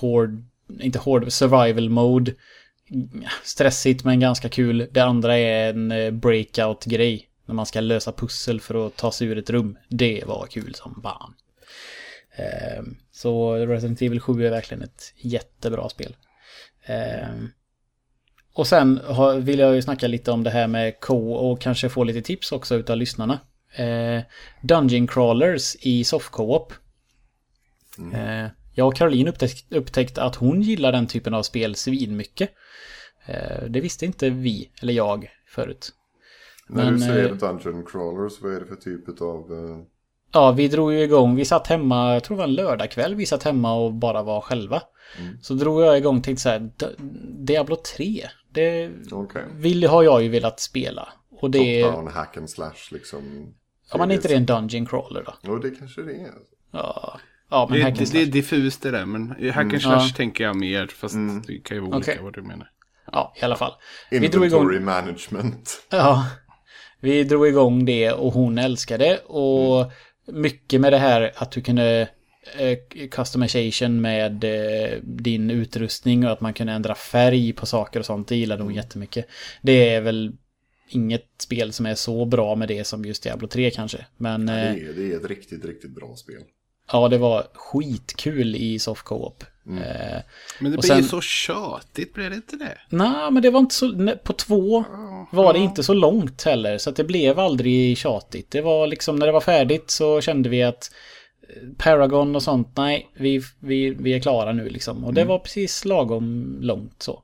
hård... 0.00 0.42
Inte 0.80 0.98
hård, 0.98 1.32
survival 1.32 1.90
mode. 1.90 2.34
Stressigt 3.44 4.04
men 4.04 4.20
ganska 4.20 4.48
kul. 4.48 4.88
Det 4.90 5.00
andra 5.00 5.38
är 5.38 5.70
en 5.70 5.92
eh, 5.92 6.10
breakout-grej. 6.10 7.24
När 7.46 7.54
man 7.54 7.66
ska 7.66 7.80
lösa 7.80 8.12
pussel 8.12 8.60
för 8.60 8.86
att 8.86 8.96
ta 8.96 9.12
sig 9.12 9.26
ur 9.26 9.38
ett 9.38 9.50
rum. 9.50 9.78
Det 9.88 10.24
var 10.26 10.46
kul 10.46 10.74
som 10.74 11.00
fan. 11.02 11.34
Ehm, 12.36 12.96
så 13.12 13.54
Resident 13.54 14.02
Evil 14.02 14.20
7 14.20 14.46
är 14.46 14.50
verkligen 14.50 14.82
ett 14.82 15.12
jättebra 15.16 15.88
spel. 15.88 16.16
Ehm, 16.86 17.50
och 18.54 18.66
sen 18.66 19.00
vill 19.40 19.58
jag 19.58 19.74
ju 19.74 19.82
snacka 19.82 20.06
lite 20.06 20.30
om 20.30 20.44
det 20.44 20.50
här 20.50 20.66
med 20.66 21.00
co 21.00 21.32
och 21.32 21.60
kanske 21.60 21.88
få 21.88 22.04
lite 22.04 22.22
tips 22.22 22.52
också 22.52 22.74
utav 22.74 22.96
lyssnarna. 22.96 23.40
Eh, 23.76 24.22
Dungeon 24.62 25.06
crawlers 25.06 25.76
i 25.80 26.04
soft 26.04 26.30
co-op. 26.30 26.72
Eh, 28.14 28.46
jag 28.74 28.88
och 28.88 28.96
Caroline 28.96 29.28
upptäckt, 29.28 29.72
upptäckt 29.72 30.18
att 30.18 30.36
hon 30.36 30.62
gillar 30.62 30.92
den 30.92 31.06
typen 31.06 31.34
av 31.34 31.42
spel 31.42 31.74
svinmycket. 31.74 32.50
Eh, 33.26 33.64
det 33.68 33.80
visste 33.80 34.04
inte 34.06 34.30
vi, 34.30 34.70
eller 34.82 34.92
jag, 34.92 35.30
förut. 35.48 35.92
När 36.68 36.84
Men, 36.84 36.94
du 36.94 37.00
säger 37.00 37.28
eh, 37.28 37.34
Dungeon 37.34 37.86
Crawlers, 37.86 38.32
vad 38.42 38.54
är 38.54 38.60
det 38.60 38.66
för 38.66 38.76
typ 38.76 39.20
av... 39.20 39.52
eh, 39.52 39.78
Ja, 40.32 40.52
vi 40.52 40.68
drog 40.68 40.92
ju 40.92 41.00
igång. 41.02 41.36
Vi 41.36 41.44
satt 41.44 41.66
hemma, 41.66 42.12
jag 42.14 42.24
tror 42.24 42.36
det 42.36 42.38
var 42.38 42.48
en 42.48 42.54
lördagkväll, 42.54 43.14
vi 43.14 43.26
satt 43.26 43.42
hemma 43.42 43.74
och 43.74 43.92
bara 43.94 44.22
var 44.22 44.40
själva. 44.40 44.82
Så 45.42 45.54
drog 45.54 45.82
jag 45.82 45.98
igång 45.98 46.18
och 46.18 46.24
tänkte 46.24 46.42
så 46.42 46.48
här, 46.48 46.70
Diablo 47.46 47.76
3. 47.96 48.28
Det 48.52 48.90
Okej. 49.12 49.42
vill, 49.54 49.86
har 49.86 50.02
jag 50.02 50.22
ju 50.22 50.28
velat 50.28 50.60
spela. 50.60 51.08
Och 51.40 51.50
det 51.50 51.80
är... 51.80 51.84
Top-down 51.84 52.10
hack 52.12 52.36
and 52.36 52.50
slash 52.50 52.72
liksom. 52.90 53.54
Ja, 53.92 53.98
men 53.98 54.10
är 54.10 54.14
inte 54.14 54.28
det 54.28 54.34
en 54.34 54.46
Dungeon 54.46 54.86
crawler 54.86 55.22
då? 55.26 55.34
Jo, 55.42 55.58
det 55.58 55.70
kanske 55.70 56.02
det 56.02 56.12
är. 56.12 56.32
Ja, 56.72 57.20
ja 57.50 57.66
men 57.70 57.78
Det, 57.78 57.84
det, 57.84 57.90
det 57.96 58.02
är 58.02 58.06
slash. 58.06 58.24
diffust 58.24 58.82
det 58.82 58.90
där, 58.90 59.06
men 59.06 59.28
hack 59.52 59.56
and 59.64 59.72
Ja. 59.74 59.78
slash 59.80 60.08
tänker 60.16 60.44
jag 60.44 60.56
mer, 60.56 60.86
fast 60.86 61.14
det 61.46 61.58
kan 61.58 61.76
ju 61.76 61.80
vara 61.80 61.96
olika 61.96 62.12
Okej. 62.12 62.24
vad 62.24 62.34
du 62.34 62.42
menar. 62.42 62.70
Ja, 63.12 63.34
i 63.40 63.44
alla 63.44 63.56
fall. 63.56 63.72
Vi 64.10 64.18
drog 64.18 64.44
Inventory 64.44 64.76
igång... 64.76 64.84
management. 64.84 65.86
Ja. 65.90 66.26
Vi 67.00 67.24
drog 67.24 67.48
igång 67.48 67.84
det 67.84 68.12
och 68.12 68.32
hon 68.32 68.58
älskade. 68.58 69.18
Och 69.18 69.92
mycket 70.26 70.80
med 70.80 70.92
det 70.92 70.98
här 70.98 71.32
att 71.36 71.50
du 71.50 71.60
kunde 71.60 72.08
eh, 72.58 73.08
customization 73.10 74.00
med 74.00 74.44
eh, 74.44 74.98
din 75.02 75.50
utrustning 75.50 76.26
och 76.26 76.32
att 76.32 76.40
man 76.40 76.54
kunde 76.54 76.72
ändra 76.72 76.94
färg 76.94 77.52
på 77.52 77.66
saker 77.66 78.00
och 78.00 78.06
sånt. 78.06 78.28
Det 78.28 78.36
gillade 78.36 78.62
hon 78.62 78.74
jättemycket. 78.74 79.26
Det 79.62 79.94
är 79.94 80.00
väl 80.00 80.32
inget 80.88 81.26
spel 81.38 81.72
som 81.72 81.86
är 81.86 81.94
så 81.94 82.24
bra 82.24 82.54
med 82.54 82.68
det 82.68 82.84
som 82.84 83.04
just 83.04 83.22
Diablo 83.22 83.48
3 83.48 83.70
kanske. 83.70 84.06
Men 84.16 84.46
Det 84.46 84.52
eh, 84.52 84.58
är, 84.88 84.92
det 84.96 85.12
är 85.12 85.16
ett 85.16 85.24
riktigt, 85.30 85.64
riktigt 85.64 85.94
bra 85.94 86.16
spel. 86.16 86.42
ja, 86.92 87.08
det 87.08 87.18
var 87.18 87.46
skitkul 87.54 88.56
i 88.56 88.78
soft 88.78 89.02
co-op. 89.04 89.44
Eh, 89.66 90.20
Men 90.60 90.72
det 90.72 90.78
blir 90.78 90.96
ju 90.96 91.02
sen- 91.02 91.04
så 91.04 91.20
tjatigt, 91.20 92.14
blir 92.14 92.30
det 92.30 92.36
inte 92.36 92.56
det? 92.56 92.78
Nej, 92.90 93.30
men 93.30 93.42
det 93.42 93.50
var 93.50 93.60
inte 93.60 93.74
så... 93.74 94.16
På 94.24 94.32
två 94.32 94.84
var 95.32 95.52
det 95.52 95.58
inte 95.58 95.82
så 95.82 95.94
långt 95.94 96.42
heller. 96.42 96.78
Så 96.78 96.90
att 96.90 96.96
det 96.96 97.04
blev 97.04 97.38
aldrig 97.38 97.98
tjatigt. 97.98 98.50
Det 98.50 98.60
var 98.60 98.86
liksom 98.86 99.16
när 99.16 99.26
det 99.26 99.32
var 99.32 99.40
färdigt 99.40 99.90
så 99.90 100.20
kände 100.20 100.48
vi 100.48 100.62
att 100.62 100.90
eh, 101.48 101.68
Paragon 101.78 102.36
och 102.36 102.42
sånt, 102.42 102.68
nej, 102.76 103.08
vi, 103.18 103.42
vi, 103.60 103.90
vi 103.90 104.14
är 104.14 104.20
klara 104.20 104.52
nu 104.52 104.68
liksom. 104.68 105.04
Och 105.04 105.14
det 105.14 105.24
var 105.24 105.38
precis 105.38 105.84
lagom 105.84 106.58
långt 106.60 107.02
så. 107.02 107.22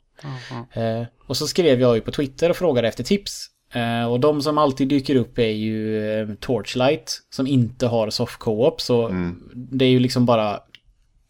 Eh, 0.72 1.02
och 1.26 1.36
så 1.36 1.46
skrev 1.46 1.80
jag 1.80 1.94
ju 1.94 2.00
på 2.00 2.12
Twitter 2.12 2.50
och 2.50 2.56
frågade 2.56 2.88
efter 2.88 3.04
tips. 3.04 3.46
Eh, 3.74 4.12
och 4.12 4.20
de 4.20 4.42
som 4.42 4.58
alltid 4.58 4.88
dyker 4.88 5.16
upp 5.16 5.38
är 5.38 5.52
ju 5.52 6.02
eh, 6.12 6.34
Torchlight 6.34 7.22
som 7.30 7.46
inte 7.46 7.86
har 7.86 8.10
soft 8.10 8.38
co-op. 8.38 8.80
Så 8.80 9.08
det 9.54 9.84
är 9.84 9.88
ju 9.88 9.98
liksom 9.98 10.26
bara 10.26 10.60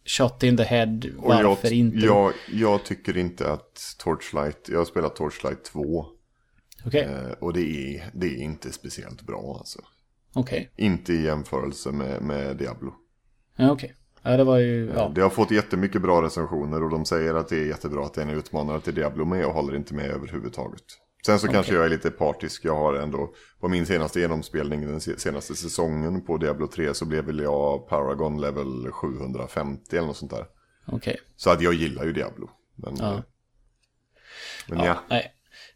shot 0.05 0.43
in 0.43 0.57
the 0.57 0.63
head. 0.63 0.99
Och 1.17 1.27
Varför 1.27 1.67
jag, 1.67 1.73
inte? 1.73 1.97
Jag, 1.97 2.33
jag 2.53 2.83
tycker 2.85 3.17
inte 3.17 3.51
att 3.51 3.95
Torchlight, 3.97 4.69
jag 4.71 4.77
har 4.77 4.85
spelat 4.85 5.15
Torchlight 5.15 5.63
2. 5.63 6.05
Okej, 6.85 7.01
Eh, 7.03 7.31
och 7.39 7.53
det 7.53 7.61
är, 7.61 8.09
det 8.13 8.27
är 8.27 8.37
inte 8.37 8.71
speciellt 8.71 9.21
bra 9.21 9.55
alltså. 9.59 9.79
okej. 10.33 10.71
Inte 10.77 11.13
i 11.13 11.23
jämförelse 11.23 11.91
med, 11.91 12.21
med 12.21 12.57
Diablo. 12.57 12.93
Ja, 13.55 13.71
okej. 13.71 13.93
Ja, 14.21 14.37
det 14.37 14.43
var 14.43 14.57
ju... 14.57 14.91
Ja. 14.95 15.11
Det 15.15 15.21
har 15.21 15.29
fått 15.29 15.51
jättemycket 15.51 16.01
bra 16.01 16.21
recensioner 16.21 16.83
och 16.83 16.89
de 16.89 17.05
säger 17.05 17.35
att 17.35 17.49
det 17.49 17.57
är 17.57 17.65
jättebra 17.65 18.05
att 18.05 18.13
det 18.13 18.21
är 18.21 18.25
en 18.25 18.37
utmanare 18.37 18.81
till 18.81 18.95
Diablo 18.95 19.25
med 19.25 19.45
och 19.45 19.53
håller 19.53 19.75
inte 19.75 19.93
med 19.93 20.05
överhuvudtaget. 20.05 20.83
Sen 21.25 21.39
så 21.39 21.47
kanske 21.47 21.73
jag 21.73 21.85
är 21.85 21.89
lite 21.89 22.11
partisk. 22.11 22.65
Jag 22.65 22.75
har 22.75 22.93
ändå 22.93 23.33
på 23.59 23.67
min 23.67 23.85
senaste 23.85 24.19
genomspelning 24.19 24.87
den 24.87 25.01
se- 25.01 25.19
senaste 25.19 25.55
säsongen 25.55 26.25
på 26.25 26.37
Diablo 26.37 26.67
3 26.67 26.93
så 26.93 27.05
blev 27.05 27.25
väl 27.25 27.39
jag 27.39 27.87
Paragon 27.89 28.41
level 28.41 28.91
750 28.91 29.97
eller 29.97 30.07
något 30.07 30.17
sånt 30.17 30.31
där. 30.31 30.45
Okej. 30.85 31.17
Så 31.35 31.49
att 31.49 31.61
jag 31.61 31.73
gillar 31.73 32.05
ju 32.05 32.13
Diablo. 32.13 32.49
Men 32.75 32.95
ja. 32.97 33.23
Men 34.67 34.85
ja. 34.85 34.99
Nej. 35.09 35.31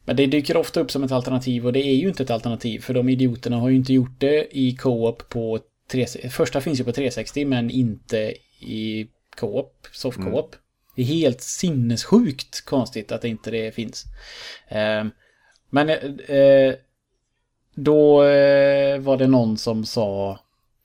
Men 0.05 0.15
det 0.15 0.25
dyker 0.25 0.57
ofta 0.57 0.79
upp 0.79 0.91
som 0.91 1.03
ett 1.03 1.11
alternativ 1.11 1.65
och 1.65 1.73
det 1.73 1.79
är 1.79 1.95
ju 1.95 2.07
inte 2.07 2.23
ett 2.23 2.31
alternativ 2.31 2.79
för 2.79 2.93
de 2.93 3.09
idioterna 3.09 3.57
har 3.57 3.69
ju 3.69 3.75
inte 3.75 3.93
gjort 3.93 4.19
det 4.19 4.57
i 4.57 4.75
co-op 4.75 5.29
på 5.29 5.59
3, 5.91 6.05
Första 6.29 6.61
finns 6.61 6.79
ju 6.79 6.83
på 6.83 6.91
360 6.91 7.45
men 7.45 7.69
inte 7.69 8.17
i 8.59 9.09
co-op, 9.39 9.87
soft 9.91 10.17
co-op. 10.17 10.55
Det 10.95 11.01
är 11.01 11.05
helt 11.05 11.41
sinnessjukt 11.41 12.65
konstigt 12.65 13.11
att 13.11 13.23
inte 13.23 13.51
det 13.51 13.75
finns. 13.75 14.05
Ehm, 14.67 15.11
men 15.69 15.89
eh, 15.89 16.73
då 17.75 18.23
eh, 18.23 18.99
var 18.99 19.17
det 19.17 19.27
någon 19.27 19.57
som 19.57 19.85
sa 19.85 20.39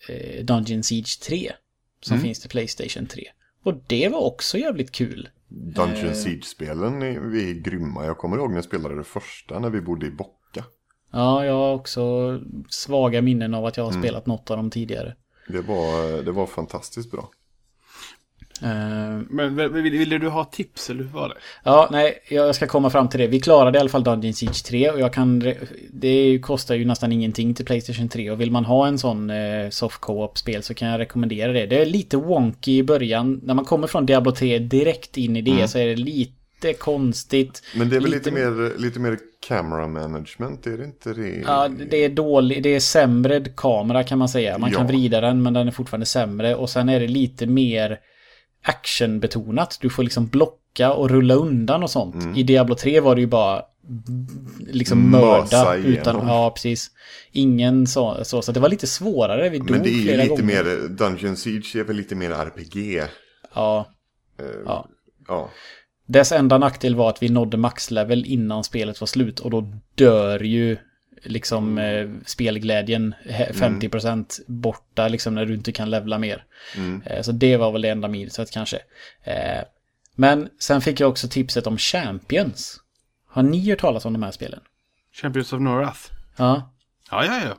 eh, 0.08 0.44
Dungeon 0.44 0.82
Siege 0.82 1.20
3 1.22 1.52
som 2.00 2.18
finns 2.18 2.40
till 2.40 2.50
Playstation 2.50 3.06
3. 3.06 3.24
Och 3.62 3.74
det 3.86 4.08
var 4.08 4.20
också 4.20 4.58
jävligt 4.58 4.92
kul. 4.92 5.28
Dungeon 5.48 6.14
Siege-spelen 6.14 7.02
är, 7.02 7.20
vi 7.20 7.50
är 7.50 7.54
grymma. 7.54 8.06
Jag 8.06 8.18
kommer 8.18 8.36
ihåg 8.36 8.50
när 8.50 8.56
jag 8.56 8.64
spelade 8.64 8.96
det 8.96 9.04
första 9.04 9.58
när 9.58 9.70
vi 9.70 9.80
bodde 9.80 10.06
i 10.06 10.10
Bocka. 10.10 10.64
Ja, 11.12 11.44
jag 11.44 11.54
har 11.54 11.74
också 11.74 12.02
svaga 12.68 13.22
minnen 13.22 13.54
av 13.54 13.66
att 13.66 13.76
jag 13.76 13.84
har 13.84 13.92
spelat 13.92 14.26
något 14.26 14.50
av 14.50 14.56
dem 14.56 14.70
tidigare. 14.70 15.16
Det 15.48 15.60
var, 15.60 16.22
det 16.22 16.32
var 16.32 16.46
fantastiskt 16.46 17.10
bra. 17.10 17.30
Eh, 18.62 19.20
Men 19.30 19.56
vill- 19.56 19.68
vill- 19.68 19.92
ville 19.98 20.18
du 20.18 20.28
ha 20.28 20.44
tips, 20.44 20.90
eller 20.90 21.02
hur 21.04 21.10
var 21.10 21.28
det? 21.28 21.34
ja, 21.64 21.88
nej, 21.92 22.18
jag 22.28 22.54
ska 22.54 22.66
komma 22.66 22.90
fram 22.90 23.08
till 23.08 23.20
det. 23.20 23.26
Vi 23.26 23.40
klarade 23.40 23.78
i 23.78 23.80
alla 23.80 23.88
fall 23.88 24.04
Dungeon 24.04 24.34
Siege 24.34 24.64
3 24.66 24.90
och 24.90 25.00
jag 25.00 25.12
kan... 25.12 25.52
Det 25.90 26.38
kostar 26.38 26.74
ju 26.74 26.84
nästan 26.84 27.12
ingenting 27.12 27.54
till 27.54 27.64
Playstation 27.64 28.08
3 28.08 28.30
och 28.30 28.40
vill 28.40 28.50
man 28.50 28.64
ha 28.64 28.86
en 28.86 28.98
sån 28.98 29.30
eh, 29.30 29.68
soft 29.70 30.00
co-op-spel 30.00 30.62
så 30.62 30.74
kan 30.74 30.88
jag 30.88 30.98
rekommendera 31.00 31.52
det. 31.52 31.66
Det 31.66 31.82
är 31.82 31.86
lite 31.86 32.16
wonky 32.16 32.78
i 32.78 32.82
början. 32.82 33.40
När 33.44 33.54
man 33.54 33.64
kommer 33.64 33.86
från 33.86 34.06
Diablo 34.06 34.32
3 34.32 34.58
direkt 34.58 35.16
in 35.16 35.36
i 35.36 35.42
det 35.42 35.68
så 35.68 35.78
är 35.78 35.86
det 35.86 35.96
lite 35.96 36.32
lite 36.62 36.78
konstigt. 36.78 37.62
Men 37.76 37.88
det 37.88 37.96
är 37.96 38.00
väl 38.00 38.10
lite, 38.10 38.30
mer, 38.30 38.78
lite 38.78 39.00
mer 39.00 39.18
camera 39.48 39.88
management, 39.88 40.66
är 40.66 40.78
det 40.78 40.84
inte 40.84 41.12
det? 41.12 41.42
Ja, 41.46 41.68
det 41.90 41.96
är 42.04 42.08
dålig, 42.08 42.62
det 42.62 42.68
är 42.74 42.80
sämre 42.80 43.40
kamera 43.56 44.04
kan 44.04 44.18
man 44.18 44.28
säga. 44.28 44.58
Man 44.58 44.70
kan 44.70 44.80
Ja. 44.80 44.86
vrida 44.88 45.20
den 45.20 45.42
men 45.42 45.52
den 45.52 45.66
är 45.68 45.72
fortfarande 45.72 46.06
sämre. 46.06 46.54
Och 46.54 46.70
sen 46.70 46.88
är 46.88 47.00
det 47.00 47.06
lite 47.08 47.46
mer 47.46 47.98
actionbetonat. 48.64 49.78
Du 49.80 49.90
får 49.90 50.02
liksom 50.02 50.26
blocka 50.26 50.92
och 50.92 51.10
rulla 51.10 51.34
undan 51.34 51.82
och 51.82 51.90
sånt. 51.90 52.14
Mm. 52.14 52.36
I 52.36 52.42
Diablo 52.42 52.74
3 52.74 53.00
var 53.00 53.14
det 53.14 53.20
ju 53.20 53.26
bara 53.26 53.62
liksom 54.58 55.10
mörda. 55.10 55.76
Utan, 55.76 56.28
ja, 56.28 56.50
precis. 56.50 56.90
Ingen 57.32 57.86
så, 57.86 58.24
så. 58.24 58.42
Så 58.42 58.52
det 58.52 58.60
var 58.60 58.68
lite 58.68 58.86
svårare. 58.86 59.48
Vi 59.48 59.58
dog 59.58 59.70
Men 59.70 59.82
det 59.82 59.88
är 59.88 59.92
ju 59.92 60.16
lite 60.16 60.28
gånger. 60.28 60.42
mer, 60.42 60.88
Dungeon 60.88 61.36
Siege 61.36 61.76
är 61.76 61.84
väl 61.84 61.96
lite 61.96 62.14
mer 62.14 62.30
RPG. 62.30 63.02
Ja. 63.54 63.86
Eh, 64.38 64.46
Ja. 64.64 64.88
ja. 65.28 65.50
Dess 66.06 66.32
enda 66.32 66.58
nackdel 66.58 66.94
var 66.94 67.10
att 67.10 67.22
vi 67.22 67.28
nådde 67.28 67.56
maxlevel 67.56 68.24
innan 68.26 68.64
spelet 68.64 69.00
var 69.00 69.06
slut 69.06 69.40
och 69.40 69.50
då 69.50 69.72
dör 69.94 70.40
ju 70.44 70.76
liksom 71.24 71.78
eh, 71.78 72.08
spelglädjen 72.26 73.14
he- 73.24 73.52
50% 73.52 74.40
borta 74.46 75.08
liksom 75.08 75.34
när 75.34 75.46
du 75.46 75.54
inte 75.54 75.72
kan 75.72 75.90
levla 75.90 76.18
mer. 76.18 76.44
Mm. 76.76 77.02
Eh, 77.06 77.22
så 77.22 77.32
det 77.32 77.56
var 77.56 77.72
väl 77.72 77.82
det 77.82 77.88
enda 77.88 78.08
minuset 78.08 78.50
kanske. 78.50 78.76
Eh, 79.24 79.62
men 80.14 80.48
sen 80.58 80.80
fick 80.80 81.00
jag 81.00 81.10
också 81.10 81.28
tipset 81.28 81.66
om 81.66 81.78
Champions. 81.78 82.80
Har 83.28 83.42
ni 83.42 83.70
hört 83.70 83.78
talas 83.80 84.04
om 84.04 84.12
de 84.12 84.22
här 84.22 84.30
spelen? 84.30 84.60
Champions 85.12 85.52
of 85.52 85.60
Norath. 85.60 86.00
Ja. 86.36 86.72
Ja, 87.10 87.24
ja, 87.26 87.40
ja. 87.44 87.56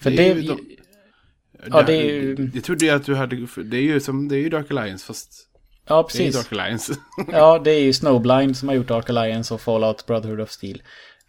För 0.00 0.10
är 0.10 0.16
det... 0.16 0.28
ju 0.28 0.42
de- 0.42 0.60
Ja, 1.70 1.82
det 1.82 1.92
är 1.94 2.02
ju- 2.04 2.50
Jag 2.54 2.64
trodde 2.64 2.84
ju 2.84 2.90
att 2.90 3.04
du 3.06 3.14
hade... 3.14 3.36
Det 3.64 3.76
är 3.76 3.82
ju 3.82 4.00
som... 4.00 4.28
Det 4.28 4.36
är 4.36 4.40
ju 4.40 4.48
Dark 4.48 4.70
Alliance 4.70 5.06
fast... 5.06 5.48
Ja, 5.86 5.94
Det 5.94 6.00
är 6.00 6.02
precis. 6.02 6.34
Dark 6.34 6.52
Alliance. 6.52 6.94
Ja, 7.32 7.58
det 7.64 7.70
är 7.70 7.80
ju 7.80 7.92
Snowblind 7.92 8.56
som 8.56 8.68
har 8.68 8.74
gjort 8.76 8.88
Dark 8.88 9.10
Alliance 9.10 9.54
och 9.54 9.60
Fallout 9.60 10.06
Brotherhood 10.06 10.40
of 10.40 10.50
Steel. 10.50 10.82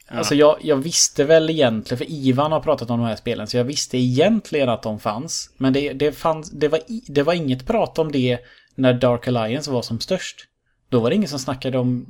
Alltså 0.08 0.36
jag, 0.36 0.58
jag 0.62 0.76
visste 0.78 1.24
väl 1.24 1.50
egentligen, 1.50 1.98
för 1.98 2.12
Ivan 2.12 2.52
har 2.52 2.60
pratat 2.60 2.90
om 2.90 3.00
de 3.00 3.06
här 3.06 3.16
spelen, 3.16 3.48
så 3.48 3.58
jag 3.58 3.64
visste 3.64 3.98
egentligen 3.98 4.70
att 4.70 4.84
de 4.84 5.00
fanns. 5.00 5.50
Men 5.58 5.74
det, 5.74 5.94
det, 5.94 6.12
fanns, 6.12 6.52
det, 6.52 6.68
var, 6.68 6.80
det 7.08 7.24
var 7.24 7.34
inget 7.34 7.66
prat 7.68 8.00
om 8.00 8.12
det 8.12 8.40
när 8.76 8.94
Dark 8.94 9.28
Alliance 9.28 9.72
var 9.72 9.82
som 9.82 10.00
störst. 10.00 10.36
Då 10.90 11.00
var 11.00 11.10
det 11.10 11.16
ingen 11.16 11.30
som 11.30 11.40
snackade 11.40 11.78
om 11.78 12.06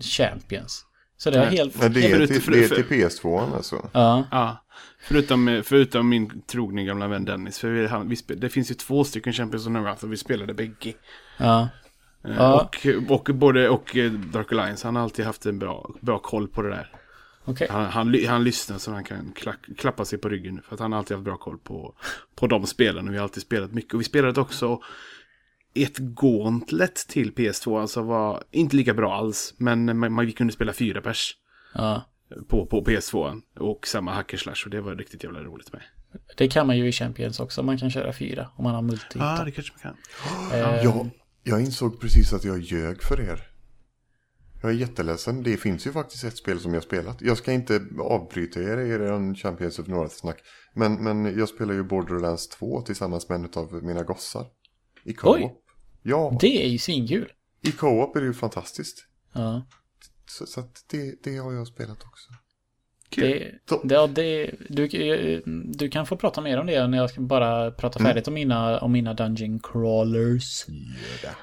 Champions. 0.00 0.84
Så 1.16 1.30
det 1.30 1.38
var 1.38 1.46
Nej. 1.46 1.56
helt... 1.56 1.80
Nej, 1.80 1.90
det, 1.90 2.10
är 2.12 2.26
till, 2.26 2.42
för- 2.42 2.52
det 2.52 2.64
är 2.64 2.68
för- 2.68 2.74
till 2.76 2.84
PS2 2.84 3.54
alltså. 3.56 3.88
Ja, 3.92 4.24
ja. 4.30 4.64
Förutom, 5.02 5.62
förutom 5.64 6.08
min 6.08 6.42
trogne 6.42 6.84
gamla 6.84 7.08
vän 7.08 7.24
Dennis. 7.24 7.58
För 7.58 7.68
vi, 7.68 7.86
han, 7.86 8.08
vi 8.08 8.16
spel, 8.16 8.40
det 8.40 8.48
finns 8.48 8.70
ju 8.70 8.74
två 8.74 9.04
stycken 9.04 9.32
Champions 9.32 9.66
of 9.66 9.72
Norath 9.72 10.04
och 10.04 10.12
vi 10.12 10.16
spelade 10.16 10.54
bägge. 10.54 10.92
ja. 11.38 11.68
Eh, 12.24 12.34
Ja. 12.38 12.70
Och, 13.08 13.10
och 13.18 13.34
både 13.34 13.68
och 13.68 13.96
eh, 13.96 14.12
Dark 14.12 14.52
Alliance, 14.52 14.86
han 14.86 14.96
har 14.96 15.02
alltid 15.02 15.24
haft 15.24 15.46
en 15.46 15.58
bra, 15.58 15.90
bra 16.00 16.18
koll 16.18 16.48
på 16.48 16.62
det 16.62 16.68
där. 16.70 16.90
Okej. 17.44 17.66
Han, 17.70 17.84
han, 17.84 18.24
han 18.28 18.44
lyssnar 18.44 18.78
så 18.78 18.90
han 18.92 19.04
kan 19.04 19.32
klack, 19.32 19.58
klappa 19.78 20.04
sig 20.04 20.18
på 20.18 20.28
ryggen 20.28 20.54
nu. 20.54 20.62
För 20.62 20.74
att 20.74 20.80
han 20.80 20.92
har 20.92 20.98
alltid 20.98 21.16
haft 21.16 21.24
bra 21.24 21.36
koll 21.36 21.58
på, 21.58 21.94
på 22.34 22.46
de 22.46 22.66
spelen. 22.66 23.08
Och 23.08 23.12
vi 23.14 23.18
har 23.18 23.22
alltid 23.24 23.42
spelat 23.42 23.72
mycket. 23.72 23.94
Och 23.94 24.00
vi 24.00 24.04
spelade 24.04 24.40
också 24.40 24.80
ett 25.74 25.98
Gauntlet 25.98 26.94
till 26.94 27.32
PS2. 27.32 27.80
Alltså 27.80 28.02
var 28.02 28.44
inte 28.50 28.76
lika 28.76 28.94
bra 28.94 29.14
alls. 29.16 29.54
Men 29.56 29.98
man, 29.98 30.12
man, 30.12 30.26
vi 30.26 30.32
kunde 30.32 30.52
spela 30.52 30.72
fyra 30.72 31.00
pers 31.00 31.36
Ja. 31.74 32.04
på, 32.48 32.66
på 32.66 32.84
PS2. 32.84 33.42
Och 33.58 33.86
samma 33.86 34.12
hackerslash. 34.14 34.62
Och 34.64 34.70
det 34.70 34.80
var 34.80 34.94
riktigt 34.94 35.24
jävla 35.24 35.40
roligt 35.40 35.72
med. 35.72 35.82
Det 36.36 36.48
kan 36.48 36.66
man 36.66 36.78
ju 36.78 36.88
i 36.88 36.92
Champions 36.92 37.40
också. 37.40 37.62
Man 37.62 37.78
kan 37.78 37.90
köra 37.90 38.12
fyra 38.12 38.48
om 38.56 38.64
man 38.64 38.74
har 38.74 38.82
multi. 38.82 39.18
Ja, 39.18 39.42
det 39.44 39.50
kanske 39.50 39.72
man 39.72 39.80
kan. 39.82 39.96
Eh, 40.60 40.84
Ja, 40.84 41.06
jag 41.42 41.60
insåg 41.60 42.00
precis 42.00 42.32
att 42.32 42.44
jag 42.44 42.60
ljög 42.60 43.02
för 43.02 43.20
er. 43.20 43.49
Jag 44.62 44.70
är 44.70 44.74
jätteledsen. 44.74 45.42
Det 45.42 45.56
finns 45.56 45.86
ju 45.86 45.92
faktiskt 45.92 46.24
ett 46.24 46.36
spel 46.36 46.60
som 46.60 46.74
jag 46.74 46.82
spelat. 46.82 47.20
Jag 47.22 47.38
ska 47.38 47.52
inte 47.52 47.80
avbryta 48.00 48.60
er 48.60 48.78
i 48.78 48.90
er 48.90 49.34
Champions 49.34 49.78
of 49.78 49.86
North-snack. 49.86 50.36
Men, 50.74 51.04
men 51.04 51.38
jag 51.38 51.48
spelar 51.48 51.74
ju 51.74 51.82
Borderlands 51.84 52.48
2 52.48 52.80
tillsammans 52.82 53.28
med 53.28 53.36
en 53.36 53.48
av 53.54 53.84
mina 53.84 54.02
gossar. 54.02 54.46
I 55.04 55.12
co-op. 55.12 55.36
Oj. 55.36 55.54
Ja, 56.02 56.36
Det 56.40 56.64
är 56.64 56.68
ju 56.68 56.78
svinkul. 56.78 57.32
i 57.62 57.72
co-op 57.72 58.16
är 58.16 58.20
det 58.20 58.26
ju 58.26 58.32
fantastiskt. 58.34 59.06
Ja. 59.32 59.66
Så, 60.26 60.46
så 60.46 60.60
det, 60.90 61.22
det 61.24 61.36
har 61.36 61.52
jag 61.52 61.66
spelat 61.66 62.04
också. 62.04 62.28
Det, 63.16 63.54
Så- 63.68 63.82
det, 63.84 63.94
ja, 63.94 64.06
det, 64.06 64.50
du, 64.68 65.42
du 65.74 65.88
kan 65.88 66.06
få 66.06 66.16
prata 66.16 66.40
mer 66.40 66.58
om 66.60 66.66
det 66.66 66.86
när 66.86 66.98
jag 66.98 67.10
ska 67.10 67.20
bara 67.20 67.70
prata 67.70 67.98
färdigt 67.98 68.28
om, 68.28 68.34
mina, 68.34 68.80
om 68.80 68.92
mina 68.92 69.14
Dungeon 69.14 69.60
Crawlers. 69.60 70.68
Yeah. 70.68 71.34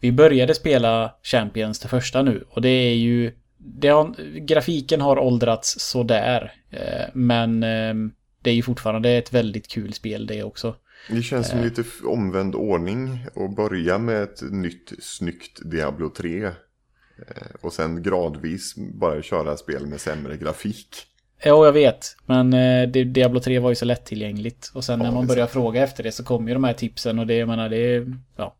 Vi 0.00 0.12
började 0.12 0.54
spela 0.54 1.14
Champions 1.22 1.78
det 1.80 1.88
första 1.88 2.22
nu 2.22 2.44
och 2.50 2.62
det 2.62 2.68
är 2.68 2.94
ju... 2.94 3.32
Det 3.58 3.88
har, 3.88 4.14
grafiken 4.38 5.00
har 5.00 5.18
åldrats 5.18 5.80
sådär. 5.80 6.52
Eh, 6.70 7.06
men 7.14 7.62
eh, 7.62 7.94
det 8.42 8.50
är 8.50 8.54
ju 8.54 8.62
fortfarande 8.62 9.10
ett 9.10 9.32
väldigt 9.34 9.68
kul 9.68 9.92
spel 9.92 10.26
det 10.26 10.42
också. 10.42 10.74
Det 11.10 11.22
känns 11.22 11.48
som 11.48 11.60
lite 11.62 11.80
f- 11.80 12.00
omvänd 12.04 12.54
ordning 12.54 13.26
att 13.36 13.56
börja 13.56 13.98
med 13.98 14.22
ett 14.22 14.42
nytt 14.52 14.92
snyggt 15.00 15.70
Diablo 15.70 16.08
3. 16.10 16.44
eh, 16.44 16.52
Och 17.60 17.72
sen 17.72 18.02
gradvis 18.02 18.74
bara 18.76 19.22
köra 19.22 19.56
spel 19.56 19.86
med 19.86 20.00
sämre 20.00 20.36
grafik. 20.36 20.88
Ja, 21.44 21.64
jag 21.64 21.72
vet. 21.72 22.16
Men 22.26 22.52
eh, 22.52 22.88
Diablo 22.88 23.40
3 23.40 23.58
var 23.58 23.68
ju 23.70 23.74
så 23.74 23.84
lättillgängligt. 23.84 24.70
Och 24.74 24.84
sen 24.84 24.98
Ja, 25.00 25.04
när 25.06 25.12
man 25.12 25.26
börjar 25.26 25.46
fråga 25.46 25.82
efter 25.82 26.02
det 26.02 26.12
så 26.12 26.24
kommer 26.24 26.48
ju 26.48 26.54
de 26.54 26.64
här 26.64 26.72
tipsen 26.72 27.18
och 27.18 27.26
det, 27.26 27.34
jag 27.34 27.48
menar, 27.48 27.68
det 27.68 27.76
är... 27.94 28.06
Ja. 28.36 28.54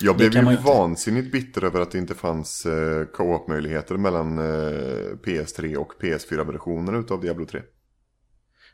Jag 0.00 0.16
blev 0.16 0.32
ju 0.32 0.38
inte. 0.38 0.62
vansinnigt 0.62 1.32
bitter 1.32 1.64
över 1.64 1.80
att 1.80 1.90
det 1.90 1.98
inte 1.98 2.14
fanns 2.14 2.66
eh, 2.66 3.04
co-op-möjligheter 3.04 3.96
mellan 3.96 4.38
eh, 4.38 5.16
PS3 5.24 5.76
och 5.76 5.92
PS4-versionen 6.00 6.94
utav 6.94 7.20
Diablo 7.20 7.46
3. 7.46 7.62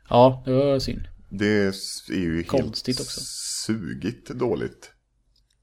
Ja, 0.08 0.42
det 0.46 0.52
var 0.52 0.78
synd. 0.78 1.08
Det 1.28 1.46
är 2.10 2.14
ju 2.14 2.36
helt 2.36 2.48
Konstigt 2.48 3.00
också. 3.00 3.20
sugigt 3.66 4.30
dåligt. 4.30 4.92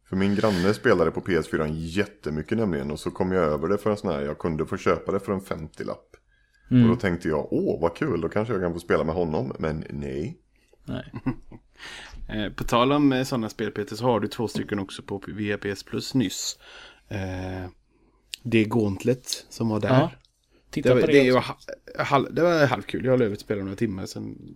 För 0.10 0.16
min 0.16 0.36
granne 0.36 0.74
spelade 0.74 1.11
på 1.11 1.22
PS4 1.22 1.68
jättemycket 1.74 2.57
nämligen 2.57 2.91
och 2.91 2.99
så 2.99 3.11
kom 3.11 3.32
jag 3.32 3.44
över 3.44 3.68
det 3.68 3.78
för 3.78 3.91
en 3.91 3.98
sån 3.98 4.11
här, 4.11 4.22
jag 4.22 4.38
kunde 4.38 4.66
få 4.66 4.78
köpa 4.78 5.11
det 5.11 5.20
för 5.20 5.34
en 5.34 5.41
50-lapp. 5.41 6.16
Mm. 6.72 6.84
Och 6.84 6.90
då 6.90 6.95
tänkte 6.95 7.28
jag, 7.28 7.48
åh 7.52 7.82
vad 7.82 7.95
kul, 7.95 8.22
då 8.22 8.30
kanske 8.30 8.53
jag 8.53 8.61
kan 8.61 8.74
få 8.74 8.80
spela 8.80 9.03
med 9.03 9.16
honom. 9.16 9.56
Men 9.60 9.84
nej. 9.90 10.40
Nej. 10.86 11.14
Eh, 12.30 12.50
på 12.52 12.64
tal 12.64 12.92
om 12.92 13.14
eh, 13.14 13.24
sådana 13.24 13.50
spel 13.50 13.72
Peter 13.72 13.96
så 13.96 14.04
har 14.04 14.20
du 14.20 14.28
två 14.28 14.48
stycken 14.48 14.80
också 14.80 15.02
på 15.02 15.24
via 15.28 15.58
PS 15.58 15.84
Plus 15.84 16.14
nyss. 16.14 16.60
Eh, 17.08 17.70
det 18.44 18.64
Gauntlet 18.64 19.46
som 19.50 19.70
var 19.70 19.80
där. 19.80 19.90
Ja, 19.90 20.12
Titta 20.70 20.90
Det 20.90 20.96
var, 20.96 21.02
på 21.02 21.08
det, 21.08 21.24
det, 21.24 21.32
var, 21.32 21.46
halv, 22.04 22.34
det 22.34 22.42
var 22.42 22.66
halvkul. 22.66 23.06
Jag 23.06 23.12
har 23.12 23.22
över 23.22 23.36
spela 23.36 23.64
några 23.64 23.76
timmar 23.76 24.06
sen. 24.06 24.56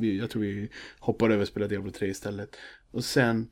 Jag 0.00 0.30
tror 0.30 0.42
vi 0.42 0.70
hoppade 0.98 1.34
över 1.34 1.42
och 1.42 1.48
spelade 1.48 1.74
Diablo 1.74 1.90
3 1.90 2.08
istället. 2.08 2.56
Och 2.90 3.04
sen 3.04 3.50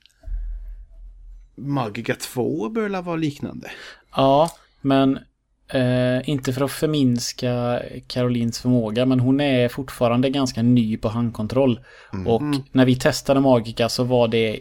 Magica 1.54 2.14
2 2.14 2.68
bör 2.68 2.82
väl 2.82 3.02
vara 3.04 3.16
liknande. 3.16 3.70
Ja, 4.16 4.50
men 4.80 5.18
eh, 5.68 6.28
inte 6.28 6.52
för 6.52 6.64
att 6.64 6.72
förminska 6.72 7.82
Carolins 8.06 8.58
förmåga, 8.58 9.06
men 9.06 9.20
hon 9.20 9.40
är 9.40 9.68
fortfarande 9.68 10.30
ganska 10.30 10.62
ny 10.62 10.96
på 10.96 11.08
handkontroll. 11.08 11.80
Och 12.26 12.42
när 12.72 12.84
vi 12.84 12.96
testade 12.96 13.40
Magica 13.40 13.88
så 13.88 14.04
var 14.04 14.28
det 14.28 14.60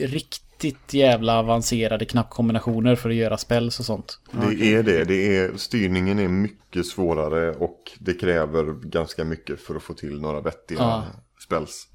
riktigt 0.00 0.94
jävla 0.94 1.38
avancerade 1.38 2.04
knappkombinationer 2.04 2.96
för 2.96 3.10
att 3.10 3.16
göra 3.16 3.36
spells 3.38 3.78
och 3.78 3.84
sånt. 3.86 4.18
Det 4.32 4.74
är 4.74 4.82
det. 4.82 5.04
det 5.04 5.36
är, 5.36 5.56
styrningen 5.56 6.18
är 6.18 6.28
mycket 6.28 6.86
svårare 6.86 7.50
och 7.52 7.78
det 7.98 8.14
kräver 8.14 8.88
ganska 8.88 9.24
mycket 9.24 9.60
för 9.60 9.74
att 9.74 9.82
få 9.82 9.94
till 9.94 10.20
några 10.20 10.40
vettiga 10.40 10.78
Ja. 10.78 11.04
spells. 11.44 11.86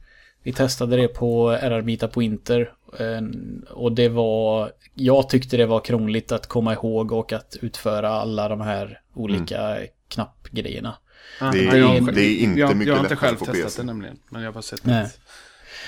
Vi 0.46 0.54
testade 0.54 0.98
det 0.98 1.08
på 1.08 1.50
RR 1.52 1.82
Meetup 1.82 2.18
Winter. 2.18 2.72
eh, 3.00 3.22
Och 3.72 3.92
det 3.92 4.10
var... 4.10 4.72
Jag 4.94 5.30
tyckte 5.30 5.58
det 5.58 5.66
var 5.66 5.80
krångligt 5.80 6.32
att 6.32 6.48
komma 6.48 6.74
ihåg 6.74 7.12
och 7.12 7.34
att 7.34 7.56
utföra 7.62 8.10
alla 8.10 8.50
de 8.50 8.62
här 8.62 9.00
olika 9.14 9.78
knappgrejerna. 10.08 10.96
Ja, 11.40 11.46
Det 11.52 11.60
är- 11.68 11.76
ja, 11.78 11.96
jag- 11.96 12.14
det 12.16 12.22
är 12.22 12.38
inte 12.44 12.60
jag, 12.60 12.76
mycket 12.78 12.88
Jag 12.88 12.96
har 12.96 13.04
inte 13.04 13.16
själv 13.16 13.36
på 13.38 13.46
testat 13.46 13.78
det 13.78 13.84
nämligen. 13.84 14.20
Men 14.30 14.42
jag 14.42 14.48
har 14.48 14.54
bara 14.54 14.62
sett 14.62 14.86
Nej. 14.86 15.08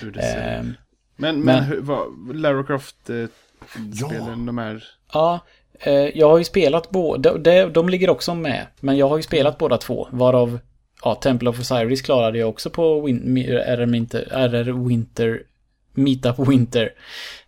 hur 0.02 0.12
det 0.12 0.22
ser 0.22 0.38
ut. 0.38 0.44
Ehm, 0.60 0.74
Men, 1.16 1.36
men, 1.36 1.40
men- 1.46 1.64
hur, 1.64 1.82
vad, 1.82 2.36
Lara 2.36 2.64
Croft 2.64 3.10
eh, 3.10 3.16
Ja. 3.16 4.08
spelen, 4.08 4.46
de 4.46 4.58
här... 4.58 4.84
Ja, 5.14 5.40
eh, 5.80 5.94
jag 5.94 6.30
har 6.30 6.38
ju 6.38 6.44
spelat 6.44 6.90
båda. 6.90 7.38
De, 7.38 7.66
de 7.66 7.90
ligger 7.90 8.10
också 8.10 8.36
med. 8.36 8.68
Men 8.80 8.98
jag 8.98 9.10
har 9.10 9.18
ju 9.18 9.24
spelat 9.24 9.58
båda 9.58 9.78
två. 9.78 10.08
Varav 10.12 10.60
ja, 11.04 11.16
Temple 11.16 11.50
of 11.50 11.60
Osiris 11.60 12.02
klarade 12.02 12.38
jag 12.38 12.50
också 12.50 12.70
på 12.70 13.02
win, 13.02 13.38
RR, 13.48 13.86
Winter, 13.86 14.28
RR 14.32 14.88
Winter 14.88 15.42
Meetup 15.94 16.40
Winter. 16.40 16.90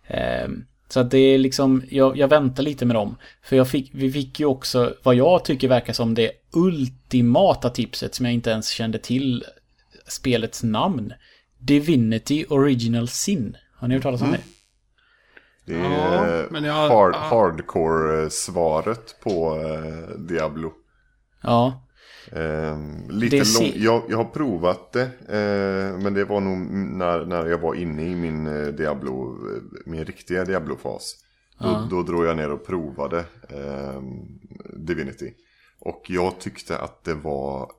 Ehm, 0.06 0.64
så 0.88 1.00
att 1.00 1.10
det 1.10 1.18
är 1.18 1.38
liksom, 1.38 1.82
jag, 1.90 2.16
jag 2.16 2.28
väntar 2.28 2.62
lite 2.62 2.84
med 2.86 2.96
dem. 2.96 3.16
För 3.42 3.56
jag 3.56 3.68
fick, 3.68 3.90
vi 3.94 4.12
fick 4.12 4.40
ju 4.40 4.46
också 4.46 4.94
vad 5.02 5.14
jag 5.14 5.44
tycker 5.44 5.68
verkar 5.68 5.92
som 5.92 6.14
det 6.14 6.30
ultimata 6.52 7.70
tipset 7.70 8.14
som 8.14 8.26
jag 8.26 8.32
inte 8.34 8.50
ens 8.50 8.68
kände 8.68 8.98
till 8.98 9.44
spelets 10.08 10.62
namn. 10.62 11.12
Divinity 11.58 12.44
Original 12.48 13.08
Sin. 13.08 13.56
Har 13.76 13.88
ni 13.88 13.94
hört 13.94 14.02
talas 14.02 14.22
om 14.22 14.30
det? 14.32 14.38
Det 15.64 15.74
är 15.74 15.82
Ja, 16.42 16.46
men 16.50 16.64
jag- 16.64 16.88
hard, 16.90 17.14
ja. 17.14 17.18
hardcore-svaret 17.18 19.16
på 19.22 19.56
eh, 19.60 20.18
Diablo. 20.18 20.72
Ja. 21.42 21.86
Ehm, 22.32 23.10
lite 23.10 23.44
ser- 23.44 23.64
lång, 23.64 23.72
jag, 23.76 24.02
jag 24.08 24.16
har 24.16 24.24
provat 24.24 24.92
det, 24.92 25.02
eh, 25.28 26.02
men 26.02 26.14
det 26.14 26.24
var 26.24 26.40
nog 26.40 26.58
när, 26.98 27.24
när 27.24 27.46
jag 27.46 27.58
var 27.58 27.74
inne 27.74 28.02
i 28.02 28.14
min 28.16 28.46
eh, 28.46 28.66
Diablo, 28.66 29.38
eh, 29.56 29.62
min 29.86 30.04
riktiga 30.04 30.44
Diablo-fas. 30.44 31.16
Då, 31.58 31.86
då 31.90 32.02
drog 32.02 32.24
jag 32.24 32.36
ner 32.36 32.50
och 32.50 32.66
provade 32.66 33.24
ehm, 33.48 34.38
Divinity. 34.76 35.34
Och 35.80 36.02
jag 36.08 36.40
tyckte 36.40 36.78
att 36.78 37.04
det 37.04 37.14
var 37.14 37.72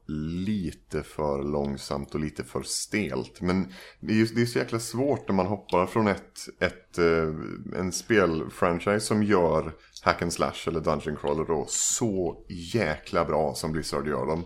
lite 0.45 1.03
för 1.03 1.43
långsamt 1.43 2.13
och 2.13 2.19
lite 2.19 2.43
för 2.43 2.61
stelt. 2.61 3.41
Men 3.41 3.73
det 3.99 4.13
är, 4.13 4.15
ju, 4.15 4.25
det 4.25 4.41
är 4.41 4.45
så 4.45 4.59
jäkla 4.59 4.79
svårt 4.79 5.27
när 5.27 5.35
man 5.35 5.45
hoppar 5.45 5.85
från 5.85 6.07
ett, 6.07 6.39
ett, 6.59 6.97
eh, 6.97 7.79
en 7.79 7.91
spelfranchise 7.91 8.99
som 8.99 9.23
gör 9.23 9.73
hack 10.01 10.21
and 10.21 10.33
slash 10.33 10.67
eller 10.67 10.79
dungeon 10.79 11.15
crawler 11.15 11.45
då 11.45 11.65
så 11.69 12.45
jäkla 12.73 13.25
bra 13.25 13.53
som 13.55 13.71
Blizzard 13.71 14.07
gör 14.07 14.25
dem. 14.25 14.45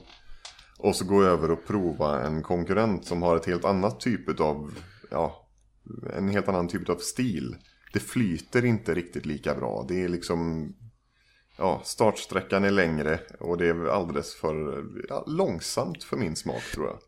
Och 0.78 0.96
så 0.96 1.06
gå 1.06 1.24
över 1.24 1.52
och 1.52 1.68
prova 1.68 2.22
en 2.22 2.44
konkurrent 2.44 3.06
som 3.06 3.22
har 3.22 3.36
ett 3.36 3.46
helt 3.46 3.66
annat 3.66 4.00
typ 4.00 4.40
av, 4.40 4.72
ja, 5.12 5.48
en 6.18 6.30
helt 6.30 6.48
annan 6.48 6.68
typ 6.68 6.90
av 6.90 6.98
stil. 6.98 7.56
Det 7.94 8.00
flyter 8.00 8.66
inte 8.66 8.94
riktigt 8.94 9.26
lika 9.26 9.56
bra. 9.56 9.86
Det 9.88 10.04
är 10.04 10.10
liksom, 10.10 10.70
ja, 11.58 11.82
startsträckan 11.84 12.64
är 12.64 12.72
längre 12.72 13.20
och 13.40 13.58
det 13.58 13.68
är 13.68 13.86
alldeles 13.88 14.36
för 14.36 14.84
ja, 15.10 15.24
långsamt 15.28 16.04
för 16.04 16.18
min 16.18 16.36
smak 16.36 16.64
tror 16.74 16.88
jag. 16.88 17.00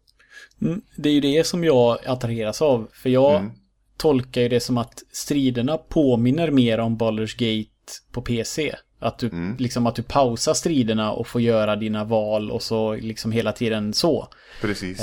Mm, 0.70 0.82
Det 0.98 1.10
är 1.10 1.14
ju 1.14 1.22
det 1.22 1.48
som 1.48 1.64
jag 1.64 1.98
attraheras 2.06 2.62
av. 2.62 2.88
För 2.94 3.10
jag 3.10 3.52
tolkar 3.98 4.42
ju 4.42 4.50
det 4.50 4.60
som 4.60 4.78
att 4.78 5.04
striderna 5.12 5.78
påminner 5.78 6.52
mer 6.52 6.80
om 6.80 6.98
Baldur's 6.98 7.38
Gate 7.38 7.77
på 8.12 8.22
PC. 8.22 8.76
Att 9.00 9.20
du, 9.20 9.56
liksom 9.60 9.88
att 9.88 9.96
du 9.96 10.04
pausar 10.04 10.54
striderna 10.54 11.12
och 11.12 11.28
får 11.28 11.42
göra 11.42 11.76
dina 11.76 12.04
val 12.04 12.52
och 12.52 12.64
så 12.64 12.96
liksom 12.96 13.32
hela 13.32 13.52
tiden 13.52 13.94
så. 13.94 14.28
Precis. 14.62 15.02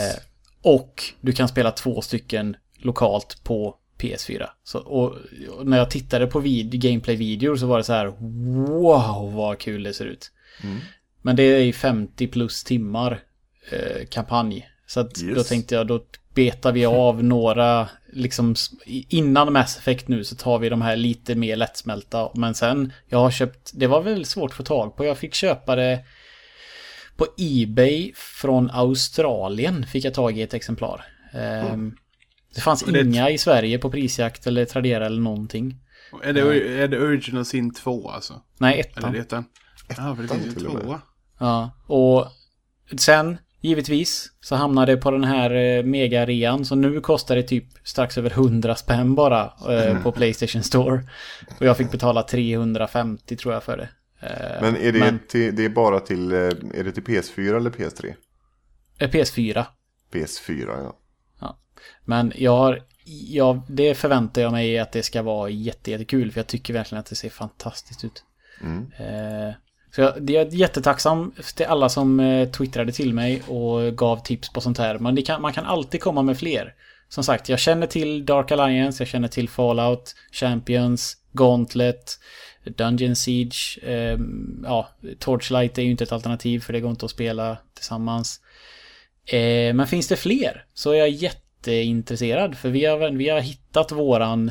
Och 0.63 1.03
du 1.21 1.33
kan 1.33 1.49
spela 1.49 1.71
två 1.71 2.01
stycken 2.01 2.57
lokalt 2.79 3.45
på 3.45 3.77
PS4. 3.99 4.47
Så, 4.65 4.79
och, 4.79 5.17
och 5.59 5.67
när 5.67 5.79
jag 5.79 5.91
tittade 5.91 6.27
på 6.27 6.41
vid, 6.41 6.83
gameplay-videor 6.83 7.57
så 7.57 7.67
var 7.67 7.79
det 7.79 7.85
så 7.85 7.93
här 7.93 8.07
Wow 8.69 9.33
vad 9.35 9.59
kul 9.59 9.83
det 9.83 9.95
ser 9.95 10.05
ut. 10.05 10.33
Men 11.23 11.37
det 11.37 11.43
är 11.43 11.61
ju 11.61 11.73
50 11.73 12.27
plus 12.27 12.65
timmar 12.65 13.23
eh, 13.71 14.07
kampanj. 14.07 14.69
Så 14.87 15.01
att 15.01 15.15
då 15.15 15.27
Yes. 15.27 15.49
tänkte 15.49 15.75
jag 15.75 15.87
då 15.87 16.05
betar 16.35 16.73
vi 16.73 16.87
av 16.87 17.25
några 17.25 17.89
liksom 18.13 18.55
innan 18.87 19.53
Mass 19.53 19.79
Effect 19.79 20.09
nu 20.09 20.25
så 20.25 20.37
tar 20.37 20.59
vi 20.59 20.69
de 20.69 20.83
här 20.83 20.97
lite 20.97 21.35
mer 21.35 21.57
lättsmälta. 21.57 22.31
Men 22.35 22.55
sen 22.55 22.93
jag 23.09 23.19
har 23.19 23.31
köpt, 23.31 23.71
det 23.75 23.87
var 23.87 24.03
väl 24.03 24.25
svårt 24.25 24.51
att 24.51 24.57
få 24.57 24.63
tag 24.63 24.97
på. 24.97 25.05
Jag 25.05 25.19
fick 25.19 25.35
köpa 25.35 25.77
det 25.77 26.05
på 27.17 27.27
Ebay 27.39 28.13
från 28.15 28.71
Australien 28.71 29.87
fick 29.87 30.05
jag 30.05 30.15
tag 30.15 30.39
i 30.39 30.43
ett 30.43 30.55
exemplar. 30.55 31.05
Ehm, 31.33 31.97
Det 32.55 32.61
fanns 32.61 32.83
det- 32.83 33.01
inga 33.01 33.31
i 33.31 33.39
Sverige 33.39 33.79
på 33.79 33.91
prisjakt 33.91 34.47
eller 34.47 34.65
Tradera 34.65 35.07
eller 35.07 35.21
någonting. 35.23 35.81
Är 36.23 36.33
det, 36.33 36.41
är 36.83 36.89
det 36.89 36.99
Original 37.01 37.45
Sin 37.45 37.75
2 37.75 38.11
alltså? 38.11 38.43
Nej, 38.59 38.73
Eller 38.81 38.91
ettan. 38.99 39.13
det 39.13 39.19
heter 39.19 39.37
den? 39.37 39.45
Ja, 39.89 40.17
för 40.17 40.23
det 40.23 40.29
finns 40.29 40.57
ju 40.63 40.69
med. 40.69 40.83
tvåa. 40.83 41.01
Ja, 41.41 41.71
och 41.87 42.27
sen 43.01 43.39
givetvis 43.69 44.33
så 44.41 44.57
hamnade 44.57 44.93
det 44.93 44.97
på 45.01 45.11
den 45.11 45.25
här 45.25 45.51
eh, 45.51 45.83
mega-rean. 45.85 46.65
Så 46.65 46.75
nu 46.75 47.01
kostar 47.01 47.37
det 47.37 47.43
typ 47.43 47.65
strax 47.85 48.19
över 48.19 48.31
100 48.31 48.75
spänn 48.75 49.15
bara 49.15 49.53
eh, 49.71 50.03
på 50.03 50.13
Playstation 50.13 50.63
Store. 50.63 51.03
Och 51.61 51.67
jag 51.67 51.77
fick 51.77 51.91
betala 51.91 52.23
350 52.23 53.37
tror 53.37 53.55
jag 53.55 53.63
för 53.63 53.77
det. 53.77 53.89
Eh, 54.21 54.61
Men 54.63 54.77
är 54.77 54.93
det, 54.93 54.99
men- 54.99 55.19
Till, 55.29 55.57
det 55.57 55.65
är 55.65 55.69
bara 55.69 56.01
till, 56.01 56.33
är 56.33 56.85
det 56.85 56.93
till 56.93 57.03
PS4 57.05 57.57
eller 57.57 57.71
PS3? 57.71 58.15
eh, 58.99 59.11
PS4. 59.11 59.65
PS4 60.13 60.67
ja. 60.69 60.99
Ja. 61.41 61.59
Men 62.05 62.33
jag 62.37 62.57
har, 62.57 62.83
jag, 63.29 63.61
det 63.69 63.95
förväntar 63.95 64.43
jag 64.43 64.53
mig 64.53 64.79
att 64.79 64.93
det 64.93 65.03
ska 65.03 65.23
vara 65.23 65.49
jätte, 65.51 65.91
jättekul. 65.91 66.33
För 66.33 66.39
jag 66.41 66.47
tycker 66.47 66.73
verkligen 66.75 67.01
att 67.01 67.07
det 67.07 67.15
ser 67.15 67.31
fantastiskt 67.31 68.05
ut. 68.05 68.25
Eh, 68.99 69.55
så 69.95 70.01
jag, 70.01 70.23
det 70.23 70.37
är 70.37 70.55
jättetacksam 70.55 71.33
till 71.55 71.67
alla 71.67 71.89
som 71.89 72.21
eh, 72.21 72.49
twittrade 72.49 72.93
till 72.93 73.15
mig 73.15 73.43
och 73.43 73.97
gav 73.97 74.17
tips 74.17 74.53
på 74.53 74.61
sånt 74.61 74.79
här. 74.79 74.99
Men 74.99 75.23
kan, 75.23 75.43
man 75.43 75.53
kan 75.53 75.65
alltid 75.65 76.01
komma 76.01 76.23
med 76.23 76.39
fler. 76.39 76.75
Som 77.09 77.25
sagt, 77.25 77.49
jag 77.49 77.59
känner 77.59 77.87
till 77.87 78.27
Dark 78.27 78.53
Alliance, 78.53 79.03
jag 79.03 79.09
känner 79.09 79.29
till 79.29 79.49
Fallout, 79.49 80.15
Champions, 80.33 81.17
Gauntlet, 81.33 82.19
Dungeon 82.65 83.17
Siege. 83.17 83.79
Eh, 83.83 84.19
ja, 84.63 84.89
Torchlight 85.19 85.79
är 85.79 85.83
ju 85.83 85.91
inte 85.91 86.05
ett 86.05 86.13
alternativ 86.13 86.61
för 86.61 86.73
det 86.73 86.81
går 86.81 86.91
inte 86.91 87.05
att 87.05 87.11
spela 87.11 87.59
tillsammans. 87.75 88.41
Eh, 89.27 89.75
men 89.75 89.87
finns 89.87 90.09
det 90.09 90.17
fler 90.17 90.65
så 90.75 90.91
är 90.91 90.97
jag 90.97 91.09
jätteintresserad 91.09 92.59
för 92.59 92.69
vi 92.69 92.85
har, 92.85 93.11
vi 93.11 93.29
har 93.29 93.41
hittat 93.41 93.93
våran 93.93 94.51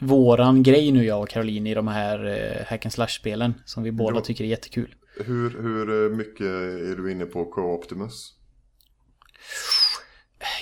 våran 0.00 0.62
grej 0.62 0.92
nu 0.92 1.04
jag 1.04 1.22
och 1.22 1.28
Caroline 1.28 1.66
i 1.66 1.74
de 1.74 1.88
här 1.88 2.26
eh, 2.26 2.66
hack 2.66 2.84
and 2.86 2.92
slash-spelen 2.92 3.54
som 3.64 3.82
vi 3.82 3.92
båda 3.92 4.16
Ja. 4.16 4.20
tycker 4.20 4.44
är 4.44 4.48
jättekul. 4.48 4.94
Hur, 5.24 5.62
hur 5.62 6.04
eh, 6.12 6.16
mycket 6.16 6.46
är 6.46 6.96
du 6.96 7.12
inne 7.12 7.24
på 7.26 7.44
Co-Optimus? 7.44 8.34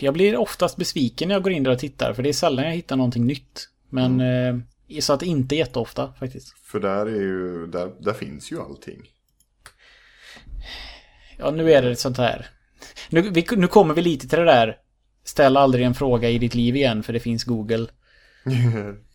Jag 0.00 0.14
blir 0.14 0.36
oftast 0.36 0.76
besviken 0.76 1.28
när 1.28 1.34
jag 1.34 1.42
går 1.42 1.52
in 1.52 1.62
där 1.62 1.70
och 1.70 1.78
tittar 1.78 2.12
för 2.14 2.22
det 2.22 2.28
är 2.28 2.32
sällan 2.32 2.64
jag 2.64 2.72
hittar 2.72 2.96
någonting 2.96 3.26
nytt. 3.26 3.68
Men 3.90 4.20
eh, 4.20 4.56
så 5.00 5.12
att 5.12 5.22
inte 5.22 5.56
jätteofta 5.56 6.12
faktiskt. 6.18 6.58
För 6.58 6.80
där 6.80 7.06
är 7.06 7.20
ju, 7.20 7.66
där, 7.66 7.92
där 8.00 8.12
finns 8.12 8.52
ju 8.52 8.60
allting. 8.60 9.02
Ja, 11.38 11.50
nu 11.50 11.72
är 11.72 11.82
det 11.82 11.90
ett 11.90 11.98
sånt 11.98 12.18
här. 12.18 12.46
Nu, 13.10 13.20
vi, 13.30 13.46
nu 13.56 13.66
kommer 13.66 13.94
vi 13.94 14.02
lite 14.02 14.28
till 14.28 14.38
det 14.38 14.44
där. 14.44 14.78
Ställ 15.24 15.56
aldrig 15.56 15.84
en 15.84 15.94
fråga 15.94 16.30
i 16.30 16.38
ditt 16.38 16.54
liv 16.54 16.76
igen 16.76 17.02
för 17.02 17.12
det 17.12 17.20
finns 17.20 17.44
Google. 17.44 17.86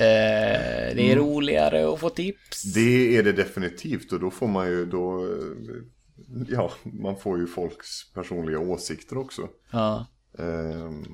Eh, 0.00 0.94
det 0.96 1.12
är 1.12 1.16
roligare 1.16 1.92
att 1.92 2.00
få 2.00 2.10
tips. 2.10 2.62
Det 2.74 3.16
är 3.16 3.22
det 3.22 3.32
definitivt 3.32 4.12
och 4.12 4.20
då 4.20 4.30
får 4.30 4.48
man 4.48 4.66
ju 4.68 4.86
då, 4.86 5.24
eh, 5.24 6.46
ja, 6.48 6.70
man 6.84 7.16
får 7.16 7.38
ju 7.38 7.46
folks 7.46 8.12
personliga 8.14 8.58
åsikter 8.58 9.18
också. 9.18 9.48
Ja. 9.72 10.06
Ehm, 10.38 11.04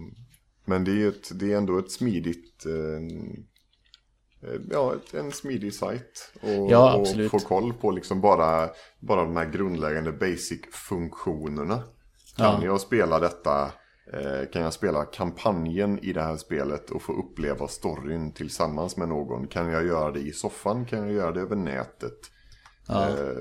Men 0.64 0.84
det 0.84 0.90
är, 0.90 0.94
ju 0.96 1.08
ett, 1.08 1.38
det 1.40 1.52
är 1.52 1.56
ändå 1.56 1.78
ett 1.78 1.90
smidigt, 1.90 2.66
eh, 2.66 3.02
ja, 4.70 4.94
en 5.14 5.32
smidig 5.32 5.74
sajt. 5.74 6.32
Och, 6.42 6.70
Ja, 6.70 6.94
och 6.94 7.30
få 7.30 7.38
koll 7.38 7.72
på 7.72 7.90
liksom 7.90 8.20
bara, 8.20 8.70
bara 9.00 9.24
de 9.24 9.36
här 9.36 9.50
grundläggande 9.50 10.12
basic-funktionerna. 10.12 11.82
Kan 12.36 12.60
Ja. 12.62 12.64
jag 12.64 12.80
spela 12.80 13.18
detta, 13.20 13.72
kan 14.52 14.62
jag 14.62 14.72
spela 14.72 15.04
kampanjen 15.04 15.98
i 15.98 16.12
det 16.12 16.22
här 16.22 16.36
spelet 16.36 16.90
och 16.90 17.02
få 17.02 17.12
uppleva 17.12 17.68
storyn 17.68 18.32
tillsammans 18.32 18.96
med 18.96 19.08
någon? 19.08 19.46
Kan 19.46 19.68
jag 19.68 19.86
göra 19.86 20.10
det 20.10 20.20
i 20.20 20.32
soffan? 20.32 20.86
Kan 20.86 20.98
jag 20.98 21.12
göra 21.12 21.32
det 21.32 21.40
över 21.40 21.56
nätet? 21.56 22.18
Ja. 22.86 23.08
Eh, 23.08 23.36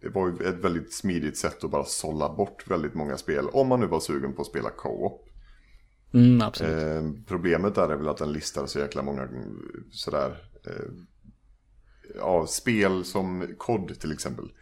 Det 0.00 0.08
var 0.08 0.28
ju 0.28 0.48
ett 0.48 0.64
väldigt 0.64 0.92
smidigt 0.92 1.36
sätt 1.38 1.64
att 1.64 1.70
bara 1.70 1.84
sålla 1.84 2.34
bort 2.34 2.70
väldigt 2.70 2.94
många 2.94 3.16
spel. 3.16 3.48
Om 3.52 3.68
man 3.68 3.80
nu 3.80 3.86
var 3.86 4.00
sugen 4.00 4.32
på 4.34 4.42
att 4.42 4.48
spela 4.48 4.70
co-op. 4.70 5.28
Mm. 6.14 6.40
Eh, 6.40 7.22
problemet 7.26 7.74
där 7.74 7.88
är 7.88 7.96
väl 7.96 8.08
att 8.08 8.16
den 8.16 8.32
listar 8.32 8.66
så 8.66 8.78
jäkla 8.78 9.02
många 9.02 9.28
sådär. 9.90 10.50
Eh, 10.66 10.92
ja, 12.16 12.46
spel 12.46 13.04
som 13.04 13.46
COD 13.58 14.00
till 14.00 14.12
exempel. 14.12 14.52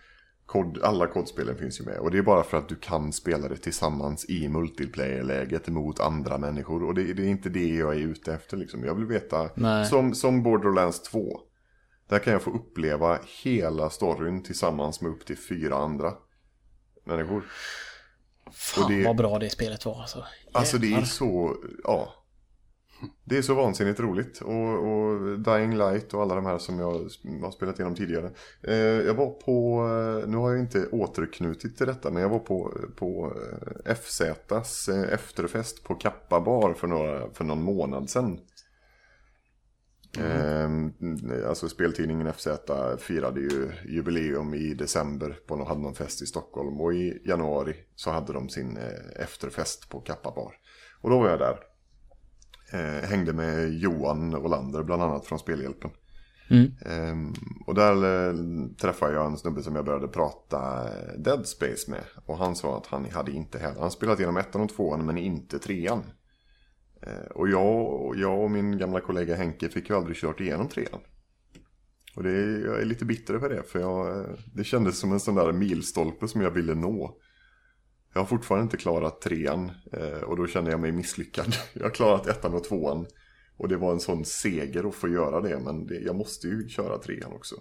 COD, 0.47 0.78
alla 0.82 1.06
COD-spelen 1.06 1.56
finns 1.59 1.81
ju 1.81 1.85
med. 1.85 1.98
Och 1.98 2.10
det 2.10 2.18
är 2.18 2.23
bara 2.23 2.43
för 2.43 2.59
att 2.59 2.68
du 2.68 2.77
kan 2.77 3.12
spela 3.12 3.48
det 3.48 3.56
tillsammans 3.56 4.24
i 4.28 4.48
multiplayer-läget 4.48 5.68
mot 5.68 6.01
andra 6.01 6.39
människor. 6.39 6.85
Och 6.85 6.94
det, 6.94 7.12
det 7.14 7.23
är 7.23 7.28
inte 7.28 7.48
det 7.48 7.68
jag 7.68 7.94
är 7.94 8.01
ute 8.01 8.35
efter 8.35 8.56
liksom. 8.56 8.85
Jag 8.85 8.94
vill 8.94 9.05
veta, 9.06 9.51
Nej. 9.55 9.86
som, 9.86 10.14
som 10.14 10.43
Borderlands 10.43 11.02
2. 11.02 11.40
Där 12.09 12.18
kan 12.18 12.32
jag 12.32 12.43
få 12.43 12.51
uppleva 12.51 13.18
hela 13.44 13.90
storyn 13.90 14.43
tillsammans 14.43 15.01
med 15.01 15.10
upp 15.10 15.27
till 15.27 15.39
fyra 15.39 15.77
andra 15.77 16.12
människor. 17.05 17.44
Fan 18.52 18.90
det- 18.93 19.05
vad 19.05 19.16
bra 19.16 19.39
det 19.39 19.51
spelet 19.51 19.86
var 19.86 20.01
alltså. 20.01 20.24
Alltså 20.52 20.78
det 20.78 20.86
är 20.86 20.90
Jävlar. 20.90 21.06
så, 21.06 21.56
ja. 21.85 22.12
Det 23.24 23.39
är 23.39 23.43
så 23.43 23.55
vansinnigt 23.55 24.01
roligt. 24.01 24.40
Och, 24.40 24.89
och 24.89 25.39
Dying 25.39 25.77
Light 25.77 26.14
och 26.14 26.23
alla 26.23 26.35
de 26.35 26.47
här 26.47 26.59
som 26.59 26.78
jag 26.78 26.93
har 27.43 27.51
spelat 27.51 27.78
igenom 27.78 27.94
tidigare. 27.94 28.31
Eh, 28.62 28.77
jag 28.77 29.14
var 29.14 29.31
på, 29.31 29.86
eh, 29.86 30.28
nu 30.28 30.36
har 30.36 30.51
jag 30.51 30.60
inte 30.60 30.86
återknutit 30.86 31.77
till 31.77 31.86
detta, 31.86 32.10
men 32.10 32.23
jag 32.23 32.28
var 32.28 32.39
på, 32.39 32.73
på 32.97 33.32
eh, 33.85 33.94
FZs 33.94 34.89
efterfest 34.89 35.85
på 35.85 35.94
Kappa 35.94 36.40
bar 36.40 36.74
för, 36.74 36.86
några, 36.86 37.31
för 37.31 37.44
någon 37.44 37.62
månad 37.62 38.10
sedan. 38.10 38.40
Eh, 40.18 40.70
alltså 41.48 41.68
speltidningen 41.68 42.32
FZ 42.32 42.48
firade 42.98 43.40
ju 43.40 43.73
jubileum 43.85 44.55
i 44.55 44.74
december 44.74 45.39
på 45.47 45.56
någon, 45.56 45.66
hade 45.66 45.81
någon 45.81 45.94
fest 45.94 46.23
i 46.23 46.27
Stockholm. 46.27 46.81
Och 46.81 46.94
i 46.94 47.23
januari 47.24 47.74
så 47.94 48.10
hade 48.10 48.32
de 48.32 48.48
sin 48.48 48.78
efterfest 49.16 49.89
på 49.89 50.01
Kappa 50.01 50.31
bar. 50.31 50.55
Och 51.01 51.10
då 51.10 51.18
var 51.18 51.28
jag 51.28 51.39
där. 51.39 51.76
Eh, 52.72 53.09
hängde 53.09 53.32
med 53.32 53.72
Johan 53.72 54.34
Olander 54.34 54.82
bland 54.82 55.02
annat 55.02 55.26
från 55.26 55.38
Spelhjälpen. 55.38 55.90
Mm. 56.51 56.72
Ehm, 56.86 57.32
och 57.66 57.74
där 57.74 57.94
eh, 57.94 58.34
träffade 58.80 59.14
jag 59.14 59.26
en 59.26 59.36
snubbe 59.36 59.62
som 59.62 59.76
jag 59.76 59.84
började 59.84 60.09
prata 60.09 60.88
Dead 61.18 61.47
Space 61.47 61.90
med. 61.90 62.05
Och 62.26 62.38
han 62.38 62.56
sa 62.56 62.76
att 62.76 62.86
han 62.86 63.10
hade 63.10 63.32
inte 63.32 63.59
heller, 63.59 63.80
han 63.80 63.90
spelat 63.90 64.18
igenom 64.18 64.36
ettan 64.36 64.60
och 64.60 64.68
tvåan 64.68 65.06
men 65.06 65.18
inte 65.18 65.59
trean. 65.59 66.02
Eh, 67.02 67.30
och 67.34 67.48
jag, 67.48 67.86
och 68.06 68.16
jag 68.16 68.40
och 68.43 68.51
min 68.51 68.78
gamla 68.78 69.01
kollega 69.01 69.36
Henke 69.36 69.68
fick 69.68 69.90
ju 69.90 69.97
aldrig 69.97 70.16
kört 70.16 70.40
igenom 70.40 70.68
trean. 70.68 71.01
Och 72.16 72.22
det, 72.22 72.60
jag 72.60 72.80
är 72.80 72.84
lite 72.84 73.05
bitter 73.05 73.34
över 73.34 73.48
det 73.48 73.62
för 73.62 73.78
jag, 73.78 74.18
eh, 74.18 74.30
det 74.55 74.64
kändes 74.64 74.98
som 74.98 75.12
en 75.12 75.20
sån 75.20 75.34
där 75.34 75.52
milstolpe 75.52 76.28
som 76.28 76.40
jag 76.40 76.51
ville 76.51 76.74
nå. 76.74 77.16
Jag 78.16 78.20
har 78.20 78.26
fortfarande 78.26 78.62
inte 78.62 78.76
klarat 78.76 79.20
trean 79.20 79.70
eh, 79.93 80.22
och 80.22 80.36
då 80.36 80.47
känner 80.47 80.70
jag 80.70 80.80
mig 80.80 80.93
misslyckad. 80.93 81.56
Jag 81.72 81.82
har 81.82 81.90
klarat 81.90 82.26
ettan 82.26 82.55
och 82.55 82.64
tvåan. 82.64 83.06
Och 83.56 83.68
det 83.68 83.76
var 83.76 83.93
en 83.93 84.01
sån 84.01 84.24
seger 84.24 84.88
att 84.88 84.94
få 84.94 85.09
göra 85.09 85.40
det, 85.40 85.59
men 85.59 85.86
det, 85.86 85.94
jag 85.94 86.16
måste 86.16 86.47
ju 86.47 86.68
köra 86.68 86.98
trean 86.98 87.32
också. 87.32 87.55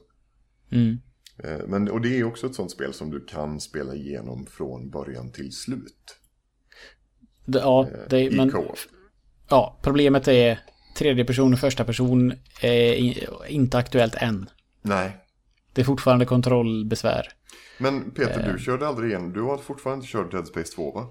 Mm. 0.72 0.98
Eh, 1.44 1.68
Men, 1.68 1.92
och 1.92 2.02
det 2.02 2.20
är 2.20 2.24
också 2.24 2.48
ett 2.48 2.56
sånt 2.56 2.72
spel 2.72 2.94
som 2.94 3.12
du 3.12 3.26
kan 3.26 3.60
spela 3.60 3.96
igenom 3.96 4.46
från 4.46 4.90
början 4.90 5.32
till 5.32 5.52
slut. 5.52 6.18
Det, 7.46 7.60
ja, 7.60 7.88
det, 8.10 8.22
I 8.22 8.36
men, 8.38 8.52
ja, 9.50 9.80
problemet 9.84 10.28
är 10.28 10.60
tredje 10.98 11.26
person 11.26 11.54
och 11.54 11.60
första 11.60 11.86
person 11.86 12.34
är 12.62 13.50
inte 13.50 13.78
aktuellt 13.78 14.16
än. 14.16 14.50
Nej. 14.82 15.25
Det 15.76 15.82
är 15.82 15.86
fortfarande 15.86 16.26
kontrollbesvär. 16.26 17.28
Men 17.78 18.12
Peter, 18.12 18.48
Eh. 18.48 18.54
du 18.54 18.60
körde 18.60 18.88
aldrig 18.88 19.10
igen. 19.12 19.34
Du 19.34 19.42
har 19.42 19.58
fortfarande 19.58 20.04
inte 20.04 20.12
kört 20.12 20.32
Dead 20.32 20.48
Space 20.48 20.76
2 20.76 20.92
va? 20.92 21.08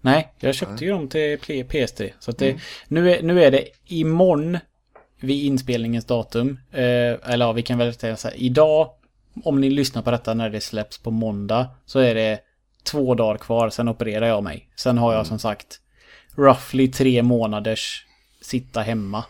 Nej, 0.00 0.32
jag 0.40 0.54
köpte 0.54 0.84
ju 0.84 0.90
dem 0.90 1.08
till 1.08 1.38
P- 1.38 1.64
PS3. 1.64 2.12
Så 2.20 2.32
det, 2.32 2.48
Mm. 2.50 2.60
nu, 2.88 3.10
är, 3.12 3.22
nu 3.22 3.42
är 3.44 3.50
det 3.50 3.64
imorgon 3.86 4.58
vid 5.20 5.44
inspelningens 5.44 6.04
datum. 6.04 6.58
Eh, 6.72 6.80
eller 7.32 7.38
ja, 7.46 7.52
vi 7.52 7.62
kan 7.62 7.78
väl 7.78 7.94
säga 7.94 8.16
så 8.16 8.28
här. 8.28 8.34
Idag, 8.36 8.90
om 9.44 9.60
ni 9.60 9.70
lyssnar 9.70 10.02
på 10.02 10.10
detta 10.10 10.34
när 10.34 10.50
det 10.50 10.60
släpps 10.60 10.98
på 10.98 11.10
måndag, 11.10 11.66
så 11.86 11.98
är 11.98 12.14
det 12.14 12.38
två 12.84 13.14
dagar 13.14 13.38
kvar. 13.38 13.70
Sen 13.70 13.88
opererar 13.88 14.26
jag 14.26 14.42
mig. 14.44 14.68
Sen 14.76 14.98
har 14.98 15.08
Mm. 15.08 15.16
jag 15.16 15.26
som 15.26 15.38
sagt 15.38 15.80
roughly 16.36 16.88
tre 16.90 17.22
månaders 17.22 18.06
sitta 18.42 18.80
hemma. 18.80 19.24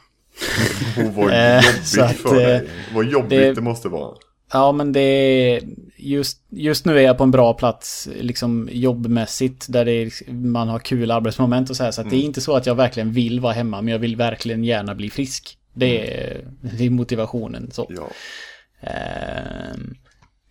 Vad 1.16 1.30
Eh, 1.32 1.54
jobbigt 1.54 2.20
för 2.20 2.34
dig. 2.34 2.54
eh, 2.54 2.62
Vad 2.94 3.04
jobbigt 3.04 3.30
det- 3.30 3.52
det... 3.54 3.60
måste 3.60 3.88
vara. 3.88 4.16
Ja, 4.52 4.72
men 4.72 4.92
det 4.92 5.00
är... 5.00 5.62
Just, 5.96 6.42
just 6.48 6.84
nu 6.84 6.98
är 6.98 7.02
jag 7.02 7.18
på 7.18 7.24
en 7.24 7.30
bra 7.30 7.54
plats 7.54 8.08
liksom 8.20 8.68
jobbmässigt 8.72 9.66
där 9.68 9.84
det 9.84 9.92
är, 9.92 10.32
man 10.32 10.68
har 10.68 10.78
kul 10.78 11.10
arbetsmoment 11.10 11.70
och 11.70 11.76
så 11.76 11.84
här. 11.84 11.90
Så 11.90 12.00
att 12.00 12.10
det 12.10 12.16
är 12.16 12.20
inte 12.22 12.40
så 12.40 12.56
att 12.56 12.66
jag 12.66 12.74
verkligen 12.74 13.12
vill 13.12 13.40
vara 13.40 13.52
hemma, 13.52 13.82
men 13.82 13.92
jag 13.92 13.98
vill 13.98 14.16
verkligen 14.16 14.64
gärna 14.64 14.94
bli 14.94 15.10
frisk. 15.10 15.58
Det 15.72 16.14
är, 16.22 16.40
det 16.60 16.86
är 16.86 16.90
motivationen 16.90 17.70
så. 17.70 17.86
Ja. 17.88 18.08
Ehm, 18.80 19.96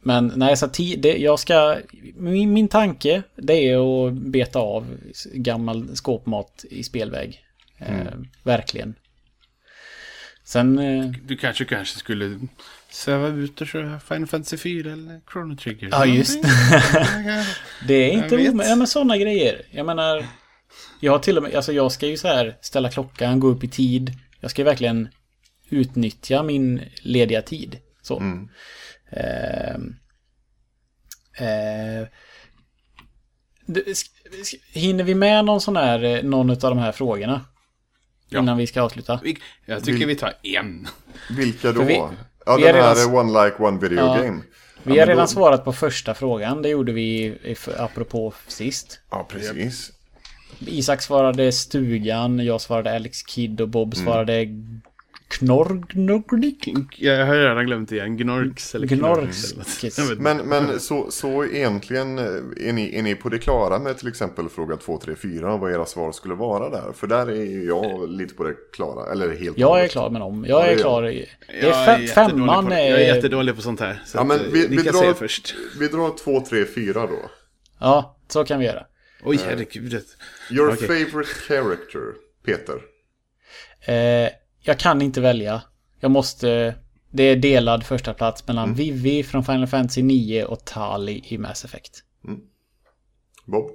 men 0.02 0.34
nej, 0.36 0.58
så 0.58 0.68
det, 0.98 1.18
jag 1.18 1.40
ska... 1.40 1.78
Min, 2.16 2.54
min 2.54 2.68
tanke, 2.68 3.24
det 3.36 3.54
är 3.54 4.08
att 4.08 4.14
beta 4.14 4.60
av 4.60 4.98
gammal 5.34 5.96
skåpmat 5.96 6.66
i 6.70 6.84
spelväg. 6.84 7.44
Ehm, 7.78 8.28
verkligen. 8.44 8.96
Sen... 10.44 10.80
eh, 10.80 11.06
Du 11.24 11.38
kanske 11.38 11.66
kanske 11.66 12.00
skulle 12.00 12.40
sväva 12.92 13.28
ut 13.28 13.62
och 13.62 13.68
köra 13.68 14.00
Final 14.00 14.28
Fantasy 14.28 14.58
4 14.58 14.92
eller 14.92 15.22
Chrono 15.32 15.56
Trigger. 15.56 15.90
Ja, 15.92 16.06
just 16.06 16.44
Det 17.88 17.94
är 17.94 18.12
inte 18.12 18.36
omöjligt. 18.36 18.68
Ja, 18.70 18.76
men 18.76 18.88
sådana 18.88 19.18
grejer. 19.18 19.62
Jag 19.72 19.86
menar... 19.86 20.26
Jag 21.00 21.12
har 21.12 21.20
till 21.20 21.38
och 21.38 21.44
med... 21.44 21.56
Alltså 21.56 21.74
jag 21.74 21.92
ska 21.92 22.08
ju 22.08 22.18
så 22.18 22.28
här 22.28 22.58
ställa 22.62 22.92
klockan, 22.92 23.40
gå 23.40 23.48
upp 23.48 23.64
i 23.64 23.68
tid. 23.68 24.12
Jag 24.40 24.52
ska 24.52 24.62
ju 24.62 24.66
verkligen 24.66 25.10
utnyttja 25.70 26.44
min 26.44 26.82
lediga 27.02 27.42
tid. 27.42 27.78
Så. 28.02 28.20
Mm. 28.20 28.50
Ehm, 29.12 29.96
eh, 31.38 32.08
sk- 33.68 34.58
hinner 34.74 35.04
vi 35.04 35.16
med 35.16 35.46
någon 35.46 35.62
sån 35.62 35.78
här, 35.78 36.04
eh, 36.04 36.24
någon 36.24 36.50
av 36.50 36.58
de 36.58 36.78
här 36.78 36.92
frågorna? 36.92 37.46
Ja. 38.30 38.40
Innan 38.40 38.58
vi 38.58 38.68
ska 38.68 38.82
avsluta? 38.82 39.20
Jag 39.66 39.84
tycker 39.84 40.06
vi 40.06 40.16
tar 40.16 40.34
en. 40.44 40.88
Vilka 41.38 41.72
då? 41.72 41.80
För 41.80 41.88
vi- 41.88 41.94
ja, 42.46 42.56
vi 42.56 42.64
den 42.64 42.76
här 42.76 42.96
redan- 42.96 43.16
One 43.16 43.44
Like 43.46 43.64
One 43.64 43.80
Video 43.80 44.00
Ja. 44.06 44.18
Game. 44.24 44.42
Vi 44.84 44.96
Ja, 44.96 45.02
har 45.02 45.08
redan 45.08 45.24
då- 45.26 45.28
svarat 45.28 45.66
på 45.66 45.74
första 45.74 46.14
frågan. 46.14 46.62
Det 46.62 46.70
gjorde 46.70 46.92
vi 46.92 47.38
apropå 47.78 48.34
sist. 48.48 49.00
Ja, 49.12 49.26
precis. 49.30 49.92
Isak 50.60 51.02
svarade 51.02 51.52
stugan, 51.52 52.40
jag 52.46 52.62
svarade 52.62 52.96
Alex 52.96 53.18
Kidd 53.28 53.62
och 53.62 53.70
Bob 53.70 53.96
svarade 53.96 54.46
Knorgnugnik. 55.30 57.00
Jag 57.02 57.26
har 57.26 57.36
redan 57.36 57.66
glömt 57.66 57.90
det 57.90 57.96
igen. 57.96 58.18
Gnorks 58.18 58.76
eller 58.76 58.88
Gnorks. 58.88 59.54
Men, 60.18 60.38
men 60.38 60.80
så, 60.80 61.12
så 61.12 61.46
egentligen, 61.46 62.18
eh, 62.20 62.26
är 62.68 62.74
ni, 62.74 62.98
är 62.98 63.02
ni 63.04 63.16
på 63.16 63.30
det 63.30 63.38
klara 63.38 63.80
med 63.80 63.98
till 63.98 64.08
exempel 64.08 64.50
fråga 64.50 64.78
2, 64.78 64.98
3, 65.00 65.16
4 65.16 65.58
vad 65.58 65.72
era 65.74 65.86
svar 65.86 66.12
skulle 66.12 66.34
vara 66.36 66.70
där? 66.70 66.92
För 66.94 67.08
där 67.08 67.28
är 67.28 67.46
ju 67.46 67.66
jag 67.66 68.10
lite 68.10 68.34
på 68.34 68.44
det 68.44 68.54
klara, 68.74 69.12
eller 69.12 69.36
helt 69.36 69.58
Jag 69.58 69.82
är 69.84 69.88
klar 69.88 70.10
med 70.10 70.22
dem. 70.22 70.46
Ja, 70.48 70.56
Jag 70.60 70.66
det 70.68 70.72
är 70.72 70.76
är 70.76 70.80
klar. 70.82 71.10
i- 71.10 71.30
Det 71.48 71.60
är 71.60 71.70
är 71.70 71.86
fem, 71.86 72.02
jättedålig 72.02 72.40
femman 72.46 72.66
på, 72.66 72.72
Jag 72.74 72.80
är 72.82 72.94
är... 72.98 73.16
jättedålig 73.16 73.56
på 73.56 73.62
sånt 73.62 73.80
här. 73.80 74.02
Så 74.06 74.18
Ja, 74.18 74.24
men 74.24 74.38
eh, 74.40 74.46
vi, 74.52 74.68
ni 74.68 74.76
vi, 74.78 74.84
drar, 74.84 75.14
först. 75.14 75.56
vi 75.80 75.88
drar 75.88 76.18
2, 76.18 76.42
3, 76.50 76.66
4 76.66 76.94
då. 77.08 77.30
Ja, 77.80 78.18
så 78.28 78.44
kan 78.46 78.60
vi 78.60 78.66
göra. 78.66 78.86
Oj, 79.24 79.40
herregud. 79.46 80.02
Your 80.52 80.74
Okej. 80.74 80.88
favorite 80.88 81.32
character, 81.48 82.02
Peter. 82.46 82.76
Eh, 83.86 84.30
jag 84.70 84.80
kan 84.80 85.02
inte 85.02 85.22
välja. 85.22 85.62
Jag 86.00 86.12
måste... 86.12 86.76
Det 87.12 87.24
är 87.24 87.36
delad 87.36 87.84
första 87.84 88.14
plats 88.14 88.48
mellan 88.48 88.74
Vivi 88.74 89.24
från 89.24 89.44
Final 89.44 89.68
Fantasy 89.68 90.04
9 90.04 90.46
och 90.46 90.66
Tali 90.66 91.24
i 91.28 91.38
Mass 91.38 91.66
Effect. 91.66 92.04
Bob? 93.46 93.72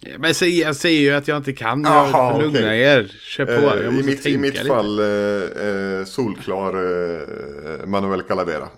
Ja, 0.00 0.18
Men 0.18 0.34
säg, 0.34 0.58
jag 0.58 0.76
säger 0.76 1.00
ju 1.00 1.10
att 1.10 1.28
jag 1.28 1.36
inte 1.36 1.52
kan. 1.52 1.82
Jaha, 1.82 2.10
jag 2.10 2.32
får 2.32 2.42
lugna 2.42 2.58
okej. 2.58 2.80
er. 2.80 3.16
Kör 3.20 3.46
på. 3.46 3.52
Jag 3.52 3.94
I 3.94 4.02
mitt, 4.02 4.22
tänka 4.22 4.28
i 4.28 4.38
mitt 4.38 4.54
lite. 4.54 4.66
fall 4.66 4.98
eh, 5.00 6.04
solklar 6.04 6.74
eh, 6.74 7.86
Manuel 7.86 8.22
Calavera. 8.22 8.68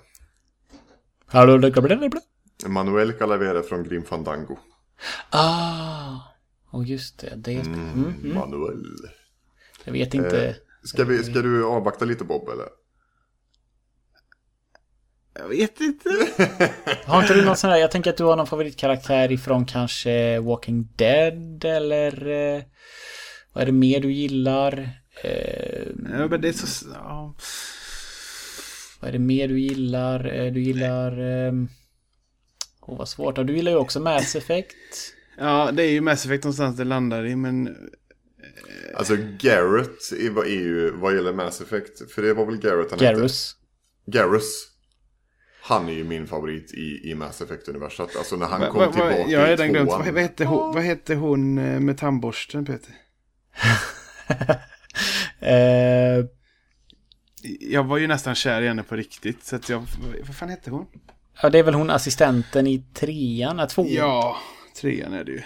Manuel 2.66 3.12
Calavera 3.12 3.62
från 3.62 3.84
Grim 3.84 4.04
Fandango. 4.04 4.58
Ah! 5.30 6.16
Och 6.70 6.84
just 6.84 7.18
det, 7.18 7.32
det 7.36 7.54
är... 7.54 7.60
Mm, 7.60 7.90
mm. 7.90 8.34
Manuel. 8.34 8.84
Jag 9.84 9.92
vet 9.92 10.14
inte. 10.14 10.56
Ska, 10.86 11.04
vi, 11.04 11.24
ska 11.24 11.42
du 11.42 11.64
avvakta 11.64 12.04
lite 12.04 12.24
Bob 12.24 12.48
eller? 12.48 12.66
Jag 15.38 15.48
vet 15.48 15.80
inte. 15.80 16.08
Har 17.04 17.22
inte 17.22 17.34
du 17.34 17.44
någon 17.44 17.56
sån 17.56 17.70
här, 17.70 17.76
jag 17.78 17.90
tänker 17.90 18.10
att 18.10 18.16
du 18.16 18.24
har 18.24 18.36
någon 18.36 18.46
favoritkaraktär 18.46 19.32
ifrån 19.32 19.66
kanske 19.66 20.40
Walking 20.40 20.88
Dead 20.96 21.64
eller... 21.64 22.28
Eh, 22.28 22.62
vad 23.52 23.62
är 23.62 23.66
det 23.66 23.72
mer 23.72 24.00
du 24.00 24.12
gillar? 24.12 24.90
Eh, 25.22 25.86
Ja, 26.10 26.26
men 26.30 26.40
det 26.40 26.48
är 26.48 26.52
så... 26.52 26.86
Ja. 26.94 27.34
vad 29.00 29.08
är 29.08 29.12
det 29.12 29.18
mer 29.18 29.48
du 29.48 29.60
gillar? 29.60 30.34
Eh, 30.34 30.52
du 30.52 30.60
gillar... 30.62 31.20
Eh, 31.46 31.52
Åh, 32.80 32.98
vad 32.98 33.08
svårt. 33.08 33.46
Du 33.46 33.56
gillar 33.56 33.72
ju 33.72 33.78
också 33.78 34.00
Mass 34.00 34.36
Effect. 34.36 34.76
ja, 35.38 35.70
det 35.72 35.82
är 35.82 35.90
ju 35.90 36.00
Mass 36.00 36.24
Effect 36.26 36.44
någonstans 36.44 36.76
det 36.76 36.84
landar 36.84 37.26
i, 37.26 37.36
men... 37.36 37.76
Alltså 38.94 39.16
Garrett 39.38 40.12
är, 40.12 40.50
ju 40.50 40.90
vad 40.90 41.14
gäller 41.14 41.32
Mass 41.32 41.60
Effect. 41.60 42.10
För 42.10 42.22
det 42.22 42.34
var 42.34 42.46
väl 42.46 42.56
Garrett 42.58 42.90
han 42.90 43.00
hette? 43.00 43.12
Garrus. 43.14 43.56
Garrus. 44.06 44.68
Han 45.62 45.88
är 45.88 45.92
ju 45.92 46.04
min 46.04 46.26
favorit 46.26 46.74
i, 46.74 47.10
i 47.10 47.14
Mass 47.14 47.42
Effect-universat. 47.42 48.16
Alltså 48.16 48.36
när 48.36 48.46
han 48.46 48.60
Va, 48.60 48.66
kom 48.70 48.78
va, 48.80 48.86
va, 48.86 48.92
tillbaka 48.92 49.30
jag 49.30 49.52
i 49.52 49.68
glömt. 49.68 49.88
tvåan. 49.88 50.04
Vad, 50.04 50.14
vad, 50.14 50.22
hette 50.22 50.44
hon, 50.44 50.74
vad 50.74 50.82
hette 50.82 51.14
hon 51.14 51.58
eh, 51.58 51.80
med 51.80 51.98
tandborsten, 51.98 52.64
Peter? 52.64 52.94
Eh, 55.40 56.24
Jag 57.60 57.84
var 57.84 57.98
ju 57.98 58.06
nästan 58.06 58.34
kär 58.34 58.62
i 58.62 58.68
henne 58.68 58.82
på 58.82 58.96
riktigt. 58.96 59.44
Så 59.44 59.56
att 59.56 59.68
jag... 59.68 59.84
Vad 60.26 60.36
fan 60.36 60.48
hette 60.48 60.70
hon? 60.70 60.86
ja, 61.42 61.50
det 61.50 61.58
är 61.58 61.62
väl 61.62 61.74
hon 61.74 61.90
assistenten 61.90 62.66
i 62.66 62.78
trean? 62.94 63.68
Tvåan? 63.68 63.88
Ja, 63.92 64.36
trean 64.80 65.12
är 65.12 65.24
det 65.24 65.32
ju. 65.32 65.42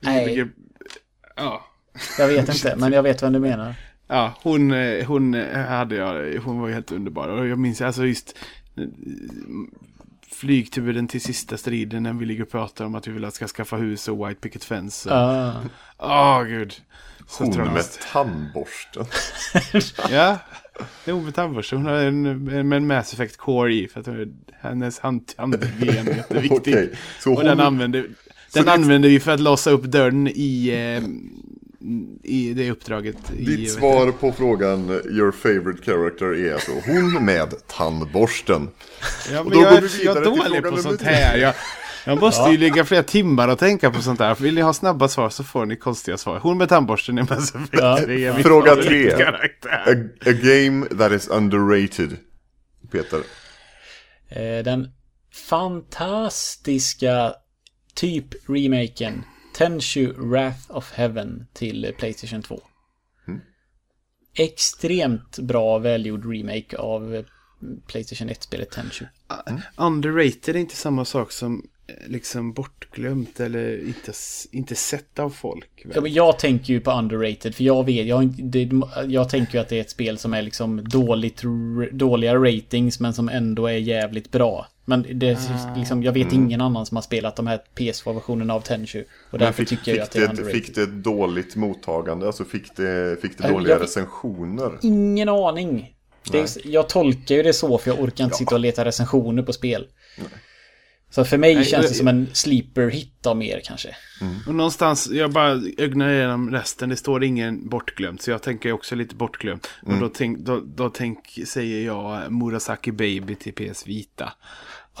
Nej. 0.00 0.48
Ja. 1.36 1.64
Jag 2.18 2.28
vet 2.28 2.48
inte, 2.48 2.74
men 2.78 2.92
jag 2.92 3.02
vet 3.02 3.22
vem 3.22 3.32
du 3.32 3.38
menar. 3.38 3.74
Ja, 4.08 4.34
hon, 4.42 4.72
eh, 4.72 5.06
hon 5.06 5.34
eh, 5.34 5.58
hade 5.66 5.94
jag, 5.96 6.40
hon 6.44 6.60
var 6.60 6.70
helt 6.70 6.92
underbar. 6.92 7.28
Och 7.28 7.46
jag 7.46 7.58
minns 7.58 7.80
alltså 7.80 8.04
just 8.06 8.36
eh, 8.76 8.84
flygturen 10.30 11.08
till 11.08 11.20
sista 11.20 11.56
striden 11.56 12.02
när 12.02 12.12
vi 12.12 12.26
ligger 12.26 12.42
och 12.42 12.50
pratar 12.50 12.84
om 12.84 12.94
att 12.94 13.06
vi 13.08 13.12
vill 13.12 13.24
att 13.24 13.34
ska 13.34 13.46
skaffa 13.48 13.76
hus 13.76 14.08
och 14.08 14.28
White 14.28 14.40
Picket 14.40 14.64
Fence. 14.64 15.08
Åh, 15.12 15.56
Ah. 15.96 16.42
gud. 16.42 16.74
Så 17.28 17.44
Hon 17.44 17.56
med 17.56 17.84
tandborsten. 18.12 19.04
Ja, 20.10 20.38
det 21.04 21.10
är 21.10 21.12
hon 21.14 21.24
med 21.24 21.34
tandborste. 21.34 21.76
Hon 21.76 21.86
har 21.86 21.92
en, 21.94 22.26
en, 22.48 22.72
en 22.72 22.86
Mass 22.86 23.12
Effect 23.12 23.36
Core 23.36 23.74
i 23.74 23.88
för 23.88 24.00
att 24.00 24.06
hon- 24.06 24.38
hennes 24.60 24.98
hand, 25.00 25.22
handgen 25.36 25.62
är 26.08 26.16
jätteviktig. 26.16 26.56
Okej, 26.74 26.92
så 27.20 27.34
Och 27.34 27.44
den 27.44 27.58
hon- 27.58 27.66
använder, 27.66 28.06
den 28.54 28.68
använder 28.68 29.08
vi 29.08 29.20
för 29.20 29.32
att 29.32 29.40
låsa 29.40 29.70
upp 29.70 29.82
dörren 29.82 30.28
i, 30.28 30.68
eh, 30.68 31.08
i 32.24 32.52
det 32.54 32.70
uppdraget. 32.70 33.16
i, 33.38 33.44
Ditt 33.44 33.58
vet 33.60 33.70
svar 33.70 34.12
på 34.12 34.32
frågan 34.32 34.90
your 34.90 35.32
favorite 35.32 35.82
character 35.82 36.34
är 36.46 36.52
alltså 36.54 36.72
hon 36.86 37.24
med 37.24 37.54
tandborsten. 37.66 38.68
Ja, 39.32 39.40
Och 39.40 39.46
men 39.46 39.54
då 39.58 39.64
jag, 39.64 39.72
går 39.74 39.80
vi 39.80 40.02
är- 40.02 40.04
jag 40.06 40.16
är 40.16 40.24
dålig 40.24 40.62
på 40.62 40.76
sånt 40.76 41.02
här. 41.02 41.36
Jag, 41.38 41.54
jag 42.06 42.20
måste 42.20 42.50
ju 42.50 42.56
lägga 42.56 42.84
flera 42.84 43.02
timmar 43.02 43.48
och 43.48 43.58
tänka 43.58 43.90
på 43.90 44.02
sånt 44.02 44.20
här. 44.20 44.34
Vill 44.34 44.54
ni 44.54 44.60
ha 44.60 44.72
snabba 44.72 45.08
svar 45.08 45.30
så 45.30 45.44
får 45.44 45.66
ni 45.66 45.76
konstiga 45.76 46.18
svar. 46.18 46.38
Hon 46.38 46.58
med 46.58 46.68
tandborsten 46.68 47.18
är 47.18 47.22
Mass 47.22 47.54
Effect 47.54 47.68
Ja. 47.72 47.98
3 48.04 48.24
är 48.24 48.34
min 48.34 48.42
Fråga 48.42 48.76
tre. 48.76 49.12
A, 49.12 49.32
a 50.26 50.32
game 50.42 50.86
that 50.86 51.12
is 51.12 51.28
underrated. 51.28 52.16
Peter. 52.92 53.20
Eh, 54.28 54.64
Den 54.64 54.88
fantastiska 55.48 57.32
typ 57.94 58.26
remaken 58.48 59.24
Tenchu 59.58 60.12
Wrath 60.12 60.70
of 60.70 60.92
Heaven 60.92 61.46
till 61.52 61.94
Playstation 61.98 62.42
2. 62.42 62.60
Extremt 64.34 65.38
bra 65.38 65.78
välgjord 65.78 66.32
remake 66.32 66.76
av 66.76 67.24
Playstation 67.86 68.30
1-spelet 68.30 68.70
Tenchu. 68.70 69.04
Underrated 69.76 70.56
är 70.56 70.60
inte 70.60 70.76
samma 70.76 71.04
sak 71.04 71.32
som 71.32 71.68
liksom 72.06 72.52
bortglömt 72.52 73.40
eller 73.40 73.86
inte, 73.86 74.12
inte 74.52 74.74
sett 74.74 75.18
av 75.18 75.30
folk. 75.30 75.82
väl? 75.84 75.92
Ja, 75.94 76.00
men 76.00 76.12
jag 76.12 76.38
tänker 76.38 76.72
ju 76.72 76.80
på 76.80 76.90
underrated 76.92 77.54
för 77.54 77.64
jag 77.64 77.84
vet, 77.86 78.06
jag, 78.06 78.26
det, 78.50 78.70
jag 79.06 79.28
tänker 79.28 79.54
ju 79.54 79.58
att 79.60 79.68
det 79.68 79.76
är 79.76 79.80
ett 79.80 79.90
spel 79.90 80.18
som 80.18 80.34
är 80.34 80.42
liksom 80.42 80.84
dåligt, 80.88 81.42
dåliga 81.92 82.34
ratings 82.34 83.00
men 83.00 83.14
som 83.14 83.28
ändå 83.28 83.66
är 83.66 83.72
jävligt 83.76 84.30
bra. 84.30 84.66
Men 84.84 85.06
det, 85.14 85.38
liksom, 85.76 86.02
jag 86.02 86.12
vet 86.12 86.32
ingen 86.32 86.60
annan 86.60 86.86
som 86.86 86.96
har 86.96 87.02
spelat 87.02 87.36
de 87.36 87.46
här 87.46 87.60
PS2-versionerna 87.76 88.54
av 88.54 88.60
Tenchu. 88.60 89.04
Och 89.30 89.38
därför 89.38 89.52
fick, 89.64 89.68
tycker 89.68 89.94
jag 89.94 90.02
att 90.02 90.10
det 90.10 90.18
är 90.18 90.28
underrated. 90.30 90.52
fick 90.52 90.74
det 90.74 90.82
ett 90.82 91.04
dåligt 91.04 91.56
mottagande? 91.56 92.26
Alltså 92.26 92.44
fick 92.44 92.76
det, 92.76 93.16
fick 93.22 93.38
det 93.38 93.44
Nej, 93.44 93.52
dåliga 93.52 93.72
jag- 93.74 93.82
recensioner? 93.82 94.78
Ingen 94.82 95.28
aning. 95.28 95.94
Det 96.32 96.56
jag 96.64 96.88
tolkar 96.88 97.34
ju 97.34 97.42
det 97.42 97.52
så 97.52 97.78
för 97.78 97.90
jag 97.90 98.00
orkar 98.00 98.24
inte 98.24 98.36
sitta 98.36 98.54
och 98.54 98.60
leta 98.60 98.84
recensioner 98.84 99.42
på 99.42 99.52
spel. 99.52 99.86
Så 101.10 101.24
för 101.24 101.38
mig 101.38 101.64
känns 101.64 101.88
det 101.88 101.94
som 101.94 102.08
en 102.08 102.26
sleeper 102.32 102.88
hit 102.88 103.26
av 103.26 103.36
mer 103.36 103.60
kanske. 103.64 103.96
Och 104.46 104.54
någonstans, 104.54 105.10
jag 105.10 105.32
bara 105.32 105.60
ögnar 105.78 106.10
igenom 106.10 106.50
resten, 106.50 106.88
det 106.88 106.96
står 106.96 107.24
ingen 107.24 107.68
bortglömt. 107.68 108.22
Så 108.22 108.30
jag 108.30 108.42
tänker 108.42 108.72
också 108.72 108.94
lite 108.94 109.14
bortglömt. 109.14 109.70
Mm. 109.82 109.94
Och 109.94 110.00
då, 110.00 110.08
tänk, 110.08 110.38
då, 110.38 110.60
då 110.60 110.90
tänk, 110.90 111.38
säger 111.46 111.86
jag 111.86 112.32
Murasaki 112.32 112.92
Baby 112.92 113.34
till 113.34 113.52
PS 113.52 113.86
Vita. 113.86 114.32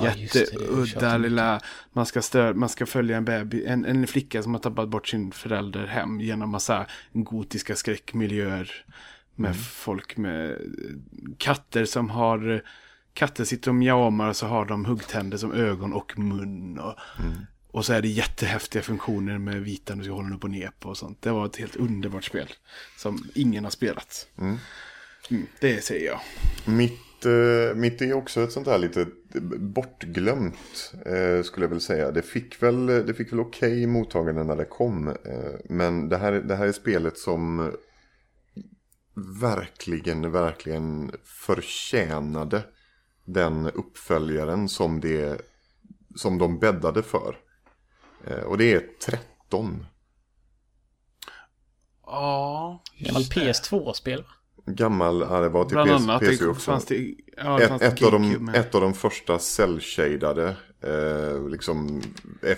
Ja, 0.00 0.14
Jätteudda 0.16 0.86
tjatar 0.86 1.18
lilla, 1.18 1.60
man 1.92 2.06
ska, 2.06 2.22
stö, 2.22 2.54
man 2.54 2.68
ska 2.68 2.86
följa 2.86 3.16
en 3.16 3.24
baby, 3.24 3.64
en, 3.66 3.84
en 3.84 4.06
flicka 4.06 4.42
som 4.42 4.54
har 4.54 4.60
tappat 4.60 4.88
bort 4.88 5.08
sin 5.08 5.32
förälder 5.32 5.86
hem 5.86 6.20
genom 6.20 6.50
massa 6.50 6.86
gotiska 7.12 7.76
skräckmiljöer. 7.76 8.70
Med 9.34 9.50
Mm. 9.50 9.62
folk 9.62 10.16
med 10.16 10.50
eh, 10.50 10.56
katter 11.38 11.84
som 11.84 12.10
har, 12.10 12.62
katter 13.18 13.44
sitter 13.44 13.70
och 13.70 13.74
mjamar 13.74 14.28
och 14.28 14.36
så 14.36 14.46
har 14.46 14.64
de 14.64 14.84
huggtänder 14.84 15.38
som 15.38 15.52
ögon 15.52 15.92
och 15.92 16.18
mun. 16.18 16.78
Och, 16.78 16.94
Mm. 17.18 17.32
och 17.70 17.84
så 17.84 17.92
är 17.92 18.02
det 18.02 18.08
jättehäftiga 18.08 18.82
funktioner 18.82 19.38
med 19.38 19.62
vita 19.62 19.94
du 19.94 20.04
ska 20.04 20.12
hålla 20.12 20.28
den 20.28 20.36
upp 20.36 20.44
och 20.44 20.50
ner 20.50 20.70
på 20.80 20.88
och 20.88 20.96
sånt. 20.96 21.22
Det 21.22 21.30
var 21.30 21.46
ett 21.46 21.56
helt 21.56 21.76
underbart 21.76 22.24
spel. 22.24 22.48
Som 22.98 23.24
ingen 23.34 23.64
har 23.64 23.70
spelat. 23.70 24.28
Mm, 24.38 24.56
det 25.60 25.84
säger 25.84 26.06
jag. 26.06 26.20
Mitt, 26.74 27.26
eh, 27.26 27.76
mitt 27.76 28.02
är 28.02 28.12
också 28.12 28.40
ett 28.40 28.52
sånt 28.52 28.66
här 28.66 28.78
lite 28.78 29.06
bortglömt 29.58 30.92
eh, 31.06 31.42
skulle 31.42 31.64
jag 31.64 31.70
väl 31.70 31.80
säga. 31.80 32.10
Det 32.10 32.22
fick 32.22 32.62
väl, 32.62 32.86
det 32.86 33.14
fick 33.14 33.32
väl 33.32 33.40
okej 33.40 33.86
mottagande 33.86 34.44
när 34.44 34.56
det 34.56 34.64
kom. 34.64 35.08
Eh, 35.08 35.14
men 35.64 36.08
det 36.08 36.16
här, 36.16 36.32
det 36.32 36.56
här 36.56 36.66
är 36.66 36.72
spelet 36.72 37.18
som 37.18 37.72
verkligen, 39.40 40.32
verkligen 40.32 41.12
förtjänade 41.24 42.62
den 43.28 43.70
uppföljaren 43.70 44.68
som, 44.68 45.00
det, 45.00 45.40
som 46.14 46.38
de 46.38 46.58
bäddade 46.58 47.02
för. 47.02 47.36
Eh, 48.26 48.38
och 48.40 48.58
det 48.58 48.72
är 48.72 48.82
13. 49.06 49.86
Ja, 52.06 52.82
Gammal 52.98 53.22
PS2-spel 53.22 54.22
va? 54.22 54.28
Gammal, 54.72 55.20
ja, 55.30 55.40
det 55.40 55.48
var 55.48 55.64
till 55.64 55.74
bland 55.74 55.90
PS, 55.90 56.02
annat. 56.02 56.20
PC 56.20 56.46
också. 56.46 56.60
fanns 56.60 56.84
det, 56.84 57.14
ja, 57.36 57.58
det 57.58 57.64
Ett, 57.64 57.82
ett, 57.82 58.02
av 58.02 58.12
de, 58.12 58.32
med. 58.32 58.56
ett 58.56 58.74
av 58.74 58.80
de 58.80 58.94
första 58.94 59.38
cell-shadade 59.38 60.56
eh, 60.82 61.48
liksom 61.48 62.02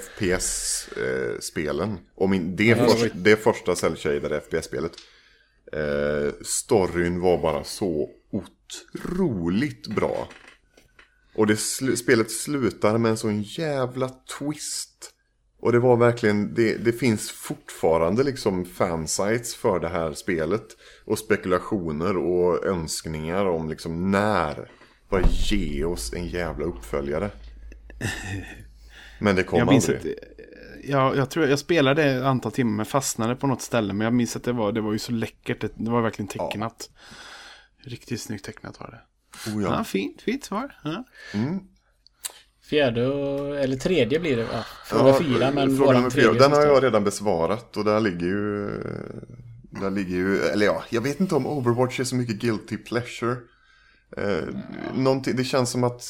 FPS-spelen. 0.01 1.99
Och 2.15 2.31
min, 2.31 2.57
det, 2.57 2.65
Ja, 2.65 2.77
det 2.77 2.89
först, 2.91 3.13
det 3.15 3.37
första 3.37 3.75
cell-shadade 3.75 4.41
FPS-spelet. 4.41 4.93
Eh, 5.73 6.33
storyn 6.45 7.21
var 7.21 7.39
bara 7.39 7.65
så 7.65 8.11
otroligt 8.31 9.87
bra. 9.87 10.29
Och 11.41 11.47
det 11.47 11.55
sl- 11.55 11.97
spelet 11.97 12.31
slutar 12.31 12.99
med 12.99 13.11
en 13.11 13.17
sån 13.17 13.43
jävla 13.43 14.09
twist. 14.39 15.11
Och 15.61 15.73
det 15.73 15.79
var 15.79 15.97
verkligen, 15.97 16.55
det, 16.55 16.77
det 16.77 16.93
finns 16.93 17.31
fortfarande 17.31 18.23
liksom 18.23 18.65
fansites 18.65 19.55
för 19.55 19.81
det 19.81 19.89
här 19.89 20.12
spelet. 20.12 20.67
Och 21.05 21.19
spekulationer 21.19 22.17
och 22.17 22.67
önskningar 22.67 23.47
om 23.47 23.69
liksom 23.69 24.11
när. 24.11 24.71
Bara 25.09 25.23
ge 25.31 25.85
oss 25.85 26.12
en 26.12 26.27
jävla 26.27 26.65
uppföljare. 26.65 27.31
Men 29.21 29.37
det 29.37 29.43
kom 29.43 29.59
Jag 29.59 29.69
minns 29.69 29.89
aldrig. 29.89 30.12
att, 30.12 30.25
jag, 30.85 31.17
jag 31.17 31.31
tror 31.31 31.47
jag 31.47 31.59
spelade 31.59 32.05
ett 32.05 32.23
antal 32.23 32.53
timmar 32.53 32.77
men 32.77 32.87
fastnade 32.87 33.37
på 33.37 33.47
något 33.47 33.62
ställe. 33.62 33.93
Men 33.93 34.05
jag 34.05 34.15
minns 34.15 34.37
att 34.37 34.45
det 34.45 34.53
var, 34.53 34.73
det 34.73 34.81
var 34.81 34.93
ju 34.93 34.99
så 34.99 35.12
läckert. 35.12 35.61
Det, 35.61 35.71
det 35.75 35.91
var 35.91 36.03
verkligen 36.03 36.29
tecknat. 36.29 36.91
Riktigt 37.85 38.21
snyggt 38.21 38.45
tecknat 38.45 38.81
var 38.81 38.91
det. 38.91 39.01
Oh, 39.47 39.62
Ja, 39.62 39.77
ja. 39.79 39.85
fint, 39.85 40.23
fint 40.23 40.45
svar. 40.45 40.77
Ja. 40.85 41.05
Fjärde 42.71 43.07
och, 43.07 43.57
eller 43.59 43.77
tredje 43.77 44.21
blir 44.21 44.37
det 44.37 44.45
va? 44.45 44.65
Fråga 44.87 45.09
Ja, 45.09 45.19
fyra 45.19 45.51
men 45.51 45.69
fråga 45.77 45.87
våran 45.87 45.95
nummer 45.97 46.11
fyra. 46.11 46.23
tredje 46.25 46.41
Den 46.41 46.53
har 46.53 46.62
jag 46.67 46.83
redan 46.85 47.05
besvarat 47.05 47.77
och 47.77 47.85
där 47.85 48.01
ligger 48.01 48.27
ju... 48.27 48.69
Där 49.81 49.91
ligger 49.91 50.17
ju, 50.17 50.39
eller 50.43 50.67
ja, 50.67 50.85
jag 50.91 51.01
vet 51.01 51.21
inte 51.21 51.35
om 51.35 51.47
Overwatch 51.47 52.01
är 52.01 52.05
så 52.05 52.17
mycket 52.17 52.37
guilty 52.37 52.77
pleasure. 52.77 53.37
Eh, 54.17 54.45
någonting, 54.95 55.37
det 55.37 55.45
känns 55.45 55.71
som 55.71 55.85
att... 55.85 56.03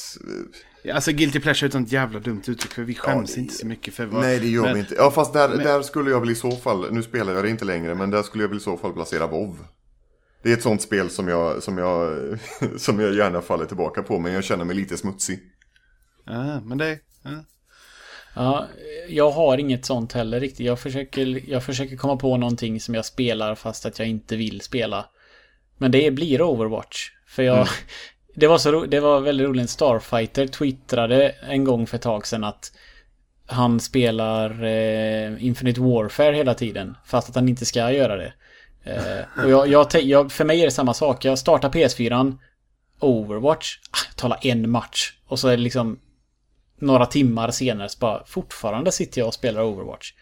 eh, 0.85 0.95
Alltså 0.95 1.11
Guilty 1.11 1.39
Pleasure 1.39 1.65
är 1.65 1.67
ett 1.67 1.73
sånt 1.73 1.91
jävla 1.91 2.19
dumt 2.19 2.41
uttryck. 2.47 2.71
För 2.73 2.81
vi 2.83 2.95
skäms 2.95 3.33
det- 3.35 3.41
inte 3.41 3.53
så 3.53 3.67
mycket 3.67 3.93
för 3.93 4.05
vad... 4.05 4.21
Nej, 4.21 4.39
det 4.39 4.47
gör 4.47 4.63
men- 4.63 4.73
vi 4.73 4.79
inte. 4.79 4.95
Ja, 4.95 5.11
fast 5.11 5.33
där, 5.33 5.49
där 5.57 5.81
skulle 5.81 6.09
jag 6.11 6.19
väl 6.19 6.29
i 6.29 6.35
så 6.35 6.51
fall, 6.51 6.93
nu 6.93 7.03
spelar 7.03 7.33
jag 7.33 7.43
det 7.43 7.49
inte 7.49 7.65
längre, 7.65 7.95
men 7.95 8.09
där 8.09 8.23
skulle 8.23 8.43
jag 8.43 8.49
väl 8.49 8.57
i 8.57 8.61
så 8.61 8.77
fall 8.77 8.93
placera 8.93 9.27
WoW. 9.27 9.57
Det 10.43 10.49
är 10.49 10.53
ett 10.53 10.63
sånt 10.63 10.81
spel 10.81 11.09
som 11.09 11.27
jag, 11.27 11.63
som 11.63 11.77
jag, 11.77 12.17
som 12.77 12.99
jag 12.99 13.13
gärna 13.13 13.41
faller 13.41 13.65
tillbaka 13.65 14.03
på, 14.03 14.19
men 14.19 14.33
jag 14.33 14.43
känner 14.43 14.65
mig 14.65 14.75
lite 14.75 14.97
smutsig. 14.97 15.39
Ja, 16.25 16.59
men 16.61 16.77
det... 16.77 16.99
Ja. 17.23 17.43
Ja, 18.35 18.67
jag 19.09 19.31
har 19.31 19.57
inget 19.57 19.85
sånt 19.85 20.13
heller 20.13 20.39
riktigt. 20.39 20.65
Jag 20.65 20.79
försöker, 20.79 21.49
jag 21.49 21.63
försöker 21.63 21.97
komma 21.97 22.17
på 22.17 22.37
någonting 22.37 22.79
som 22.79 22.95
jag 22.95 23.05
spelar 23.05 23.55
fast 23.55 23.85
att 23.85 23.99
jag 23.99 24.07
inte 24.07 24.35
vill 24.35 24.61
spela. 24.61 25.05
Men 25.77 25.91
det 25.91 26.11
blir 26.11 26.41
Overwatch. 26.41 27.09
För 27.27 27.43
jag... 27.43 27.67
Det, 28.35 28.47
var 28.47 28.57
så 28.57 28.71
ro, 28.71 28.85
det 28.85 28.99
var 28.99 29.19
väldigt 29.19 29.47
roligt. 29.47 29.69
Starfighter 29.69 30.47
twittrade 30.47 31.29
en 31.29 31.63
gång 31.63 31.87
för 31.87 31.97
ett 31.97 32.01
tag 32.03 32.27
sedan 32.27 32.43
att 32.43 32.71
han 33.45 33.79
spelar 33.79 34.63
eh, 34.63 35.45
Infinite 35.45 35.81
Warfare 35.81 36.35
hela 36.35 36.53
tiden. 36.53 36.97
Fast 37.05 37.29
att 37.29 37.35
han 37.35 37.49
inte 37.49 37.65
ska 37.65 37.91
göra 37.91 38.15
det. 38.15 38.33
Eh, 38.83 39.43
och 39.43 39.49
jag, 39.51 39.67
jag, 39.67 40.03
jag, 40.03 40.31
för 40.31 40.45
mig 40.45 40.61
är 40.61 40.65
det 40.65 40.71
samma 40.71 40.93
sak. 40.93 41.25
Jag 41.25 41.39
startar 41.39 41.69
PS4. 41.69 42.37
Overwatch. 42.99 43.79
Ah, 43.91 44.13
talar 44.15 44.39
en 44.41 44.69
match. 44.69 45.13
Och 45.27 45.39
så 45.39 45.47
är 45.47 45.57
det 45.57 45.63
liksom 45.63 45.99
några 46.79 47.05
timmar 47.05 47.51
senare 47.51 47.89
så 47.89 47.99
bara 47.99 48.25
fortfarande 48.25 48.91
sitter 48.91 49.21
jag 49.21 49.27
och 49.27 49.33
spelar 49.33 49.63
Overwatch. 49.63 50.13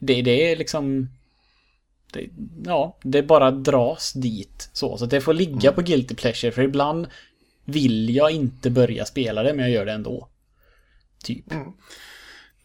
Det, 0.00 0.22
det 0.22 0.52
är 0.52 0.56
liksom... 0.56 1.08
Det, 2.12 2.28
ja, 2.64 2.98
det 3.02 3.22
bara 3.22 3.50
dras 3.50 4.12
dit 4.12 4.70
så. 4.72 4.98
Så 4.98 5.06
det 5.06 5.20
får 5.20 5.34
ligga 5.34 5.72
på 5.72 5.82
Guilty 5.82 6.14
Pleasure 6.14 6.52
för 6.52 6.62
ibland 6.62 7.06
vill 7.64 8.16
jag 8.16 8.30
inte 8.30 8.70
börja 8.70 9.04
spela 9.04 9.42
det 9.42 9.54
men 9.54 9.64
jag 9.64 9.70
gör 9.70 9.86
det 9.86 9.92
ändå. 9.92 10.28
Typ. 11.24 11.52
Mm. 11.52 11.72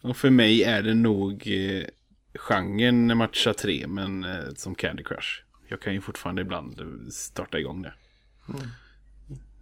Och 0.02 0.16
för 0.16 0.30
mig 0.30 0.62
är 0.62 0.82
det 0.82 0.94
nog 0.94 1.32
eh, 1.46 1.84
genren 2.34 3.16
matcha 3.18 3.54
3, 3.54 3.86
men 3.86 4.24
eh, 4.24 4.44
som 4.56 4.74
Candy 4.74 5.02
Crush. 5.02 5.42
Jag 5.68 5.80
kan 5.80 5.94
ju 5.94 6.00
fortfarande 6.00 6.42
ibland 6.42 6.80
starta 7.12 7.58
igång 7.58 7.82
det. 7.82 7.94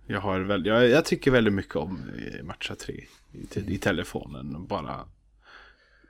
Jag, 0.07 0.21
har 0.21 0.41
väl, 0.41 0.67
jag, 0.67 0.89
jag 0.89 1.05
tycker 1.05 1.31
väldigt 1.31 1.55
mycket 1.55 1.77
om 1.77 2.11
eh, 2.19 2.45
matcha 2.45 2.75
3 2.75 2.95
i, 3.33 3.75
i 3.75 3.79
telefonen. 3.79 4.67
Bara, 4.67 5.09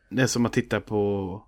det 0.09 0.23
är 0.23 0.27
som 0.27 0.47
att 0.47 0.53
titta 0.53 0.81
på 0.81 1.43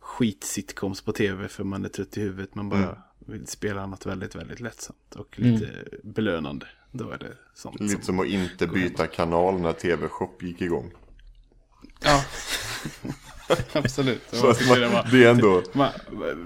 skitsitcoms 0.00 1.00
på 1.02 1.12
tv 1.12 1.48
för 1.48 1.64
man 1.64 1.84
är 1.84 1.88
trött 1.88 2.16
i 2.16 2.20
huvudet. 2.20 2.54
Man 2.54 2.68
bara 2.68 3.02
vill 3.18 3.46
spela 3.46 3.86
något 3.86 4.06
väldigt, 4.06 4.34
väldigt 4.34 4.60
lättsamt 4.60 5.14
och 5.16 5.40
lite 5.40 5.84
belönande. 6.02 6.66
Då 6.92 7.10
är 7.10 7.18
det 7.18 7.32
sånt. 7.54 7.76
som- 7.78 7.86
Lite 7.86 8.02
som 8.04 8.20
att 8.20 8.26
inte 8.26 8.66
byta 8.66 9.06
kanal 9.06 9.60
när 9.60 9.72
TV-shop 9.72 10.36
gick 10.40 10.60
igång. 10.62 10.92
Ja. 12.00 12.24
Absolut. 13.72 14.42
Man 14.42 14.54
tyckte 14.54 14.74
det, 14.74 14.80
man, 14.80 14.92
var, 14.92 15.08
det 15.12 15.24
ändå... 15.24 15.62
man, 15.72 15.88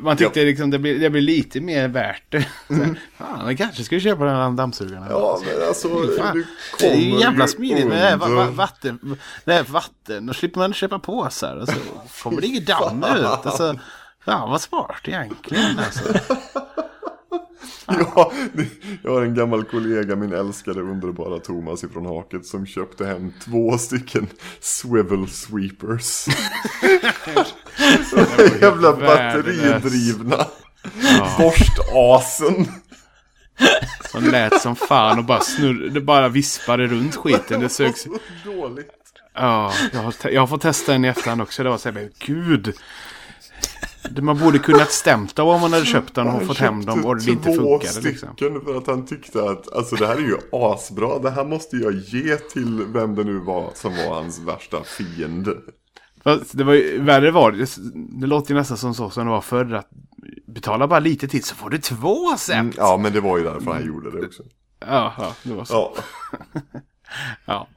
man 0.01 0.17
tyckte 0.17 0.45
liksom 0.45 0.71
det 0.71 0.79
blir, 0.79 0.99
det 0.99 1.11
blir 1.11 1.23
lite 1.23 1.61
mer 1.61 1.89
värt 1.89 2.23
det. 2.29 2.47
Mm. 2.71 2.97
Fan, 3.19 3.47
jag 3.47 3.59
kanske 3.59 3.85
skulle 3.85 4.01
köpa 4.01 4.25
den 4.25 4.37
här 4.37 4.51
dammsugaren. 4.51 5.07
Ja, 5.11 5.41
men 5.45 5.69
alltså, 5.69 5.89
Fan, 6.19 6.45
det 6.79 6.87
är 6.87 6.97
ju 6.97 7.21
jävla 7.21 7.47
smidigt 7.47 7.87
med 7.87 7.97
det 7.97 8.27
här 8.27 8.51
vatten. 8.51 9.19
Det 9.45 9.53
här 9.53 9.63
vatten. 9.63 10.27
Då 10.27 10.35
slipper 10.35 10.61
man 10.61 10.73
köpa 10.73 10.99
påsar. 10.99 11.57
Och 11.57 11.69
så 11.69 11.75
kommer 12.23 12.41
det 12.41 12.47
inget 12.47 12.67
damm 12.67 13.05
ut. 13.05 13.25
Alltså, 13.25 13.79
fan 14.25 14.51
vad 14.51 14.61
smart 14.61 15.01
egentligen. 15.05 15.79
Alltså. 15.79 16.03
Ja, 17.87 18.33
jag 19.03 19.11
har 19.11 19.23
en 19.23 19.35
gammal 19.35 19.65
kollega, 19.65 20.17
min 20.17 20.33
älskade 20.33 20.81
underbara 20.81 21.39
Thomas 21.39 21.85
ifrån 21.85 22.07
Haket 22.07 22.47
som 22.47 22.67
köpte 22.67 23.07
hem 23.07 23.33
två 23.45 23.79
stycken 23.79 24.27
swivel 24.61 25.29
sweepers. 25.29 26.27
Jävla 28.61 28.93
batteridrivna 28.93 30.47
borstasen. 31.39 32.67
Som 34.11 34.25
lät 34.25 34.63
som 34.63 34.77
fan 34.77 35.19
och 35.19 35.25
bara 35.25 35.41
snurr, 35.41 35.91
det 35.91 36.01
bara 36.01 36.29
vispade 36.29 36.87
runt 36.87 37.17
skiten. 37.17 37.61
Det 37.61 37.69
sögs... 37.69 38.07
Dåligt. 38.45 38.93
Ja, 39.35 39.73
jag 39.93 40.01
har, 40.01 40.15
jag 40.23 40.41
har 40.43 40.47
fått 40.47 40.63
testa 40.63 40.93
den 40.93 41.05
i 41.05 41.09
efterhand 41.09 41.43
också. 41.43 41.63
Det 41.63 41.71
var 41.71 41.79
så 41.79 41.89
här, 41.89 41.95
men 41.95 42.11
gud. 42.19 42.75
Man 44.21 44.39
borde 44.39 44.59
kunnat 44.59 44.91
stämt 44.91 45.37
dem 45.37 45.49
om 45.49 45.61
man 45.61 45.73
hade 45.73 45.85
köpt 45.85 46.15
den 46.15 46.29
och 46.29 46.43
fått 46.43 46.59
hem 46.59 46.85
dem 46.85 47.07
och 47.07 47.17
det 47.17 47.31
inte 47.31 47.45
två 47.45 47.55
funkade. 47.55 48.09
Liksom. 48.09 48.29
stycken 48.37 48.61
för 48.61 48.79
att 48.79 48.87
han 48.87 49.07
tyckte 49.07 49.51
att 49.51 49.73
alltså 49.73 49.97
det 49.97 50.07
här 50.07 50.17
är 50.17 50.21
ju 50.21 50.37
asbra. 50.53 51.19
Det 51.19 51.31
här 51.31 51.45
måste 51.45 51.77
jag 51.77 51.95
ge 51.95 52.37
till 52.37 52.85
vem 52.89 53.15
det 53.15 53.25
nu 53.25 53.39
var 53.39 53.71
som 53.75 53.93
var 53.97 54.15
hans 54.15 54.39
värsta 54.39 54.85
fiende. 54.85 55.55
Fast 56.25 56.59
det 56.59 56.65
var 56.65 56.75
ju, 56.75 57.03
värre 57.03 57.31
var 57.31 57.53
det, 57.53 57.77
det 58.21 58.27
låter 58.27 58.51
ju 58.51 58.57
nästan 58.59 58.77
som 58.77 58.95
så 58.95 59.11
som 59.11 59.25
det 59.25 59.31
var 59.31 59.41
förr. 59.41 59.75
Att 59.75 59.89
betala 60.47 60.89
bara 60.89 61.01
lite 61.01 61.29
till 61.29 61.45
så 61.45 61.55
får 61.55 61.71
du 61.71 61.79
två 61.79 62.37
set. 62.37 62.57
Mm, 62.57 62.73
ja, 62.77 62.97
men 62.97 63.13
det 63.13 63.21
var 63.21 63.39
ju 63.39 63.45
därför 63.45 63.73
han 63.73 63.87
gjorde 63.87 64.11
det 64.11 64.27
också. 64.27 64.43
Ja, 64.81 65.15
ja, 65.19 65.35
det 65.43 65.55
var 65.55 65.65
så. 65.65 65.75
Ja, 65.75 66.03
Ja, 67.47 67.69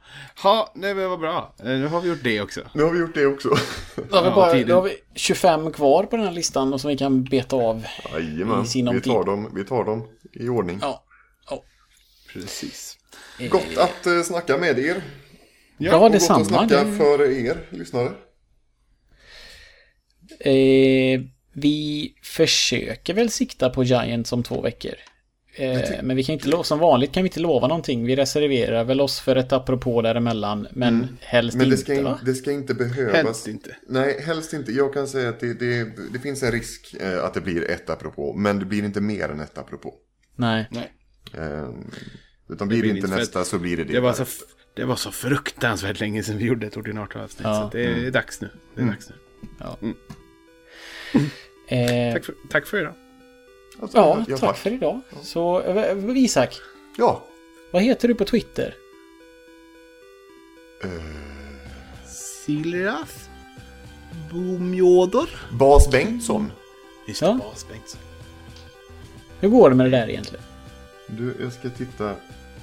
ja 0.44 0.72
nej, 0.74 0.94
men 0.94 1.10
vad 1.10 1.20
bra. 1.20 1.54
Eh, 1.58 1.64
Nu 1.66 1.86
har 1.86 2.00
vi 2.00 2.08
gjort 2.08 2.22
det 2.22 2.40
också. 2.40 2.60
nu 2.74 2.82
har 2.82 2.90
vi 2.90 2.98
gjort 3.00 3.14
det 3.14 3.26
också. 3.26 3.48
Då 3.48 4.16
har, 4.16 4.22
vi 4.22 4.28
Ja, 4.28 4.34
bara, 4.34 4.52
tiden. 4.52 4.68
då 4.68 4.74
har 4.74 4.82
vi 4.82 4.96
25 5.14 5.72
kvar 5.72 6.04
på 6.04 6.16
den 6.16 6.24
här 6.26 6.32
listan 6.32 6.72
och 6.72 6.80
som 6.80 6.88
vi 6.90 6.96
kan 6.96 7.24
beta 7.24 7.56
av. 7.56 7.84
Jajamän, 8.12 8.62
I 8.64 8.66
sinom 8.66 8.94
vi 8.94 9.00
tar, 9.00 9.24
dem, 9.24 9.50
vi 9.54 9.64
tar 9.64 9.84
dem 9.84 10.08
i 10.32 10.48
ordning. 10.48 10.78
Ja. 10.82 11.04
ja. 11.50 11.62
Precis. 12.32 12.98
Gott 13.50 13.78
att 13.78 14.06
eh, 14.06 14.22
snacka 14.22 14.58
med 14.58 14.78
er. 14.78 15.02
Ja, 15.78 15.94
Och 15.94 16.00
gott 16.00 16.06
att 16.06 16.12
detsamma. 16.12 16.44
snacka 16.44 16.84
Det, 16.84 16.96
för 16.96 17.22
er 17.46 17.66
lyssnare. 17.70 18.12
eh, 20.40 21.20
vi 21.52 22.14
försöker 22.22 23.14
väl 23.14 23.30
sikta 23.30 23.70
på 23.70 23.84
Giants 23.84 24.32
om 24.32 24.42
två 24.42 24.60
veckor. 24.60 24.94
Eh, 25.54 26.02
men 26.02 26.16
vi 26.16 26.24
kan 26.24 26.32
inte 26.32 26.48
lova, 26.48 26.62
som 26.64 26.78
vanligt 26.78 27.12
kan 27.12 27.22
vi 27.22 27.28
inte 27.28 27.40
lova 27.40 27.68
någonting. 27.68 28.06
Vi 28.06 28.16
reserverar 28.16 28.84
väl 28.84 29.00
oss 29.00 29.20
för 29.20 29.36
ett 29.36 29.52
apropå 29.52 30.02
däremellan. 30.02 30.68
Men 30.72 31.18
helst 31.20 31.56
Men 31.56 31.68
det 31.68 31.74
inte 31.74 31.92
ska, 31.94 32.02
va? 32.02 32.18
in, 32.20 32.26
det 32.26 32.34
ska 32.34 32.52
inte 32.52 32.74
behövas. 32.74 33.14
Helst 33.16 33.48
inte. 33.48 33.76
Nej, 33.88 34.20
helst 34.26 34.52
inte. 34.52 34.72
Jag 34.72 34.94
kan 34.94 35.08
säga 35.08 35.28
att 35.28 35.40
det, 35.40 35.54
det, 35.54 35.84
det 36.12 36.18
finns 36.18 36.42
en 36.42 36.52
risk 36.52 36.94
eh, 37.00 37.24
att 37.24 37.34
det 37.34 37.40
blir 37.40 37.70
ett 37.70 37.90
apropå. 37.90 38.34
Men 38.36 38.58
det 38.58 38.64
blir 38.64 38.84
inte 38.84 39.00
mer 39.00 39.28
än 39.28 39.40
ett 39.40 39.58
apropå. 39.58 39.94
Nej. 40.36 40.68
Nej. 40.70 40.92
Eh, 41.34 41.68
utan 42.48 42.68
blir 42.68 42.78
det 42.78 42.82
blir 42.82 42.90
inte 42.96 43.06
inte 43.06 43.16
nästa 43.16 43.44
så 43.44 43.58
blir 43.58 43.76
det 43.76 43.84
det. 43.84 43.92
Det 43.92 44.00
var, 44.00 44.12
så, 44.12 44.22
f- 44.22 44.40
det 44.74 44.84
var 44.84 44.96
så 44.96 45.10
fruktansvärt 45.10 46.00
länge 46.00 46.22
sedan 46.22 46.38
vi 46.38 46.44
gjorde 46.44 46.66
ett 46.66 46.76
ordinart 46.76 47.16
avsnitt. 47.16 47.44
Ja. 47.44 47.70
Så 47.72 47.76
det 47.78 47.84
är 47.84 48.10
dags 48.10 48.40
nu. 48.40 48.50
Det 48.74 48.82
är 48.82 48.86
dags 48.86 49.08
nu. 49.10 49.16
Eh, 51.68 52.12
Tack 52.14 52.24
för, 52.24 52.34
tack 52.50 52.66
för 52.66 52.80
idag. 52.80 52.94
Alltså, 53.80 53.98
ja, 53.98 54.24
ja, 54.28 54.36
tack 54.38 54.56
för 54.56 54.70
idag. 54.70 55.00
Så 55.22 55.60
eh, 55.62 56.16
Isak, 56.16 56.60
Ja. 56.96 57.24
vad 57.70 57.82
heter 57.82 58.08
du 58.08 58.14
på 58.14 58.24
Twitter? 58.24 58.74
Siljas. 62.44 63.28
Bomjodor. 64.30 65.28
Bas 65.52 65.90
Bengtsson. 65.90 66.52
Just 67.06 67.22
Ja. 67.22 67.28
det, 67.28 67.38
Bas 67.38 67.68
Bengtsson. 67.68 68.00
Hur 69.40 69.48
går 69.48 69.70
det 69.70 69.76
med 69.76 69.86
det 69.86 69.90
där 69.98 70.08
egentligen? 70.10 70.44
Du, 71.06 71.34
jag 71.40 71.52
ska 71.52 71.70
titta 71.70 72.10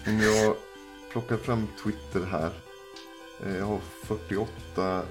om 0.08 0.20
jag 0.22 0.56
plockar 1.12 1.38
fram 1.38 1.68
Twitter 1.84 2.26
här. 2.32 2.52
Eh, 3.46 3.58
Jag 3.58 3.66
har 3.66 3.80
48 4.04 5.02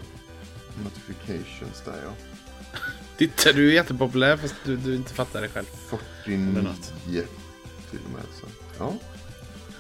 notifications 0.85 1.83
där 1.85 1.95
ja. 2.05 2.11
Titta, 3.19 3.53
du 3.53 3.69
är 3.69 3.75
jättepopulär 3.75 4.37
fast 4.37 4.55
du, 4.65 4.77
du 4.77 4.95
inte 4.97 5.15
fattar 5.15 5.41
det 5.43 5.49
själv. 5.49 5.67
49 6.25 6.49
Eller 6.51 6.63
något. 6.63 6.93
till 7.91 7.99
och 8.05 8.11
med. 8.13 8.23
Så. 8.41 8.47
Ja. 8.79 8.93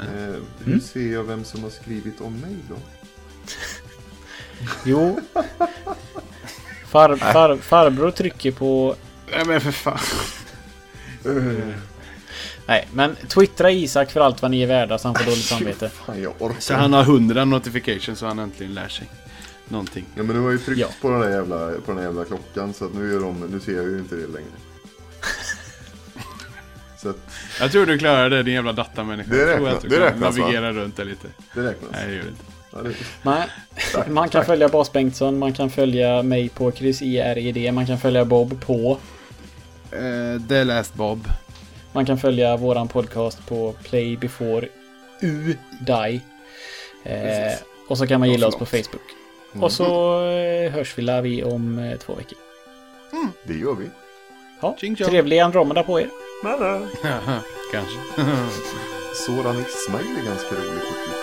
Eh, 0.04 0.34
hur 0.64 0.80
ser 0.80 1.12
jag 1.12 1.24
vem 1.24 1.44
som 1.44 1.62
har 1.62 1.70
skrivit 1.70 2.20
om 2.20 2.40
mig 2.40 2.56
då? 2.68 2.76
Jo. 4.84 5.20
Far, 6.86 7.16
far, 7.16 7.56
farbror 7.56 8.10
trycker 8.10 8.52
på... 8.52 8.96
Nej 9.30 9.44
men 9.44 9.60
för 9.60 9.70
fan. 9.72 9.98
Nej, 12.66 12.88
men 12.92 13.16
twittra 13.28 13.70
Isak 13.70 14.10
för 14.10 14.20
allt 14.20 14.42
vad 14.42 14.50
ni 14.50 14.62
är 14.62 14.66
värda 14.66 14.98
så 14.98 15.08
han 15.08 15.14
får 15.14 15.24
dåligt 15.24 15.44
samvete. 15.44 15.88
Fan, 15.88 16.22
jag 16.22 16.32
orkar 16.38 16.60
Så 16.60 16.74
han 16.74 16.92
har 16.92 17.02
100 17.02 17.44
notifications 17.44 18.18
så 18.18 18.26
han 18.26 18.38
äntligen 18.38 18.74
lär 18.74 18.88
sig. 18.88 19.10
Någonting. 19.68 20.04
Ja 20.14 20.22
men 20.22 20.36
du 20.36 20.42
har 20.42 20.50
ju 20.50 20.58
tryckt 20.58 20.80
Ja. 20.80 20.88
på, 21.00 21.10
den 21.10 21.20
där 21.20 21.30
jävla, 21.30 21.56
på 21.70 21.82
den 21.86 21.96
där 21.96 22.02
jävla 22.02 22.24
klockan 22.24 22.74
så 22.74 22.84
att 22.84 22.94
nu, 22.94 23.16
är 23.16 23.20
de, 23.20 23.40
nu 23.52 23.60
ser 23.60 23.72
jag 23.72 23.84
ju 23.84 23.98
inte 23.98 24.14
det 24.14 24.26
längre. 24.26 24.50
så 27.02 27.08
att 27.08 27.16
Jag 27.60 27.72
tror 27.72 27.86
du 27.86 27.98
klarar 27.98 28.30
det 28.30 28.42
din 28.42 28.54
jävla 28.54 28.72
datamänniska. 28.72 29.30
Det 29.30 29.36
Jag 29.38 29.48
räknas- 29.48 29.56
tror 29.58 29.68
att 29.76 29.82
du 29.82 29.88
det 29.88 30.00
räknas, 30.00 30.36
va? 30.36 30.42
navigera 30.42 30.72
runt 30.72 30.96
det 30.96 31.04
lite. 31.04 31.28
det 31.54 31.60
räknas. 31.62 31.90
Nej 31.92 32.06
det 32.08 32.14
gör 32.14 32.22
det 32.22 32.28
inte. 32.28 32.42
Ja, 32.72 32.78
det, 32.82 32.94
Nej, 33.22 33.48
man 34.10 34.28
kan 34.28 34.44
följa 34.44 34.68
Bas 34.68 34.92
Bengtsson, 34.92 35.38
man 35.38 35.52
kan 35.52 35.70
följa 35.70 36.22
mig 36.22 36.48
på 36.48 36.72
Chris 36.72 37.02
IRED, 37.02 37.74
man 37.74 37.86
kan 37.86 37.98
följa 37.98 38.24
Bob 38.24 38.60
på. 38.60 38.98
Uh, 39.92 40.42
The 40.48 40.64
Last 40.64 40.94
Bob. 40.94 41.28
Man 41.92 42.06
kan 42.06 42.18
följa 42.18 42.56
våran 42.56 42.88
podcast 42.88 43.46
på 43.46 43.74
Play 43.84 44.16
Before 44.16 44.68
U 45.20 45.54
Die. 45.80 46.20
Eh, 47.04 47.52
och 47.88 47.98
så 47.98 48.06
kan 48.06 48.20
man 48.20 48.30
gilla 48.30 48.46
oss 48.46 48.56
på 48.56 48.66
förlåt. 48.66 48.88
Facebook. 49.60 49.64
Och 49.64 49.72
så 49.72 50.20
eh, 50.24 50.72
hörs 50.72 50.98
vi 50.98 51.02
vi 51.22 51.44
om 51.44 51.78
eh, 51.78 51.98
två 51.98 52.14
veckor. 52.14 52.38
det 53.44 53.54
gör 53.54 53.74
vi. 53.74 53.90
Ja, 54.60 54.76
trevlig 55.06 55.38
Andromeda 55.38 55.82
på 55.82 56.00
er. 56.00 56.08
Kanske. 57.72 57.98
Soran 59.26 59.56
Ismail 59.68 60.18
är 60.20 60.24
ganska 60.24 60.54
rolig. 60.54 61.17